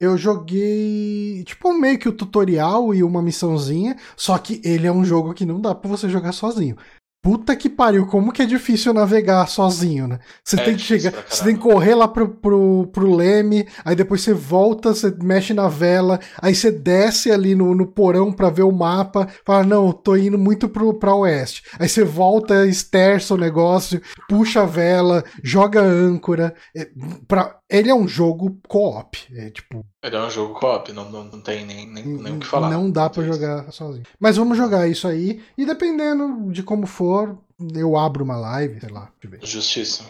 [0.00, 5.04] eu joguei tipo meio que o tutorial e uma missãozinha, só que ele é um
[5.04, 6.76] jogo que não dá para você jogar sozinho.
[7.24, 10.18] Puta que pariu, como que é difícil navegar sozinho, né?
[10.44, 13.96] Você É tem que chegar, você tem que correr lá pro, pro, pro leme, aí
[13.96, 18.50] depois você volta, você mexe na vela, aí você desce ali no, no porão pra
[18.50, 21.62] ver o mapa, fala, não, tô indo muito pro, pra oeste.
[21.78, 26.54] Aí você volta, esterça o negócio, puxa a vela, joga a âncora.
[26.76, 26.88] É,
[27.26, 31.24] pra, ele é um jogo co-op, é tipo, Ele é um jogo co-op, não, não,
[31.24, 32.68] não tem nem, nem, nem o que falar.
[32.68, 33.32] não dá pra Isso.
[33.32, 34.04] jogar sozinho.
[34.20, 37.38] Mas vamos jogar isso aí, e dependendo de como for,
[37.74, 39.10] eu abro uma live, sei lá.
[39.42, 40.04] Justiça.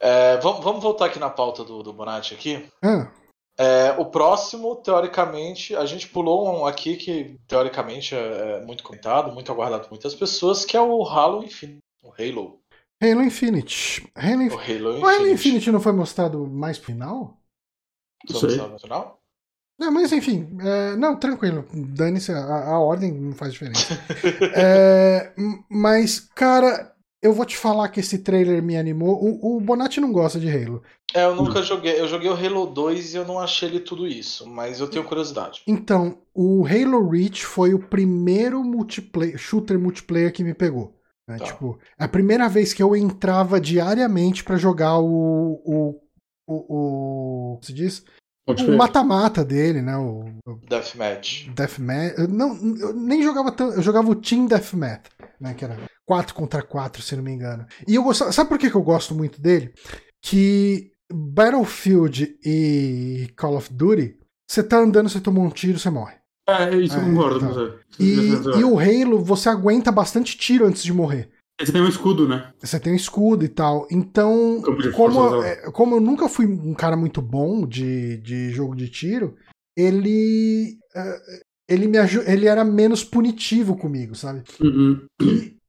[0.00, 2.66] É, vamos, vamos voltar aqui na pauta do, do Bonatti aqui.
[2.82, 3.10] Ah,
[3.58, 9.32] É, o próximo, teoricamente, a gente pulou um aqui que, teoricamente, é, é muito comentado,
[9.32, 11.80] muito aguardado por muitas pessoas, que é o Halo Infinite.
[12.02, 12.60] O Halo.
[13.02, 14.10] Halo Infinite.
[14.14, 14.72] Halo O Infinite.
[14.72, 15.32] Halo O Halo Infinite.
[15.32, 17.40] Infinite não foi mostrado mais pro final?
[18.28, 18.56] Vamos Sei.
[18.60, 19.20] no final?
[19.78, 21.64] Não, mas enfim, é, não, tranquilo.
[21.72, 22.38] Dane-se, a,
[22.70, 23.98] a ordem não faz diferença.
[24.56, 25.32] É,
[25.68, 29.18] mas, cara, eu vou te falar que esse trailer me animou.
[29.22, 30.82] O, o Bonatti não gosta de Halo.
[31.14, 32.00] É, eu nunca joguei.
[32.00, 35.04] Eu joguei o Halo 2 e eu não achei ele tudo isso, mas eu tenho
[35.04, 35.62] curiosidade.
[35.66, 40.94] Então, o Halo Reach foi o primeiro multiplayer, shooter multiplayer que me pegou.
[41.28, 41.38] né?
[41.38, 41.44] Tá.
[41.44, 45.60] Tipo, é a primeira vez que eu entrava diariamente pra jogar o.
[45.64, 46.00] o,
[46.46, 48.04] o, o como se diz?
[48.48, 49.96] O mata-mata dele, né?
[49.96, 51.48] O, o Deathmatch.
[51.48, 52.16] Deathmatch.
[52.16, 53.74] Eu, não, eu nem jogava tanto.
[53.74, 55.06] Eu jogava o Team Deathmatch,
[55.40, 55.52] né?
[55.52, 57.66] Que era 4 contra 4, se não me engano.
[57.88, 58.30] E eu gostava.
[58.30, 59.72] Sabe por que que eu gosto muito dele?
[60.22, 64.16] Que Battlefield e Call of Duty,
[64.48, 66.14] você tá andando, você toma um tiro, você morre.
[66.48, 67.46] É, isso eu É, concordo tá.
[67.48, 67.78] com você.
[67.98, 71.30] E, e o Halo, você aguenta bastante tiro antes de morrer.
[71.60, 72.52] Você tem um escudo, né?
[72.58, 73.86] Você tem um escudo e tal.
[73.90, 74.62] Então,
[74.94, 78.90] como, força, é, como eu nunca fui um cara muito bom de, de jogo de
[78.90, 79.34] tiro,
[79.76, 80.78] ele.
[80.94, 81.20] é,
[81.68, 84.42] ele me ele era menos punitivo comigo, sabe?
[84.60, 85.00] Uhum.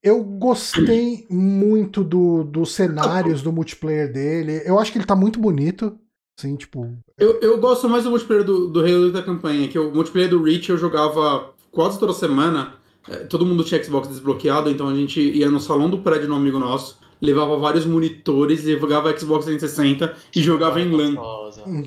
[0.04, 4.62] Eu gostei muito do, dos cenários do multiplayer dele.
[4.64, 5.98] Eu acho que ele tá muito bonito.
[6.38, 6.96] Assim, tipo.
[7.18, 10.44] Eu, eu gosto mais do multiplayer do, do Halo da campanha, que o multiplayer do
[10.44, 12.76] Reach eu jogava quase toda semana.
[13.10, 16.32] É, Todo mundo tinha Xbox desbloqueado, então a gente ia no salão do prédio de
[16.32, 21.16] um amigo nosso, levava vários monitores, e jogava Xbox 360 e jogava em LAN.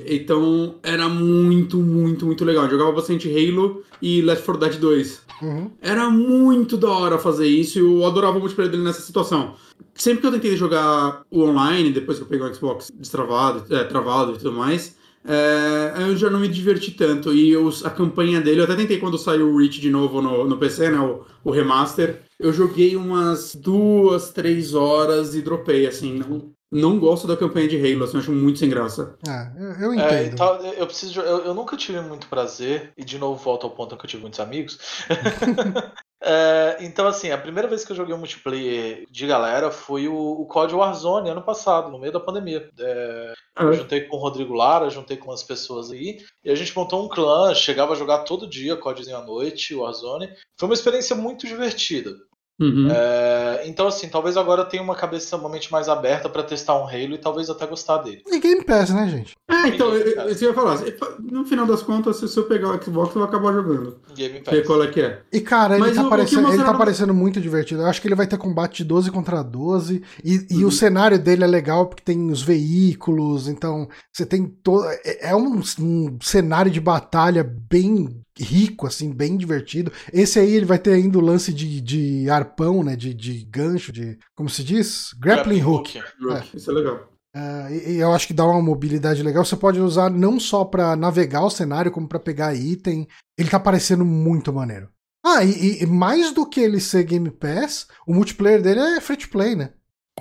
[0.06, 2.64] Então era muito, muito, muito legal.
[2.64, 5.22] Eu jogava bastante Halo e Left 4 Dead 2.
[5.42, 5.70] uhum.
[5.80, 9.54] Era muito da hora fazer isso e eu adorava o multiplayer dele nessa situação.
[9.94, 13.84] Sempre que eu tentei jogar o online, depois que eu peguei o Xbox destravado, é,
[13.84, 17.32] travado e tudo mais, é, eu já não me diverti tanto.
[17.34, 20.44] E os- a campanha dele, eu até tentei quando saiu o Reach de novo no,
[20.44, 22.22] no PC, né, o, o remaster.
[22.38, 26.14] Eu joguei umas duas, três horas e dropei, assim.
[26.18, 29.14] Não, não gosto da campanha de Halo, assim, eu acho muito sem graça.
[29.26, 30.34] Ah, eu, eu É, entendo.
[30.34, 31.20] então, eu preciso.
[31.20, 34.22] Eu, eu nunca tive muito prazer, e de novo volto ao ponto que eu tive
[34.22, 34.78] muitos amigos.
[36.22, 40.14] É, então, assim, a primeira vez que eu joguei um multiplayer de galera foi o,
[40.14, 42.68] o COD Warzone ano passado, no meio da pandemia.
[42.78, 46.76] É, eu juntei com o Rodrigo Lara, juntei com as pessoas aí, e a gente
[46.76, 50.30] montou um clã, chegava a jogar todo dia CODzinho à noite, Warzone.
[50.58, 52.14] Foi uma experiência muito divertida.
[52.60, 52.88] Uhum.
[52.90, 56.74] É, então, assim, talvez agora eu tenha uma cabeça uma mente mais aberta pra testar
[56.78, 58.22] um Halo e talvez até gostar dele.
[58.26, 59.34] E Game Pass, né, gente?
[59.50, 60.78] É, então, eu, eu, isso eu ia falar.
[61.20, 63.96] No final das contas, se eu pegar o Xbox, eu vou acabar jogando.
[64.14, 64.66] Game Ver Pass.
[64.66, 65.22] qual é que é.
[65.32, 67.80] E, cara, ele Mas tá, o- o que parecendo, ele tá parecendo muito divertido.
[67.82, 70.02] Eu acho que ele vai ter combate de 12 contra 12.
[70.22, 70.68] E, e Uhum.
[70.68, 73.48] o cenário dele é legal porque tem os veículos.
[73.48, 74.84] Então, você tem todo.
[75.04, 79.92] É é um, um cenário de batalha bem rico, assim, bem divertido.
[80.12, 82.96] Esse aí ele vai ter ainda o lance de, de arpão, né?
[82.96, 84.18] De, de gancho, de.
[84.34, 85.12] Como se diz?
[85.18, 85.98] Grappling, hook.
[86.22, 87.08] Rook, Isso é legal.
[87.34, 89.44] Ah, e, e eu acho que dá uma mobilidade legal.
[89.44, 93.06] Você pode usar não só pra navegar o cenário, como pra pegar item.
[93.38, 94.88] Ele tá parecendo muito maneiro.
[95.24, 99.16] Ah, e, e mais do que ele ser Game Pass, o multiplayer dele é free
[99.18, 99.70] to play, né?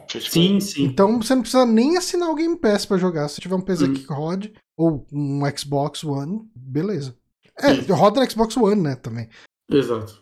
[0.08, 0.86] Sim, sim.
[0.86, 3.28] Então você não precisa nem assinar o Game Pass pra jogar.
[3.28, 3.94] Se tiver um PC Hum.
[3.94, 7.16] que rode, ou um Xbox One, beleza.
[7.62, 9.28] É, roda no Xbox One, né, também.
[9.72, 10.22] Exato.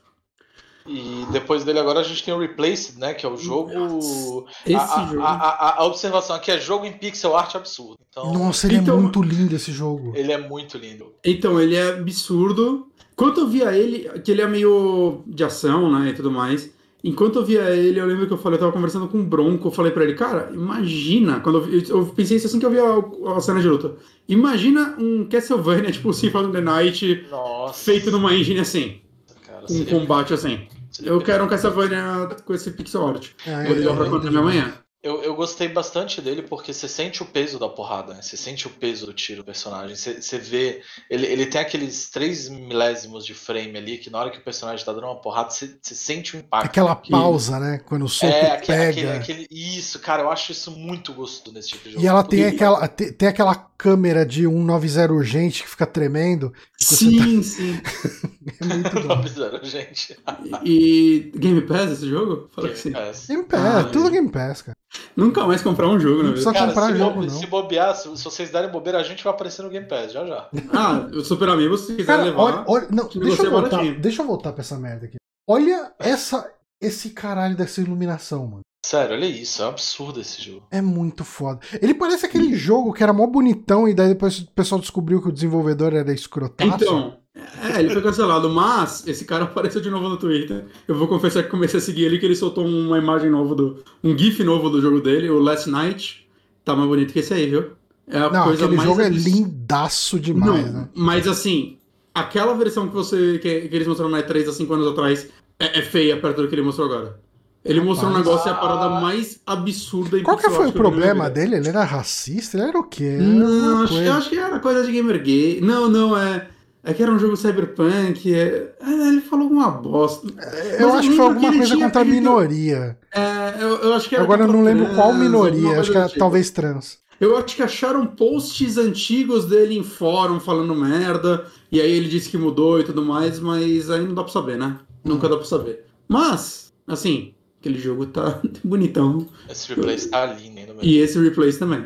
[0.89, 3.13] E depois dele agora a gente tem o Replaced, né?
[3.13, 4.45] Que é o jogo.
[4.65, 5.21] Esse a, a- jogo.
[5.21, 7.97] A, a- a observação aqui é jogo em pixel art absurdo.
[8.09, 10.13] Então, Nossa, ele então- é muito lindo esse jogo.
[10.15, 11.13] ele é muito lindo.
[11.25, 12.87] Então, ele é absurdo.
[13.17, 16.69] Quando eu via ele, que ele é meio de ação, né, e tudo mais.
[17.03, 19.67] Enquanto eu via ele, eu lembro que eu falei, eu tava conversando com o Bronco,
[19.67, 22.71] eu falei pra ele, cara, imagina, quando eu, vi- eu pensei isso assim que eu
[22.71, 23.95] vi a, a cena de luta.
[24.27, 27.83] Imagina um Castlevania, tipo Symphony of the Night, Nossa.
[27.85, 28.99] feito numa engine assim,
[29.45, 30.67] Cara, com um combate assim.
[31.03, 33.29] Eu quero um Castlevania com esse pixel art.
[33.45, 34.73] É, Vou ligar é pra lindo conta de amanhã.
[35.07, 38.21] Eu, eu gostei bastante dele porque você sente o peso da porrada, né?
[38.21, 39.95] Você sente o peso do tiro do personagem.
[39.95, 40.81] Você, você vê.
[41.09, 44.85] Ele, ele tem aqueles 3 milésimos de frame ali que na hora que o personagem
[44.85, 46.65] tá dando uma porrada, você, você sente o impacto.
[46.65, 47.79] Aquela pausa, né?
[47.85, 48.89] Quando o soco é, aquele, pega.
[48.89, 52.03] Aquele, aquele, isso, cara, eu acho isso muito gostoso nesse tipo de jogo.
[52.03, 56.51] E ela tem aquela, tem, tem aquela câmera de 190 urgente que fica tremendo.
[56.77, 57.43] Sim, tá...
[57.43, 57.81] sim.
[58.59, 59.23] é muito bom.
[59.23, 60.17] 190 urgente.
[60.65, 62.49] e Game Pass esse jogo?
[62.53, 62.91] Fala Game que sim.
[62.91, 63.27] Pass.
[63.27, 64.75] Game Pass, ah, tudo Game Pass, cara.
[65.15, 67.39] Nunca mais comprar um jogo, não precisa cara, comprar se jogo, bobe, não.
[67.39, 70.25] Se bobear, se, se, vocês derem bobeira, a gente vai aparecer no Game Pass, já
[70.25, 70.49] já.
[70.73, 72.41] Ah, o Super Amigo, se quiser cara, levar.
[72.41, 75.17] Olha, olha, não, deixa eu, voltar, deixa eu voltar pra essa merda aqui.
[75.49, 76.51] Olha essa,
[76.81, 78.61] esse caralho dessa iluminação, mano.
[78.85, 80.65] Sério, olha isso, é um absurdo esse jogo.
[80.71, 81.59] É muito foda.
[81.81, 85.27] Ele parece aquele jogo que era mó bonitão e daí depois o pessoal descobriu que
[85.27, 86.73] o desenvolvedor era escrotaço.
[86.73, 87.19] Então,
[87.61, 90.65] é, ele foi cancelado, mas esse cara apareceu de novo no Twitter.
[90.87, 93.83] Eu vou confessar que comecei a seguir ele, que ele soltou uma imagem nova do.
[94.03, 96.27] um GIF novo do jogo dele, o Last Night.
[96.63, 97.71] Tá mais bonito que esse aí, viu?
[98.07, 100.89] É a Não, coisa aquele mais jogo é lindaço demais, Não, né?
[100.95, 101.77] Mas assim,
[102.13, 103.39] aquela versão que você.
[103.39, 105.27] que, que eles mostraram na E3 há 5 anos atrás
[105.59, 107.19] é, é feia perto do que ele mostrou agora.
[107.65, 107.85] Ele Rapaz.
[107.89, 111.55] mostrou um negócio e a parada mais absurda e Qual que foi o problema dele?
[111.57, 112.57] Ele era racista?
[112.57, 113.17] Ele era o quê?
[113.19, 115.59] Não, acho, eu acho que era coisa de gamer gay.
[115.59, 116.47] Não, não, é.
[116.83, 118.33] É que era um jogo cyberpunk.
[118.33, 118.73] É...
[118.79, 120.27] é ele falou alguma bosta.
[120.37, 122.97] É, eu acho que foi alguma que coisa contra a minoria.
[123.13, 125.79] É, eu, eu, acho que era Agora eu não lembro trans, qual minoria.
[125.79, 126.19] Acho que era tipo.
[126.19, 126.99] talvez trans.
[127.19, 131.45] Eu acho que acharam posts antigos dele em fórum falando merda.
[131.71, 134.57] E aí ele disse que mudou e tudo mais, mas aí não dá pra saber,
[134.57, 134.79] né?
[135.03, 135.09] Hum.
[135.09, 135.85] Nunca dá pra saber.
[136.07, 139.27] Mas, assim, aquele jogo tá bonitão.
[139.49, 141.85] Esse replace tá lindo ainda E esse replace também.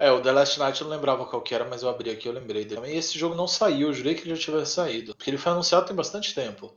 [0.00, 2.26] É, o The Last Night eu não lembrava qual que era, mas eu abri aqui
[2.26, 2.80] eu lembrei dele.
[2.86, 5.14] E esse jogo não saiu, eu jurei que ele já tivesse saído.
[5.14, 6.72] Porque ele foi anunciado tem bastante tempo.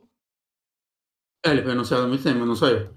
[1.45, 2.89] É, ele foi anunciado há muito tempo, mas não saiu.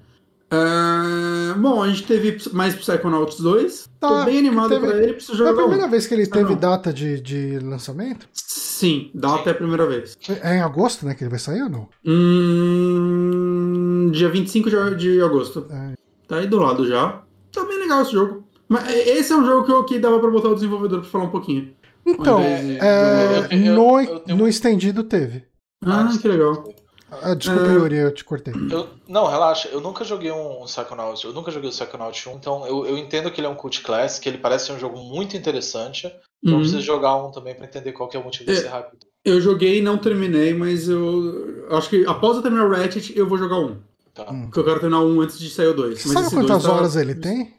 [0.52, 3.88] Uh, bom, a gente teve mais Psychonauts 2.
[4.00, 4.84] Tá, Tô bem animado teve...
[4.84, 5.50] pra ele, preciso jogar.
[5.50, 8.28] É a primeira vez que ele teve ah, data de, de lançamento?
[8.32, 9.48] Sim, data Sim.
[9.48, 10.18] é a primeira vez.
[10.42, 11.88] É em agosto, né, que ele vai sair ou não?
[12.04, 15.68] Hum, dia 25 de, de agosto.
[15.70, 15.94] É.
[16.26, 17.22] Tá aí do lado já.
[17.52, 18.45] Tá bem legal esse jogo.
[18.68, 21.24] Mas esse é um jogo que, eu, que dava pra botar o desenvolvedor pra falar
[21.24, 21.74] um pouquinho.
[22.04, 24.38] Então, é, eu, no, eu tenho...
[24.38, 25.44] no estendido teve.
[25.84, 26.64] Ah, que legal.
[27.10, 27.74] Ah, desculpa, é...
[27.74, 28.52] Yuri, eu te cortei.
[28.70, 32.66] Eu, não, relaxa, eu nunca joguei um Psychonauts, eu nunca joguei o Psychonauts 1, então
[32.66, 34.98] eu, eu entendo que ele é um cult class, que ele parece ser um jogo
[34.98, 36.12] muito interessante.
[36.42, 36.60] Então uhum.
[36.60, 39.06] preciso jogar um também para entender qual que é o motivo desse é, rápido.
[39.24, 43.28] Eu joguei e não terminei, mas eu acho que após eu terminar o Ratchet, eu
[43.28, 43.78] vou jogar um.
[44.14, 44.24] Tá.
[44.24, 46.00] Porque eu quero terminar um antes de sair o 2.
[46.00, 46.72] Sabe quantas tá...
[46.72, 47.54] horas ele tem?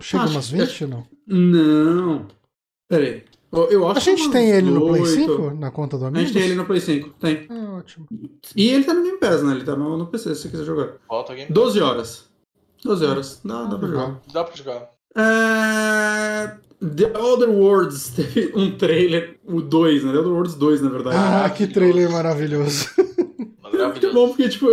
[0.00, 1.06] Chega acho, umas 20 ou não?
[1.26, 2.26] Não.
[2.88, 3.24] Pera aí.
[3.70, 5.54] Eu acho a gente tem ele no Play 5?
[5.54, 6.20] Na conta do amigo?
[6.20, 7.46] A gente tem ele no Play 5, tem.
[7.50, 8.06] É ótimo.
[8.56, 9.52] E ele tá no Game Pass, né?
[9.52, 10.94] Ele tá no, no PC, se você quiser jogar.
[11.06, 12.30] Volta Game 12 horas.
[12.82, 13.40] 12 horas.
[13.44, 14.20] Dá, dá pra jogar.
[14.32, 14.90] Dá pra jogar.
[15.16, 16.56] É...
[16.82, 20.12] The Other Worlds teve um trailer, o 2, né?
[20.12, 21.16] The Other Worlds 2, na verdade.
[21.16, 22.88] Ah, que trailer maravilhoso.
[23.88, 24.66] Muito bom, porque, tipo,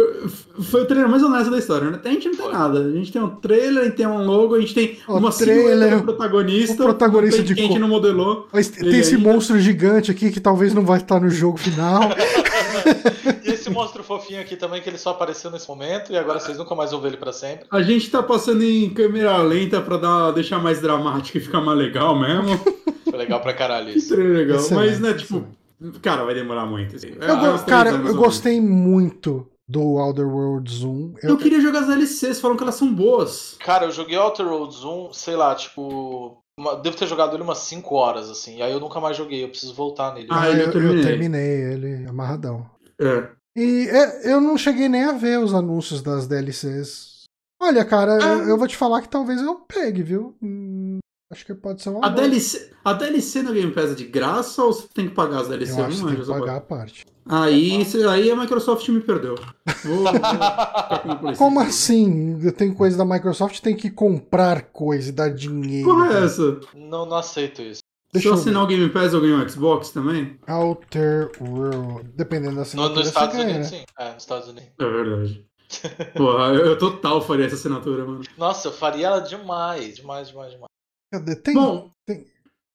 [0.62, 2.00] foi o trailer mais honesto da história, né?
[2.04, 2.80] A gente não tem nada.
[2.80, 5.32] A gente tem um trailer, a gente tem um logo, a gente tem o uma
[5.32, 6.84] trailer, do protagonista.
[6.84, 8.48] O protagonista de que a gente não modelou.
[8.52, 9.32] Tem esse ainda.
[9.32, 12.02] monstro gigante aqui que talvez não vai estar no jogo final.
[13.44, 16.58] e esse monstro fofinho aqui também, que ele só apareceu nesse momento e agora vocês
[16.58, 17.66] nunca mais vão ver ele pra sempre.
[17.72, 21.78] A gente tá passando em câmera lenta pra dar, deixar mais dramático e ficar mais
[21.78, 22.60] legal mesmo.
[23.04, 24.16] Foi legal pra caralho isso.
[24.16, 24.58] Que legal.
[24.58, 25.46] Excelente, Mas, né, tipo,
[26.02, 26.96] Cara, vai demorar muito.
[26.96, 27.10] Assim.
[27.10, 31.16] Eu, cara, eu gostei muito do Outer Worlds 1.
[31.22, 33.56] Eu, eu queria jogar as DLCs, falam que elas são boas.
[33.60, 36.42] Cara, eu joguei Outer Worlds 1, sei lá, tipo.
[36.60, 38.58] Uma, devo ter jogado ele umas 5 horas, assim.
[38.58, 40.28] E aí eu nunca mais joguei, eu preciso voltar nele.
[40.30, 41.00] Ah, eu, eu, terminei.
[41.00, 42.70] eu terminei ele amarradão.
[43.00, 43.30] É.
[43.56, 47.24] E é, eu não cheguei nem a ver os anúncios das DLCs.
[47.62, 48.28] Olha, cara, ah.
[48.28, 50.36] eu, eu, vou te falar que talvez eu pegue, viu?
[51.32, 52.06] Acho que pode ser uma.
[52.06, 55.42] A DLC, a DLC no Game Pass é de graça ou você tem que pagar
[55.42, 55.80] as DLC?
[55.80, 57.06] Eu acho que tem que pagar a parte.
[57.28, 59.36] Aí, aí a Microsoft me perdeu.
[59.86, 60.04] Vou,
[61.22, 62.40] vou Como assim?
[62.58, 65.88] Tem coisa da Microsoft, tem que comprar coisa e dar dinheiro.
[65.88, 66.60] Porra é essa?
[66.74, 67.82] Não, não aceito isso.
[68.12, 70.40] Deixa Se eu assinar o Game Pass, eu ganho o Xbox também?
[70.48, 72.10] Outer World.
[72.16, 72.94] Dependendo da assinatura.
[72.96, 73.82] No, nos Estados Unidos, ganha.
[73.82, 73.86] sim.
[74.00, 74.70] É, nos Estados Unidos.
[74.80, 75.46] É verdade.
[76.18, 78.24] Porra, eu, eu total faria essa assinatura, mano.
[78.36, 80.69] Nossa, eu faria ela demais, demais, demais, demais.
[81.12, 81.36] Cadê?
[81.36, 81.54] Tem.
[81.54, 82.26] Bom, tem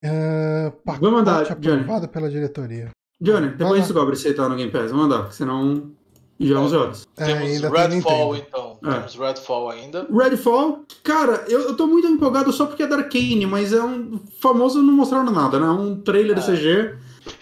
[0.05, 2.07] uh, vou mandar, aprovado Johnny.
[2.07, 2.89] pela diretoria.
[3.19, 4.91] Johnny, depois gente descobre se ele tá no Game Pass.
[4.91, 5.91] Vou mandar, senão
[6.39, 7.07] já é 11 horas.
[7.17, 8.77] É, Temos Redfall, então.
[8.83, 8.91] É.
[8.91, 10.07] Temos Redfall ainda.
[10.11, 14.19] Redfall, cara, eu, eu tô muito empolgado só porque é da Arkane, mas é um
[14.41, 15.67] famoso não mostraram nada, né?
[15.67, 16.41] Um trailer é.
[16.41, 16.95] de CG.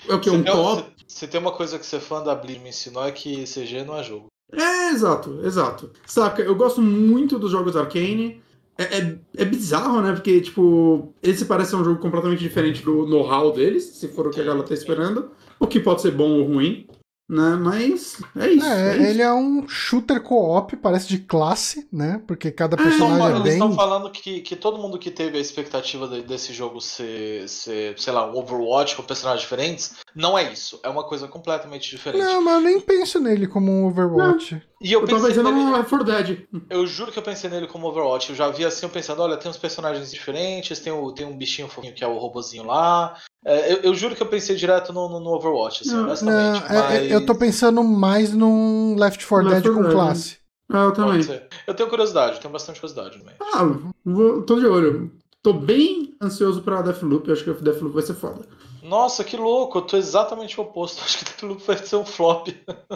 [0.07, 0.29] É o que?
[0.29, 0.93] Um top.
[1.07, 3.97] Se, tem uma coisa que ser fã da Blizz me ensinou é que CG não
[3.97, 4.27] é jogo.
[4.51, 5.91] É, exato, exato.
[6.05, 8.42] Saca, eu gosto muito dos jogos Arkane.
[8.77, 10.13] É, é, é, bizarro, né?
[10.13, 14.31] Porque, tipo, esse parece ser um jogo completamente diferente do know-how deles, se for o
[14.31, 15.31] que a galera tá esperando.
[15.59, 16.87] O que pode ser bom ou ruim
[17.33, 17.55] né?
[17.55, 18.65] Mas é isso.
[18.65, 22.21] É, é ele é um shooter co-op, parece de classe, né?
[22.27, 23.41] Porque cada é, personagem é, é bem...
[23.41, 27.47] Eles estão falando que, que todo mundo que teve a expectativa de, desse jogo ser,
[27.47, 30.79] ser, sei lá, um Overwatch com personagens diferentes, não é isso.
[30.83, 32.23] É uma coisa completamente diferente.
[32.23, 34.55] Não, mas eu nem penso nele como um Overwatch.
[34.55, 34.61] Não.
[34.84, 35.65] E eu, eu pensei pensando nele...
[35.65, 36.39] no Left 4 Dead.
[36.69, 38.31] Eu juro que eu pensei nele como Overwatch.
[38.31, 41.38] Eu já vi assim, eu pensando, olha, tem uns personagens diferentes, tem, o, tem um
[41.38, 43.15] bichinho fofinho que é o robozinho lá,
[43.45, 46.61] é, eu, eu, juro que eu pensei direto no, no, no Overwatch, assim, não, honestamente.
[46.61, 46.91] Não, mas...
[46.91, 50.38] é, eu tô pensando mais num Left 4 Dead com classe.
[50.72, 51.22] Ah, eu também.
[51.68, 53.38] Eu tenho curiosidade, tenho bastante curiosidade meio.
[53.53, 53.64] Ah,
[54.05, 55.11] vou, tô de olho.
[55.41, 58.47] Tô bem ansioso pra Deathloop, eu acho que o Deathloop vai ser foda.
[58.84, 61.01] Nossa, que louco, eu tô exatamente o oposto.
[61.05, 62.49] Acho que Deathloop vai ser um flop.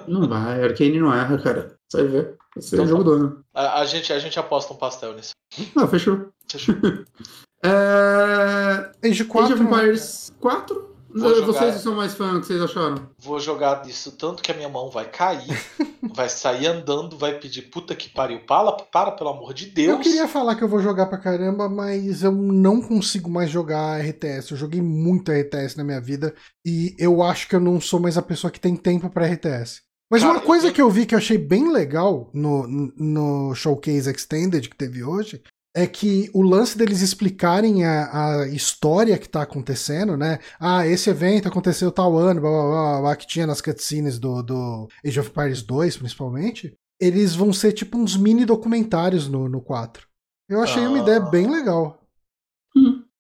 [0.08, 1.78] Não vai, Arkane não erra, cara.
[1.88, 2.38] Você vai ver.
[2.54, 3.10] Vai ser então, jogo tá.
[3.10, 3.46] dono.
[3.54, 5.32] A, a, gente, a gente aposta um pastel nisso.
[5.76, 6.30] Ah, fechou.
[6.48, 6.76] Fechou.
[7.64, 8.92] É...
[9.04, 9.54] Age 4.
[9.54, 10.87] Age of Empires 4?
[11.14, 11.46] Jogar...
[11.46, 13.10] Vocês são mais fãs, o que vocês acharam?
[13.20, 15.48] Vou jogar disso tanto que a minha mão vai cair,
[16.14, 18.42] vai sair andando, vai pedir puta que pariu.
[18.46, 19.90] Para, para, pelo amor de Deus.
[19.90, 24.02] Eu queria falar que eu vou jogar pra caramba, mas eu não consigo mais jogar
[24.02, 24.52] RTS.
[24.52, 26.36] Eu joguei muito RTS na minha vida
[26.66, 29.82] e eu acho que eu não sou mais a pessoa que tem tempo pra RTS.
[30.10, 30.74] Mas Cara, uma coisa eu...
[30.74, 35.42] que eu vi que eu achei bem legal no, no Showcase Extended que teve hoje
[35.76, 40.40] é que o lance deles explicarem a, a história que tá acontecendo, né?
[40.60, 44.42] Ah, esse evento aconteceu tal ano, blá blá blá, blá que tinha nas cutscenes do,
[44.42, 46.74] do Age of Empires 2, principalmente.
[47.00, 50.08] Eles vão ser tipo uns mini documentários no, no 4.
[50.50, 50.90] Eu achei ah.
[50.90, 51.97] uma ideia bem legal.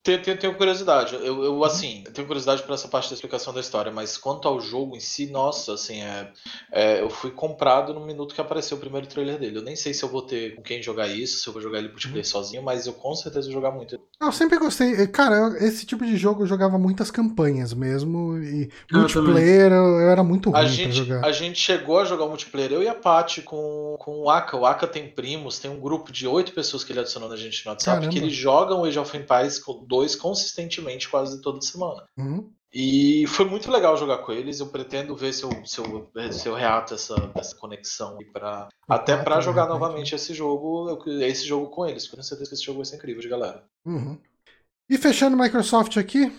[0.07, 1.15] Tenho, tenho, tenho, curiosidade.
[1.15, 4.61] Eu, eu, assim, tenho curiosidade por essa parte da explicação da história, mas quanto ao
[4.61, 6.31] jogo em si, nossa, assim, é,
[6.71, 9.57] é, eu fui comprado no minuto que apareceu o primeiro trailer dele.
[9.57, 11.79] Eu nem sei se eu vou ter com quem jogar isso, se eu vou jogar
[11.79, 12.31] ele multiplayer uhum.
[12.31, 13.99] sozinho, mas eu com certeza vou jogar muito.
[14.21, 15.05] Eu sempre gostei.
[15.07, 20.09] Cara, esse tipo de jogo eu jogava muitas campanhas mesmo, e eu multiplayer eu, eu,
[20.09, 21.25] era muito ruim a gente, jogar.
[21.25, 24.55] A gente chegou a jogar multiplayer, eu e a Paty, com, com o Aka.
[24.55, 27.65] O Aka tem primos, tem um grupo de oito pessoas que ele adicionou na gente
[27.65, 28.13] no WhatsApp, Caramba.
[28.13, 32.03] que eles jogam o Age of Empires com 2 consistentemente quase toda semana.
[32.18, 32.49] Uhum.
[32.74, 34.60] E foi muito legal jogar com eles.
[34.60, 39.18] Eu pretendo ver se eu, se eu, se eu reato essa, essa conexão para até
[39.18, 42.07] para jogar novamente esse jogo, esse jogo com eles.
[42.07, 43.64] Tenho certeza que esse jogo vai ser incrível de galera.
[43.86, 44.18] Uhum.
[44.90, 46.32] E fechando Microsoft aqui.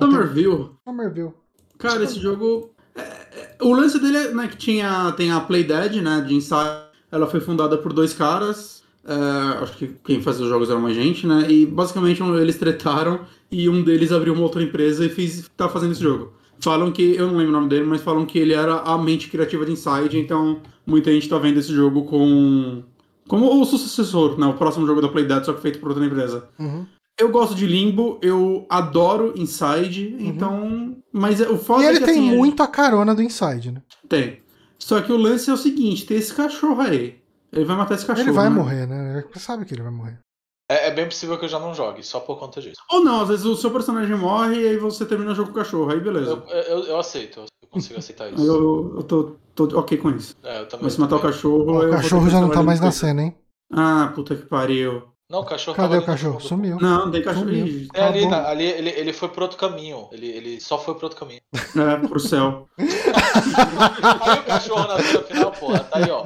[0.00, 0.70] Somerville.
[0.84, 1.32] Somerville.
[1.78, 2.74] Cara, esse jogo.
[2.94, 6.20] É, é, o lance dele é né, que tinha, tem a Playdead, né?
[6.20, 6.86] De Inside.
[7.10, 8.75] Ela foi fundada por dois caras.
[9.06, 11.46] Uh, acho que quem fazia os jogos era uma gente, né?
[11.48, 13.20] E basicamente eles tretaram
[13.50, 16.32] e um deles abriu uma outra empresa e fez, tá fazendo esse jogo.
[16.58, 19.28] Falam que, eu não lembro o nome dele, mas falam que ele era a mente
[19.28, 22.82] criativa de Inside, então muita gente tá vendo esse jogo com.
[23.28, 24.46] como o sucessor, né?
[24.46, 26.48] O próximo jogo da Playdead, só que feito por outra empresa.
[26.58, 26.86] Uhum.
[27.18, 30.26] Eu gosto de Limbo, eu adoro Inside, uhum.
[30.26, 30.96] então.
[31.12, 33.82] Mas o foda E é ele que, tem assim, muito a carona do Inside, né?
[34.08, 34.40] Tem.
[34.78, 37.16] Só que o lance é o seguinte: tem esse cachorro aí.
[37.52, 38.28] Ele vai matar esse cachorro.
[38.28, 38.54] Ele vai né?
[38.54, 39.24] morrer, né?
[39.32, 40.18] Você sabe que ele vai morrer.
[40.68, 42.80] É, é, bem possível que eu já não jogue, só por conta disso.
[42.90, 45.60] Ou não, às vezes o seu personagem morre e aí você termina o jogo com
[45.60, 46.30] o cachorro, aí beleza.
[46.30, 48.44] Eu, eu, eu aceito, eu consigo aceitar isso.
[48.44, 50.36] eu, eu tô, tô, ok com isso.
[50.42, 51.86] É, eu também, Mas se matar o cachorro.
[51.86, 53.36] O cachorro já não tá mais na cena, hein?
[53.72, 55.04] Ah, puta que pariu.
[55.28, 56.40] Não, o cachorro Cadê o cachorro?
[56.40, 56.78] Sumiu.
[56.80, 57.46] Não, não tem cachorro.
[57.46, 57.88] Sumiu.
[57.92, 60.08] É ali, na, ali ele, ele foi pro outro caminho.
[60.12, 61.40] Ele, ele só foi pro outro caminho.
[61.52, 62.68] É, pro céu.
[62.78, 65.80] aí o cachorro na cena final, porra.
[65.80, 66.24] Tá aí, ó.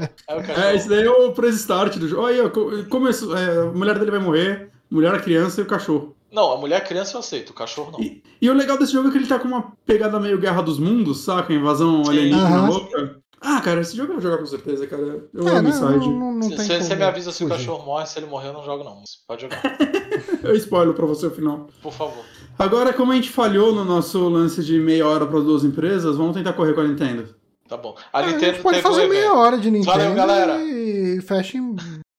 [0.62, 2.26] É, esse daí é o press start do jogo.
[2.26, 2.50] Aí, ó,
[2.90, 6.14] começo, é, a mulher dele vai morrer, mulher, a criança e o cachorro.
[6.30, 8.00] Não, a mulher a criança eu aceito, o cachorro não.
[8.00, 10.62] E, e, o legal desse jogo é que ele tá com uma pegada meio Guerra
[10.62, 11.52] dos Mundos, saca?
[11.52, 12.66] Invasão alienígena uhum.
[12.68, 13.20] louca.
[13.40, 15.24] Ah, cara, esse jogo eu vou jogar com certeza, cara.
[15.32, 16.08] Eu é, amo Inside.
[16.08, 18.84] Não, não, você me avisa se o cachorro morre, se ele morrer, eu não jogo,
[18.84, 19.02] não.
[19.26, 19.62] Pode jogar.
[20.44, 21.68] eu spoiler pra você o final.
[21.82, 22.22] Por favor.
[22.58, 26.36] Agora, como a gente falhou no nosso lance de meia hora para duas empresas, vamos
[26.36, 27.34] tentar correr com a Nintendo.
[27.66, 27.96] Tá bom.
[28.12, 30.60] A Nintendo a gente pode fazer meia hora de Nintendo Valeu, galera.
[30.60, 31.76] e fecha em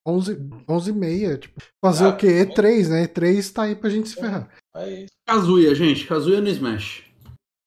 [0.08, 1.38] 11, 11 e meia.
[1.38, 2.28] Tipo, fazer ah, o quê?
[2.28, 3.06] E3, né?
[3.06, 4.50] E3 tá aí pra gente se ferrar.
[4.76, 5.12] É isso.
[5.28, 6.08] Kazuya, gente.
[6.08, 7.04] Kazuya no Smash.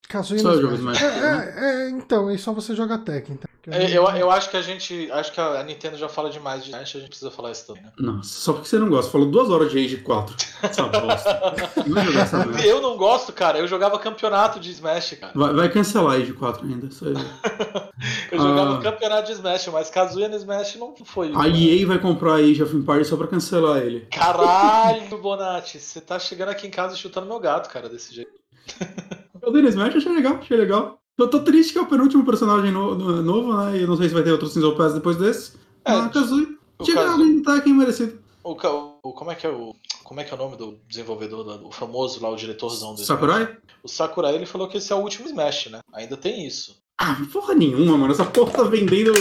[0.08, 1.02] Kazuya só jogo Smash.
[1.02, 3.36] É, é, é, então, é só você joga Tekken.
[3.36, 3.72] Então.
[3.72, 5.10] É, eu, eu acho que a gente.
[5.10, 7.82] Acho que a Nintendo já fala demais de Smash, a gente precisa falar isso também.
[7.82, 7.90] Né?
[7.98, 9.10] Nossa, só porque você não gosta.
[9.10, 10.36] Falou duas horas de Age 4.
[10.62, 11.54] Essa bosta.
[11.86, 13.58] não jogar essa Eu não gosto, cara.
[13.58, 15.32] Eu jogava campeonato de Smash, cara.
[15.34, 16.88] Vai, vai cancelar Age 4 ainda.
[18.30, 18.82] eu jogava ah.
[18.82, 21.32] campeonato de Smash, mas Kazuya no Smash não foi.
[21.34, 24.06] A EA vai comprar a Age of Empires só pra cancelar ele.
[24.12, 25.80] Caralho, Bonatti.
[25.80, 28.32] Você tá chegando aqui em casa chutando meu gato, cara, desse jeito.
[29.44, 30.98] Eu dei Smash, achei legal, achei legal.
[31.16, 33.78] Eu tô triste que é o penúltimo personagem no, no, novo, né?
[33.78, 35.52] E eu não sei se vai ter outro Single Pass depois desse.
[35.84, 36.48] É, ah, Kazuya.
[36.82, 38.18] Tinha alguém tá aqui merecido.
[38.42, 39.74] O, o, como é que é o.
[40.02, 43.56] Como é que é o nome do desenvolvedor, o famoso lá, o diretorzão desse Sakurai?
[43.82, 45.80] O Sakurai ele falou que esse é o último Smash, né?
[45.94, 46.76] Ainda tem isso.
[46.96, 48.12] Ah, porra nenhuma, mano.
[48.12, 49.12] Essa porra tá vendendo.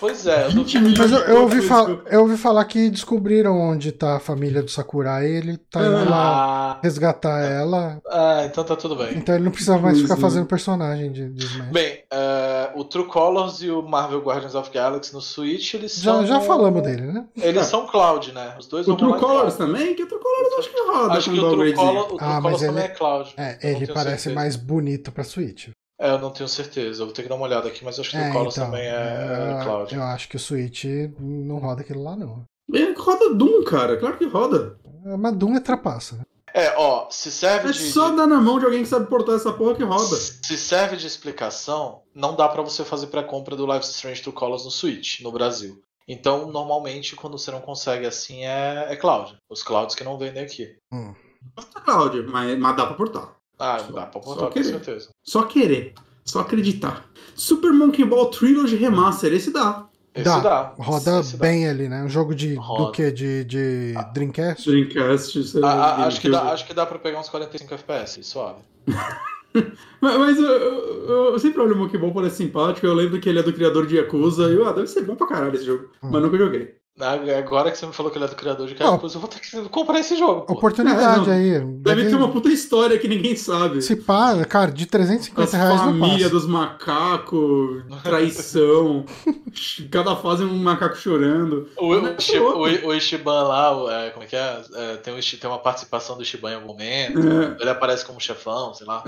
[0.00, 0.62] Pois é, eu, tô...
[0.96, 4.70] Mas eu, eu ouvi fal- eu- ouvi falar que descobriram onde tá a família do
[4.70, 8.00] Sakurai e ele tá indo lá Ah, resgatar ela.
[8.08, 9.18] ah, então tá tudo bem.
[9.18, 10.20] Então ele não precisa mais ficar Sim.
[10.22, 11.68] fazendo personagem de, de Smash.
[11.70, 16.12] Bem, é, o True Colors e o Marvel Guardians of Galaxy no Switch, eles Já,
[16.14, 16.26] são.
[16.26, 17.26] já falamos dele, né?
[17.36, 18.54] Eles são cloud, né?
[18.58, 19.72] Os dois O vão True Colors cloud.
[19.72, 19.94] também?
[19.94, 21.72] Que o True Colors eu acho que roda Acho que o True.
[21.74, 23.34] Color, o True Ah, mas Colors ele- também é cloud.
[23.36, 24.34] É, ele parece certeza.
[24.34, 25.68] mais bonito pra Switch.
[26.00, 27.02] É, eu não tenho certeza.
[27.02, 28.66] Eu vou ter que dar uma olhada aqui, mas acho que o É, Colors então.
[28.70, 29.94] também é, é eu, cloud.
[29.94, 30.84] eu acho que o Switch
[31.18, 32.44] não roda aquilo lá, não.
[32.72, 33.96] É, roda Doom, cara.
[33.96, 34.78] Claro que roda.
[35.18, 36.16] Mas Doom é trapaça.
[36.16, 36.22] né?
[36.54, 37.78] É, ó, se serve É de.
[37.92, 40.16] só dar na mão de alguém que sabe portar essa porra que roda.
[40.16, 44.34] Se serve de explicação, não dá pra você fazer pré-compra do Life is Strange True
[44.34, 45.80] Colors no Switch, no Brasil.
[46.06, 49.36] Então, normalmente, quando você não consegue assim, é, é cloud.
[49.50, 50.76] Os clouds que não vendem aqui.
[50.92, 51.14] Hum.
[51.54, 53.36] Basta Cláudio, mas, mas dá pra portar.
[53.58, 54.64] Ah, Só- dá pra só botar, com querer.
[54.64, 55.08] certeza.
[55.22, 55.94] Só querer.
[56.24, 57.04] Só acreditar.
[57.34, 59.86] Super Monkey Ball Trilogy Remaster, esse dá.
[60.14, 60.38] Esse Dá.
[60.40, 60.74] dá.
[60.78, 61.46] Roda Esse dá.
[61.46, 62.02] bem ali, né?
[62.02, 62.92] Um jogo de do Roda.
[62.92, 63.10] que?
[63.12, 64.68] De, de Dreamcast?
[64.68, 67.74] Dreamcast, sei Ah, lá, ah, acho, que dá, acho que dá pra pegar uns 45
[67.74, 68.58] FPS, suave.
[70.00, 72.86] Mas, mas eu, eu- eu sempre olho o Monkey Ball, parece simpático.
[72.86, 74.48] Eu lembro que ele é do criador de Yakuza.
[74.48, 75.84] E eu, ah, deve ser bom pra caralho esse jogo.
[76.02, 76.10] Hum.
[76.12, 76.74] Mas nunca joguei.
[77.00, 78.74] Ah, Agora que você me falou que ele é do criador de.
[78.74, 80.42] Yakuza, eu vou ter que comprar esse jogo.
[80.42, 80.54] Pô.
[80.54, 81.60] Oportunidade É, não.
[81.60, 81.60] aí.
[81.80, 83.80] Deve ter uma puta história que ninguém sabe.
[83.82, 89.04] Se pá, cara, de 350 As reais não família dos macacos, traição.
[89.90, 91.68] Cada fase um macaco chorando.
[91.76, 92.86] O, o, louco.
[92.86, 94.62] o, o Ishiban lá, é, como é que é?
[94.74, 97.18] É, tem, um tem uma participação do Ishiban em algum momento.
[97.20, 97.56] É.
[97.60, 99.04] Ele aparece como chefão, sei lá.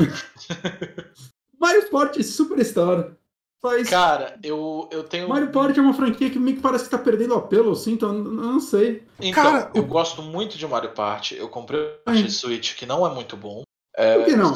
[1.61, 3.11] Mario Party Superstar.
[3.63, 3.89] Faz...
[3.91, 5.29] Cara, eu, eu tenho.
[5.29, 8.15] Mario Party é uma franquia que meio que parece que tá perdendo apelo, assim, então
[8.15, 9.07] eu não sei.
[9.21, 11.37] Então, Cara, eu o- gosto muito de Mario Party.
[11.37, 11.91] Eu comprei o.
[12.05, 13.63] Party Switch, que não é muito bom.
[13.95, 14.55] É, Por que não?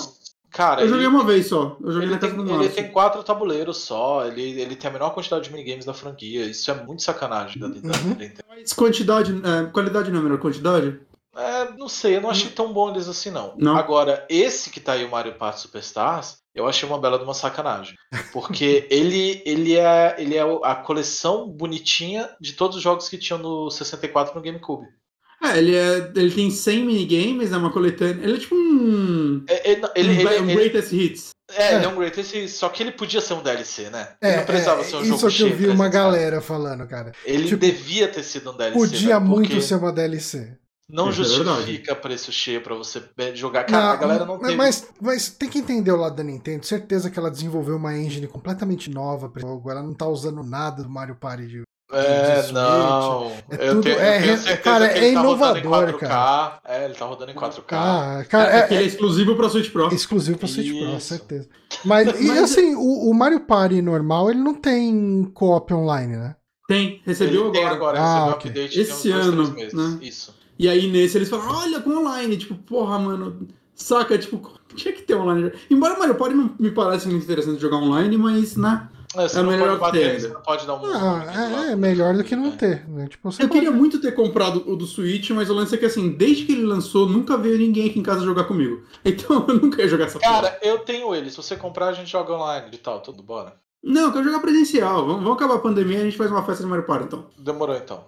[0.51, 1.77] Cara, Eu joguei ele, uma vez só.
[1.83, 4.25] Eu joguei ele na casa tem, do ele tem quatro tabuleiros só.
[4.25, 6.45] Ele, ele tem a menor quantidade de minigames da franquia.
[6.45, 7.73] Isso é muito sacanagem da, Uhum.
[7.73, 8.45] Nintendo.
[8.49, 11.01] Mas quantidade, é, qualidade não é a melhor quantidade?
[11.37, 13.55] É, não sei, eu não achei tão bom eles assim, não.
[13.59, 13.77] Não?
[13.77, 17.35] Agora, esse que tá aí, o Mario Party Superstars, eu achei uma bela de uma
[17.35, 17.95] sacanagem.
[18.33, 23.39] Porque ele, ele, é, ele é a coleção bonitinha de todos os jogos que tinham
[23.39, 24.87] no 64 e no GameCube.
[25.43, 28.23] É, ele, é, ele tem 100 minigames, é uma coletânea.
[28.23, 29.45] Ele é tipo um.
[29.49, 31.31] É, Ele, ele, um, ele- um ele- Greatest Hits.
[31.53, 34.15] é, ele é um greatest hit, só que ele podia ser um DLC, né?
[34.23, 36.41] Ele É, não precisava é, ser um isso jogo que eu vi uma 300 galera
[36.41, 37.13] falando, cara.
[37.27, 38.79] Ele tipo, devia ter sido um DLC.
[38.79, 39.27] Podia né?
[39.27, 40.57] muito Porque ser uma DLC.
[40.89, 41.39] Não é verdade.
[41.39, 43.03] justifica preço cheio pra você
[43.35, 43.65] jogar.
[43.65, 44.55] Cara, a galera não teve.
[44.55, 46.67] mas, mas tem que entender o lado da Nintendo.
[46.67, 49.71] Certeza que ela desenvolveu uma engine completamente nova pra jogo.
[49.71, 53.31] Ela não tá usando nada do Mario Party de É, Switch, não.
[53.51, 55.61] é eu tudo- tenho, é, eu tenho certeza cara, que é ele tá rodando em
[55.63, 56.61] inovador, 4K.
[56.67, 57.77] É, ele tá rodando em 4K.
[57.77, 59.91] Ah, cara, É, é, ele é exclusivo pra Switch Pro.
[59.91, 61.01] é exclusivo pra Switch Pro, Isso.
[61.01, 61.49] certeza.
[61.85, 66.37] Mas, e Mas- assim, o, o Mario Party normal, ele não tem co-op online, né?
[66.69, 67.99] Tem, recebeu ele tem agora.
[67.99, 68.51] agora, Ah, recebeu ok.
[68.51, 69.91] update Esse tem uns dois, ano, três meses.
[69.93, 69.99] né?
[70.07, 70.44] Isso.
[70.59, 72.37] E aí nesse eles falam, olha, com online.
[72.37, 73.49] Tipo, porra, mano.
[73.75, 75.53] Saca, tipo, tinha que ter online.
[75.71, 78.89] Embora o Mario Party não me parece muito interessante jogar online, mas, né?
[79.17, 80.87] É, você É não melhor pode ter você não pode dar um.
[80.87, 82.51] Ah, é, é melhor do que não É.
[82.51, 83.07] ter, né?
[83.09, 85.79] Tipo, você Eu pode- queria muito ter comprado o do Switch, mas o lance é
[85.79, 88.83] que assim, desde que ele lançou, nunca veio ninguém aqui em casa jogar comigo.
[89.05, 90.33] Então eu nunca ia jogar essa porra.
[90.33, 91.31] Cara, eu tenho ele.
[91.31, 93.01] Se você comprar, a gente joga online e tal.
[93.03, 93.55] Tudo bora.
[93.85, 95.07] Não, eu quero jogar presencial.
[95.07, 97.27] Vamos, vamos acabar a pandemia e a gente faz uma festa de Mario Party, então.
[97.39, 98.07] Demorou então.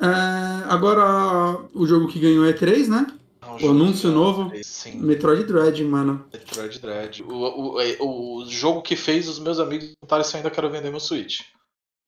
[0.00, 3.06] É, agora, o jogo que ganhou é 3, né?
[3.42, 4.52] Não, O anúncio de- novo?
[4.62, 6.24] Sim, Metroid Dread, mano.
[6.32, 7.22] Metroid Dread.
[7.22, 10.70] O, o, é, o jogo que fez os meus amigos perguntarem se eu ainda quero
[10.70, 11.40] vender meu Switch.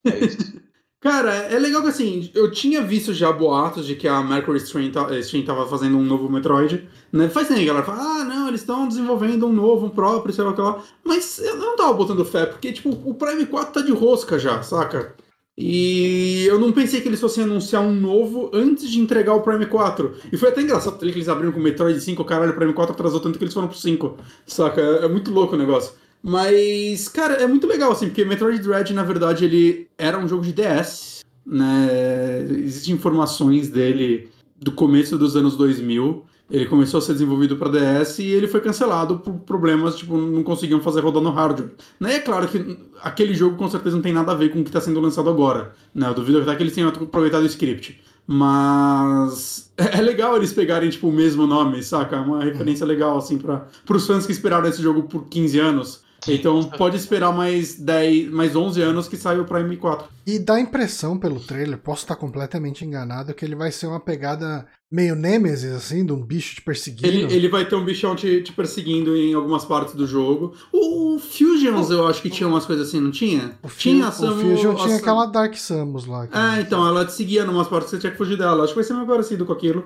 [0.06, 0.39] É isso.
[1.02, 4.93] Cara, é legal que assim, eu tinha visto já boatos de que a Mercury Steam,
[4.93, 6.89] ta- eh, Steam tava fazendo um novo Metroid.
[7.12, 7.28] Né?
[7.28, 10.52] Faz tempo, galera fala, ah, não, eles estão desenvolvendo um novo, um próprio, sei lá
[10.52, 10.81] o que lá.
[11.05, 14.62] Mas eu não tava botando fé, porque, tipo, o Prime 4 tá de rosca já,
[14.62, 15.16] saca?
[15.56, 19.66] E eu não pensei que eles fossem anunciar um novo antes de entregar o Prime
[19.66, 20.14] 4.
[20.32, 22.94] E foi até engraçado que eles abriram com o Metroid 5, caralho, o Prime 4
[22.94, 24.16] atrasou tanto que eles foram pro 5,
[24.46, 24.80] saca?
[24.80, 25.92] É, é muito louco o negócio.
[26.22, 30.42] Mas, cara, é muito legal, assim, porque Metroid Dread, na verdade, ele era um jogo
[30.42, 32.46] de DS, né?
[32.48, 36.24] Existem informações dele do começo dos anos 2000.
[36.52, 40.42] Ele começou a ser desenvolvido para DS e ele foi cancelado por problemas, tipo, não
[40.42, 41.70] conseguiam fazer rodar no hardware.
[41.98, 42.16] Né?
[42.16, 44.68] É claro que aquele jogo com certeza não tem nada a ver com o que
[44.68, 45.72] está sendo lançado agora.
[45.94, 46.06] Né?
[46.06, 47.98] Eu duvido até que eles tenham aproveitado o script.
[48.26, 52.20] Mas é legal eles pegarem, tipo, o mesmo nome, saca?
[52.20, 56.02] Uma referência legal, assim, para os fãs que esperaram esse jogo por 15 anos.
[56.28, 60.06] Então pode esperar mais 10, mais 11 anos que sai o Prime 4.
[60.26, 63.98] E dá a impressão pelo trailer, posso estar completamente enganado, que ele vai ser uma
[63.98, 67.09] pegada meio Nemesis, assim, de um bicho te perseguindo.
[67.09, 70.52] Ele, ele vai ter um bichão te, te perseguindo em algumas partes do jogo.
[70.70, 73.59] O, o Fusions, eu acho que tinha umas coisas assim, não tinha?
[73.62, 76.28] O, tinha o Fusion tinha a- aquela Dark Samus lá.
[76.31, 78.62] É, então, ela te seguia em umas partes que você tinha que fugir dela.
[78.64, 79.85] Acho que vai ser meio parecido com aquilo.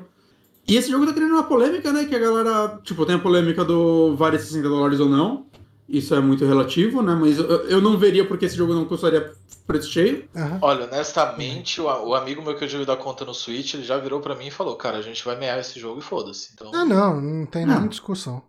[0.69, 2.05] E esse jogo tá criando uma polêmica, né?
[2.07, 2.81] Que a galera.
[2.83, 5.47] Tipo, tem a polêmica do vale 60 dólares ou não.
[5.89, 7.15] Isso é muito relativo, né?
[7.15, 9.33] Mas eu, eu não veria porque esse jogo não custaria
[9.67, 10.29] preço cheio.
[10.35, 10.59] Aham.
[10.63, 13.97] Olha, honestamente, o, o amigo meu que eu divido a conta no Switch, ele já
[13.99, 16.51] virou pra mim e falou, cara, a gente vai mear esse jogo e foda-se.
[16.55, 17.81] Então, Ah, não, não tem Não.
[17.81, 18.43] nem discussão.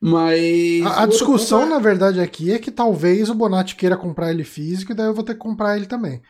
[0.00, 0.84] Mas.
[0.86, 4.30] A, a discussão, ponto é- na verdade, aqui é que talvez o Bonatti queira comprar
[4.30, 6.22] ele físico e daí eu vou ter que comprar ele também.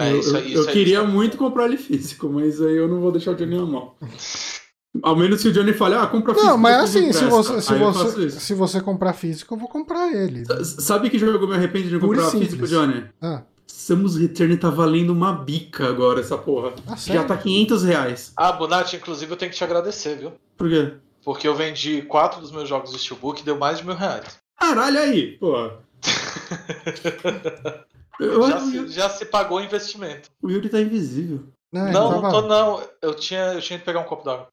[0.00, 2.76] é, eu, isso eu- aí- eu isso aí- queria muito comprar ele físico, mas aí
[2.76, 3.94] eu não vou deixar o Johnny na mão.
[5.02, 6.50] Ao menos se o Johnny fale, ah, compra físico.
[6.52, 10.12] Não, mas assim, se você, se, Aí você, se você comprar físico, eu vou comprar
[10.12, 10.44] ele.
[10.48, 13.04] S- Sabe que jogo eu me arrependo de comprar físico, Johnny?
[13.20, 16.72] Ah, Samus Return tá valendo uma bica agora, essa porra.
[16.86, 16.94] ah?
[16.96, 18.32] Já tá 500 reais.
[18.36, 20.32] Ah, Bonatti, inclusive eu tenho que te agradecer, viu?
[20.56, 20.92] Por quê?
[21.24, 24.38] Porque eu vendi quatro dos meus jogos de Steelbook e deu mais de mil reais.
[24.58, 25.78] Caralho, aí, porra.
[28.20, 30.28] Eu- Já se, já se pagou o investimento.
[30.40, 31.40] o Yuri tá invisível.
[31.74, 32.82] Não, não, tava- não tô não.
[33.02, 34.48] Eu tinha, eu tinha que pegar um copo d'água.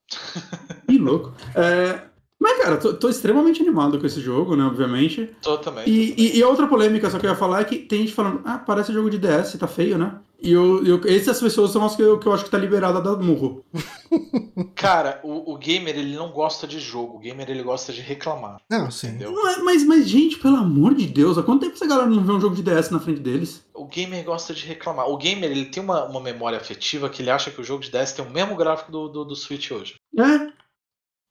[0.88, 1.32] Que louco.
[1.54, 2.00] É,
[2.42, 5.30] Mas, cara, tô, tô extremamente animado com esse jogo, né, obviamente.
[5.40, 5.88] Tô também.
[5.88, 8.12] E, e, e a outra polêmica só que eu ia falar é que tem gente
[8.12, 10.16] falando, ah, parece jogo de DS, tá feio, né?
[10.42, 13.00] E eu, eu, essas pessoas são as que eu, que eu acho que tá liberada
[13.00, 13.64] da murro.
[14.74, 17.16] Cara, o, o gamer ele não gosta de jogo.
[17.16, 18.56] O gamer ele gosta de reclamar.
[18.68, 19.06] Não, sim.
[19.10, 19.30] Entendeu?
[19.30, 22.24] Não é- mas, mas, gente, pelo amor de Deus, há quanto tempo essa galera não
[22.24, 23.64] vê um jogo de DS na frente deles?
[23.72, 25.08] O gamer gosta de reclamar.
[25.08, 27.92] O gamer ele tem uma, uma memória afetiva que ele acha que o jogo de
[27.92, 29.94] DS tem o mesmo gráfico do, do, do Switch hoje.
[30.18, 30.48] É,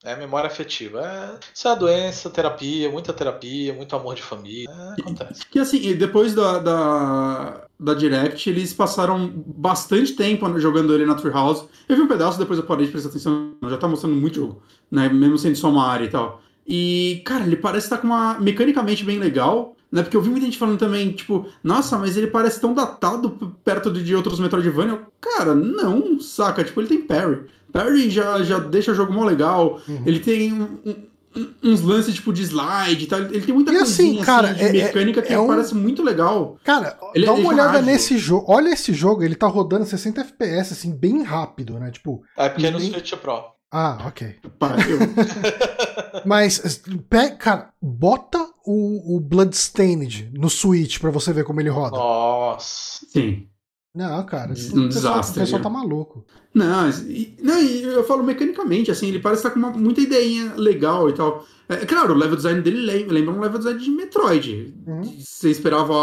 [0.03, 1.01] É memória afetiva.
[1.05, 4.69] É, isso é doença, terapia, muita terapia, muito amor de família.
[4.69, 5.45] É, acontece.
[5.45, 11.13] Que assim, e depois da, da, da Direct, eles passaram bastante tempo jogando ele na
[11.13, 11.67] Treehouse.
[11.87, 13.53] Eu vi um pedaço, depois eu parei de prestar atenção.
[13.69, 15.07] Já tá mostrando muito jogo, né?
[15.07, 16.41] Mesmo sendo só uma área e tal.
[16.65, 18.39] E, cara, ele parece estar com uma.
[18.39, 19.75] mecanicamente bem legal.
[19.91, 20.01] Né?
[20.01, 23.91] Porque eu vi muita gente falando também, tipo, nossa, mas ele parece tão datado perto
[23.91, 24.93] de de outros Metroidvania.
[24.93, 26.63] Eu, Cara, não, saca?
[26.63, 27.45] Tipo, ele tem parry.
[27.72, 29.80] Parry já, já deixa o jogo mó legal.
[29.88, 30.03] Uhum.
[30.06, 31.11] Ele tem um- um-
[31.64, 33.19] uns lances tipo de slide e tal.
[33.22, 35.73] Ele tem muita E assim, coisinha cara, de é- é- mecânica que é um- parece
[35.73, 36.57] muito legal.
[36.64, 37.85] Cara, Ele- dá ele uma é olhada ágil.
[37.85, 38.45] nesse jogo.
[38.49, 41.89] Olha esse jogo, ele tá rodando 60 FPS, assim, bem rápido, né?
[41.91, 43.43] Tipo, É porque é no Nem- Switch Pro.
[43.72, 44.35] ah, ok.
[46.26, 51.98] Mas, pe- cara, bota o, o Bloodstained no Switch pra você ver como ele roda.
[51.98, 53.06] Nossa.
[53.10, 53.48] Sim.
[53.93, 56.23] Não, cara, Um o pessoal, desastre, o pessoal tá maluco.
[56.53, 60.53] Não, e, não, e eu falo mecanicamente, assim, ele parece estar com uma, muita ideinha
[60.55, 61.45] legal e tal.
[61.68, 64.73] É, claro, o level design dele lem- lembra um level design de Metroid.
[64.88, 65.03] Uhum.
[65.19, 65.93] Você esperava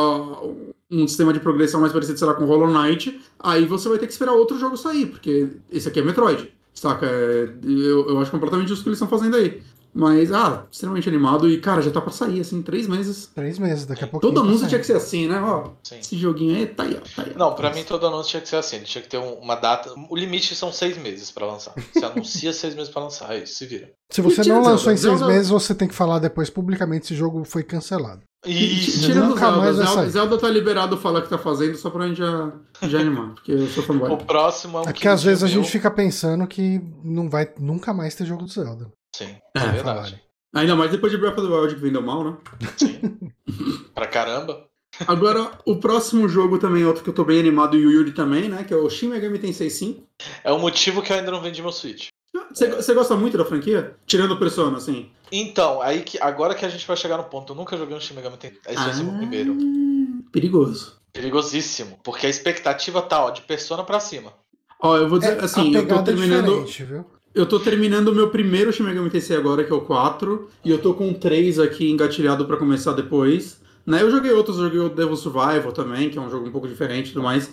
[0.91, 4.07] um sistema de progressão mais parecido, sei lá, com Hollow Knight, aí você vai ter
[4.07, 7.07] que esperar outro jogo sair, porque esse aqui é Metroid, saca?
[7.07, 9.63] É, Eu, eu acho completamente justo o que eles estão fazendo aí.
[9.95, 13.27] Mas, ah, extremamente animado e, cara, já tá pra sair, assim, três meses.
[13.35, 14.25] Três meses, daqui a pouco.
[14.25, 15.41] Todo anúncio tinha que ser assim, né?
[15.41, 15.99] Ó, Sim.
[15.99, 17.33] esse joguinho aí, tá aí, ó, tá aí.
[17.35, 17.39] ó.
[17.39, 18.81] Não, pra mim todo anúncio tinha que ser assim.
[18.81, 19.93] Tinha que ter um- uma data.
[20.09, 21.75] O limite são seis meses pra lançar.
[21.93, 23.31] Você anuncia seis meses pra lançar.
[23.31, 23.91] Aí se vira.
[24.13, 24.71] Se você tira não Zelda.
[24.77, 27.63] lançou em seis Zelda- meses, você tem que falar depois publicamente se o jogo foi
[27.63, 28.21] cancelado.
[28.47, 29.01] Isso.
[29.07, 30.11] Tirando nunca Zelda, Zelda.
[30.11, 32.53] Zelda tá liberado falar que tá fazendo só pra gente já,
[32.83, 34.13] já animar, porque eu sou fanboy.
[34.13, 37.53] O próximo é um É porque às vezes a gente fica pensando que não vai
[37.59, 38.87] nunca mais ter jogo do Zelda.
[39.19, 40.23] Sim, É, é, verdade.
[40.55, 42.37] Ainda mais depois de Breath of the Wild que vendeu mal, né?
[42.77, 43.01] Sim.
[43.95, 44.67] pra caramba.
[45.07, 48.49] Agora, o próximo jogo também, outro que eu tô bem animado, e o Yuri também,
[48.49, 48.65] né?
[48.65, 50.03] Que é o Shin Megami Tensei 5.
[50.43, 52.09] É o motivo que eu ainda não vendi meu Switch.
[52.53, 53.97] Você você gosta muito da franquia?
[54.07, 55.11] Tirando o Persona, assim.
[55.31, 58.01] Então, aí que agora que a gente vai chegar no ponto, eu nunca joguei um
[58.01, 58.61] Shin Megami Tensei.
[58.67, 59.57] Esse vai ser o primeiro.
[59.61, 60.99] Ah, Perigoso.
[61.13, 64.33] Perigosíssimo, porque a expectativa tá, ó, de Persona pra cima.
[64.81, 66.65] Ó, eu vou dizer É, assim, eu tô é terminando.
[66.65, 67.07] viu?
[67.35, 70.71] Eu tô terminando o meu primeiro Shin Megami Tensei agora, que é o 4, e
[70.71, 73.61] eu tô com 3 aqui engatilhado pra começar depois.
[73.87, 74.03] Né?
[74.03, 76.67] Eu joguei outros, eu joguei o Devil Survival também, que é um jogo um pouco
[76.67, 77.53] diferente e tudo mais.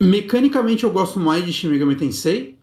[0.00, 2.58] Mecanicamente eu gosto mais de Shin Megami Tensei,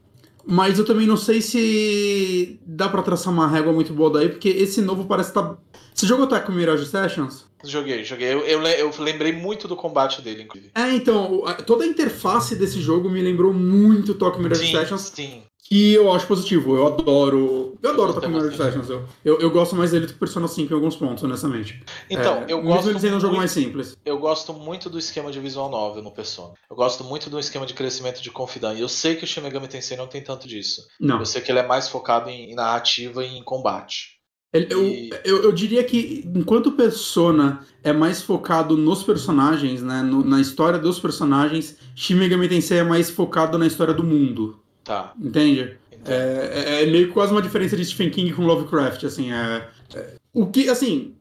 [0.45, 4.49] mas eu também não sei se dá pra traçar uma régua muito boa daí, porque
[4.49, 5.43] esse novo parece estar...
[5.43, 5.57] Tá...
[5.93, 7.45] Você jogou Taco Mirage Sessions?
[7.63, 8.34] Joguei, joguei.
[8.34, 10.72] Eu, eu, eu lembrei muito do combate dele, inclusive.
[10.73, 15.43] É, então, toda a interface desse jogo me lembrou muito Tokyo Mirage Sim, Sessions, sim.
[15.72, 16.76] Que eu acho positivo.
[16.76, 17.77] Eu adoro.
[17.81, 18.65] Eu adoro Mirage gostei.
[18.65, 18.89] Sessions.
[18.89, 21.81] Eu, eu, eu gosto mais dele do que Persona 5 em alguns pontos, honestamente.
[22.10, 22.89] Então, É, eu mesmo gosto.
[22.89, 23.95] ele sendo um jogo mais simples.
[24.03, 26.56] Eu gosto muito do esquema de visual novel no Persona.
[26.69, 28.77] Eu gosto muito do esquema de crescimento de confidant.
[28.77, 30.85] E eu sei que o Shin Megami Tensei não tem tanto disso.
[30.99, 31.19] Não.
[31.19, 34.19] Eu sei que ele é mais focado em, em narrativa e em combate.
[34.52, 34.84] Eu,
[35.23, 40.77] eu, eu, diria que enquanto Persona é mais focado nos personagens, né, no, na história
[40.77, 44.60] dos personagens, Shin Megami Tensei é mais focado na história do mundo.
[44.84, 45.14] Tá.
[45.20, 45.78] Entende?
[46.06, 50.16] É, é, é, meio quase uma diferença de Stephen King com Lovecraft, assim, é, é
[50.34, 51.16] o que, assim,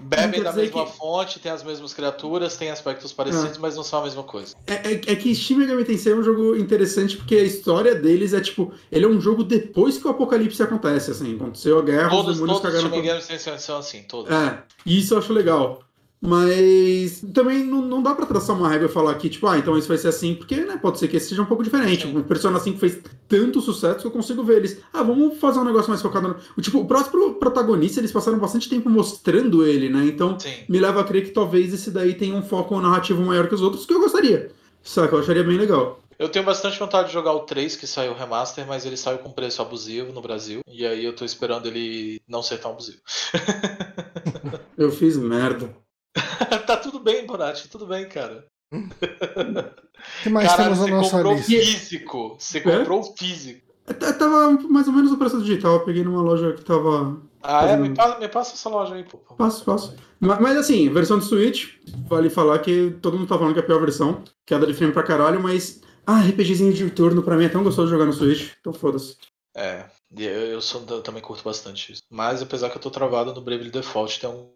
[0.00, 0.92] Bebem da mesma que...
[0.92, 3.60] fonte, tem as mesmas criaturas, tem aspectos parecidos, é.
[3.60, 4.54] mas não são a mesma coisa.
[4.66, 8.34] É, é, é que Shin Megami Tensei é um jogo interessante porque a história deles
[8.34, 12.10] é tipo, ele é um jogo depois que o apocalipse acontece, assim, aconteceu a guerra,
[12.10, 12.90] todos, os demônios todos cagaram...
[12.90, 14.30] Todos os Shin Megami são assim, todos.
[14.30, 15.80] É, e isso eu acho legal.
[16.26, 19.76] Mas também não, não dá para traçar uma regra e falar que, tipo, ah, então
[19.76, 22.06] isso vai ser assim, porque né, pode ser que esse seja um pouco diferente.
[22.06, 22.98] O Persona 5 fez
[23.28, 24.80] tanto sucesso que eu consigo ver eles.
[24.90, 26.36] Ah, vamos fazer um negócio mais focado no.
[26.56, 30.06] O, tipo, o próximo protagonista, eles passaram bastante tempo mostrando ele, né?
[30.06, 30.54] Então Sim.
[30.66, 33.60] me leva a crer que talvez esse daí tenha um foco narrativo maior que os
[33.60, 34.50] outros, que eu gostaria.
[34.82, 35.14] Saca?
[35.14, 36.00] Eu acharia bem legal.
[36.18, 39.30] Eu tenho bastante vontade de jogar o 3, que saiu remaster, mas ele saiu com
[39.30, 40.60] preço abusivo no Brasil.
[40.66, 42.98] E aí eu tô esperando ele não ser tão abusivo.
[44.78, 45.83] eu fiz merda.
[46.66, 48.46] tá tudo bem, Bonatti, tudo bem, cara.
[50.22, 51.52] que mais Caralho, temos na nossa comprou lista?
[51.52, 52.36] físico.
[52.38, 53.18] Você comprou é?
[53.18, 53.74] físico.
[54.18, 55.74] Tava mais ou menos o preço digital.
[55.74, 57.20] Eu peguei numa loja que tava.
[57.42, 57.84] Ah, fazendo...
[57.84, 57.88] é?
[57.88, 59.18] Me passa, me passa, essa loja aí, pô.
[59.36, 59.94] Passo, passo.
[60.18, 61.74] Mas, mas, assim, versão de Switch,
[62.08, 64.22] vale falar que todo mundo tá falando que é a pior versão.
[64.46, 65.82] Queda de frame pra caralho, mas.
[66.06, 68.52] Ah, RPGzinho de turno pra mim é tão gostoso de jogar no Switch.
[68.60, 69.16] Então foda-se.
[69.56, 69.84] É,
[70.16, 72.02] eu, eu, sou, eu também curto bastante isso.
[72.10, 74.50] Mas apesar que eu tô travado no Bravely Default, tem um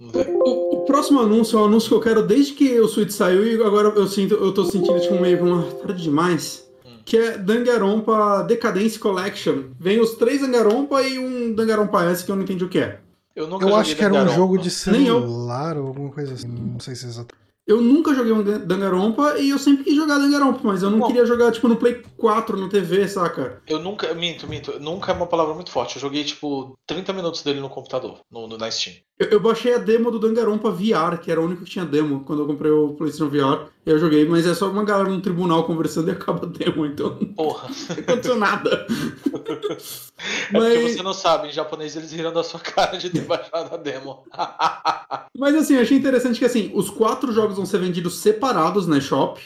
[0.00, 3.44] o, o, próximo anúncio é um anúncio que eu quero desde que o Switch saiu
[3.44, 6.68] e agora eu sinto, eu tô sentindo tipo meio uma tarde demais.
[6.86, 6.98] Hum.
[7.04, 9.64] Que é Danganronpa Decadence Collection.
[9.78, 13.00] Vem os três Danganronpa e um Danganronpa S que eu não entendi o que é.
[13.34, 16.48] Eu, eu acho que era um jogo de celular ou alguma coisa assim.
[16.48, 17.48] Não sei se é exatamente.
[17.68, 21.06] Eu nunca joguei um Dangarompa e eu sempre quis jogar Dangarompa, mas eu não Bom,
[21.06, 23.60] queria jogar, tipo, no Play 4, no TV, saca?
[23.66, 25.96] Eu nunca, minto, minto, nunca é uma palavra muito forte.
[25.96, 28.96] Eu joguei, tipo, 30 minutos dele no computador, no, no na Steam.
[29.18, 32.22] Eu, eu, baixei a demo do Dangarompa VR, que era o único que tinha demo
[32.24, 33.68] quando eu comprei o PlayStation VR.
[33.84, 37.16] Eu joguei, mas é só uma galera no tribunal conversando e acaba a demo, então.
[37.34, 37.68] Porra.
[37.68, 38.86] Não aconteceu nada.
[38.86, 40.74] é mas...
[40.74, 43.76] porque você não sabe, em japonês eles riram da sua cara de ter baixado a
[43.76, 44.24] demo.
[45.36, 49.00] mas assim, eu achei interessante que assim, os quatro jogos vão ser vendidos separados na
[49.00, 49.42] shop.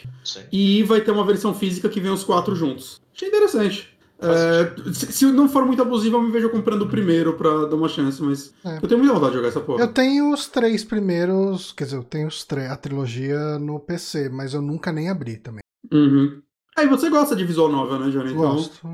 [0.53, 3.01] E vai ter uma versão física que vem os quatro juntos.
[3.15, 3.92] Achei interessante.
[4.23, 7.77] É, se, se, não for muito abusivo, eu me vejo comprando o primeiro pra dar
[7.77, 8.79] uma chance, mas é.
[8.83, 9.81] eu tenho muita vontade de jogar essa porra.
[9.81, 14.55] Eu tenho os três primeiros, quer dizer, eu tenho os a trilogia no PC, mas
[14.55, 15.63] eu nunca nem abri também.
[15.93, 16.41] Uhum.
[16.77, 18.33] Aí você gosta de visual novel, né, Johnny?
[18.33, 18.55] Então...
[18.55, 18.89] Gosto,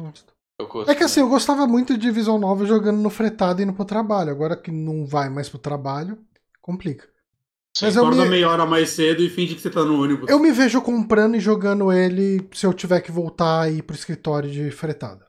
[0.58, 0.90] gosto.
[0.90, 3.84] é que assim, eu gostava muito de visual novel jogando no fretado e indo pro
[3.84, 4.30] trabalho.
[4.30, 6.18] Agora que não vai mais pro trabalho,
[6.60, 7.06] complica.
[7.78, 8.30] Você Mas acorda me...
[8.30, 10.28] meia hora mais cedo e finge que você tá no ônibus.
[10.28, 13.94] Eu me vejo comprando e jogando ele se eu tiver que voltar e ir pro
[13.94, 15.24] escritório de fretada.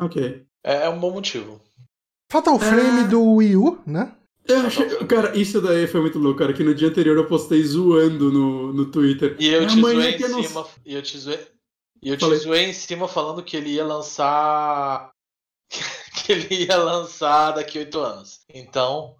[0.00, 0.44] Ok.
[0.64, 1.60] É, é um bom motivo.
[2.28, 3.06] Fatal Frame é...
[3.06, 4.16] do Wii U, né?
[4.48, 7.62] Eu achei, cara, isso daí foi muito louco, cara, que no dia anterior eu postei
[7.62, 9.36] zoando no, no Twitter.
[9.38, 10.42] E eu te zoei em não...
[10.42, 10.66] cima.
[10.84, 11.38] E eu te zoei,
[12.02, 15.12] e eu te zoei em cima falando que ele ia lançar.
[16.26, 18.40] que ele ia lançar daqui a oito anos.
[18.52, 19.14] Então.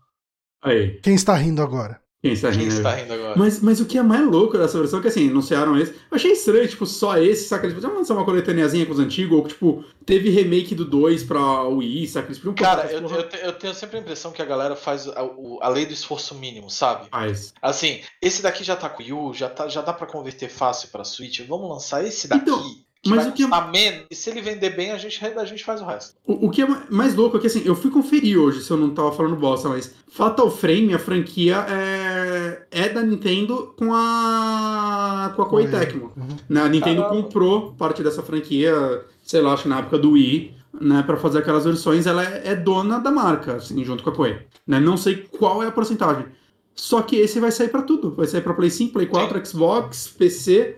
[0.61, 0.99] Aí.
[1.01, 2.02] Quem está rindo agora?
[2.23, 3.37] Quem está rindo, Quem está rindo agora?
[3.37, 5.93] Mas, mas o que é mais louco dessa versão é que, assim, anunciaram esse.
[5.93, 7.67] Eu achei estranho, tipo, só esse, saca?
[7.67, 11.65] Eles podiam lançar uma coletâneazinha com os antigos, ou, tipo, teve remake do 2 pra
[11.65, 12.29] Wii, saca?
[12.29, 15.29] Eles podiam Cara, eu, eu, eu, tenho sempre a impressão que a galera faz a,
[15.63, 17.09] a, lei do esforço mínimo, sabe?
[17.11, 17.53] Faz.
[17.61, 20.49] Assim, esse daqui já tá com o Wii U, já, tá, já dá pra converter
[20.49, 22.43] fácil pra Switch, vamos lançar esse daqui.
[22.43, 22.92] Então...
[23.07, 23.71] Mas o que é...
[23.71, 26.15] menos, e se ele vender bem, a gente, a gente faz o resto.
[26.25, 28.77] O, o, que é mais louco é que assim, eu fui conferir hoje, se eu
[28.77, 35.33] não tava falando bosta, mas Fatal Frame, a franquia, é, é da Nintendo com a
[35.35, 36.13] com a Koei Tecmo.
[36.17, 36.37] Uhum.
[36.49, 36.61] Né?
[36.61, 37.23] A Nintendo Caramba.
[37.23, 41.39] comprou parte dessa franquia, sei lá, acho que na época do Wii, né, para fazer
[41.39, 44.39] aquelas versões, ela é, é, dona da marca, assim, junto com a Koei.
[44.65, 44.79] Né?
[44.79, 46.27] Não sei qual é a porcentagem.
[46.75, 48.15] Só que esse vai sair para tudo.
[48.15, 49.45] Vai sair para Play 5, Play 4, Sim.
[49.45, 50.77] Xbox, PC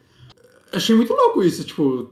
[0.75, 2.11] achei muito louco isso, tipo.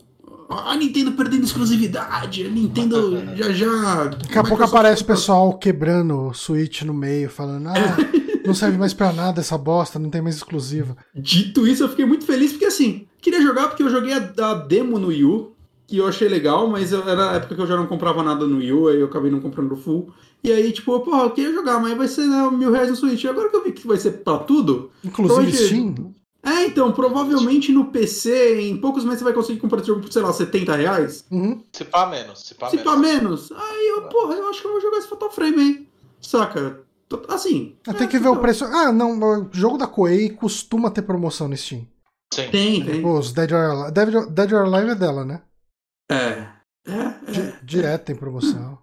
[0.48, 4.04] A Nintendo perdendo exclusividade, a Nintendo já já.
[4.04, 7.72] Daqui a pouco aparece o pessoal quebrando o Switch no meio, falando, ah,
[8.44, 10.94] não serve mais pra nada essa bosta, não tem mais exclusiva.
[11.14, 14.54] Dito isso, eu fiquei muito feliz, porque assim, queria jogar porque eu joguei a, a
[14.54, 15.52] demo no Wii U,
[15.86, 18.58] que eu achei legal, mas era a época que eu já não comprava nada no
[18.58, 20.12] Wii U, aí eu acabei não comprando o full.
[20.44, 23.22] E aí, tipo, porra, eu queria jogar, mas vai ser né, mil reais no Switch.
[23.22, 24.90] E agora que eu vi que vai ser pra tudo.
[25.04, 26.14] Inclusive então, Steam.
[26.44, 30.12] É, então, provavelmente no PC, em poucos meses você vai conseguir comprar esse jogo por,
[30.12, 31.24] sei lá, 70 reais.
[31.30, 31.62] Uhum.
[31.72, 32.92] Se pá menos, se pá se menos.
[32.92, 33.52] pá menos.
[33.52, 35.88] Aí, eu, porra, eu acho que eu vou jogar esse Fatal Frame aí.
[36.20, 36.80] Saca?
[37.28, 37.76] Assim.
[37.86, 38.64] É, tem que ver o preço.
[38.64, 41.86] Ah, não, o jogo da Koei costuma ter promoção no Steam.
[42.32, 42.50] Sim.
[42.50, 43.02] Tem, tem.
[43.02, 43.92] Pô, os Dead or Alive.
[43.92, 45.42] Dead, Dead or Alive é dela, né?
[46.10, 46.48] É.
[46.86, 47.58] É, é.
[47.62, 48.78] Direto tem promoção.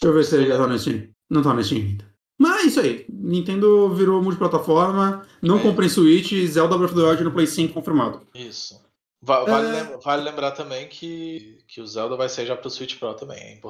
[0.00, 1.08] Deixa eu ver se ele já tá no Steam.
[1.28, 2.11] Não tá na Steam ainda.
[2.42, 3.06] Mas é isso aí.
[3.08, 5.26] Nintendo virou multiplataforma.
[5.40, 5.62] Não É.
[5.62, 6.32] comprem Switch.
[6.46, 8.20] Zelda Breath of the Wild no Play 5 confirmado.
[8.34, 8.80] Isso.
[9.24, 9.72] Va- Vale, É.
[9.82, 13.38] lembra- vale lembrar também que, que o Zelda vai sair já pro Switch Pro também,
[13.40, 13.60] hein?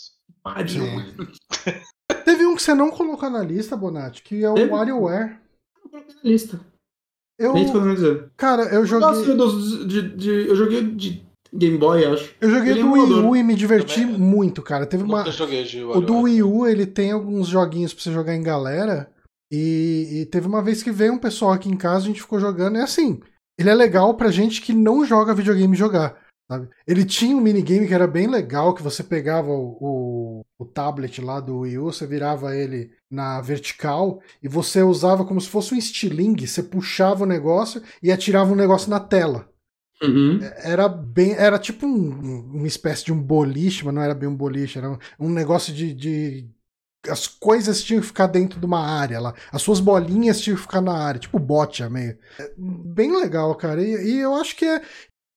[0.43, 0.69] Pariu.
[0.69, 1.17] Sim.
[2.25, 4.71] Teve um que você não colocou na lista, Bonatti, que é o Teve?
[4.71, 5.39] WarioWare.
[6.25, 6.59] Lista.
[7.39, 8.31] Eu, É isso que eu tô dizer.
[8.37, 12.35] cara, eu Nossa, joguei, dos- de, de- eu joguei de Game Boy, acho.
[12.41, 14.19] eu joguei ele é do Wii U e me diverti Também.
[14.19, 14.87] muito, cara.
[14.87, 16.23] Teve uma, joguei de O do.
[16.23, 19.11] Wii U, ele tem alguns joguinhos pra você jogar em galera.
[19.53, 22.41] E, e teve uma vez que veio um pessoal aqui em casa, a gente ficou
[22.41, 22.79] jogando.
[22.79, 23.21] É assim,
[23.59, 26.23] ele é legal pra gente que não joga videogame jogar.
[26.51, 26.69] Sabe?
[26.87, 31.21] Ele tinha um minigame que era bem legal, que você pegava o, o, o tablet
[31.21, 35.75] lá do Wii U, você virava ele na vertical e você usava como se fosse
[35.75, 39.52] um estilingue, você puxava o negócio e atirava um negócio na tela.
[40.03, 40.41] Uhum.
[40.63, 41.33] Era bem.
[41.35, 44.91] Era tipo um- uma espécie de um boliche, mas não era bem um boliche, era
[44.91, 46.51] um, um negócio de, de-
[47.09, 49.35] As coisas tinham que ficar dentro de uma área lá.
[49.51, 52.17] As suas bolinhas tinham que ficar na área, tipo bote meio.
[52.39, 53.83] É bem legal, cara.
[53.83, 54.81] E, e eu acho que é.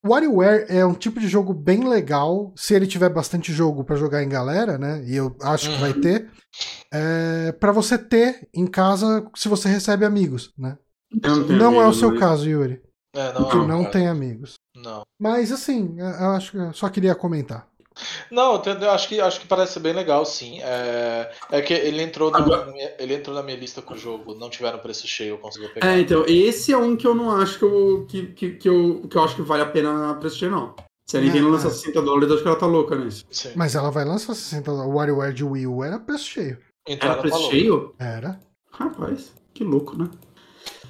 [0.05, 4.21] WarioWare é um tipo de jogo bem legal, se ele tiver bastante jogo pra jogar
[4.23, 5.03] em galera, né?
[5.07, 6.01] E eu acho que vai Uhum.
[6.01, 6.29] ter.
[6.93, 10.77] É, para você ter em casa se você recebe amigos, né?
[11.21, 12.81] Tenho Não é o seu caso, Yuri.
[13.15, 13.91] É, não, Que é um não caso.
[13.93, 14.53] tem amigos.
[14.75, 15.03] Não.
[15.19, 17.67] Mas assim, eu acho que eu só queria comentar.
[18.29, 20.59] Não, eu acho que, acho que parece ser bem legal, sim.
[20.61, 23.97] É, é que ele entrou, na, Agora- minha, ele entrou na minha lista com o
[23.97, 25.87] jogo, não tiver no preço cheio, eu consegui pegar.
[25.87, 29.07] É, então, esse é um que eu não acho que eu, que, que, que eu,
[29.09, 30.75] que eu acho que vale a pena prestar, não.
[31.09, 31.51] Se a Nintendo Ah.
[31.51, 33.23] lançar 60 dólares, eu acho que ela tá louca nisso.
[33.31, 33.51] Sim.
[33.55, 34.91] Mas ela vai lançar 60 dólares.
[34.91, 36.57] O WarioWare de Wii U era preço cheio.
[36.87, 37.51] Então Era preço falou.
[37.51, 37.95] cheio?
[37.97, 38.39] Era.
[38.71, 40.09] Rapaz, que louco, né?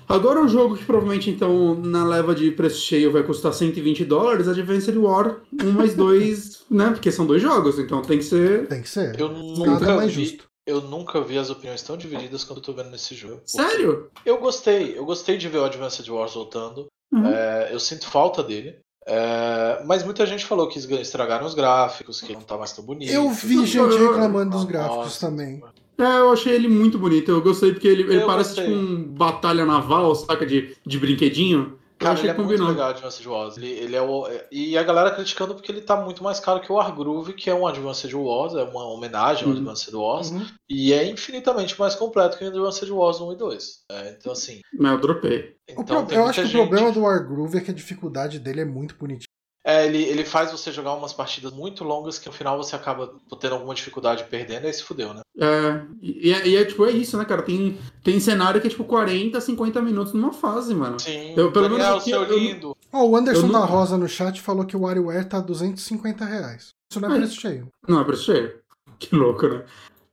[0.07, 4.47] Agora um jogo que provavelmente, então, na leva de preço cheio vai custar 120 dólares,
[4.47, 6.89] Advanced War 1 mais 2, né?
[6.91, 8.67] Porque são dois jogos, então tem que ser...
[8.67, 9.19] Tem que ser.
[9.19, 10.45] Eu nunca mais vi, justo.
[10.65, 13.41] eu nunca vi as opiniões tão divididas quanto eu tô vendo nesse jogo.
[13.45, 14.09] Sério?
[14.25, 16.87] Eu gostei, eu gostei de ver o Advanced Wars voltando.
[17.11, 17.25] Uhum.
[17.25, 18.77] É, eu sinto falta dele.
[19.07, 23.11] É, mas muita gente falou que estragaram os gráficos, que não tá mais tão bonito.
[23.11, 24.71] Eu vi gente reclamando dos Nossa.
[24.71, 25.61] gráficos também.
[25.97, 27.31] É, eu achei ele muito bonito.
[27.31, 28.65] Eu gostei porque ele, ele Eu parece gostei.
[28.65, 30.45] tipo um batalha naval, saca?
[30.45, 31.79] De, de brinquedinho.
[31.97, 32.67] Eu Cara, achei ele é que muito combinou.
[32.73, 33.55] legal o Advanced Wars.
[33.57, 36.59] Ele, ele é o, é- e a galera criticando porque ele tá muito mais caro
[36.59, 39.55] que o Wargroove, que é um Advanced Wars, é uma homenagem ao Uhum.
[39.55, 40.45] Advanced Wars, Uhum.
[40.69, 43.63] e é infinitamente mais completo que o Advanced Wars 1 e 2.
[43.89, 44.59] É, então, assim.
[44.77, 45.55] Mas eu dropei.
[45.77, 48.39] O Então, pro- Eu acho que o gente- problema do Wargroove é que a dificuldade
[48.39, 49.33] dele é muito bonitinha.
[49.67, 53.15] É, ele, ele faz você jogar umas partidas muito longas que no final você acaba
[53.39, 55.21] tendo alguma dificuldade perdendo e aí se fudeu, né?
[55.39, 57.41] É, e, é, e é tipo, é isso, né, cara?
[57.41, 60.99] Tem, tem cenário que é tipo 40, 50 minutos numa fase, mano.
[60.99, 62.77] Sim, Eu, pelo Daniel, menos aqui, seu eu- lindo.
[62.93, 66.23] Ó, o Anderson Eu da não- Rosa no chat falou que o WarioWare tá 250
[66.23, 66.69] reais.
[66.91, 67.17] Isso não é É.
[67.17, 67.67] preço cheio.
[67.87, 68.59] Não é preço cheio.
[68.99, 69.65] Que louco, né?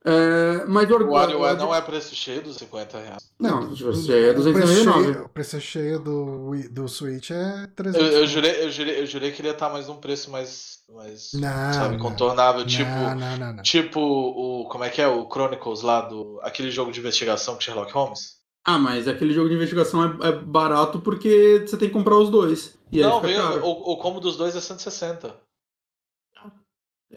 [0.04, 1.12] É, mas o O orgulho.
[1.12, 3.22] WarioWare não é preço cheio dos 50 reais.
[3.38, 5.12] Não, preço cheio é o preço 299.
[5.12, 9.06] cheio, o preço cheio do, do Switch é Eu, 300 eu, jurei, eu, jurei, eu
[9.06, 12.02] jurei que ele ia estar mais num preço mais, mais Não, sabe, não.
[12.02, 12.66] contornável.
[12.66, 14.68] Tipo, Não, não, não, tipo o.
[14.68, 15.06] Como é que é?
[15.06, 16.40] O Chronicles lá do.
[16.42, 18.42] Aquele jogo de investigação com Sherlock Holmes?
[18.64, 22.30] Ah, mas aquele jogo de investigação é, é barato porque você tem que comprar os
[22.30, 22.78] dois.
[22.92, 23.64] E aí não, caro.
[23.64, 25.34] o, o combo dos dois é 160.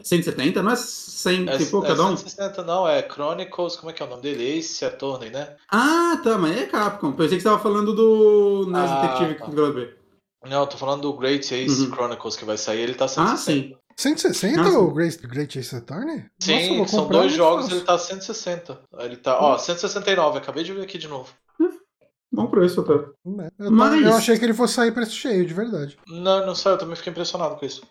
[0.02, 0.62] 170?
[0.62, 2.16] Não é 100 É, e pouco é cada um?
[2.16, 4.44] 160, não, é Chronicles, como é que é o nome dele?
[4.58, 5.56] Ace Attorney, né?
[5.70, 7.12] Ah, tá, mas é Capcom.
[7.12, 9.46] Pensei que você tava falando do NES Ah, Detective tá.
[9.54, 9.94] gravei.
[10.44, 11.90] Não, eu tô falando do Great Ace Uhum.
[11.92, 13.40] Chronicles que vai sair, ele tá Ah, 160.
[13.42, 13.76] sim.
[13.98, 14.78] 160 Nossa.
[14.78, 16.16] o Great, Great Ace Attorney?
[16.18, 17.78] Nossa, Sim, vou são dois jogos, fácil.
[17.78, 18.78] ele tá 160.
[18.98, 21.30] Ele tá, ó, 169, acabei de ver aqui de novo.
[22.30, 22.92] Bom preço até.
[22.92, 25.96] É, Eu, Mas- eu achei que ele fosse sair preço cheio, de verdade.
[26.06, 27.82] Não, não sei, eu também fiquei impressionado com isso.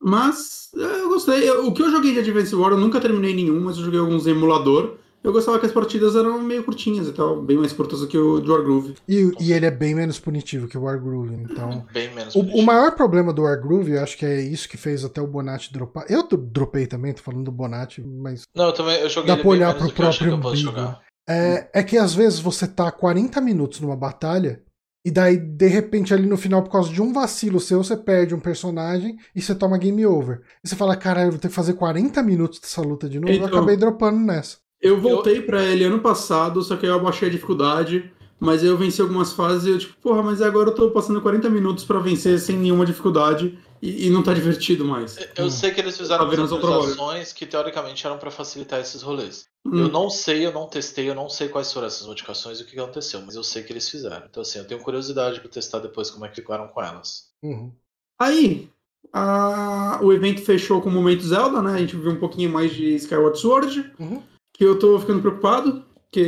[0.00, 1.48] Mas é, eu gostei.
[1.48, 4.00] Eu- o que eu joguei de Advance War, eu nunca terminei nenhum, mas eu joguei
[4.00, 4.96] alguns em emulador.
[5.24, 8.16] Eu gostava que as partidas eram meio curtinhas e tal, bem mais curtas do que
[8.16, 8.94] o de Wargroove.
[9.08, 11.84] E, e ele é bem menos punitivo que o Wargroove, então...
[11.92, 15.04] Bem menos O, o maior problema do Wargroove, eu acho que é isso que fez
[15.04, 16.04] até o Bonatti dropar.
[16.08, 19.32] Eu dro- dropei também, tô falando do Bonatti, mas Não, eu também eu joguei Dá
[19.34, 20.70] ele pra bem olhar menos pro próprio posso umbigo.
[20.70, 21.00] jogar.
[21.28, 24.62] É, é que às vezes você tá 40 minutos numa batalha
[25.06, 28.34] e daí, de repente, ali no final, por causa de um vacilo seu, você perde
[28.34, 30.40] um personagem e você toma game over.
[30.64, 33.32] E você fala, caralho, eu vou ter que fazer 40 minutos dessa luta de novo.
[33.32, 34.56] Eu Então- acabei dropando nessa.
[34.82, 38.10] Eu voltei pra ele ano passado, só que aí eu abaixei a dificuldade.
[38.38, 41.48] Mas eu venci algumas fases e eu, tipo, porra, mas agora eu tô passando 40
[41.48, 45.16] minutos pra vencer sem nenhuma dificuldade e, e não tá divertido mais.
[45.36, 49.46] Eu sei que eles fizeram Tá atualizações que teoricamente eram pra facilitar esses rolês.
[49.66, 49.78] Hum.
[49.80, 52.66] Eu não sei, eu não testei, eu não sei quais foram essas modificações e o
[52.66, 54.26] que aconteceu, mas eu sei que eles fizeram.
[54.30, 57.24] Então assim, eu tenho curiosidade pra testar depois como é que ficaram com elas.
[57.42, 57.72] Uhum.
[58.20, 58.68] Aí,
[59.12, 61.74] a- o evento fechou com o momento Zelda, né?
[61.74, 63.92] A gente viu um pouquinho mais de Skyward Sword.
[63.98, 64.22] Uhum.
[64.56, 66.18] que eu tô ficando preocupado, que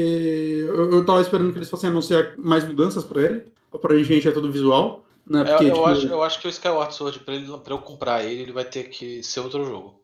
[0.68, 3.44] eu, eu tava esperando que eles fossem anunciar mais mudanças pra ele.
[3.72, 5.02] Aparentemente é tudo visual.
[5.28, 5.44] Né?
[5.44, 5.86] Porque, eu, eu tipo...
[5.86, 8.64] acho, eu acho que o Skyward Sword, pra, ele, pra eu comprar ele, ele vai
[8.64, 10.00] ter que ser outro jogo.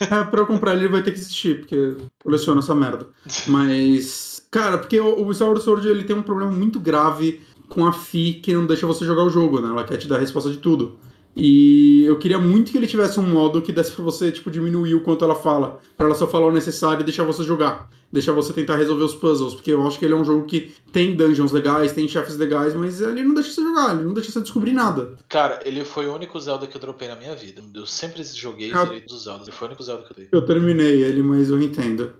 [0.00, 3.08] É, pra eu comprar ele, ele vai ter que existir, porque eu coleciono essa merda.
[3.48, 7.92] Mas, cara, porque o, o Skyward Sword ele tem um problema muito grave com a
[7.92, 9.68] FI que não deixa você jogar o jogo, né?
[9.68, 10.98] Ela quer te dar a resposta de tudo.
[11.36, 14.94] E eu queria muito que ele tivesse um modo que desse pra você, tipo, diminuir
[14.94, 15.80] o quanto ela fala.
[15.96, 17.88] para ela só falar o necessário e deixar você jogar.
[18.12, 19.54] Deixar você tentar resolver os puzzles.
[19.54, 22.74] Porque eu acho que ele é um jogo que tem dungeons legais, tem chefes legais,
[22.74, 25.16] mas ele não deixa você jogar, ele não deixa você descobrir nada.
[25.28, 27.62] Cara, ele foi o único Zelda que eu dropei na minha vida.
[27.72, 29.44] Eu sempre joguei ah, direito dos Zelda.
[29.44, 30.28] Ele foi o único Zelda que eu dei.
[30.32, 32.12] Eu terminei ele, mas eu entendo.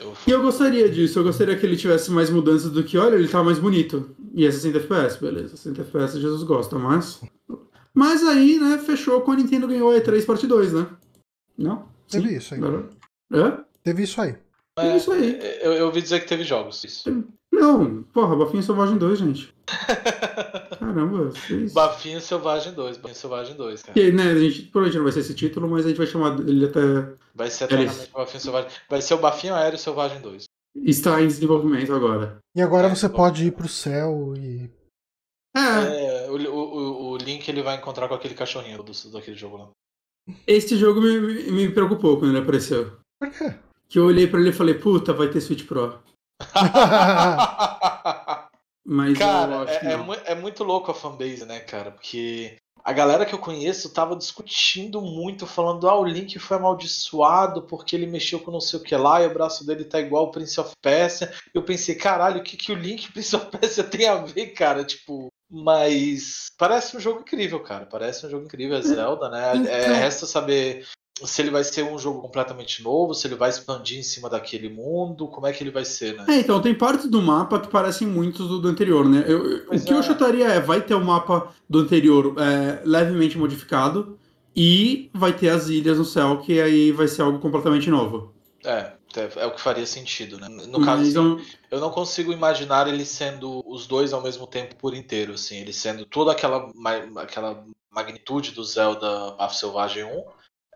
[0.00, 0.12] Eu...
[0.26, 3.28] E eu gostaria disso, eu gostaria que ele tivesse mais mudanças do que, olha, ele
[3.28, 4.10] tá mais bonito.
[4.34, 5.56] E é 60 FPS, beleza.
[5.56, 7.20] 60 FPS Jesus gosta, mas.
[7.98, 10.86] Mas aí, né, fechou com a Nintendo ganhou a E3 Parte 2, né?
[11.58, 11.88] Não?
[12.08, 12.36] Teve Sim.
[12.36, 12.60] isso aí.
[13.32, 13.58] É?
[13.82, 14.36] Teve isso aí.
[14.78, 15.38] É, teve isso aí.
[15.60, 17.24] Eu, eu ouvi dizer que teve jogos, isso.
[17.50, 19.52] Não, porra, Bafinho Selvagem 2, gente.
[20.78, 21.72] Caramba, vocês...
[21.72, 23.98] Bafinho Selvagem 2, Bafinho Selvagem 2, cara.
[23.98, 26.38] E, né, a gente, provavelmente não vai ser esse título, mas a gente vai chamar
[26.38, 26.80] ele até.
[27.34, 28.70] Vai ser eternamente Bafinho Selvagem.
[28.88, 30.44] Vai ser o Bafinho Aéreo Selvagem 2.
[30.84, 32.38] Está em desenvolvimento agora.
[32.54, 34.70] E agora é, você pode ir pro céu e
[35.56, 36.26] é.
[36.26, 39.70] é o, o, o, Link ele vai encontrar com aquele cachorrinho do, daquele jogo lá.
[40.46, 41.18] Esse jogo me,
[41.50, 42.98] me preocupou quando ele apareceu.
[43.18, 43.54] Por quê?
[43.88, 45.98] Que eu olhei pra ele e falei, puta, vai ter Switch Pro.
[48.84, 51.90] Mas cara, é, é, é, muito louco a fanbase, né, cara?
[51.90, 57.60] Porque a galera que eu conheço tava discutindo muito, falando: ah, o Link foi amaldiçoado
[57.62, 60.24] porque ele mexeu com não sei o que lá e o braço dele tá igual
[60.24, 61.30] o Prince of Persia.
[61.52, 64.16] Eu pensei, caralho, o que, que o Link e o Prince of Persia tem a
[64.16, 64.82] ver, cara?
[64.84, 67.86] Tipo, mas parece um jogo incrível, cara.
[67.86, 69.52] Parece um jogo incrível, é Zelda, né?
[69.52, 69.72] É, então...
[69.72, 70.86] É, resta saber
[71.24, 74.68] se ele vai ser um jogo completamente novo, se ele vai expandir em cima daquele
[74.68, 76.24] mundo, como é que ele vai ser, né?
[76.28, 79.24] É, então, tem partes do mapa que parecem muitos do, do anterior, né?
[79.26, 79.96] Eu, o que é.
[79.96, 84.18] eu chutaria é, vai ter o um mapa do anterior é, levemente modificado
[84.54, 88.32] e vai ter as ilhas no céu, que aí vai ser algo completamente novo.
[88.64, 90.48] É, é, é o que faria sentido, né?
[90.48, 91.40] No caso, assim, então...
[91.70, 95.72] eu não consigo imaginar ele sendo os dois ao mesmo tempo por inteiro, assim, ele
[95.72, 96.70] sendo toda aquela,
[97.16, 100.24] aquela magnitude do Zelda Path Selvagem 1,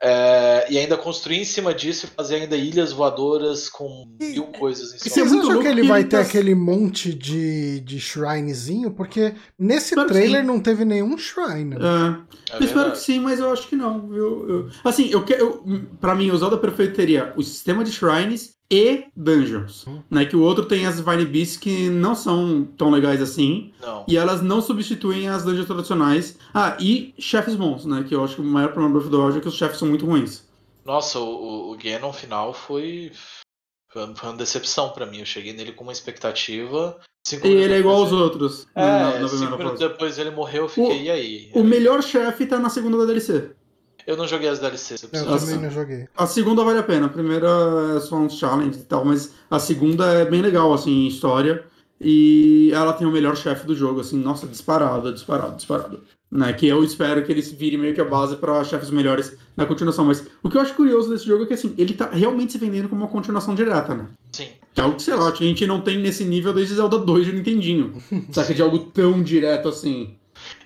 [0.05, 4.93] é, e ainda construir em cima disso e fazer ainda ilhas voadoras com mil coisas
[4.93, 5.14] em cima.
[5.14, 6.23] Vocês acham que ele vai ter tá...
[6.23, 8.90] aquele monte de, de shrinezinho?
[8.90, 11.77] Porque nesse trailer não teve nenhum shrine.
[11.77, 12.31] É.
[12.53, 14.15] É eu espero que sim, mas eu acho que não.
[14.15, 14.70] Eu, eu...
[14.85, 15.65] Assim, eu quero.
[16.01, 19.87] Pra mim, o Zelda perfeito teria o sistema de shrines e dungeons.
[19.87, 20.03] Hum.
[20.11, 23.73] Né, que o outro tem as Vine Beasts que não são tão legais assim.
[23.81, 24.05] Não.
[24.07, 26.39] E elas não substituem as dungeons tradicionais.
[26.53, 28.05] Ah, e chefes bons, né?
[28.07, 29.55] Que eu acho que o maior problema do Breath of the Wild é que os
[29.55, 30.47] chefes são muito ruins.
[30.85, 33.12] Nossa, o, o Ganon final foi.
[33.93, 35.19] Foi uma decepção para mim.
[35.19, 36.98] Eu cheguei nele com uma expectativa.
[37.44, 38.66] e ele é igual aos outros.
[38.74, 41.51] É, na, na cinco minutos depois ele morreu, eu fiquei, o, e aí?
[41.55, 43.51] O melhor chefe tá na segunda da DLC.
[44.06, 45.02] Eu não joguei as DLCs.
[45.02, 46.09] Eu, eu também não joguei.
[46.16, 47.06] A segunda vale a pena.
[47.06, 47.48] A primeira
[47.97, 51.64] é só uns challenges e tal, mas a segunda é bem legal, assim, em história.
[52.01, 56.02] E ela tem o melhor chefe do jogo, assim, nossa, disparado, disparado, disparado.
[56.34, 59.66] Né, que eu espero que eles virem meio que a base para chefes melhores na
[59.66, 60.06] continuação.
[60.06, 62.59] Mas o que eu acho curioso desse jogo é que, assim, ele tá realmente se
[62.59, 64.09] vendendo como uma continuação direta, né?
[64.32, 64.48] Sim.
[64.72, 67.26] Que é algo que, sei lá, a gente não tem nesse nível desde Zelda 2
[67.26, 68.02] de Nintendinho.
[68.32, 68.54] Saca?
[68.54, 70.16] De algo tão direto assim.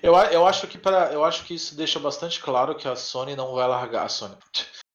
[0.01, 3.35] Eu, eu, acho que para eu acho que isso deixa bastante claro que a Sony
[3.35, 4.35] não vai largar a Sony.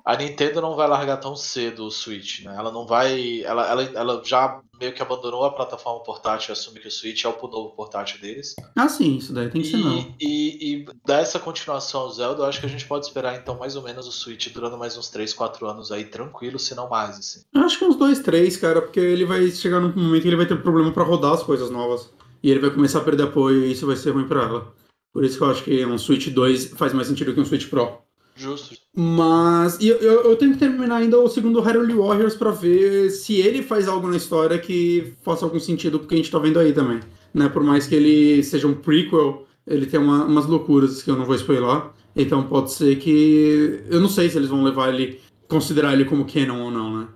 [0.05, 2.55] A Nintendo não vai largar tão cedo o Switch, né?
[2.57, 3.43] Ela não vai.
[3.43, 7.25] Ela, ela, ela já meio que abandonou a plataforma portátil e assume que o Switch
[7.25, 8.57] é o novo portátil deles.
[8.75, 10.15] Ah, sim, isso daí tem que e, ser não.
[10.21, 13.77] E, e dessa continuação ao Zelda, eu acho que a gente pode esperar então mais
[13.77, 17.19] ou menos o Switch durando mais uns 3, 4 anos aí, tranquilo, se não mais,
[17.19, 17.43] assim.
[17.55, 20.37] Eu acho que uns 2, 3, cara, porque ele vai chegar num momento que ele
[20.37, 22.11] vai ter problema para rodar as coisas novas.
[22.43, 24.75] E ele vai começar a perder apoio e isso vai ser ruim para ela.
[25.13, 27.69] Por isso que eu acho que um Switch 2 faz mais sentido que um Switch
[27.69, 28.02] Pro.
[28.35, 28.77] Justo.
[28.95, 33.35] Mas eu, eu, eu tenho que terminar ainda o segundo Hyrule Warriors para ver se
[33.35, 36.73] ele faz algo na história que faça algum sentido porque a gente tá vendo aí
[36.73, 37.01] também.
[37.33, 37.49] Né?
[37.49, 41.25] Por mais que ele seja um prequel, ele tem uma, umas loucuras que eu não
[41.25, 41.91] vou spoiler.
[42.17, 43.85] Então pode ser que.
[43.89, 45.21] Eu não sei se eles vão levar ele.
[45.49, 47.09] considerar ele como canon ou não, né?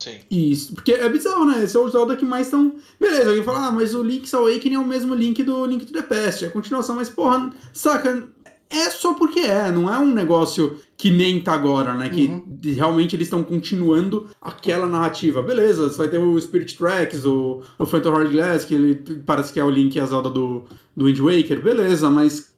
[0.00, 0.18] Sim.
[0.30, 1.62] Isso, porque é bizarro, né?
[1.62, 2.74] Esse é o Zelda que mais estão.
[2.98, 5.92] Beleza, alguém fala, ah, mas o Link's Awakening é o mesmo Link do Link to
[5.92, 8.26] the Past, é a continuação, mas porra, saca?
[8.70, 12.08] É só porque é, não é um negócio que nem tá agora, né?
[12.08, 12.58] Que uhum.
[12.76, 15.42] realmente eles estão continuando aquela narrativa.
[15.42, 18.94] Beleza, você vai ter o Spirit Tracks, o, o Phantom Hourglass, que ele
[19.26, 20.64] parece que é o Link e a Zelda do,
[20.96, 22.50] do Wind Waker, beleza, mas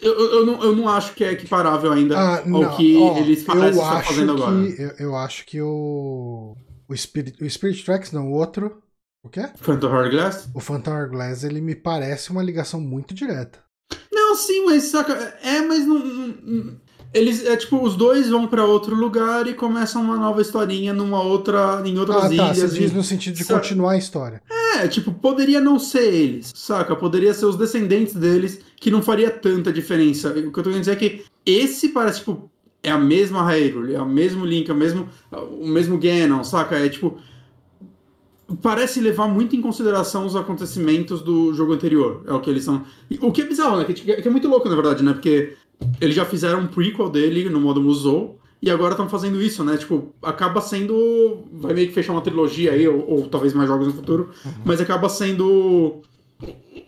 [0.00, 2.76] eu, eu, não, eu não acho que é equiparável ainda ah, ao não.
[2.76, 4.56] que eles parecem estar fazendo que, agora.
[4.56, 6.56] Eu, eu, acho que o.
[6.88, 8.82] O Spirit, o Spirit Tracks, não, o outro.
[9.22, 9.48] O quê?
[9.56, 10.48] Phantom Hourglass?
[10.54, 13.67] O Phantom Hourglass, ele me parece uma ligação muito direta.
[14.12, 15.38] Não, sim, mas saca.
[15.42, 15.98] É, mas não.
[15.98, 20.92] não eles, é tipo, os dois vão para outro lugar e começam uma nova historinha
[20.92, 22.46] numa outra, em outras ah, ilhas.
[22.46, 23.60] Tá, você diz no sentido de saca?
[23.60, 24.42] continuar a história.
[24.76, 26.94] É, tipo, poderia não ser eles, saca?
[26.94, 30.28] Poderia ser os descendentes deles, que não faria tanta diferença.
[30.28, 32.50] O que eu tô querendo dizer é que esse parece, tipo,
[32.82, 36.76] é a mesma Hyrule, é o mesmo Link, é o mesmo, o mesmo Ganon, saca?
[36.76, 37.18] É tipo.
[38.62, 42.22] Parece levar muito em consideração os acontecimentos do jogo anterior.
[42.26, 42.82] É o que eles são.
[43.20, 43.84] O que é bizarro, né?
[43.84, 45.12] Que, é muito louco, na verdade, né?
[45.12, 45.54] Porque
[46.00, 48.38] eles já fizeram um prequel dele no modo Musou.
[48.60, 49.76] E agora estão fazendo isso, né?
[49.76, 51.44] Tipo, acaba sendo.
[51.52, 54.30] Vai meio que fechar uma trilogia aí, ou, ou talvez mais jogos no futuro.
[54.44, 54.52] Uhum.
[54.64, 56.00] Mas acaba sendo.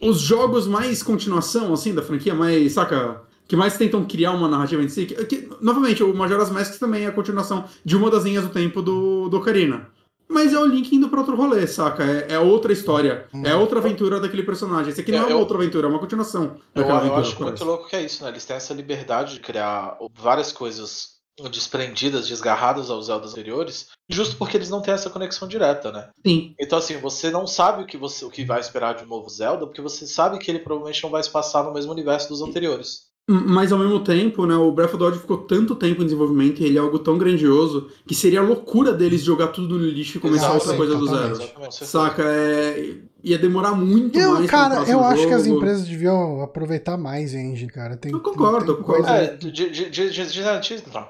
[0.00, 2.72] Os jogos mais continuação, assim, da franquia, mais.
[2.72, 3.22] Saca?
[3.50, 5.06] que mais tentam criar uma narrativa em si.
[5.06, 8.50] Que, que, novamente, o Majora's Mask também é a continuação de uma das linhas do
[8.50, 9.88] tempo do, do Ocarina.
[10.30, 12.04] Mas é o Link indo pra outro rolê, saca?
[12.04, 13.26] É, é outra história.
[13.34, 13.42] Hum.
[13.44, 14.92] É outra aventura daquele personagem.
[14.92, 16.56] Esse aqui não é, é uma outra aventura, é uma continuação.
[16.72, 18.30] Eu, eu acho muito louco que é isso, né?
[18.30, 21.20] Eles têm essa liberdade de criar várias coisas
[21.50, 26.10] desprendidas, desgarradas aos Zeldas anteriores, justo porque eles não têm essa conexão direta, né?
[26.24, 26.54] Sim.
[26.60, 29.28] Então assim, você não sabe o que você o que vai esperar de um novo
[29.28, 32.42] Zelda, porque você sabe que ele provavelmente não vai se passar no mesmo universo dos
[32.42, 33.09] anteriores.
[33.32, 36.60] Mas ao mesmo tempo, né, o Breath of the Wild ficou tanto tempo em desenvolvimento
[36.60, 40.20] e ele é algo tão grandioso que seria loucura deles jogar tudo no lixo e
[40.20, 41.38] começar outra coisa do zero.
[41.70, 42.24] Saca?
[42.24, 42.96] É...
[43.22, 44.50] Ia demorar muito eu, mais.
[44.50, 45.28] Cara, eu acho jogo.
[45.28, 47.96] que as empresas deviam aproveitar mais a engine, cara.
[47.96, 49.08] Tem, eu concordo, tem, tem concordo.
[49.08, 49.38] É,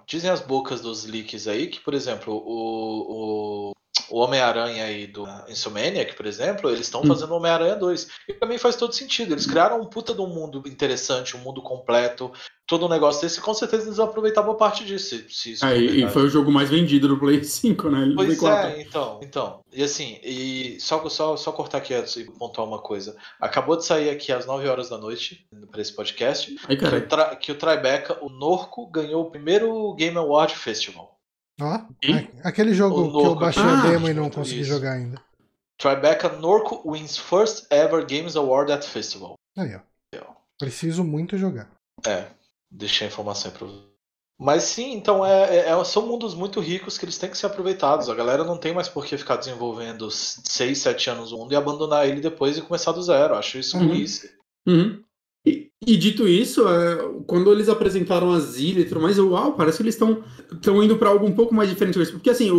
[0.07, 3.73] dizem as bocas dos leaks aí que, por exemplo, o, o
[4.11, 7.07] o Homem-Aranha aí do Insomniac, por exemplo, eles estão hum.
[7.07, 8.09] fazendo Homem-Aranha 2.
[8.29, 9.33] E também faz todo sentido.
[9.33, 12.33] Eles criaram um puta de um mundo interessante, um mundo completo,
[12.67, 13.99] todo um negócio desse, com certeza eles
[14.43, 15.25] boa parte disso.
[15.29, 18.13] Se, é, e foi o jogo mais vendido do Play 5, né?
[18.15, 19.61] Pois é, então, então.
[19.73, 23.17] E assim, e só, só, só cortar aqui e pontuar uma coisa.
[23.41, 27.37] Acabou de sair aqui às 9 horas da noite, para esse podcast, Ai, que, o
[27.37, 31.20] que o Tribeca, o Norco, ganhou o primeiro Game Award Festival.
[31.61, 31.81] Ó,
[32.43, 34.71] aquele jogo que eu baixei ah, a demo e não consegui isso.
[34.71, 35.21] jogar ainda.
[35.79, 39.35] Tribeca Norco wins first ever Games Award at Festival.
[39.57, 39.81] Aí, ó.
[40.61, 41.71] Preciso muito jogar.
[42.07, 42.27] É,
[42.71, 43.91] deixei a informação aí pra você.
[44.39, 47.47] Mas sim, então é, é, é, são mundos muito ricos que eles têm que ser
[47.47, 48.09] aproveitados.
[48.09, 51.57] A galera não tem mais por que ficar desenvolvendo 6, 7 anos o mundo e
[51.57, 53.35] abandonar ele depois e começar do zero.
[53.35, 54.05] Acho isso uhum.
[54.67, 55.05] Uhum.
[55.87, 56.97] E, dito isso, é,
[57.27, 61.09] quando eles apresentaram as ilhas e tudo mais, uau, parece que eles estão indo para
[61.09, 61.99] algo um pouco mais diferente.
[62.13, 62.51] Porque assim,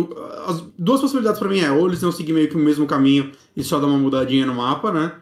[0.46, 3.30] as duas possibilidades para mim é, ou eles vão seguir meio que o mesmo caminho
[3.56, 5.12] e só dar uma mudadinha no mapa, né?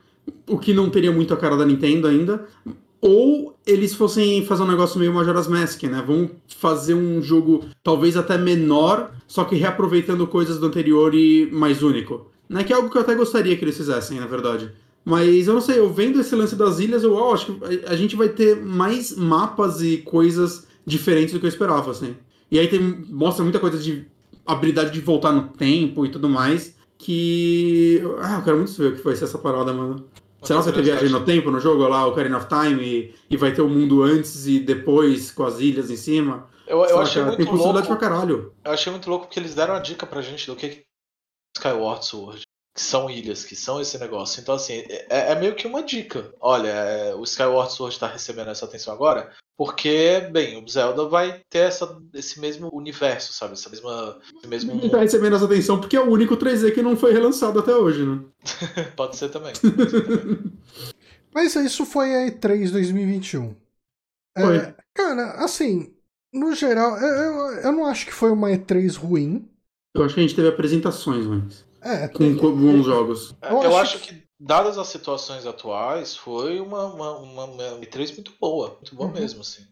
[0.49, 2.47] O que não teria muito a cara da Nintendo ainda.
[3.03, 6.03] Ou eles fossem fazer um negócio meio Majora's Mask, né?
[6.07, 11.83] Vão fazer um jogo talvez até menor, só que reaproveitando coisas do anterior e mais
[11.83, 12.31] único.
[12.49, 12.65] Né?
[12.65, 14.73] Que é algo que eu até gostaria que eles fizessem, na verdade.
[15.05, 17.97] Mas eu não sei, eu vendo esse lance das ilhas, eu oh, acho que a
[17.97, 22.17] gente vai ter mais mapas e coisas diferentes do que eu esperava, assim.
[22.51, 24.07] E aí tem, mostra muita coisa de
[24.47, 26.77] habilidade de voltar no tempo e tudo mais.
[26.99, 28.03] Que.
[28.21, 30.07] Ah, eu quero muito ver o que vai ser essa parada, mano.
[30.43, 33.15] Será que vai ter viagem no tempo no jogo lá, o Ocarina of Time, e,
[33.31, 36.49] e, vai ter o mundo antes e depois com as ilhas em cima?
[36.67, 38.01] Eu, eu achei muito tem possibilidade louco.
[38.01, 38.53] pra caralho.
[38.65, 40.83] Eu achei muito louco porque eles deram a dica pra gente do que é
[41.57, 42.43] Skyward Sword
[42.81, 44.41] são ilhas, que são esse negócio.
[44.41, 46.33] Então, assim, é, é meio que uma dica.
[46.41, 51.43] Olha, é, o Skyward Sword está recebendo essa atenção agora, porque, bem, o Zelda vai
[51.51, 53.53] ter essa, esse mesmo universo, sabe?
[53.53, 54.19] Essa mesma.
[54.35, 57.13] Esse mesmo Ele está recebendo essa atenção porque é o único 3D que não foi
[57.13, 58.21] relançado até hoje, né?
[58.97, 59.53] Pode ser também.
[59.61, 60.53] Pode ser também.
[61.33, 63.55] Mas isso foi a E3 2021.
[64.37, 64.57] Foi.
[64.57, 65.95] É, cara, assim,
[66.33, 69.49] no geral, eu, eu, eu não acho que foi uma E3 ruim.
[69.95, 71.70] Eu acho que a gente teve apresentações antes.
[71.83, 73.35] É, com, com bons jogos.
[73.43, 74.23] É, eu, eu acho, que...
[74.39, 78.75] dadas as situações atuais, foi uma, uma, uma, uma E3 muito boa.
[78.75, 79.15] Muito boa uhum.
[79.15, 79.63] mesmo, assim.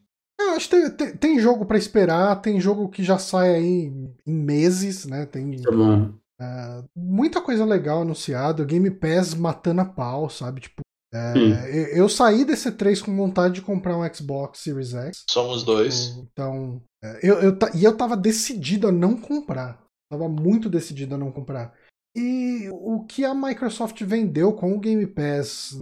[0.40, 3.92] Eu acho que tem, tem, tem, jogo para esperar, tem jogo que já sai aí
[4.26, 5.26] em meses, né?
[5.26, 6.12] Tem tá bom.
[6.40, 10.60] Uh, muita coisa legal anunciada, Game Pass matando a pau, sabe?
[10.60, 11.32] Tipo, é,
[11.66, 15.24] eu, eu, saí desse 3 com vontade de comprar um Xbox Series X.
[15.28, 16.18] Somos dois.
[16.18, 19.82] Então, é, eu, eu, e eu tava decidido a não comprar.
[20.10, 21.74] Tava muito decidido a não comprar.
[22.18, 25.78] E o que a Microsoft vendeu com o Game Pass,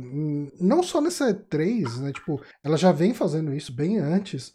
[0.60, 2.12] não só nessa E3, né?
[2.12, 4.52] Tipo, ela já vem fazendo isso bem antes.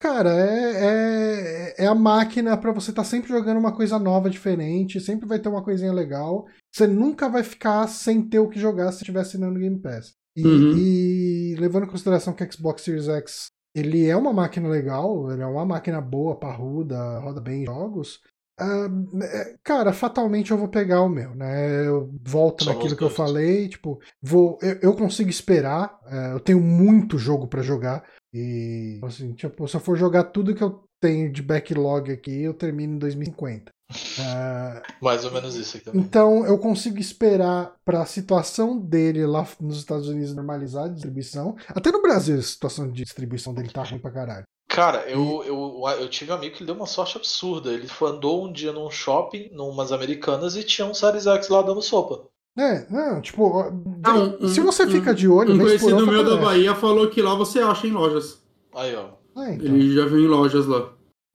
[0.00, 4.30] Cara, é, é, é a máquina para você estar tá sempre jogando uma coisa nova,
[4.30, 6.46] diferente, sempre vai ter uma coisinha legal.
[6.72, 10.14] Você nunca vai ficar sem ter o que jogar se estiver assinando o Game Pass.
[10.34, 10.76] E, uhum.
[10.78, 15.42] e, levando em consideração que o Xbox Series X ele é uma máquina legal, ele
[15.42, 18.20] é uma máquina boa, parruda, roda bem em jogos.
[18.60, 21.86] Uh, cara, fatalmente eu vou pegar o meu, né?
[21.86, 25.98] Eu volto Só naquilo que eu falei, tipo, vou, eu, eu consigo esperar.
[26.06, 30.54] Uh, eu tenho muito jogo para jogar e assim, tipo, se eu for jogar tudo
[30.54, 33.72] que eu tenho de backlog aqui, eu termino em 2050.
[33.90, 39.44] Uh, Mais ou menos isso aqui Então eu consigo esperar para a situação dele lá
[39.60, 41.56] nos Estados Unidos normalizar a distribuição.
[41.68, 44.44] Até no Brasil a situação de distribuição dele tá ruim pra caralho.
[44.70, 47.72] Cara, eu, eu, eu tive um amigo que deu uma sorte absurda.
[47.72, 51.82] Ele andou um dia num shopping, numas americanas, e tinha um Series X lá dando
[51.82, 52.22] sopa.
[52.56, 53.64] É, não, tipo,
[54.00, 55.54] não, se você um, fica de olho.
[55.54, 58.40] Um conhecido meu da Bahia falou que lá você acha em lojas.
[58.72, 59.08] Aí, ó.
[59.42, 59.66] É, então.
[59.66, 60.92] Ele já viu em lojas lá.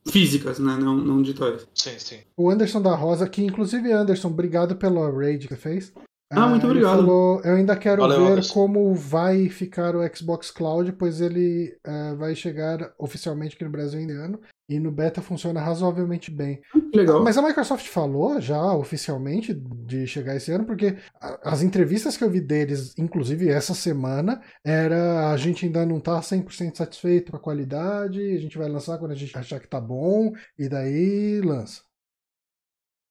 [0.08, 0.78] Físicas, né?
[0.80, 1.68] Não, não digitais.
[1.74, 2.20] Sim, sim.
[2.38, 5.94] O Anderson da Rosa, que inclusive, Anderson, obrigado pela raid que você fez.
[6.32, 6.98] Ah, muito ah, obrigado.
[6.98, 8.54] Falou, eu ainda quero Valeu, ver Anderson.
[8.54, 14.00] como vai ficar o Xbox Cloud, pois ele uh, vai chegar oficialmente aqui no Brasil
[14.00, 16.60] em ano e no beta funciona razoavelmente bem.
[16.94, 17.24] Legal.
[17.24, 20.98] Mas a Microsoft falou já oficialmente de chegar esse ano, porque
[21.44, 26.20] as entrevistas que eu vi deles, inclusive essa semana, era a gente ainda não tá
[26.20, 29.80] 100% satisfeito com a qualidade, a gente vai lançar quando a gente achar que tá
[29.80, 31.82] bom, e daí lança.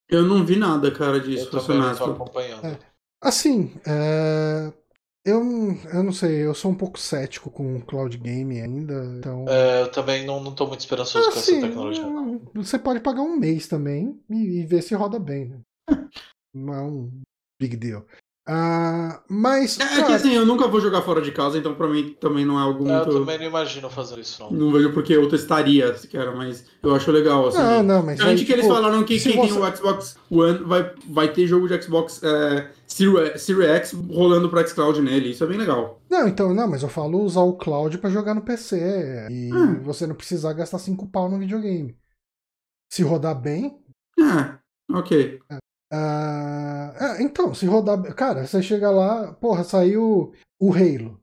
[0.09, 1.49] Eu não vi nada, cara, disso.
[1.53, 2.67] Eu também não tô acompanhando.
[2.67, 2.94] É.
[3.25, 4.71] Assim, é...
[5.25, 5.41] eu,
[5.93, 9.47] eu não sei, eu sou um pouco cético com o cloud game ainda, então...
[9.49, 12.05] É, eu também não, não tô muito esperançoso assim, com essa assim, tecnologia.
[12.55, 15.61] Você pode pagar um mês também e, e ver se roda bem, né?
[16.55, 17.11] Não é um
[17.61, 18.07] big deal.
[18.47, 19.81] Uh, mas.
[19.81, 20.01] É, cara...
[20.01, 22.59] é, que assim, eu nunca vou jogar fora de casa, então pra mim também não
[22.59, 23.09] é algo muito.
[23.09, 24.51] Eu também não imagino fazer isso, não.
[24.51, 27.49] Não vejo porque eu testaria sequer, mas eu acho legal.
[27.49, 28.21] Assim, não, não, mas.
[28.21, 29.33] Além de que tipo, eles falaram que quem você...
[29.33, 34.51] tem o Xbox One vai, vai ter jogo de Xbox é, Series, Series X rolando
[34.51, 35.31] pro Xcloud nele.
[35.31, 36.03] Isso é bem legal.
[36.11, 39.27] Não, então, não, mas eu falo usar o cloud pra jogar no PC.
[39.31, 39.81] E ah.
[39.83, 41.97] você não precisar gastar 5 pau no videogame.
[42.93, 43.75] Se rodar bem.
[44.21, 44.59] Ah,
[44.93, 45.41] ok.
[45.51, 45.64] É.
[45.93, 48.03] Uh, então, se rodar.
[48.15, 51.21] Cara, você chega lá, porra, saiu o Halo.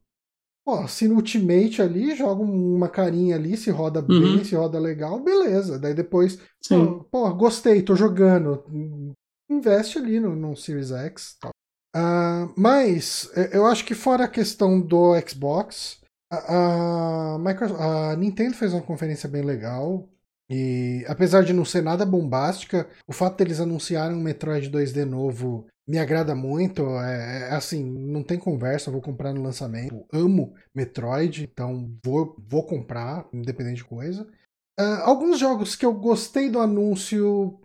[0.64, 4.08] Pô, assina o Ultimate ali, joga uma carinha ali, se roda uhum.
[4.38, 5.80] bem, se roda legal, beleza.
[5.80, 6.38] Daí depois,
[6.70, 8.64] pô, pô, gostei, tô jogando.
[9.50, 11.52] Investe ali no, no Series X tal.
[11.94, 16.00] Uh, mas eu acho que fora a questão do Xbox,
[16.32, 20.08] a, a, Microsoft, a Nintendo fez uma conferência bem legal.
[20.52, 25.66] E apesar de não ser nada bombástica, o fato deles anunciarem um Metroid 2D novo
[25.88, 26.82] me agrada muito.
[27.00, 30.06] É, é, assim, não tem conversa, vou comprar no lançamento.
[30.12, 34.28] amo Metroid, então vou, vou comprar, independente de coisa.
[34.78, 37.58] Uh, alguns jogos que eu gostei do anúncio,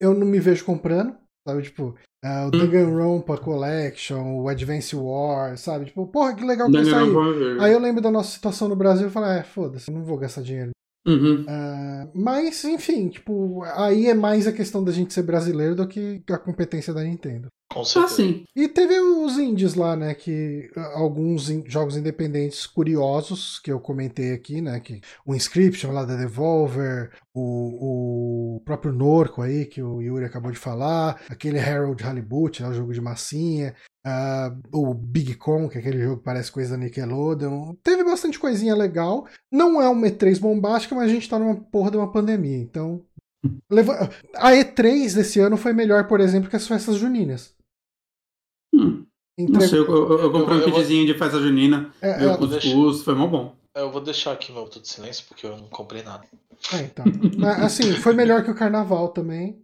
[0.00, 1.14] eu não me vejo comprando.
[1.46, 1.94] Sabe, tipo,
[2.24, 5.86] uh, o Danganronpa Collection, o Advance War, sabe?
[5.86, 7.60] Tipo, porra, que legal que vai sair.
[7.60, 10.40] Aí eu lembro da nossa situação no Brasil e falei, é, foda-se, não vou gastar
[10.40, 10.70] dinheiro
[11.06, 11.42] Uhum.
[11.42, 16.22] Uh, mas, enfim, tipo, aí é mais a questão da gente ser brasileiro do que
[16.30, 17.48] a competência da Nintendo.
[17.72, 18.12] Com certeza.
[18.12, 18.44] Ah, sim.
[18.54, 20.12] E teve os indies lá, né?
[20.12, 24.80] Que ah, alguns in jogos independentes curiosos que eu comentei aqui, né?
[24.80, 30.50] Que o Inscription lá da Devolver, o, o próprio Norco aí, que o Yuri acabou
[30.50, 33.72] de falar, aquele Harold Halibut, né, o jogo de massinha,
[34.04, 37.74] uh, o Big Con, que é aquele jogo que parece coisa da Nickelodeon.
[37.84, 39.28] Teve bastante coisinha legal.
[39.50, 43.04] Não é uma E3 bombástica, mas a gente tá numa porra de uma pandemia, então.
[44.34, 47.54] A E3 desse ano foi melhor, por exemplo, que as festas juninas.
[48.80, 49.06] Hum.
[49.48, 52.36] Não sei, eu, eu, eu comprei eu, um kitzinho de festa junina, é, meu é,
[52.36, 53.56] cuscuz, foi mó bom.
[53.74, 56.24] Eu vou deixar aqui meu tudo de silêncio porque eu não comprei nada.
[56.74, 57.04] É, então.
[57.64, 59.62] assim, foi melhor que o carnaval também.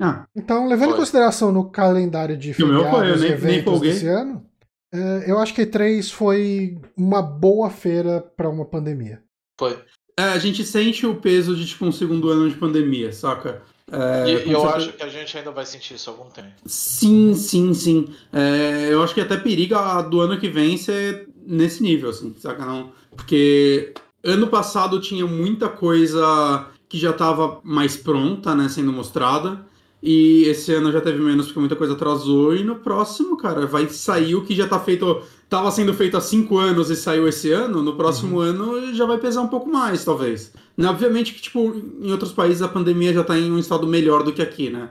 [0.00, 0.94] Ah, então, levando foi.
[0.94, 4.44] em consideração no calendário de feriados e eventos nem desse ano,
[4.92, 9.22] é, eu acho que E3 foi uma boa feira para uma pandemia.
[9.58, 9.78] Foi.
[10.18, 13.62] É, a gente sente o peso de tipo um segundo ano de pandemia, saca?
[13.92, 16.48] É, e eu acho que a gente ainda vai sentir isso algum tempo.
[16.64, 18.08] Sim, sim, sim.
[18.32, 22.64] É, eu acho que até periga do ano que vem ser nesse nível, assim, saca?
[22.64, 22.92] Não?
[23.14, 23.92] Porque
[24.24, 29.66] ano passado tinha muita coisa que já estava mais pronta, né, sendo mostrada.
[30.02, 32.56] E esse ano já teve menos porque muita coisa atrasou.
[32.56, 35.22] E no próximo, cara, vai sair o que já tá feito.
[35.52, 37.82] Tava sendo feito há cinco anos e saiu esse ano.
[37.82, 38.42] No próximo uhum.
[38.42, 40.50] ano já vai pesar um pouco mais, talvez.
[40.82, 44.32] Obviamente que, tipo, em outros países a pandemia já tá em um estado melhor do
[44.32, 44.88] que aqui, né?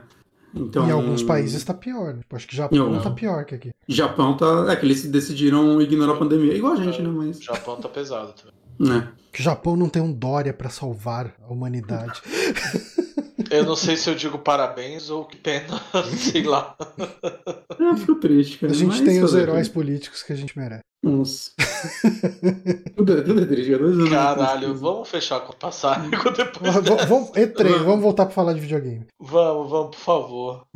[0.54, 2.14] Então, em alguns países tá pior.
[2.14, 2.20] Né?
[2.32, 3.70] Acho que Japão tá pior que aqui.
[3.88, 4.66] Japão tá.
[4.70, 6.54] É que eles decidiram ignorar a pandemia.
[6.54, 7.10] Igual a gente, é, né?
[7.12, 7.42] Mas.
[7.42, 8.98] Japão tá pesado também.
[8.98, 9.08] É.
[9.32, 12.20] Que o Japão não tem um Dória para salvar a humanidade.
[13.50, 15.78] Eu não sei se eu digo parabéns ou que pena,
[16.16, 16.74] sei lá.
[16.78, 18.72] Ah, fico triste, cara.
[18.72, 20.80] A gente Mas tem os heróis políticos que a gente merece.
[21.04, 21.50] Nossa.
[22.96, 24.08] tudo, é- tudo é triste, cara.
[24.08, 26.74] Caralho, vamos fechar com o passado depois.
[26.74, 29.06] Vamos, vamos, E3, vamos voltar pra falar de videogame.
[29.20, 30.66] Vamos, vamos, por favor.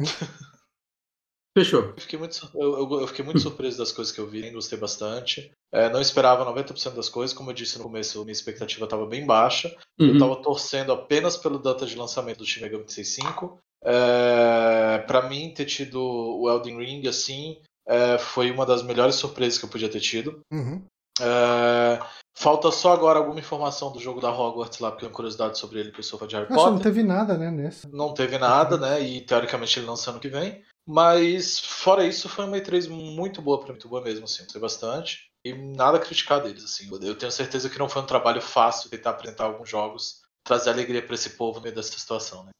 [1.57, 1.81] Fechou.
[1.85, 4.79] Eu fiquei muito, eu, eu- eu fiquei muito surpreso das coisas que eu vi, gostei
[4.79, 5.51] bastante.
[5.73, 9.25] É, não esperava 90% das coisas, como eu disse no começo, minha expectativa estava bem
[9.25, 9.75] baixa.
[9.99, 10.19] Eu Uhum.
[10.19, 13.59] tava torcendo apenas pela data de lançamento do Shin Megami Tensei 5.
[13.83, 19.59] É, para mim, ter tido o Elden Ring assim é, foi uma das melhores surpresas
[19.59, 20.41] que eu podia ter tido.
[20.53, 20.85] Uhum.
[21.21, 21.99] É,
[22.37, 25.81] falta só agora alguma informação do jogo da Hogwarts lá, porque eu tenho curiosidade sobre
[25.81, 26.93] ele, eu sou fã de Harry Nossa, não Potter.
[26.93, 27.89] teve nada, né, nesse.
[27.91, 29.01] Não teve nada, né?
[29.01, 30.63] E teoricamente ele lança ano que vem.
[30.89, 34.61] Mas fora isso, foi uma E3 muito boa pra mim, muito boa mesmo, assim, gostei
[34.61, 35.31] bastante.
[35.45, 36.89] E nada a criticar deles, assim.
[37.03, 41.03] Eu tenho certeza que não foi um trabalho fácil tentar apresentar alguns jogos, trazer alegria
[41.03, 42.51] pra esse povo no meio dessa situação, né?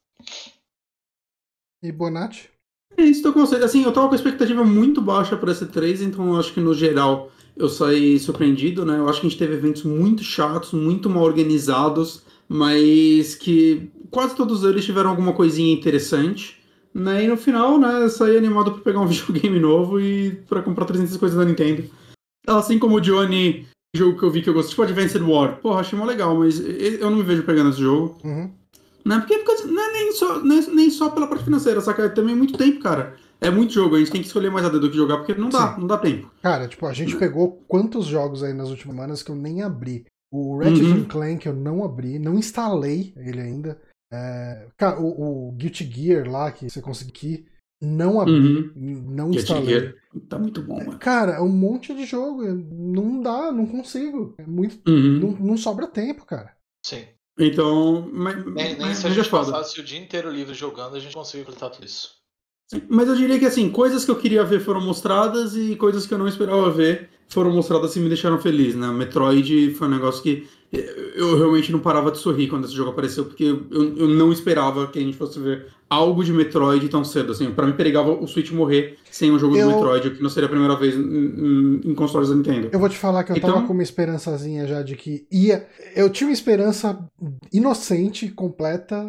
[1.81, 2.49] E Bonatti?
[2.97, 3.55] É isso, tô com você.
[3.57, 6.59] Assim, eu tava com a expectativa muito baixa para essa 3, então eu acho que
[6.59, 8.97] no geral eu saí surpreendido, né?
[8.97, 14.35] Eu acho que a gente teve eventos muito chatos, muito mal organizados, mas que quase
[14.35, 16.56] todos eles tiveram alguma coisinha interessante.
[16.97, 17.25] Né?
[17.25, 21.15] E no final, né, saí animado pra pegar um videogame novo e pra comprar 300
[21.17, 21.83] coisas da Nintendo.
[22.47, 25.59] Assim como o Johnny, jogo que eu vi que eu gosto, tipo Advanced War.
[25.61, 28.17] Porra, achei mó legal, mas eu não me vejo pegando esse jogo.
[28.23, 28.49] Uhum.
[29.05, 32.03] Não é porque, porque não é nem só, nem, nem só pela parte financeira, saca?
[32.03, 33.15] É também muito tempo, cara.
[33.39, 35.35] É muito jogo, a gente tem que escolher mais a dedo do que jogar, porque
[35.35, 35.81] não dá, Sim.
[35.81, 36.31] não dá tempo.
[36.41, 40.05] Cara, tipo, a gente pegou quantos jogos aí nas últimas semanas que eu nem abri.
[40.31, 41.03] O Ratchet Uhum.
[41.05, 43.79] Clank eu não abri, não instalei ele ainda.
[44.11, 47.45] É, cara, o, o Guilty Gear lá, que você conseguiu aqui,
[47.81, 48.71] não abri, Uhum.
[48.75, 49.79] não Guilty instalei.
[49.79, 49.93] Gear
[50.29, 50.97] Tá muito bom, mano.
[50.97, 52.43] Cara, é um monte de jogo.
[52.43, 54.33] eu- Não dá, não consigo.
[54.39, 55.19] É muito, Uhum.
[55.19, 56.55] não, não sobra tempo, cara.
[56.83, 57.05] Sim.
[57.39, 60.95] Então, mas, Nem, nem mas, se a é gente passasse o dia inteiro livre jogando,
[60.95, 62.15] a gente conseguia completar tudo isso.
[62.89, 66.13] Mas eu diria que assim, coisas que eu queria ver foram mostradas e coisas que
[66.13, 68.87] eu não esperava ver foram mostradas e me deixaram feliz, né?
[68.87, 73.25] Metroid foi um negócio que eu realmente não parava de sorrir quando esse jogo apareceu,
[73.25, 77.31] porque eu, eu não esperava que a gente fosse ver algo de Metroid tão cedo.
[77.31, 80.21] Assim, pra mim, perigava o Switch morrer sem um jogo Eu- de Metroid, o que
[80.23, 82.69] não seria a primeira vez em, em, consoles da Nintendo.
[82.71, 85.65] Eu vou te falar que eu tava Então- com uma esperançazinha já de que ia.
[85.95, 86.99] Eu tinha uma esperança
[87.53, 89.05] inocente, completa,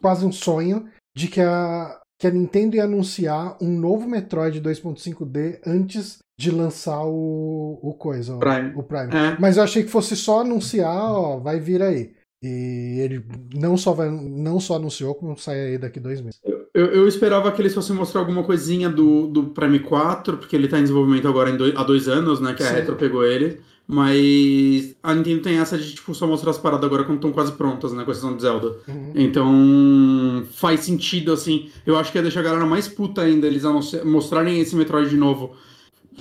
[0.00, 0.84] quase um sonho,
[1.16, 7.04] de que a, que a Nintendo ia anunciar um novo Metroid 2.5D antes de lançar
[7.04, 8.72] o, o coisa, o Prime.
[8.74, 9.10] o Prime.
[9.14, 9.36] É.
[9.38, 12.12] Mas eu achei que fosse só anunciar, ó, vai vir aí.
[12.42, 13.22] E ele
[13.54, 16.40] não só, vai, não só anunciou, como sai aí daqui dois meses.
[16.72, 20.66] Eu, eu esperava que eles fossem mostrar alguma coisinha do, do Prime 4, porque ele
[20.66, 22.54] tá em desenvolvimento agora em dois- há dois anos, né?
[22.54, 22.74] Que a Sim.
[22.76, 23.60] Retro pegou ele.
[23.86, 27.52] Mas a Nintendo tem essa de tipo, só mostrar as paradas agora quando estão quase
[27.52, 28.04] prontas, né?
[28.04, 28.68] Com exceção de Zelda.
[28.88, 29.12] Uhum.
[29.14, 31.68] Então faz sentido, assim.
[31.84, 33.64] Eu acho que ia deixar a galera mais puta ainda eles
[34.04, 35.54] mostrarem esse Metroid de novo.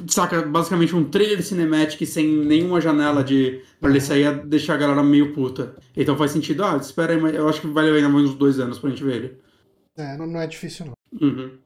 [0.07, 5.03] Saca, basicamente um trailer cinematic sem nenhuma janela de pra ele sair deixar a galera
[5.03, 5.75] meio puta.
[5.95, 6.63] Então faz sentido.
[6.63, 8.89] Ah, espera aí, mas eu acho que vai levar ainda mais uns dois anos pra
[8.89, 9.37] gente ver ele.
[9.97, 10.93] É, não, não é difícil, não.
[11.21, 11.57] Uhum.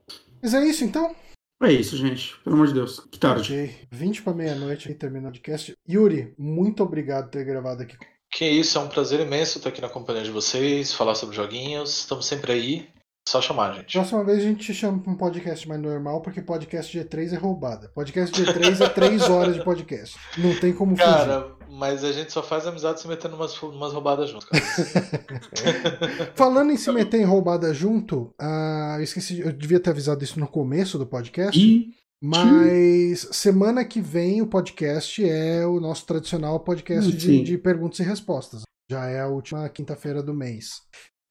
[0.42, 1.16] Mas é isso então?
[1.62, 2.36] É isso, gente.
[2.44, 3.00] Pelo amor de Deus.
[3.12, 3.54] Que tarde.
[3.54, 3.76] Ok.
[3.92, 5.74] 20 para meia-noite aí terminando o podcast.
[5.90, 7.96] Yuri, muito obrigado por ter gravado aqui.
[8.32, 12.00] Que isso, é um prazer imenso estar aqui na companhia de vocês, falar sobre joguinhos.
[12.00, 12.90] Estamos sempre aí.
[13.28, 13.94] Só chamar, gente.
[13.94, 17.38] Próxima vez a gente te chama pra um podcast mais normal, porque podcast G3 é
[17.38, 17.90] roubada.
[17.96, 20.18] Podcast G3 é 3 horas de podcast.
[20.38, 21.10] Não tem como fugir.
[21.10, 24.62] Cara, mas a gente só faz amizade se metendo umas, umas roubadas junto, cara.
[26.36, 30.40] Falando em se meter em roubada junto, ah, eu esqueci, eu devia ter avisado isso
[30.40, 31.60] no começo do podcast.
[31.60, 37.58] E Mas semana que vem o podcast é o nosso tradicional podcast Hum, de, de
[37.58, 38.64] perguntas e respostas.
[38.92, 40.82] Já é a última quinta-feira do mês.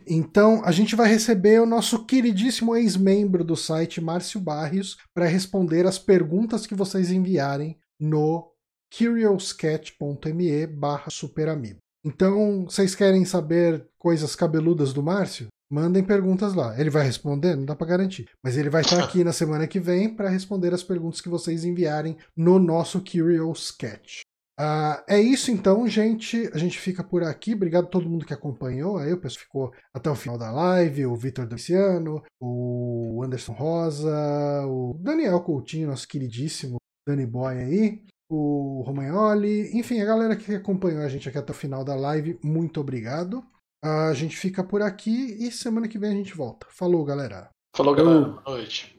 [0.07, 5.87] Então, a gente vai receber o nosso queridíssimo ex-membro do site, Márcio Barrios, para responder
[5.87, 8.51] as perguntas que vocês enviarem no
[8.97, 11.79] curiouscat.me barra superamigo.
[12.05, 15.47] Então, vocês querem saber coisas cabeludas do Márcio?
[15.71, 16.79] Mandem perguntas lá.
[16.79, 17.57] Ele vai responder?
[17.57, 18.29] Não dá pra garantir.
[18.45, 21.65] Mas ele vai estar aqui na semana que vem para responder as perguntas que vocês
[21.65, 24.21] enviarem no nosso Curious Cat.
[24.65, 26.49] Ah, é isso então, gente.
[26.55, 27.53] A gente fica por aqui.
[27.53, 28.97] Obrigado a todo mundo que acompanhou.
[28.97, 31.05] Aí o pessoal ficou até o final da live.
[31.07, 38.85] O Vitor Domiciano, o Anderson Rosa, o Daniel Coutinho, nosso queridíssimo Dani Boy aí, o
[38.87, 42.81] Romagnoli, enfim, a galera que acompanhou a gente aqui até o final da live, muito
[42.81, 43.45] obrigado.
[43.85, 46.69] A gente fica por aqui e semana que vem a gente volta.
[46.71, 47.51] Falou, galera.
[47.77, 48.21] Falou, galera.
[48.21, 48.97] Boa noite.